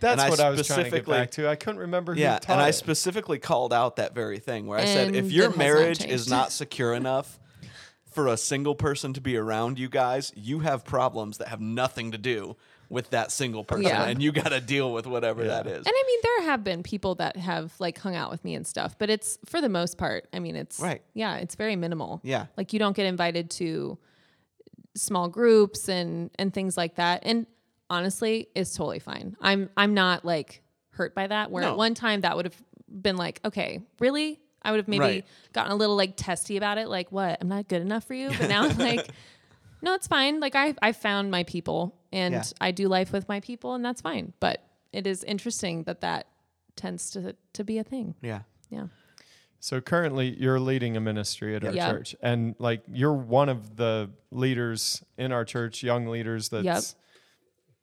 That's 0.00 0.22
I 0.22 0.30
what 0.30 0.40
I 0.40 0.48
was 0.48 0.66
trying 0.66 0.78
to 0.78 0.84
get 0.84 0.88
specifically- 1.04 1.12
back 1.18 1.30
to. 1.32 1.46
I 1.46 1.56
couldn't 1.56 1.80
remember 1.80 2.14
who 2.14 2.20
Yeah, 2.22 2.38
taught 2.38 2.54
and 2.54 2.62
I 2.62 2.68
it. 2.70 2.72
specifically 2.72 3.38
called 3.38 3.74
out 3.74 3.96
that 3.96 4.14
very 4.14 4.38
thing 4.38 4.66
where 4.66 4.78
I 4.78 4.86
said, 4.86 5.14
if 5.14 5.30
your 5.30 5.48
has 5.48 5.50
not 5.50 5.58
marriage 5.58 6.04
is 6.06 6.26
not 6.30 6.52
secure 6.62 6.94
enough 6.94 7.38
for 8.10 8.28
a 8.28 8.38
single 8.38 8.74
person 8.74 9.12
to 9.12 9.20
be 9.20 9.36
around 9.36 9.78
you 9.78 9.90
guys, 9.90 10.32
you 10.34 10.60
have 10.60 10.84
problems 10.86 11.36
that 11.36 11.48
have 11.48 11.60
nothing 11.60 12.12
to 12.12 12.18
do 12.18 12.56
with 12.92 13.10
that 13.10 13.32
single 13.32 13.64
person, 13.64 13.84
Yeah. 13.86 14.04
and 14.04 14.22
you 14.22 14.30
got 14.32 14.50
to 14.50 14.60
deal 14.60 14.92
with 14.92 15.06
whatever 15.06 15.44
that 15.44 15.66
is. 15.66 15.78
And 15.78 15.86
I 15.88 16.04
mean, 16.06 16.18
there 16.22 16.42
have 16.50 16.62
been 16.62 16.82
people 16.82 17.14
that 17.16 17.36
have 17.36 17.72
like 17.80 17.96
hung 17.98 18.14
out 18.14 18.30
with 18.30 18.44
me 18.44 18.54
and 18.54 18.66
stuff, 18.66 18.96
but 18.98 19.08
it's 19.10 19.38
for 19.46 19.60
the 19.62 19.68
most 19.68 19.96
part. 19.98 20.28
I 20.32 20.38
mean, 20.38 20.54
it's 20.56 20.78
Right. 20.78 21.02
Yeah, 21.14 21.36
it's 21.36 21.54
very 21.54 21.74
minimal. 21.74 22.20
Yeah. 22.22 22.46
like 22.56 22.72
you 22.72 22.78
don't 22.78 22.94
get 22.94 23.06
invited 23.06 23.50
to 23.52 23.98
small 24.94 25.28
groups 25.28 25.88
and 25.88 26.30
and 26.38 26.52
things 26.52 26.76
like 26.76 26.96
that. 26.96 27.22
And 27.24 27.46
honestly, 27.88 28.48
it's 28.54 28.74
totally 28.74 28.98
fine. 28.98 29.36
I'm 29.40 29.70
I'm 29.76 29.94
not 29.94 30.24
like 30.24 30.62
hurt 30.90 31.14
by 31.14 31.26
that. 31.26 31.50
Where 31.50 31.62
No. 31.62 31.70
at 31.72 31.76
one 31.78 31.94
time 31.94 32.20
that 32.20 32.36
would 32.36 32.44
have 32.44 32.62
been 32.88 33.16
like, 33.16 33.40
okay, 33.44 33.80
really? 34.00 34.38
I 34.60 34.70
would 34.70 34.76
have 34.78 34.86
maybe 34.88 35.00
Right. 35.00 35.26
gotten 35.54 35.72
a 35.72 35.76
little 35.76 35.96
like 35.96 36.12
testy 36.16 36.56
about 36.58 36.76
it, 36.78 36.88
like 36.88 37.10
what? 37.10 37.38
I'm 37.40 37.48
not 37.48 37.68
good 37.68 37.80
enough 37.80 38.04
for 38.04 38.14
you. 38.14 38.28
But 38.38 38.48
now 38.50 38.64
I'm 38.64 38.76
like, 38.90 39.08
no, 39.80 39.94
it's 39.94 40.06
fine. 40.06 40.40
Like 40.40 40.54
I 40.54 40.74
I 40.82 40.92
found 40.92 41.30
my 41.30 41.44
people 41.44 41.96
and 42.12 42.34
Yeah. 42.34 42.42
I 42.60 42.70
do 42.70 42.88
life 42.88 43.12
with 43.12 43.28
my 43.28 43.40
people, 43.40 43.74
and 43.74 43.84
that's 43.84 44.00
fine. 44.00 44.32
But 44.40 44.62
it 44.92 45.06
is 45.06 45.24
interesting 45.24 45.84
that 45.84 46.00
that 46.02 46.26
tends 46.76 47.10
to 47.10 47.34
to 47.54 47.64
be 47.64 47.78
a 47.78 47.84
thing. 47.84 48.14
yeah. 48.22 48.42
Yeah. 48.70 48.86
So 49.60 49.80
currently, 49.80 50.36
you're 50.40 50.58
leading 50.58 50.96
a 50.96 51.00
ministry 51.00 51.54
at 51.54 51.64
our 51.64 51.72
Yeah. 51.72 51.90
church, 51.92 52.16
and 52.22 52.56
like 52.58 52.82
you're 52.92 53.12
one 53.12 53.48
of 53.48 53.76
the 53.76 54.10
leaders 54.30 55.04
in 55.16 55.30
our 55.32 55.44
church, 55.44 55.82
young 55.84 56.06
leaders 56.06 56.48
that's 56.48 56.64
Yep. 56.64 56.82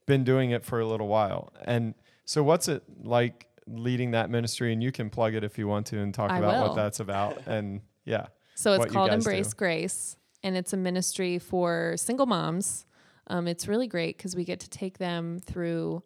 been 0.05 0.23
doing 0.23 0.51
it 0.51 0.65
for 0.65 0.79
a 0.79 0.85
little 0.85 1.07
while. 1.07 1.53
And 1.63 1.93
so, 2.25 2.43
what's 2.43 2.67
it 2.67 2.83
like 3.03 3.47
leading 3.67 4.11
that 4.11 4.29
ministry? 4.29 4.73
And 4.73 4.83
you 4.83 4.91
can 4.91 5.09
plug 5.09 5.35
it 5.35 5.43
if 5.43 5.57
you 5.57 5.67
want 5.67 5.85
to 5.87 5.99
and 5.99 6.13
talk 6.13 6.31
I 6.31 6.39
about 6.39 6.53
will. 6.55 6.67
what 6.69 6.75
that's 6.75 6.99
about. 6.99 7.47
And 7.47 7.81
yeah, 8.05 8.27
So 8.55 8.73
it's 8.73 8.91
called 8.91 9.11
guys 9.11 9.23
do. 9.23 9.29
Embrace 9.29 9.53
Grace, 9.53 10.17
and 10.43 10.57
it's 10.57 10.73
a 10.73 10.77
ministry 10.77 11.39
for 11.39 11.95
single 11.97 12.25
moms. 12.25 12.85
Um, 13.29 13.47
it's 13.47 13.67
really 13.67 13.87
great 13.87 14.17
because 14.17 14.35
we 14.35 14.43
get 14.43 14.61
to 14.61 14.69
take 14.69 14.97
them 14.97 15.39
through 15.39 16.03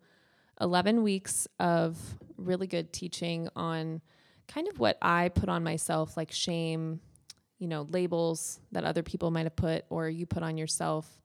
11 0.62 1.04
weeks 1.04 1.48
of 1.60 1.98
really 2.38 2.68
good 2.68 2.92
teaching 2.94 3.50
on 3.56 4.02
kind 4.48 4.68
of 4.68 4.80
what 4.80 4.98
I 5.02 5.30
put 5.30 5.50
on 5.50 5.64
myself, 5.64 6.18
like 6.18 6.32
shame, 6.32 7.00
you 7.60 7.68
know, 7.68 7.88
labels 7.90 8.60
that 8.72 8.84
other 8.84 9.04
people 9.04 9.32
might 9.32 9.46
have 9.46 9.56
put 9.56 9.86
or 9.90 10.10
you 10.10 10.26
put 10.26 10.44
on 10.44 10.58
yourself. 10.58 11.22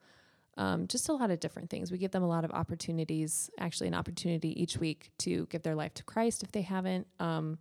Um, 0.57 0.89
just 0.89 1.09
a 1.09 1.13
lot 1.13 1.31
of 1.31 1.39
different 1.41 1.71
things. 1.71 1.93
We 1.93 1.99
give 1.99 2.11
them 2.11 2.23
a 2.23 2.29
lot 2.29 2.45
of 2.45 2.51
opportunities, 2.51 3.51
actually, 3.59 3.89
an 3.89 3.95
opportunity 3.95 4.61
each 4.61 4.77
week 4.77 5.11
to 5.19 5.47
give 5.47 5.63
their 5.63 5.77
life 5.77 5.95
to 5.95 6.05
Christ 6.05 6.43
if 6.43 6.51
they 6.51 6.63
haven't. 6.63 7.07
Um, 7.21 7.59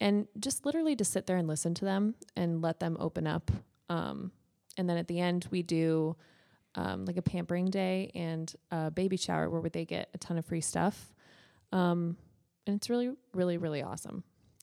and 0.00 0.26
just 0.38 0.64
literally 0.64 0.96
to 0.96 1.04
sit 1.04 1.26
there 1.26 1.36
and 1.36 1.48
listen 1.48 1.74
to 1.74 1.84
them 1.84 2.14
and 2.36 2.62
let 2.62 2.80
them 2.80 2.96
open 3.00 3.26
up. 3.26 3.50
Um, 3.90 4.32
and 4.78 4.88
then 4.88 4.96
at 4.96 5.08
the 5.08 5.20
end, 5.20 5.48
we 5.50 5.62
do 5.62 6.16
um, 6.78 7.04
like 7.06 7.16
a 7.16 7.22
pampering 7.22 7.66
day 7.66 8.10
and 8.14 8.54
a 8.70 8.90
baby 8.90 9.16
shower 9.16 9.50
where 9.50 9.68
they 9.68 9.84
get 9.84 10.08
a 10.14 10.18
ton 10.18 10.38
of 10.38 10.46
free 10.46 10.60
stuff. 10.60 11.12
Um, 11.72 12.16
and 12.66 12.76
it's 12.76 12.88
really, 12.88 13.10
really, 13.34 13.56
really 13.58 13.82
awesome. 13.82 14.22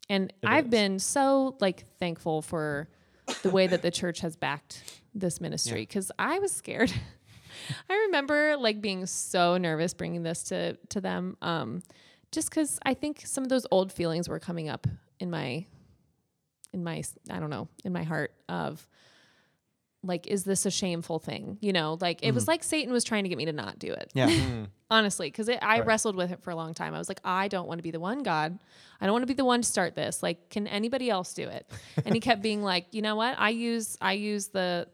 And 0.10 0.32
It 0.42 0.48
I've 0.48 0.66
is. 0.66 0.72
been 0.72 1.00
so 1.00 1.58
like 1.60 1.84
thankful 2.00 2.42
for 2.42 2.88
the 3.44 3.50
way 3.50 3.68
that 3.68 3.82
the 3.82 3.92
church 3.92 4.22
has 4.22 4.38
backed 4.38 5.02
this 5.14 5.42
ministry 5.42 5.82
because 5.82 6.10
I 6.18 6.40
was 6.40 6.54
scared. 6.54 6.94
I 7.90 7.94
remember 8.08 8.56
like 8.58 8.80
being 8.82 9.06
so 9.08 9.58
nervous 9.58 9.94
bringing 9.94 10.24
this 10.24 10.44
to 10.44 10.76
to 10.90 11.02
them, 11.02 11.36
um, 11.42 11.82
just 12.32 12.50
because 12.50 12.80
I 12.86 12.94
think 12.94 13.24
some 13.26 13.44
of 13.44 13.50
those 13.50 13.66
old 13.72 13.92
feelings 13.92 14.30
were 14.30 14.40
coming 14.40 14.70
up 14.70 14.88
in 15.20 15.30
my, 15.30 15.66
in 16.72 16.84
my 16.84 17.04
I 17.30 17.40
don't 17.40 17.50
know 17.50 17.68
in 17.84 17.92
my 17.92 18.04
heart 18.04 18.32
of, 18.48 18.88
like, 20.06 20.28
is 20.28 20.44
this 20.44 20.66
a 20.66 20.72
shameful 20.72 21.20
thing? 21.20 21.58
You 21.62 21.74
know, 21.74 21.98
like 22.00 22.22
it 22.24 22.34
was 22.34 22.46
mm. 22.46 22.50
like 22.50 22.64
Satan 22.64 22.94
was 22.94 23.04
trying 23.04 23.24
to 23.24 23.30
get 23.30 23.38
me 23.38 23.46
to 23.46 23.54
not 23.54 23.80
do 23.80 23.92
it 23.94 24.12
Yeah. 24.14 24.30
Mm. 24.46 24.68
honestly 24.92 25.28
because 25.30 25.50
i 25.50 25.58
Right. 25.62 25.86
wrestled 25.86 26.16
with 26.16 26.32
it 26.32 26.42
for 26.44 26.52
a 26.52 26.56
long 26.56 26.74
time 26.76 26.94
i 26.94 26.98
was 27.00 27.10
like 27.10 27.20
i 27.26 27.48
don't 27.48 27.68
want 27.68 27.80
to 27.80 27.84
be 27.84 27.90
the 27.92 28.00
one 28.00 28.22
god 28.22 28.60
i 29.02 29.06
don't 29.06 29.14
want 29.14 29.24
to 29.24 29.28
be 29.28 29.34
the 29.34 29.44
one 29.46 29.62
to 29.64 29.68
start 29.68 29.96
this 29.96 30.22
like 30.22 30.50
can 30.50 30.68
anybody 30.68 31.10
else 31.10 31.34
do 31.34 31.48
it 31.48 31.70
and 32.06 32.14
he 32.14 32.20
kept 32.22 32.42
being 32.44 32.62
like 32.62 32.86
you 32.92 33.02
know 33.02 33.16
what 33.16 33.34
i 33.40 33.50
use 33.50 33.98
i 34.02 34.14
use 34.14 34.48
the 34.50 34.88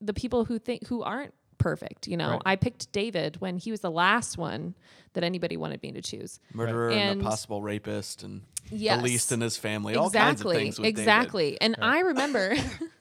the 0.00 0.14
people 0.14 0.44
who 0.46 0.58
think 0.58 0.86
who 0.86 1.02
aren't 1.02 1.34
perfect 1.58 2.06
you 2.08 2.16
know 2.16 2.30
Right. 2.32 2.42
i 2.46 2.56
picked 2.56 2.90
david 2.92 3.38
when 3.40 3.58
he 3.58 3.70
was 3.70 3.80
the 3.80 3.90
last 3.90 4.38
one 4.38 4.74
that 5.12 5.24
anybody 5.24 5.56
wanted 5.58 5.82
me 5.82 5.92
to 5.92 6.00
choose 6.00 6.40
Murderer 6.54 6.90
and, 6.90 6.98
And- 6.98 7.20
a 7.20 7.24
possible 7.24 7.60
rapist 7.62 8.22
and 8.22 8.42
Yes. 8.70 8.98
the 8.98 9.04
least 9.04 9.32
in 9.32 9.40
his 9.40 9.56
family. 9.56 9.94
All 9.96 10.10
kinds 10.10 10.42
of 10.42 10.50
things 10.52 10.78
with 10.78 10.84
David. 10.84 10.98
exactly 11.00 11.60
and 11.60 11.76
i 11.80 12.00
remember 12.00 12.54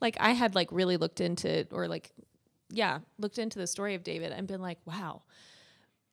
like 0.00 0.16
i 0.20 0.30
had 0.30 0.54
like 0.54 0.68
really 0.70 0.96
looked 0.96 1.20
into 1.20 1.66
or 1.72 1.88
like 1.88 2.10
yeah 2.70 2.98
looked 3.18 3.38
into 3.38 3.58
the 3.58 3.66
story 3.66 3.94
of 3.94 4.02
david 4.02 4.32
and 4.32 4.46
been 4.46 4.62
like 4.62 4.78
wow. 4.84 5.22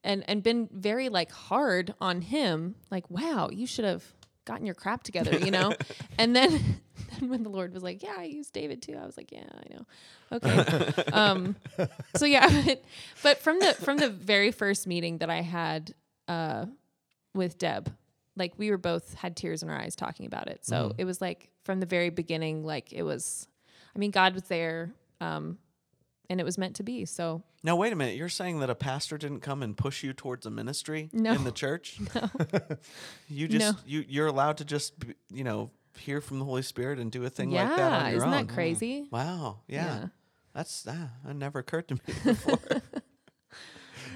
And 0.04 0.24
and 0.28 0.44
been 0.44 0.68
very 0.72 1.08
like 1.08 1.30
hard 1.32 1.92
on 2.00 2.20
him 2.20 2.76
like 2.90 3.10
wow 3.10 3.50
you 3.52 3.66
should 3.66 3.84
have 3.84 4.04
gotten 4.44 4.64
your 4.64 4.76
crap 4.76 5.02
together 5.02 5.36
you 5.36 5.50
know? 5.50 5.74
And 6.18 6.34
then 6.34 6.80
then 7.18 7.28
when 7.28 7.42
the 7.42 7.50
lord 7.50 7.74
was 7.74 7.82
like 7.82 8.02
yeah 8.02 8.14
i 8.16 8.24
used 8.24 8.52
david 8.52 8.80
too 8.80 8.96
i 8.96 9.04
was 9.04 9.16
like 9.16 9.32
yeah 9.32 9.44
i 9.52 9.74
know. 9.74 9.86
Okay. 10.30 11.02
Um 11.12 11.56
so 12.16 12.26
yeah 12.26 12.48
but, 12.64 12.84
but 13.22 13.38
from 13.38 13.58
the 13.58 13.74
from 13.74 13.98
the 13.98 14.08
very 14.08 14.52
first 14.52 14.86
meeting 14.86 15.18
that 15.18 15.30
i 15.30 15.42
had 15.42 15.94
uh 16.28 16.66
with 17.34 17.58
deb 17.58 17.92
like 18.38 18.52
we 18.56 18.70
were 18.70 18.78
both 18.78 19.14
had 19.14 19.36
tears 19.36 19.62
in 19.62 19.68
our 19.68 19.76
eyes 19.76 19.96
talking 19.96 20.26
about 20.26 20.48
it. 20.48 20.64
So 20.64 20.94
it 20.96 21.04
was 21.04 21.20
like 21.20 21.50
from 21.64 21.80
the 21.80 21.86
very 21.86 22.10
beginning 22.10 22.64
like 22.64 22.92
it 22.92 23.02
was 23.02 23.48
i 23.98 24.00
mean 24.00 24.10
god 24.12 24.32
was 24.32 24.44
there 24.44 24.92
um 25.20 25.58
and 26.30 26.40
it 26.40 26.44
was 26.44 26.56
meant 26.58 26.76
to 26.76 26.82
be 26.82 27.04
so 27.06 27.42
Now 27.64 27.74
wait 27.76 27.90
a 27.92 27.96
minute. 27.96 28.14
You're 28.16 28.28
saying 28.28 28.60
that 28.60 28.68
a 28.70 28.74
pastor 28.74 29.16
didn't 29.18 29.40
come 29.40 29.62
and 29.62 29.74
push 29.76 30.04
you 30.04 30.12
towards 30.12 30.44
a 30.46 30.50
ministry 30.50 31.08
No. 31.12 31.32
in 31.32 31.42
the 31.44 31.50
church? 31.52 31.98
No. 32.14 32.28
you 33.28 33.48
just 33.48 33.74
No. 33.76 33.80
you 33.86 34.04
you're 34.06 34.26
allowed 34.26 34.58
to 34.58 34.64
just 34.66 34.92
you 35.32 35.42
know 35.42 35.70
hear 35.96 36.20
from 36.20 36.38
the 36.38 36.44
Holy 36.44 36.60
Spirit 36.62 36.98
and 36.98 37.10
do 37.10 37.24
a 37.24 37.30
thing 37.30 37.50
yeah 37.50 37.64
like 37.66 37.76
that 37.78 37.92
on 37.92 38.06
your 38.10 38.16
isn't 38.18 38.28
own. 38.34 38.46
that 38.46 38.52
crazy 38.54 39.08
Wow. 39.10 39.60
Yeah. 39.68 39.84
Yeah. 39.86 40.06
That's 40.54 40.86
ah, 40.86 41.10
that 41.24 41.34
never 41.34 41.58
occurred 41.60 41.88
to 41.88 41.94
me 41.94 42.00
before. 42.24 42.58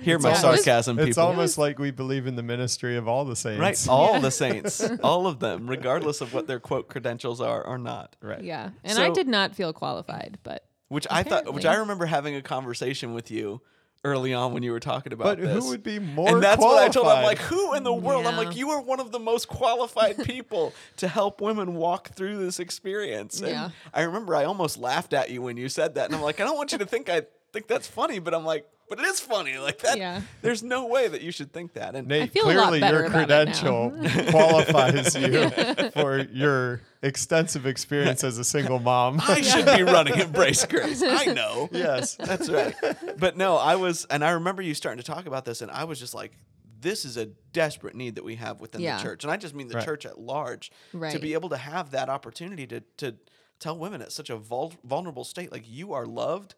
Hear 0.03 0.17
It's 0.17 0.25
my 0.25 0.31
almost- 0.35 0.65
sarcasm, 0.65 0.97
people. 0.97 1.09
it's 1.09 1.19
almost 1.19 1.59
like 1.59 1.79
we 1.79 1.91
believe 1.91 2.27
in 2.27 2.37
the 2.37 2.43
ministry 2.43 2.97
of 2.97 3.07
all 3.09 3.25
the 3.25 3.37
saints. 3.37 3.61
right. 3.61 3.87
All 3.89 4.21
the 4.21 4.31
saints, 4.31 4.83
all 5.03 5.27
of 5.27 5.39
them, 5.39 5.69
regardless 5.69 6.21
of 6.21 6.35
what 6.35 6.47
their 6.47 6.61
quote 6.61 6.89
credentials 6.89 7.41
are 7.41 7.63
or 7.65 7.79
not. 7.79 8.17
Right. 8.21 8.43
yeah 8.43 8.71
and 8.85 8.99
i 8.99 9.11
did 9.11 9.29
not 9.29 9.55
feel 9.55 9.73
qualified 9.73 10.39
but 10.43 10.65
Which 10.89 11.07
I 11.11 11.23
thought, 11.23 11.53
which 11.55 11.65
I 11.65 11.75
remember 11.77 12.07
having 12.07 12.35
a 12.35 12.43
conversation 12.43 13.15
with 13.15 13.31
you 13.31 13.61
early 14.05 14.35
on 14.35 14.53
when 14.53 14.65
you 14.65 14.73
were 14.73 14.81
talking 14.81 15.13
about 15.13 15.25
But 15.25 15.41
this. 15.41 15.63
who 15.65 15.71
would 15.71 15.83
be 15.85 16.01
more 16.01 16.29
and 16.29 16.43
that's 16.43 16.61
what 16.61 16.83
I 16.83 16.89
told 16.89 17.07
him. 17.07 17.13
I'm 17.19 17.23
like, 17.23 17.39
who 17.39 17.75
in 17.75 17.85
the 17.85 17.93
world? 17.95 18.27
I'm 18.27 18.37
like, 18.37 18.57
you 18.57 18.71
are 18.71 18.81
one 18.83 18.99
of 18.99 19.13
the 19.13 19.21
most 19.21 19.47
qualified 19.47 20.25
people 20.25 20.75
to 20.97 21.07
help 21.07 21.41
women 21.41 21.75
walk 21.77 22.09
through 22.11 22.39
this 22.45 22.59
experience. 22.59 23.41
And 23.41 23.51
Yeah. 23.51 23.71
I 23.95 24.03
remember 24.03 24.35
I 24.35 24.43
almost 24.45 24.77
laughed 24.77 25.13
at 25.13 25.31
you 25.31 25.41
when 25.41 25.57
you 25.57 25.69
said 25.69 25.95
that, 25.95 26.07
and 26.07 26.15
I'm 26.17 26.21
like, 26.21 26.41
I 26.41 26.45
don't 26.45 26.57
want 26.57 26.73
you 26.73 26.79
to 26.79 26.87
think 26.87 27.09
I 27.09 27.23
think 27.53 27.69
that's 27.69 27.87
funny, 27.87 28.19
but 28.19 28.35
I'm 28.35 28.45
like, 28.45 28.67
but 28.89 28.99
it 28.99 29.05
is 29.07 29.21
funny. 29.21 29.57
Like 29.59 29.79
that. 29.81 29.97
Yeah. 29.99 30.23
There's 30.43 30.63
no 30.63 30.87
way 30.87 31.09
that 31.09 31.23
you 31.23 31.31
should 31.33 31.53
think 31.53 31.75
that. 31.75 31.95
And 31.95 32.09
Nate, 32.09 32.33
feel 32.33 32.45
a 32.45 32.53
lot 32.53 32.69
clearly 32.69 32.81
better 32.81 32.99
your 32.99 33.07
about 33.07 33.31
it 33.31 33.63
now. 33.63 33.91
credential 33.91 34.31
qualifies 34.31 35.15
you 35.17 35.51
for 35.93 36.19
your 36.33 36.81
extensive 37.03 37.67
experience 37.67 38.23
as 38.25 38.39
a 38.39 38.45
single 38.45 38.79
mom. 38.79 39.21
I 39.27 39.41
should 39.41 39.67
be 39.67 39.83
running 39.83 40.19
Embrace 40.19 40.65
Grace. 40.67 41.03
I 41.03 41.27
know. 41.27 41.69
yes. 41.73 42.17
That's 42.17 42.49
right. 42.51 42.75
But 43.19 43.37
no, 43.37 43.57
I 43.57 43.77
was, 43.77 44.05
and 44.11 44.25
I 44.25 44.31
remember 44.33 44.63
you 44.63 44.75
starting 44.75 45.03
to 45.03 45.07
talk 45.11 45.27
about 45.27 45.45
this, 45.45 45.63
and 45.63 45.71
I 45.71 45.85
was 45.85 45.99
just 45.99 46.15
like, 46.15 46.33
this 46.81 47.05
is 47.05 47.17
a 47.17 47.27
desperate 47.27 47.95
need 47.95 48.17
that 48.17 48.25
we 48.25 48.35
have 48.37 48.61
within 48.61 48.81
Yeah. 48.81 48.97
the 48.97 49.03
church. 49.05 49.23
And 49.25 49.31
I 49.33 49.37
just 49.37 49.55
mean 49.55 49.69
the 49.69 49.77
Right. 49.77 49.85
church 49.85 50.05
at 50.05 50.19
large 50.19 50.71
to 50.93 51.19
be 51.21 51.33
able 51.35 51.49
to 51.51 51.57
have 51.57 51.93
that 51.93 52.09
opportunity 52.09 52.67
to, 52.67 52.81
to 52.99 53.15
tell 53.61 53.79
women 53.79 54.03
at 54.03 54.11
such 54.11 54.31
a 54.31 54.37
vul- 54.37 54.75
vulnerable 54.85 55.23
state, 55.25 55.53
like 55.53 55.63
you 55.69 55.93
are 55.93 56.05
loved 56.07 56.57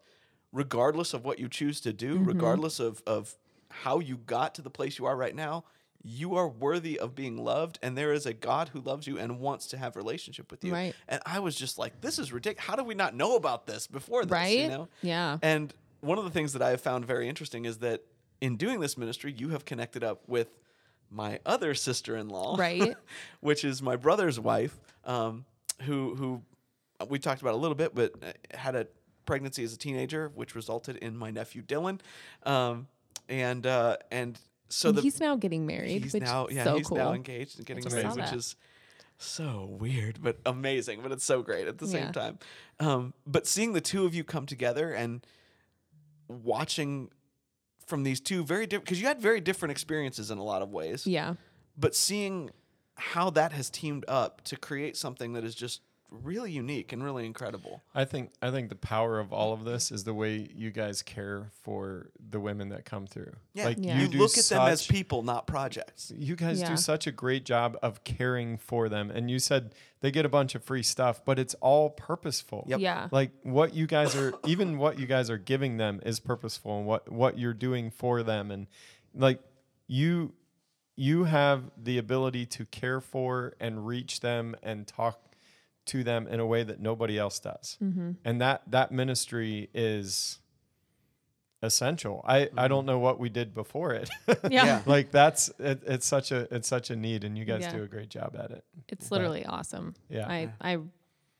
regardless 0.55 1.13
of 1.13 1.25
what 1.25 1.37
you 1.39 1.47
choose 1.49 1.79
to 1.81 1.91
do, 1.93 2.15
Mm-hmm. 2.15 2.23
regardless 2.23 2.79
of, 2.79 3.03
of 3.05 3.35
how 3.69 3.99
you 3.99 4.17
got 4.17 4.55
to 4.55 4.61
the 4.61 4.69
place 4.69 4.97
you 4.97 5.05
are 5.05 5.15
right 5.15 5.35
now. 5.35 5.65
You 6.07 6.35
are 6.35 6.47
worthy 6.47 6.99
of 6.99 7.15
being 7.15 7.35
loved, 7.37 7.79
and 7.81 7.97
there 7.97 8.13
is 8.13 8.25
a 8.27 8.33
God 8.33 8.69
who 8.69 8.79
loves 8.79 9.07
you 9.07 9.17
and 9.17 9.39
wants 9.39 9.65
to 9.67 9.77
have 9.77 9.95
relationship 9.95 10.51
with 10.51 10.63
you. 10.63 10.71
Right. 10.71 10.95
And 11.07 11.19
I 11.25 11.39
was 11.39 11.55
just 11.55 11.79
like, 11.79 11.99
this 12.01 12.19
is 12.19 12.31
ridiculous. 12.31 12.65
How 12.67 12.75
did 12.75 12.85
we 12.85 12.93
not 12.93 13.15
know 13.15 13.35
about 13.35 13.65
this 13.65 13.87
before 13.87 14.23
this? 14.23 14.31
right 14.31 14.59
You 14.59 14.67
know? 14.67 14.87
yeah 15.01 15.39
And 15.41 15.73
one 16.01 16.19
of 16.19 16.23
the 16.23 16.29
things 16.29 16.53
that 16.53 16.61
I 16.61 16.69
have 16.69 16.81
found 16.81 17.05
very 17.05 17.27
interesting 17.27 17.65
is 17.65 17.79
that 17.79 18.03
in 18.39 18.55
doing 18.55 18.79
this 18.81 18.97
ministry, 18.99 19.33
you 19.35 19.49
have 19.49 19.65
connected 19.65 20.03
up 20.03 20.21
with 20.27 20.47
my 21.09 21.39
other 21.45 21.73
sister-in-law, 21.73 22.55
Right. 22.57 22.95
which 23.39 23.63
is 23.65 23.81
my 23.81 23.95
brother's 23.95 24.39
wife, 24.39 24.79
um, 25.05 25.43
who 25.83 26.13
who 26.15 26.41
we 27.09 27.17
talked 27.19 27.41
about 27.41 27.55
a 27.55 27.57
little 27.57 27.75
bit, 27.75 27.95
but 27.95 28.13
uh, 28.23 28.31
had 28.57 28.75
a 28.75 28.85
pregnancy 29.25 29.63
as 29.63 29.73
a 29.73 29.77
teenager, 29.77 30.31
which 30.35 30.55
resulted 30.55 30.97
in 30.97 31.17
my 31.17 31.31
nephew 31.31 31.61
Dylan, 31.61 31.99
um, 32.43 32.87
and 33.29 33.65
uh, 33.65 33.97
and 34.11 34.39
so 34.69 34.89
and 34.89 34.97
the 34.97 35.01
he's 35.01 35.19
now 35.19 35.35
getting 35.35 35.65
married 35.65 36.03
he's 36.03 36.13
which 36.13 36.23
now 36.23 36.47
yeah 36.49 36.63
so 36.63 36.77
he's 36.77 36.87
cool 36.87 36.97
now 36.97 37.13
engaged 37.13 37.57
and 37.57 37.65
getting 37.65 37.83
married, 37.91 38.15
which 38.15 38.33
is 38.33 38.55
so 39.17 39.75
weird 39.79 40.21
but 40.21 40.37
amazing. 40.45 41.01
But 41.01 41.11
it's 41.11 41.23
so 41.25 41.41
great 41.41 41.67
at 41.67 41.77
the 41.77 41.87
same 41.87 42.05
Yeah. 42.05 42.11
time. 42.11 42.39
Um, 42.79 43.13
but 43.25 43.47
seeing 43.47 43.73
the 43.73 43.81
two 43.81 44.05
of 44.05 44.13
you 44.15 44.23
come 44.23 44.45
together 44.45 44.91
and 44.91 45.25
watching 46.27 47.09
from 47.85 48.03
these 48.03 48.19
two 48.19 48.43
very 48.43 48.65
different 48.65 48.85
because 48.85 48.99
you 48.99 49.07
had 49.07 49.21
very 49.21 49.39
different 49.39 49.71
experiences 49.71 50.31
in 50.31 50.37
a 50.37 50.43
lot 50.43 50.61
of 50.61 50.71
ways. 50.71 51.05
Yeah. 51.05 51.35
But 51.77 51.95
seeing 51.95 52.49
how 52.95 53.29
that 53.31 53.51
has 53.51 53.69
teamed 53.69 54.05
up 54.07 54.41
to 54.45 54.55
create 54.57 54.97
something 54.97 55.33
that 55.33 55.43
is 55.43 55.53
just 55.53 55.81
really 56.23 56.51
unique 56.51 56.91
and 56.93 57.03
really 57.03 57.25
incredible. 57.25 57.83
I 57.93 58.05
think 58.05 58.31
I 58.41 58.51
think 58.51 58.69
the 58.69 58.75
power 58.75 59.19
of 59.19 59.31
all 59.33 59.53
of 59.53 59.65
this 59.65 59.91
is 59.91 60.03
the 60.03 60.13
way 60.13 60.49
you 60.55 60.71
guys 60.71 61.01
care 61.01 61.49
for 61.63 62.09
the 62.29 62.39
women 62.39 62.69
that 62.69 62.85
come 62.85 63.05
through. 63.07 63.33
Yeah, 63.53 63.65
Like 63.65 63.77
Yeah. 63.79 63.95
you, 63.97 64.03
you 64.03 64.07
do 64.09 64.17
look 64.19 64.37
at 64.37 64.45
them 64.45 64.61
as 64.67 64.85
people, 64.85 65.23
not 65.23 65.47
projects. 65.47 66.11
You 66.15 66.35
guys 66.35 66.59
Yeah. 66.61 66.69
do 66.69 66.77
such 66.77 67.07
a 67.07 67.11
great 67.11 67.45
job 67.45 67.77
of 67.81 68.03
caring 68.03 68.57
for 68.57 68.89
them. 68.89 69.11
And 69.11 69.29
you 69.29 69.39
said 69.39 69.75
they 70.01 70.11
get 70.11 70.25
a 70.25 70.29
bunch 70.29 70.55
of 70.55 70.63
free 70.63 70.83
stuff, 70.83 71.23
but 71.25 71.37
it's 71.39 71.53
all 71.55 71.89
purposeful. 71.89 72.65
Yep. 72.67 72.79
Yeah. 72.79 73.07
Like 73.11 73.31
what 73.43 73.73
you 73.73 73.87
guys 73.87 74.15
are 74.15 74.33
even 74.45 74.77
what 74.77 74.99
you 74.99 75.05
guys 75.07 75.29
are 75.29 75.37
giving 75.37 75.77
them 75.77 76.01
is 76.05 76.19
purposeful 76.19 76.77
and 76.79 76.87
what 76.87 77.11
what 77.11 77.37
you're 77.37 77.53
doing 77.53 77.91
for 77.91 78.23
them 78.23 78.51
and 78.51 78.67
like 79.13 79.39
you 79.87 80.33
you 80.97 81.25
have 81.25 81.71
the 81.75 81.97
ability 81.97 82.45
to 82.45 82.65
care 82.67 83.01
for 83.01 83.53
and 83.59 83.85
reach 83.85 84.21
them 84.21 84.55
and 84.63 84.87
talk 84.87 85.19
to 85.85 86.03
them 86.03 86.27
in 86.27 86.39
a 86.39 86.45
way 86.45 86.63
that 86.63 86.79
nobody 86.79 87.17
else 87.17 87.39
does. 87.39 87.77
And 87.79 88.41
that 88.41 88.63
that 88.67 88.91
ministry 88.91 89.69
is 89.73 90.39
essential. 91.61 92.23
I 92.27 92.49
I 92.57 92.67
don't 92.67 92.85
know 92.85 92.99
what 92.99 93.19
we 93.19 93.29
did 93.29 93.53
before 93.53 93.93
it. 93.93 94.09
Yeah. 94.49 94.65
Yeah. 94.65 94.81
like 94.85 95.11
that's 95.11 95.49
it, 95.59 95.81
it's 95.85 96.05
such 96.05 96.31
a 96.31 96.47
it's 96.53 96.67
such 96.67 96.89
a 96.89 96.95
need 96.95 97.23
and 97.23 97.37
you 97.37 97.45
guys 97.45 97.61
Yeah. 97.61 97.73
do 97.77 97.83
a 97.83 97.87
great 97.87 98.09
job 98.09 98.35
at 98.37 98.51
it. 98.51 98.63
It's 98.87 99.11
literally 99.11 99.45
awesome. 99.45 99.95
Yeah. 100.09 100.27
I 100.27 100.51
I 100.61 100.77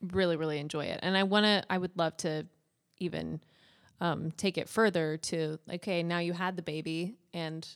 really 0.02 0.36
really 0.36 0.58
enjoy 0.58 0.86
it, 0.86 1.00
and 1.02 1.16
I 1.16 1.22
want 1.22 1.44
to. 1.44 1.62
I 1.70 1.78
would 1.78 1.96
love 1.96 2.16
to 2.18 2.46
even 2.98 3.40
um, 4.00 4.30
take 4.32 4.58
it 4.58 4.68
further 4.68 5.16
to 5.18 5.58
okay, 5.74 6.02
now 6.02 6.18
you 6.18 6.32
had 6.32 6.56
the 6.56 6.62
baby, 6.62 7.14
and 7.32 7.66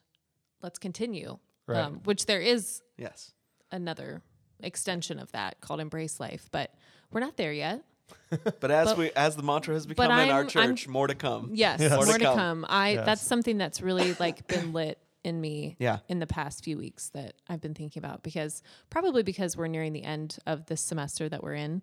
let's 0.62 0.78
continue. 0.78 1.38
Right. 1.66 1.80
Um, 1.84 2.00
which 2.04 2.26
there 2.26 2.40
is 2.40 2.82
Yes. 2.98 3.32
another 3.70 4.22
extension 4.62 5.18
of 5.18 5.30
that 5.32 5.60
called 5.60 5.80
Embrace 5.80 6.20
Life, 6.20 6.48
but 6.52 6.74
we're 7.10 7.20
not 7.20 7.36
there 7.36 7.52
yet. 7.52 7.82
But 8.60 8.70
as 8.70 8.88
But- 8.88 8.98
we 8.98 9.10
as 9.12 9.36
the 9.36 9.42
mantra 9.42 9.74
has 9.74 9.86
become 9.86 10.06
in 10.06 10.10
our 10.12 10.18
I'm- 10.18 10.30
I'm- 10.36 10.48
church, 10.48 10.88
more 10.88 11.06
to 11.06 11.14
come. 11.14 11.50
Yes, 11.54 11.80
Yes. 11.80 11.90
more 11.92 12.04
More 12.06 12.14
to 12.14 12.18
to 12.18 12.24
come. 12.24 12.36
come. 12.36 12.66
I 12.68 12.90
Yes. 12.94 13.06
that's 13.06 13.22
something 13.22 13.56
that's 13.58 13.80
really 13.80 14.14
like 14.14 14.46
been 14.48 14.72
lit 14.72 14.98
in 15.22 15.40
me 15.40 15.76
Yeah. 15.78 15.98
in 16.08 16.18
the 16.18 16.26
past 16.26 16.64
few 16.64 16.76
weeks 16.78 17.10
that 17.10 17.34
I've 17.48 17.60
been 17.60 17.74
thinking 17.74 18.00
about 18.00 18.22
because 18.22 18.62
probably 18.88 19.22
because 19.22 19.56
we're 19.56 19.66
nearing 19.68 19.92
the 19.92 20.02
end 20.02 20.38
of 20.46 20.66
this 20.66 20.80
semester 20.80 21.28
that 21.28 21.42
we're 21.42 21.54
in 21.54 21.82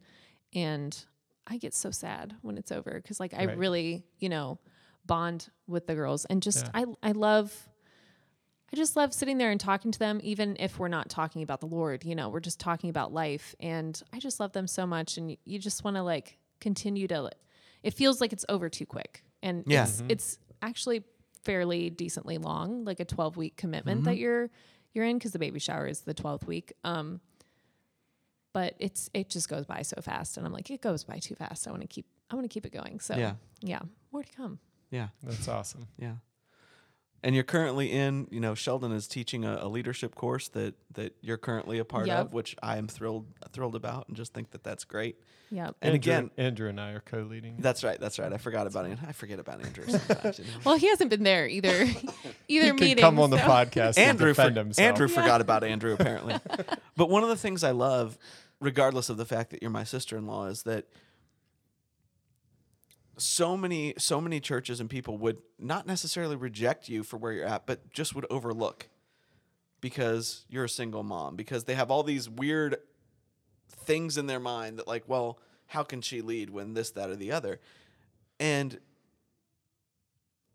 and 0.55 0.97
I 1.45 1.57
get 1.57 1.73
so 1.73 1.91
sad 1.91 2.35
when 2.41 2.57
it's 2.57 2.71
over 2.71 2.99
cuz 3.05 3.19
like 3.19 3.33
I 3.33 3.45
Right. 3.45 3.57
really, 3.57 4.03
you 4.19 4.27
know, 4.29 4.59
bond 5.05 5.49
with 5.67 5.87
the 5.87 5.95
girls 5.95 6.25
and 6.25 6.41
just 6.43 6.65
Yeah. 6.65 6.71
I 6.73 6.85
I 7.03 7.11
love 7.13 7.69
I 8.71 8.75
just 8.75 8.95
love 8.97 9.13
sitting 9.13 9.37
there 9.37 9.49
and 9.49 9.59
talking 9.59 9.91
to 9.91 9.99
them, 9.99 10.19
even 10.23 10.57
if 10.59 10.77
we're 10.77 10.89
not 10.89 11.09
talking 11.09 11.41
about 11.41 11.61
the 11.61 11.67
Lord. 11.67 12.03
You 12.03 12.15
know, 12.15 12.29
we're 12.29 12.41
just 12.41 12.59
talking 12.59 12.89
about 12.89 13.13
life, 13.13 13.55
and 13.59 14.01
I 14.11 14.19
just 14.19 14.39
love 14.39 14.51
them 14.51 14.67
so 14.67 14.85
much. 14.85 15.17
And 15.17 15.37
you 15.45 15.57
just 15.59 15.83
want 15.83 15.95
to 15.95 16.03
like 16.03 16.37
continue 16.59 17.07
to. 17.07 17.29
It 17.83 17.93
feels 17.93 18.19
like 18.19 18.33
it's 18.33 18.43
over 18.49 18.67
too 18.69 18.85
quick, 18.85 19.23
and 19.41 19.63
Yeah. 19.67 19.83
it's 19.83 20.03
it's 20.09 20.39
actually 20.61 21.03
fairly 21.43 21.89
decently 21.89 22.37
long, 22.37 22.83
like 22.83 22.99
a 22.99 23.05
twelve 23.05 23.37
week 23.37 23.55
commitment 23.55 24.03
that 24.03 24.17
you're 24.17 24.49
you're 24.93 25.05
in 25.05 25.17
because 25.17 25.31
the 25.31 25.39
baby 25.39 25.59
shower 25.59 25.87
is 25.87 26.01
the 26.01 26.13
twelfth 26.13 26.45
week. 26.45 26.73
Um, 26.83 27.21
but 28.53 28.73
it's 28.79 29.09
it 29.13 29.29
just 29.29 29.47
goes 29.47 29.65
by 29.65 29.81
so 29.83 30.01
fast, 30.01 30.35
and 30.37 30.45
I'm 30.45 30.51
like, 30.51 30.69
it 30.71 30.81
goes 30.81 31.03
by 31.05 31.19
too 31.19 31.35
fast. 31.35 31.67
I 31.67 31.71
want 31.71 31.83
to 31.83 31.87
keep 31.87 32.05
I 32.29 32.35
want 32.35 32.43
to 32.43 32.53
keep 32.53 32.65
it 32.65 32.73
going. 32.73 32.99
So 32.99 33.15
Yeah. 33.15 33.35
yeah, 33.61 33.79
more 34.11 34.23
to 34.23 34.33
come. 34.33 34.59
Yeah. 34.91 35.07
That's 35.23 35.47
awesome. 35.47 35.87
Yeah. 35.97 36.15
And 37.27 37.35
you're 37.35 37.43
currently 37.43 37.91
in, 37.91 38.27
you 38.31 38.39
know, 38.39 38.55
Sheldon 38.55 38.93
is 38.93 39.05
teaching 39.05 39.43
a, 39.43 39.59
a 39.63 39.67
leadership 39.67 40.15
course 40.15 40.47
that 40.49 40.75
that 40.93 41.13
you're 41.19 41.35
currently 41.37 41.77
a 41.77 41.83
part 41.83 42.07
Yep. 42.07 42.17
of, 42.27 42.33
which 42.33 42.55
I 42.63 42.77
am 42.77 42.87
thrilled 42.87 43.25
thrilled 43.51 43.75
about, 43.75 44.07
and 44.07 44.15
just 44.15 44.33
think 44.33 44.51
that 44.51 44.63
that's 44.63 44.85
great. 44.85 45.17
Yeah. 45.51 45.67
And 45.67 45.75
Andrew, 45.81 45.95
again, 45.95 46.31
Andrew 46.37 46.69
and 46.69 46.79
I 46.79 46.91
are 46.91 47.01
co-leading. 47.01 47.57
that's 47.59 47.83
right, 47.83 47.99
that's 47.99 48.17
right. 48.17 48.31
I 48.31 48.37
forgot 48.37 48.65
about 48.65 48.85
it. 48.85 48.97
I 49.05 49.11
forget 49.11 49.39
about 49.39 49.59
Andrew 49.65 49.83
sometimes. 49.89 50.39
you 50.39 50.45
know. 50.45 50.51
Well, 50.63 50.77
he 50.77 50.87
hasn't 50.87 51.09
been 51.09 51.23
there 51.23 51.47
either. 51.49 51.83
either 52.47 52.65
he 52.67 52.71
meeting. 52.71 52.95
can 52.95 52.97
come 53.01 53.19
on 53.19 53.29
the 53.29 53.37
podcast 53.37 53.97
Andrew 53.97 54.27
and 54.27 54.35
defend 54.35 54.55
for- 54.55 54.59
himself. 54.61 54.87
Andrew 54.87 55.07
Yeah. 55.09 55.21
forgot 55.21 55.41
about 55.41 55.65
Andrew 55.65 55.93
apparently. 55.93 56.35
but 56.95 57.09
one 57.09 57.23
of 57.23 57.29
the 57.29 57.35
things 57.35 57.61
I 57.63 57.71
love, 57.71 58.17
regardless 58.61 59.09
of 59.09 59.17
the 59.17 59.25
fact 59.25 59.49
that 59.51 59.61
you're 59.61 59.69
my 59.71 59.83
sister-in-law, 59.83 60.45
is 60.47 60.63
that 60.63 60.85
so 63.17 63.57
many 63.57 63.93
so 63.97 64.21
many 64.21 64.39
churches 64.39 64.79
and 64.79 64.89
people 64.89 65.17
would 65.17 65.37
not 65.59 65.87
necessarily 65.87 66.35
reject 66.35 66.87
you 66.87 67.03
for 67.03 67.17
where 67.17 67.33
you're 67.33 67.45
at, 67.45 67.65
but 67.65 67.91
just 67.91 68.15
would 68.15 68.25
overlook 68.29 68.89
because 69.81 70.45
you're 70.49 70.65
a 70.65 70.69
single 70.69 71.03
mom 71.03 71.35
because 71.35 71.63
they 71.65 71.75
have 71.75 71.91
all 71.91 72.03
these 72.03 72.29
weird 72.29 72.77
things 73.69 74.17
in 74.17 74.27
their 74.27 74.39
mind 74.39 74.77
that 74.77 74.87
like, 74.87 75.03
well, 75.07 75.39
how 75.67 75.83
can 75.83 76.01
she 76.01 76.21
lead 76.21 76.49
when 76.49 76.73
this, 76.73 76.91
that, 76.91 77.09
or 77.09 77.15
the 77.15 77.31
other? 77.31 77.59
And 78.39 78.79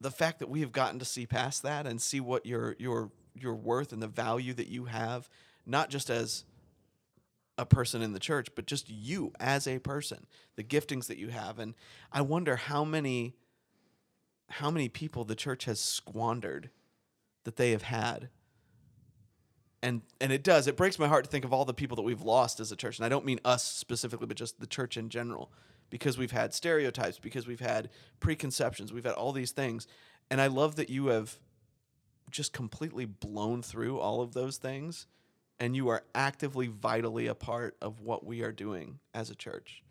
the 0.00 0.10
fact 0.10 0.38
that 0.40 0.48
we 0.48 0.60
have 0.60 0.72
gotten 0.72 0.98
to 0.98 1.04
see 1.04 1.26
past 1.26 1.62
that 1.62 1.86
and 1.86 2.00
see 2.00 2.20
what 2.20 2.44
your 2.46 2.76
your 2.78 3.10
your 3.34 3.54
worth 3.54 3.92
and 3.92 4.02
the 4.02 4.08
value 4.08 4.52
that 4.54 4.68
you 4.68 4.86
have, 4.86 5.28
not 5.64 5.90
just 5.90 6.10
as 6.10 6.44
a 7.58 7.66
person 7.66 8.02
in 8.02 8.12
the 8.12 8.18
church, 8.18 8.48
but 8.54 8.66
just 8.66 8.88
you 8.88 9.32
as 9.38 9.66
a 9.66 9.78
person, 9.78 10.26
the 10.56 10.64
giftings 10.64 11.06
that 11.06 11.18
you 11.18 11.28
have. 11.28 11.58
And 11.58 11.74
I 12.10 12.22
wonder 12.22 12.56
how 12.56 12.84
many 12.84 13.34
how 14.48 14.70
many 14.70 14.88
people 14.88 15.24
the 15.24 15.34
church 15.34 15.64
has 15.64 15.80
squandered 15.80 16.68
that 17.44 17.56
they 17.56 17.70
have 17.70 17.82
had. 17.82 18.28
And 19.82 20.02
and 20.20 20.30
it 20.30 20.44
does. 20.44 20.66
It 20.66 20.76
breaks 20.76 20.98
my 20.98 21.08
heart 21.08 21.24
to 21.24 21.30
think 21.30 21.44
of 21.44 21.52
all 21.52 21.64
the 21.64 21.74
people 21.74 21.96
that 21.96 22.02
we've 22.02 22.22
lost 22.22 22.60
as 22.60 22.70
a 22.70 22.76
church. 22.76 22.98
And 22.98 23.06
I 23.06 23.08
don't 23.08 23.24
mean 23.24 23.40
us 23.44 23.64
specifically, 23.64 24.26
but 24.26 24.36
just 24.36 24.60
the 24.60 24.66
church 24.66 24.96
in 24.96 25.08
general. 25.08 25.50
Because 25.90 26.16
we've 26.16 26.32
had 26.32 26.54
stereotypes, 26.54 27.18
because 27.18 27.46
we've 27.46 27.60
had 27.60 27.90
preconceptions, 28.18 28.92
we've 28.92 29.04
had 29.04 29.12
all 29.14 29.32
these 29.32 29.50
things. 29.50 29.86
And 30.30 30.40
I 30.40 30.46
love 30.46 30.76
that 30.76 30.88
you 30.88 31.08
have 31.08 31.38
just 32.30 32.54
completely 32.54 33.04
blown 33.04 33.62
through 33.62 33.98
all 33.98 34.22
of 34.22 34.32
those 34.32 34.56
things 34.56 35.06
and 35.62 35.76
you 35.76 35.88
are 35.90 36.02
actively 36.12 36.66
vitally 36.66 37.28
a 37.28 37.36
part 37.36 37.76
of 37.80 38.00
what 38.00 38.26
we 38.26 38.42
are 38.42 38.50
doing 38.50 38.98
as 39.14 39.30
a 39.30 39.34
church. 39.34 39.84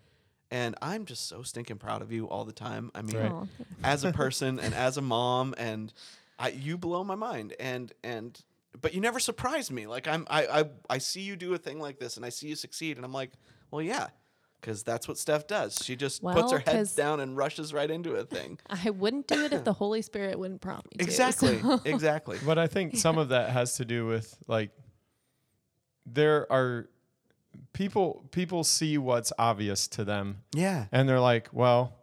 And 0.52 0.76
i'm 0.82 1.06
just 1.06 1.30
so 1.30 1.44
stinking 1.44 1.78
proud 1.78 2.02
of 2.02 2.12
you 2.12 2.28
all 2.28 2.44
the 2.44 2.52
time. 2.52 2.92
I 2.94 3.02
mean 3.02 3.16
Right. 3.16 3.48
As 3.82 4.04
a 4.04 4.12
person 4.24 4.60
and 4.60 4.74
as 4.74 4.98
a 4.98 5.02
mom 5.02 5.56
and 5.58 5.94
I, 6.38 6.50
you 6.50 6.78
blow 6.78 7.06
my 7.06 7.16
mind. 7.16 7.54
And 7.58 7.94
and 8.04 8.38
but 8.82 8.94
you 8.94 9.00
never 9.00 9.20
surprise 9.20 9.72
me. 9.72 9.88
Like 9.88 10.10
i'm 10.10 10.28
I, 10.30 10.46
I 10.46 10.66
i 10.90 10.98
see 10.98 11.22
you 11.22 11.38
do 11.38 11.54
a 11.54 11.58
thing 11.58 11.80
like 11.80 12.00
this 12.00 12.18
and 12.18 12.26
i 12.26 12.30
see 12.30 12.50
you 12.50 12.56
succeed 12.56 12.98
and 12.98 13.06
i'm 13.06 13.14
like 13.14 13.32
well 13.72 13.82
yeah 13.82 14.08
because 14.60 14.84
that's 14.84 15.08
what 15.08 15.18
steph 15.18 15.48
does. 15.48 15.80
She 15.84 15.96
just 15.96 16.22
puts 16.22 16.52
her 16.52 16.60
head 16.60 16.88
down 16.98 17.22
and 17.22 17.36
rushes 17.36 17.74
right 17.74 17.90
into 17.90 18.16
a 18.16 18.26
thing. 18.26 18.60
I 18.70 18.90
wouldn't 18.92 19.28
do 19.28 19.46
it 19.46 19.54
if 19.54 19.64
the 19.64 19.74
Holy 19.74 20.02
Spirit 20.04 20.38
wouldn't 20.38 20.62
prompt 20.62 20.92
me 20.92 20.98
to. 20.98 21.04
exactly. 21.04 21.60
So- 21.62 21.82
exactly. 21.86 22.38
But 22.46 22.60
I 22.60 22.68
think 22.68 22.98
some 22.98 23.18
of 23.18 23.30
that 23.30 23.50
has 23.50 23.78
to 23.78 23.86
do 23.86 24.06
with 24.06 24.38
like 24.48 24.70
there 26.06 26.52
are 26.52 26.90
people 27.74 28.26
people 28.32 28.64
see 28.64 28.98
what's 28.98 29.32
obvious 29.38 29.88
to 29.90 30.04
them 30.04 30.44
yeah 30.54 30.86
and 30.92 31.08
they're 31.08 31.20
like, 31.20 31.50
well, 31.52 31.94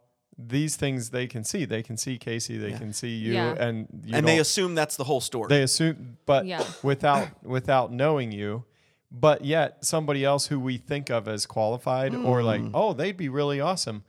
these 0.40 0.76
things 0.76 1.10
they 1.10 1.26
can 1.26 1.42
see. 1.42 1.64
They 1.64 1.82
can 1.82 1.96
see 1.96 2.16
Casey, 2.16 2.58
they 2.58 2.70
Yeah. 2.70 2.78
can 2.78 2.92
see 2.92 3.16
you 3.16 3.32
Yeah. 3.32 3.54
and 3.58 3.88
you 4.04 4.14
and 4.16 4.26
they 4.26 4.38
assume 4.38 4.74
that's 4.74 4.96
the 4.96 5.04
whole 5.04 5.20
story 5.20 5.48
they 5.48 5.62
assume 5.62 6.18
but 6.26 6.46
Yeah. 6.46 6.62
without 6.82 7.28
without 7.44 7.92
knowing 7.92 8.30
you 8.32 8.64
but 9.10 9.44
yet 9.44 9.84
somebody 9.84 10.24
else 10.24 10.46
who 10.46 10.60
we 10.60 10.76
think 10.78 11.10
of 11.10 11.26
as 11.28 11.46
qualified 11.46 12.14
or 12.14 12.42
like 12.42 12.60
Mm. 12.60 12.70
oh 12.74 12.92
they'd 12.92 13.16
be 13.16 13.28
really 13.28 13.60
awesome 13.60 14.04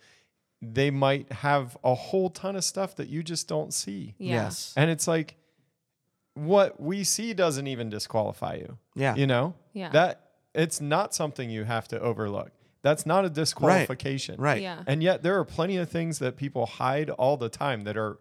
they 0.62 0.92
might 0.92 1.32
have 1.32 1.78
a 1.86 1.96
whole 1.96 2.30
ton 2.30 2.56
of 2.58 2.64
stuff 2.66 2.96
that 2.98 3.08
you 3.08 3.24
just 3.24 3.48
don't 3.48 3.74
see 3.74 4.14
Yeah. 4.20 4.44
yes 4.44 4.74
and 4.78 4.92
it's 4.92 5.08
like 5.08 5.36
what 6.36 6.80
we 6.82 7.04
see 7.04 7.34
doesn't 7.34 7.68
even 7.68 7.90
disqualify 7.90 8.56
you 8.56 8.78
yeah 8.96 9.16
you 9.16 9.26
know 9.26 9.56
Yeah. 9.80 9.90
that 9.90 10.14
it's 10.54 10.80
not 10.82 11.14
something 11.16 11.50
you 11.50 11.64
have 11.64 11.88
to 11.90 12.00
overlook 12.00 12.52
that's 12.82 13.06
not 13.06 13.26
a 13.26 13.30
disqualification 13.30 14.36
right 14.40 14.54
right. 14.54 14.62
Yeah. 14.62 14.84
and 14.88 15.02
yet 15.04 15.22
there 15.24 15.38
are 15.40 15.46
plenty 15.46 15.78
of 15.78 15.90
things 15.90 16.20
that 16.20 16.38
people 16.38 16.66
hide 16.66 17.10
all 17.10 17.36
the 17.38 17.50
time 17.50 17.82
that 17.84 17.98
are 17.98 18.20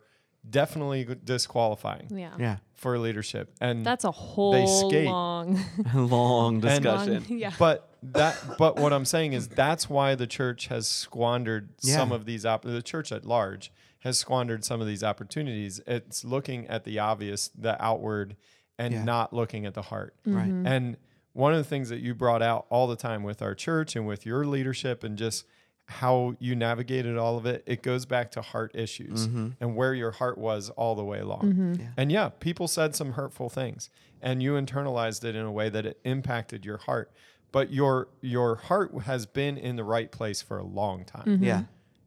definitely 0.49 1.07
disqualifying 1.25 2.09
Yeah. 2.11 2.31
yeah 2.39 2.57
for 2.75 2.99
leadership 2.99 3.53
and 3.61 3.85
That's 3.85 4.05
a 4.05 4.11
whole 4.11 4.89
skate. 4.89 5.07
long, 5.07 5.59
long 5.95 6.55
And- 6.55 6.63
discussion 6.63 7.25
long 7.29 7.39
yeah. 7.39 7.53
but 7.59 7.85
that 8.03 8.37
but 8.59 8.77
what 8.79 8.93
i'm 8.93 9.05
saying 9.05 9.33
is 9.33 9.49
that's 9.49 9.91
why 9.91 10.15
the 10.15 10.27
church 10.27 10.69
has 10.69 10.87
squandered 10.87 11.71
some 11.81 12.13
of 12.13 12.25
these 12.27 12.47
op- 12.47 12.63
the 12.63 12.83
church 12.83 13.11
at 13.11 13.25
large 13.25 13.73
has 14.01 14.17
squandered 14.19 14.65
some 14.65 14.81
of 14.81 14.87
these 14.87 15.03
opportunities 15.03 15.81
it's 15.87 16.25
looking 16.25 16.67
at 16.69 16.85
the 16.85 16.99
obvious 17.01 17.49
the 17.59 17.81
outward 17.85 18.37
and 18.79 18.95
Yeah. 18.95 19.03
not 19.05 19.33
looking 19.33 19.67
at 19.67 19.75
the 19.75 19.83
heart 19.83 20.15
right 20.25 20.47
mm-hmm. 20.47 20.67
and 20.67 20.97
one 21.33 21.53
of 21.53 21.59
the 21.59 21.65
things 21.65 21.89
that 21.91 22.01
you 22.01 22.15
brought 22.15 22.43
out 22.43 22.67
all 22.71 22.87
the 22.87 22.97
time 22.97 23.23
with 23.23 23.43
our 23.43 23.55
church 23.55 23.95
and 23.97 24.07
with 24.07 24.27
your 24.27 24.45
leadership 24.45 25.05
and 25.05 25.17
just 25.17 25.47
how 25.87 26.35
you 26.39 26.55
navigated 26.55 27.17
all 27.17 27.39
of 27.39 27.47
it, 27.47 27.63
it 27.67 27.83
goes 27.83 28.05
back 28.05 28.31
to 28.33 28.43
heart 28.43 28.71
issues 28.75 29.27
Mm-hmm. 29.27 29.49
and 29.61 29.75
where 29.75 29.95
your 29.95 30.11
heart 30.11 30.37
was 30.37 30.69
all 30.71 30.95
the 30.95 31.05
way 31.05 31.21
along. 31.21 31.77
Yeah. 31.81 31.87
And 31.97 32.13
yeah, 32.13 32.29
people 32.29 32.69
said 32.69 32.95
some 32.95 33.13
hurtful 33.13 33.49
things 33.49 33.89
and 34.21 34.43
you 34.43 34.53
internalized 34.55 35.25
it 35.25 35.35
in 35.35 35.45
a 35.47 35.53
way 35.53 35.69
that 35.71 35.87
it 35.87 35.99
impacted 36.05 36.65
your 36.65 36.79
heart. 36.79 37.11
But 37.53 37.73
your 37.73 38.09
your 38.21 38.57
heart 38.57 38.93
has 39.05 39.25
been 39.25 39.57
in 39.57 39.77
the 39.77 39.85
right 39.85 40.13
place 40.13 40.43
for 40.43 40.59
a 40.59 40.65
long 40.65 41.05
time. 41.07 41.39
Yeah. 41.43 41.63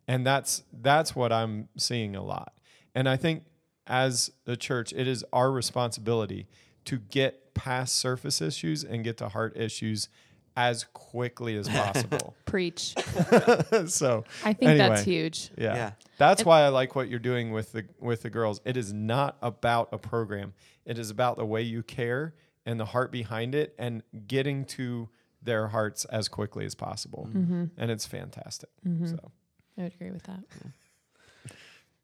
And 0.08 0.24
that's 0.28 0.64
that's 0.72 1.16
what 1.16 1.32
I'm 1.32 1.70
seeing 1.78 2.16
a 2.16 2.24
lot. 2.24 2.54
And 2.94 3.10
I 3.10 3.18
think 3.18 3.46
as 3.88 4.30
a 4.46 4.56
church, 4.56 4.94
it 4.94 5.08
is 5.08 5.26
our 5.34 5.52
responsibility 5.52 6.48
to 6.86 7.00
get 7.00 7.41
past 7.54 7.98
surface 7.98 8.42
issues 8.42 8.84
and 8.84 9.04
get 9.04 9.18
to 9.18 9.30
heart 9.30 9.58
issues 9.58 10.10
as 10.56 10.86
quickly 10.94 11.56
as 11.56 11.68
possible. 11.70 12.36
Preach. 12.46 12.94
so 13.88 14.26
I 14.44 14.54
think 14.54 14.78
that's 14.78 15.04
huge. 15.04 15.50
yeah. 15.58 15.76
Yeah. 15.76 15.92
That's 16.18 16.44
why 16.44 16.62
I 16.62 16.70
like 16.70 16.96
what 16.96 17.10
you're 17.10 17.20
doing 17.20 17.52
with 17.52 17.72
the 17.72 17.86
with 18.00 18.24
the 18.24 18.30
girls. 18.30 18.62
It 18.66 18.78
is 18.78 18.92
not 18.94 19.38
about 19.42 19.90
a 19.92 19.98
program. 19.98 20.54
It 20.86 20.98
is 20.98 21.10
about 21.10 21.38
the 21.38 21.46
way 21.46 21.62
you 21.62 21.84
care 21.84 22.36
and 22.66 22.80
the 22.80 22.86
heart 22.86 23.12
behind 23.12 23.56
it 23.56 23.74
and 23.80 24.04
getting 24.28 24.66
to 24.66 25.10
their 25.42 25.68
hearts 25.68 26.06
as 26.06 26.28
quickly 26.28 26.66
as 26.66 26.76
possible. 26.76 27.28
Mm-hmm. 27.32 27.66
And 27.78 27.92
it's 27.92 28.06
fantastic. 28.06 28.70
So 29.06 29.32
I 29.78 29.84
would 29.84 29.94
agree 29.94 30.12
with 30.12 30.24
that. 30.24 30.44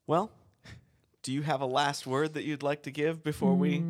Well, 0.06 0.30
do 1.22 1.32
you 1.32 1.42
have 1.42 1.60
a 1.60 1.66
last 1.66 2.06
word 2.06 2.34
that 2.34 2.44
you'd 2.44 2.62
like 2.62 2.84
to 2.84 2.90
give 2.90 3.22
before 3.22 3.54
we 3.54 3.84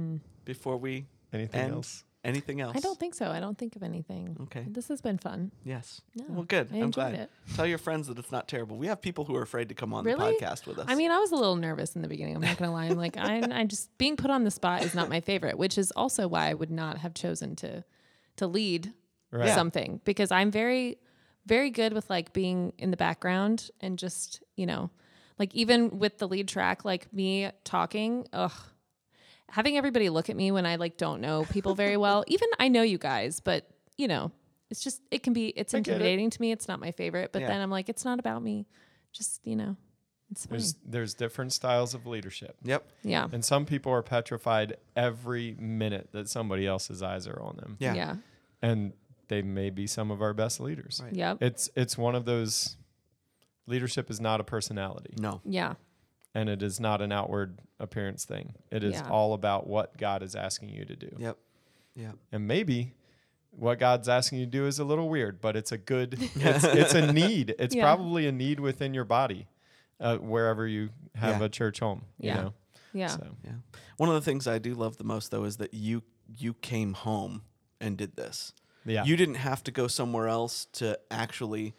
before 0.45 0.77
we 0.77 1.07
anything 1.33 1.61
end? 1.61 1.73
else? 1.75 2.05
Anything 2.25 2.61
else? 2.61 2.77
I 2.77 2.81
don't 2.81 2.99
think 2.99 3.15
so. 3.15 3.31
I 3.31 3.39
don't 3.39 3.57
think 3.57 3.77
of 3.77 3.83
anything. 3.85 4.37
Okay. 4.43 4.67
This 4.69 4.89
has 4.89 5.01
been 5.01 5.19
fun. 5.19 5.53
Yes. 5.65 6.01
No, 6.17 6.25
well, 6.29 6.43
good. 6.43 6.69
I 6.73 6.77
I'm 6.79 6.83
enjoyed 6.85 7.13
glad. 7.13 7.15
it. 7.15 7.31
Tell 7.55 7.65
your 7.65 7.79
friends 7.79 8.09
that 8.09 8.19
it's 8.19 8.33
not 8.33 8.49
terrible. 8.49 8.77
We 8.77 8.89
have 8.89 9.01
people 9.01 9.25
who 9.25 9.37
are 9.37 9.43
afraid 9.43 9.69
to 9.69 9.75
come 9.75 9.95
on 9.95 10.05
Really? 10.05 10.35
the 10.39 10.45
podcast 10.45 10.67
with 10.67 10.79
us. 10.81 10.87
I 10.89 10.97
mean, 10.97 11.13
I 11.13 11.19
was 11.19 11.31
a 11.31 11.37
little 11.37 11.55
nervous 11.57 11.95
in 11.95 12.03
the 12.03 12.09
beginning. 12.09 12.35
I'm 12.35 12.43
not 12.43 12.57
gonna 12.59 12.73
lie. 12.73 12.87
I'm 12.87 12.97
like, 12.99 13.17
I, 13.19 13.43
I 13.53 13.65
just 13.65 13.97
being 13.99 14.17
put 14.17 14.31
on 14.33 14.43
the 14.45 14.51
spot 14.51 14.83
is 14.83 14.95
not 14.97 15.09
my 15.09 15.21
favorite, 15.21 15.57
which 15.59 15.79
is 15.79 15.93
also 15.93 16.27
why 16.27 16.49
I 16.51 16.55
would 16.55 16.73
not 16.73 16.99
have 16.99 17.15
chosen 17.15 17.55
to 17.57 17.85
to 18.37 18.47
lead 18.47 18.93
Right. 19.31 19.55
something 19.55 20.01
because 20.05 20.31
I'm 20.33 20.51
very, 20.51 20.97
very 21.47 21.71
good 21.71 21.93
with 21.93 22.09
like 22.11 22.33
being 22.33 22.73
in 22.79 22.91
the 22.91 22.97
background 22.97 23.71
and 23.81 23.97
just 23.99 24.43
you 24.57 24.67
know, 24.67 24.91
like 25.39 25.55
even 25.55 25.99
with 25.99 26.19
the 26.19 26.27
lead 26.27 26.49
track, 26.49 26.85
like 26.85 27.13
me 27.13 27.51
talking, 27.63 28.27
ugh, 28.33 28.53
having 29.51 29.77
everybody 29.77 30.09
look 30.11 30.29
at 30.31 30.37
me 30.37 30.51
when 30.53 30.67
I 30.67 30.77
like 30.77 30.97
don't 30.97 31.21
know 31.21 31.45
people 31.51 31.75
very 31.75 31.97
well. 31.97 32.25
even 32.29 32.49
I 32.59 32.69
know 32.69 32.83
you 32.83 32.99
guys, 32.99 33.41
but 33.41 33.67
you 33.97 34.09
know, 34.09 34.31
it's 34.71 34.83
just 34.83 35.01
it 35.11 35.23
can 35.23 35.33
be 35.33 35.49
it's 35.49 35.75
I 35.75 35.79
get 35.81 35.89
it. 35.89 35.95
intimidating 35.95 36.31
to 36.31 36.41
me. 36.41 36.53
It's 36.53 36.69
not 36.69 36.81
my 36.81 36.93
favorite, 36.93 37.33
but 37.33 37.43
Yeah. 37.43 37.49
then 37.49 37.61
I'm 37.61 37.71
like, 37.71 37.89
it's 37.89 38.05
not 38.05 38.19
about 38.19 38.43
me. 38.43 38.67
Just 39.13 39.41
you 39.45 39.57
know, 39.57 39.77
it's 40.31 40.45
fine. 40.47 40.59
There's 40.59 40.75
there's 40.85 41.15
different 41.15 41.53
styles 41.53 41.95
of 41.95 42.07
leadership. 42.07 42.57
Yep. 42.65 42.87
Yeah. 43.03 43.29
And 43.33 43.45
some 43.45 43.65
people 43.65 43.91
are 43.93 44.03
petrified 44.03 44.77
every 44.95 45.57
minute 45.59 46.11
that 46.13 46.29
somebody 46.29 46.67
else's 46.67 47.03
eyes 47.03 47.27
are 47.27 47.41
on 47.41 47.57
them. 47.57 47.77
Yeah. 47.81 47.95
Yeah. 47.95 48.17
And 48.61 48.93
they 49.29 49.43
may 49.43 49.71
be 49.71 49.87
some 49.87 50.11
of 50.11 50.21
our 50.23 50.35
best 50.35 50.61
leaders. 50.61 51.01
Right. 51.03 51.15
Yep. 51.15 51.43
It's 51.43 51.71
it's 51.75 51.97
one 51.97 52.15
of 52.15 52.25
those 52.27 52.77
leadership 53.67 54.11
is 54.11 54.21
not 54.21 54.41
a 54.41 54.45
personality 54.45 55.15
No. 55.19 55.41
Yeah. 55.45 55.75
And 56.35 56.49
it 56.49 56.63
is 56.63 56.79
not 56.81 57.01
an 57.01 57.13
outward 57.13 57.59
appearance 57.81 58.25
thing. 58.25 58.55
It 58.71 58.83
is 58.85 58.95
Yeah. 58.95 59.09
all 59.09 59.35
about 59.35 59.67
what 59.67 59.97
God 59.97 60.23
is 60.23 60.35
asking 60.35 60.71
you 60.71 60.85
to 60.85 60.97
do. 60.97 61.11
Yep. 61.19 61.39
Yep. 61.97 62.17
And 62.33 62.47
maybe 62.47 62.95
what 63.51 63.79
God's 63.79 64.09
asking 64.09 64.39
you 64.41 64.45
to 64.47 64.51
do 64.51 64.67
is 64.67 64.79
a 64.79 64.85
little 64.85 65.09
weird, 65.09 65.41
but 65.41 65.57
it's 65.57 65.73
a 65.73 65.79
good 65.79 66.15
it's 66.37 66.65
it's 66.65 66.95
a 66.95 67.13
need. 67.13 67.55
It's 67.59 67.75
Yeah. 67.75 67.83
probably 67.85 68.27
a 68.27 68.33
need 68.33 68.61
within 68.61 68.95
your 68.95 69.05
body. 69.05 69.47
Uh, 70.01 70.17
wherever 70.19 70.67
you 70.67 70.91
have 71.17 71.41
Yeah. 71.41 71.47
a 71.47 71.49
church 71.49 71.81
home, 71.81 72.05
you 72.21 72.29
Yeah. 72.29 72.35
know. 72.43 72.55
Yeah. 72.93 73.07
So 73.09 73.37
Yeah. 73.45 73.53
One 73.97 74.09
of 74.09 74.15
the 74.15 74.21
things 74.21 74.47
I 74.47 74.59
do 74.59 74.75
love 74.75 74.97
the 74.97 75.05
most 75.05 75.31
though 75.31 75.45
is 75.45 75.57
that 75.57 75.75
you 75.75 76.03
you 76.37 76.55
came 76.55 76.93
home 76.93 77.43
and 77.81 77.97
did 77.97 78.15
this. 78.17 78.53
yeah. 78.85 79.03
You 79.05 79.17
didn't 79.17 79.37
have 79.37 79.63
to 79.65 79.71
go 79.71 79.87
somewhere 79.89 80.29
else 80.29 80.67
to 80.73 80.99
actually 81.11 81.75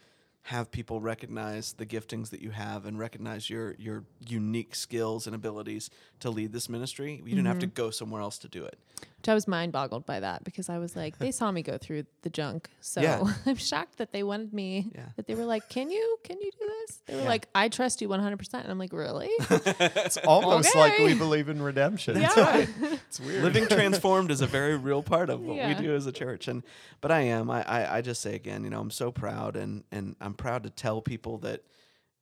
have 0.50 0.72
people 0.72 1.00
recognize 1.00 1.74
the 1.74 1.86
giftings 1.86 2.32
that 2.32 2.42
you 2.42 2.50
have 2.50 2.86
and 2.88 2.98
recognize 2.98 3.50
your 3.52 3.76
your 3.78 4.04
unique 4.28 4.74
skills 4.74 5.28
and 5.28 5.36
abilities 5.36 5.92
to 6.20 6.30
lead 6.32 6.52
this 6.54 6.68
ministry. 6.68 7.22
You 7.24 7.36
didn't 7.36 7.46
have 7.46 7.60
to 7.60 7.68
Mm-hmm. 7.68 7.84
go 7.84 7.92
somewhere 7.92 8.22
else 8.22 8.40
to 8.40 8.48
do 8.48 8.66
it. 8.66 8.80
Which 9.20 9.30
I 9.30 9.34
was 9.34 9.48
mind 9.48 9.72
boggled 9.74 10.06
by 10.06 10.22
that 10.22 10.44
because 10.46 10.70
I 10.70 10.78
was 10.78 10.96
like, 10.96 11.18
they 11.18 11.32
saw 11.32 11.52
me 11.52 11.62
go 11.62 11.78
through 11.78 12.06
the 12.22 12.30
junk. 12.30 12.70
So 12.80 13.02
Yeah. 13.02 13.22
I'm 13.46 13.56
shocked 13.58 13.98
that 13.98 14.14
they 14.14 14.24
wanted 14.24 14.54
me, 14.54 14.92
Yeah. 14.96 15.08
that 15.18 15.28
they 15.28 15.36
were 15.36 15.44
like, 15.46 15.68
can 15.70 15.92
you, 15.92 16.18
can 16.24 16.40
you 16.40 16.50
do 16.58 16.66
this? 16.66 17.00
They 17.06 17.16
were 17.16 17.22
Yeah. 17.24 17.28
like, 17.28 17.48
I 17.54 17.68
trust 17.68 18.02
you 18.02 18.08
100%. 18.08 18.54
And 18.54 18.72
I'm 18.72 18.80
like, 18.80 18.94
really? 18.94 19.28
it's 19.40 20.18
almost 20.18 20.74
like 20.76 20.98
we 21.00 21.14
believe 21.16 21.50
in 21.50 21.62
redemption. 21.62 22.22
yeah. 22.22 22.66
It's 23.10 23.20
weird. 23.20 23.44
Living 23.44 23.68
transformed 23.68 24.32
is 24.32 24.42
a 24.42 24.48
very 24.48 24.78
real 24.78 25.04
part 25.04 25.30
of 25.30 25.42
what 25.42 25.58
Yeah. 25.58 25.68
we 25.68 25.74
do 25.86 25.94
as 25.96 26.06
a 26.06 26.12
church. 26.12 26.48
And 26.48 26.64
but 27.02 27.12
I 27.12 27.22
am. 27.22 27.50
I, 27.50 27.64
I, 27.68 27.98
I 27.98 28.02
just 28.02 28.22
say 28.22 28.36
again, 28.36 28.64
you 28.64 28.70
know, 28.70 28.80
I'm 28.80 28.92
so 28.92 29.12
proud 29.12 29.56
and 29.56 29.84
and 29.92 30.16
I'm 30.22 30.34
proud 30.34 30.64
to 30.64 30.70
tell 30.70 31.02
people 31.02 31.40
that 31.40 31.64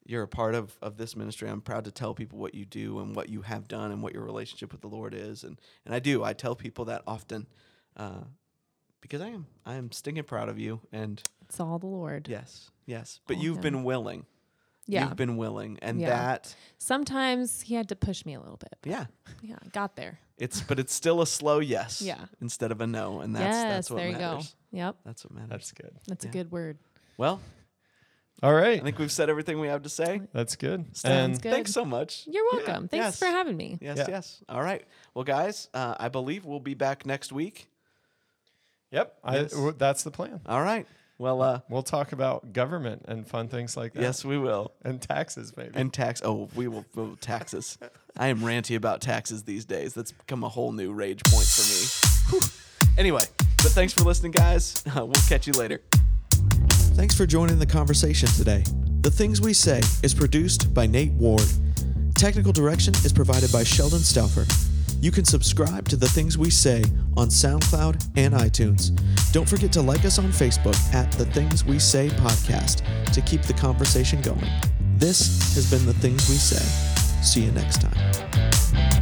you're 0.08 0.24
a 0.24 0.28
part 0.28 0.56
of, 0.56 0.76
of 0.82 0.98
this 0.98 1.16
ministry. 1.16 1.50
I'm 1.50 1.62
proud 1.62 1.84
to 1.86 1.92
tell 1.92 2.14
people 2.16 2.40
what 2.40 2.56
you 2.56 2.66
do 2.66 3.00
and 3.00 3.16
what 3.16 3.30
you 3.30 3.42
have 3.44 3.68
done 3.68 3.92
and 3.92 4.02
what 4.02 4.14
your 4.14 4.24
relationship 4.24 4.72
with 4.72 4.82
the 4.82 4.88
Lord 4.88 5.14
is. 5.14 5.44
And 5.44 5.60
and 5.86 5.94
I 5.94 6.00
do. 6.00 6.24
I 6.24 6.34
tell 6.34 6.56
people 6.56 6.86
that 6.86 7.04
often. 7.06 7.48
Uh, 7.96 8.22
because 9.02 9.22
I 9.22 9.28
am 9.28 9.46
I 9.66 9.76
am 9.76 9.92
stinking 9.92 10.24
proud 10.24 10.50
of 10.50 10.58
you 10.60 10.82
and 10.92 11.22
It's 11.44 11.60
all 11.60 11.78
the 11.80 11.88
Lord. 11.88 12.28
yes, 12.28 12.72
yes. 12.86 13.20
But 13.28 13.38
All 13.38 13.44
you've 13.44 13.58
him. 13.58 13.62
been 13.62 13.84
willing. 13.84 14.26
Yeah. 14.90 15.08
You've 15.08 15.18
been 15.18 15.36
willing. 15.38 15.78
And 15.82 16.00
Yeah. 16.00 16.10
that 16.10 16.56
Sometimes 16.78 17.62
he 17.62 17.76
had 17.76 17.90
to 17.90 17.96
push 17.96 18.26
me 18.26 18.34
a 18.36 18.40
little 18.40 18.58
bit. 18.58 18.76
Yeah. 18.86 19.06
yeah, 19.42 19.58
got 19.74 19.96
there. 19.96 20.20
It's 20.38 20.62
but 20.62 20.80
it's 20.80 20.94
still 20.94 21.22
a 21.22 21.28
slow 21.28 21.60
yes. 21.60 22.02
Yeah. 22.06 22.26
Instead 22.42 22.72
of 22.72 22.82
a 22.82 22.88
no. 22.88 23.20
And 23.20 23.36
that's 23.36 23.44
yes, 23.56 23.64
that's 23.64 23.90
what 23.92 23.98
there 23.98 24.08
you 24.08 24.18
matters. 24.18 24.56
go. 24.72 24.78
Yep. 24.78 24.96
That's 25.06 25.26
what 25.26 25.34
matters. 25.34 25.50
That's 25.50 25.72
good. 25.74 25.92
That's 26.08 26.24
Yeah. 26.26 26.30
a 26.30 26.34
good 26.34 26.52
word. 26.52 26.78
Well, 27.18 27.40
All 28.44 28.54
right. 28.54 28.80
I 28.80 28.84
think 28.84 29.00
we've 29.00 29.12
said 29.12 29.30
everything 29.30 29.60
we 29.60 29.68
have 29.68 29.82
to 29.84 29.90
say. 29.90 30.22
That's 30.32 30.56
good. 30.56 30.96
Sounds 30.96 31.08
and 31.38 31.42
good. 31.42 31.52
Thanks 31.52 31.72
so 31.72 31.84
much. 31.84 32.24
You're 32.28 32.46
welcome. 32.54 32.88
Thanks 32.88 33.04
Yes. 33.06 33.20
for 33.20 33.26
having 33.26 33.58
me. 33.58 33.80
Yes, 33.82 33.98
Yeah. 33.98 34.06
yes. 34.10 34.44
All 34.48 34.62
right. 34.62 34.86
Well, 35.16 35.24
guys, 35.24 35.70
uh, 35.74 35.96
I 36.00 36.10
believe 36.10 36.46
we'll 36.46 36.60
be 36.60 36.76
back 36.76 37.06
next 37.06 37.32
week. 37.32 37.68
Yep, 38.92 39.18
Yes. 39.32 39.52
w- 39.52 39.74
that's 39.78 40.04
the 40.04 40.12
plan. 40.12 40.40
All 40.46 40.62
right. 40.62 40.86
Well, 41.18 41.42
uh, 41.42 41.62
We'll 41.68 41.82
talk 41.82 42.12
about 42.12 42.54
government 42.54 43.06
and 43.08 43.28
fun 43.28 43.48
things 43.48 43.76
like 43.76 43.94
that. 43.94 44.02
yes, 44.02 44.24
we 44.24 44.38
will. 44.38 44.72
and 44.84 45.02
taxes 45.02 45.52
maybe. 45.58 45.72
And 45.74 45.92
tax. 45.92 46.22
Oh, 46.24 46.48
we 46.56 46.68
will. 46.68 46.86
we 46.94 47.02
will 47.04 47.16
taxes. 47.18 47.80
I 48.18 48.28
am 48.28 48.40
ranty 48.42 48.76
about 48.76 49.02
taxes 49.02 49.44
these 49.44 49.66
days. 49.66 49.94
That's 49.96 50.12
become 50.12 50.44
a 50.44 50.50
whole 50.50 50.72
new 50.72 50.94
rage 50.94 51.22
point 51.26 51.48
for 51.48 51.64
me. 52.36 52.40
Whew. 52.40 52.50
Anyway, 53.00 53.24
but 53.40 53.72
thanks 53.72 53.94
for 53.94 54.02
listening, 54.02 54.32
guys. 54.32 54.84
we'll 54.96 55.12
catch 55.28 55.48
you 55.48 55.54
later. 55.54 55.82
Thanks 56.98 57.14
for 57.14 57.28
joining 57.28 57.60
the 57.60 57.66
conversation 57.68 58.28
today. 58.30 58.64
The 59.02 59.12
Things 59.12 59.40
We 59.40 59.54
Say 59.54 59.82
is 60.02 60.16
produced 60.16 60.74
by 60.74 60.88
Nate 60.88 61.12
Ward. 61.12 61.46
Technical 62.16 62.52
direction 62.52 62.92
is 63.06 63.14
provided 63.14 63.52
by 63.52 63.64
Sheldon 63.64 64.00
Stauffer. 64.00 64.48
You 65.00 65.12
can 65.12 65.24
subscribe 65.24 65.88
to 65.90 65.96
The 65.96 66.08
Things 66.08 66.40
We 66.40 66.50
Say 66.50 66.84
on 67.16 67.28
SoundCloud 67.28 68.04
and 68.18 68.34
iTunes. 68.34 69.00
Don't 69.32 69.48
forget 69.48 69.72
to 69.74 69.82
like 69.84 70.06
us 70.06 70.18
on 70.18 70.30
Facebook 70.30 70.76
at 70.92 71.12
The 71.12 71.26
Things 71.26 71.64
We 71.64 71.78
Say 71.78 72.10
Podcast 72.10 72.82
to 73.14 73.22
keep 73.22 73.44
the 73.44 73.54
conversation 73.54 74.20
going. 74.24 74.50
This 74.96 75.54
has 75.54 75.70
been 75.70 75.86
The 75.86 75.94
Things 75.94 76.28
We 76.28 76.36
Say. 76.36 76.66
See 77.22 77.44
you 77.44 77.52
next 77.52 77.80
time. 77.80 78.97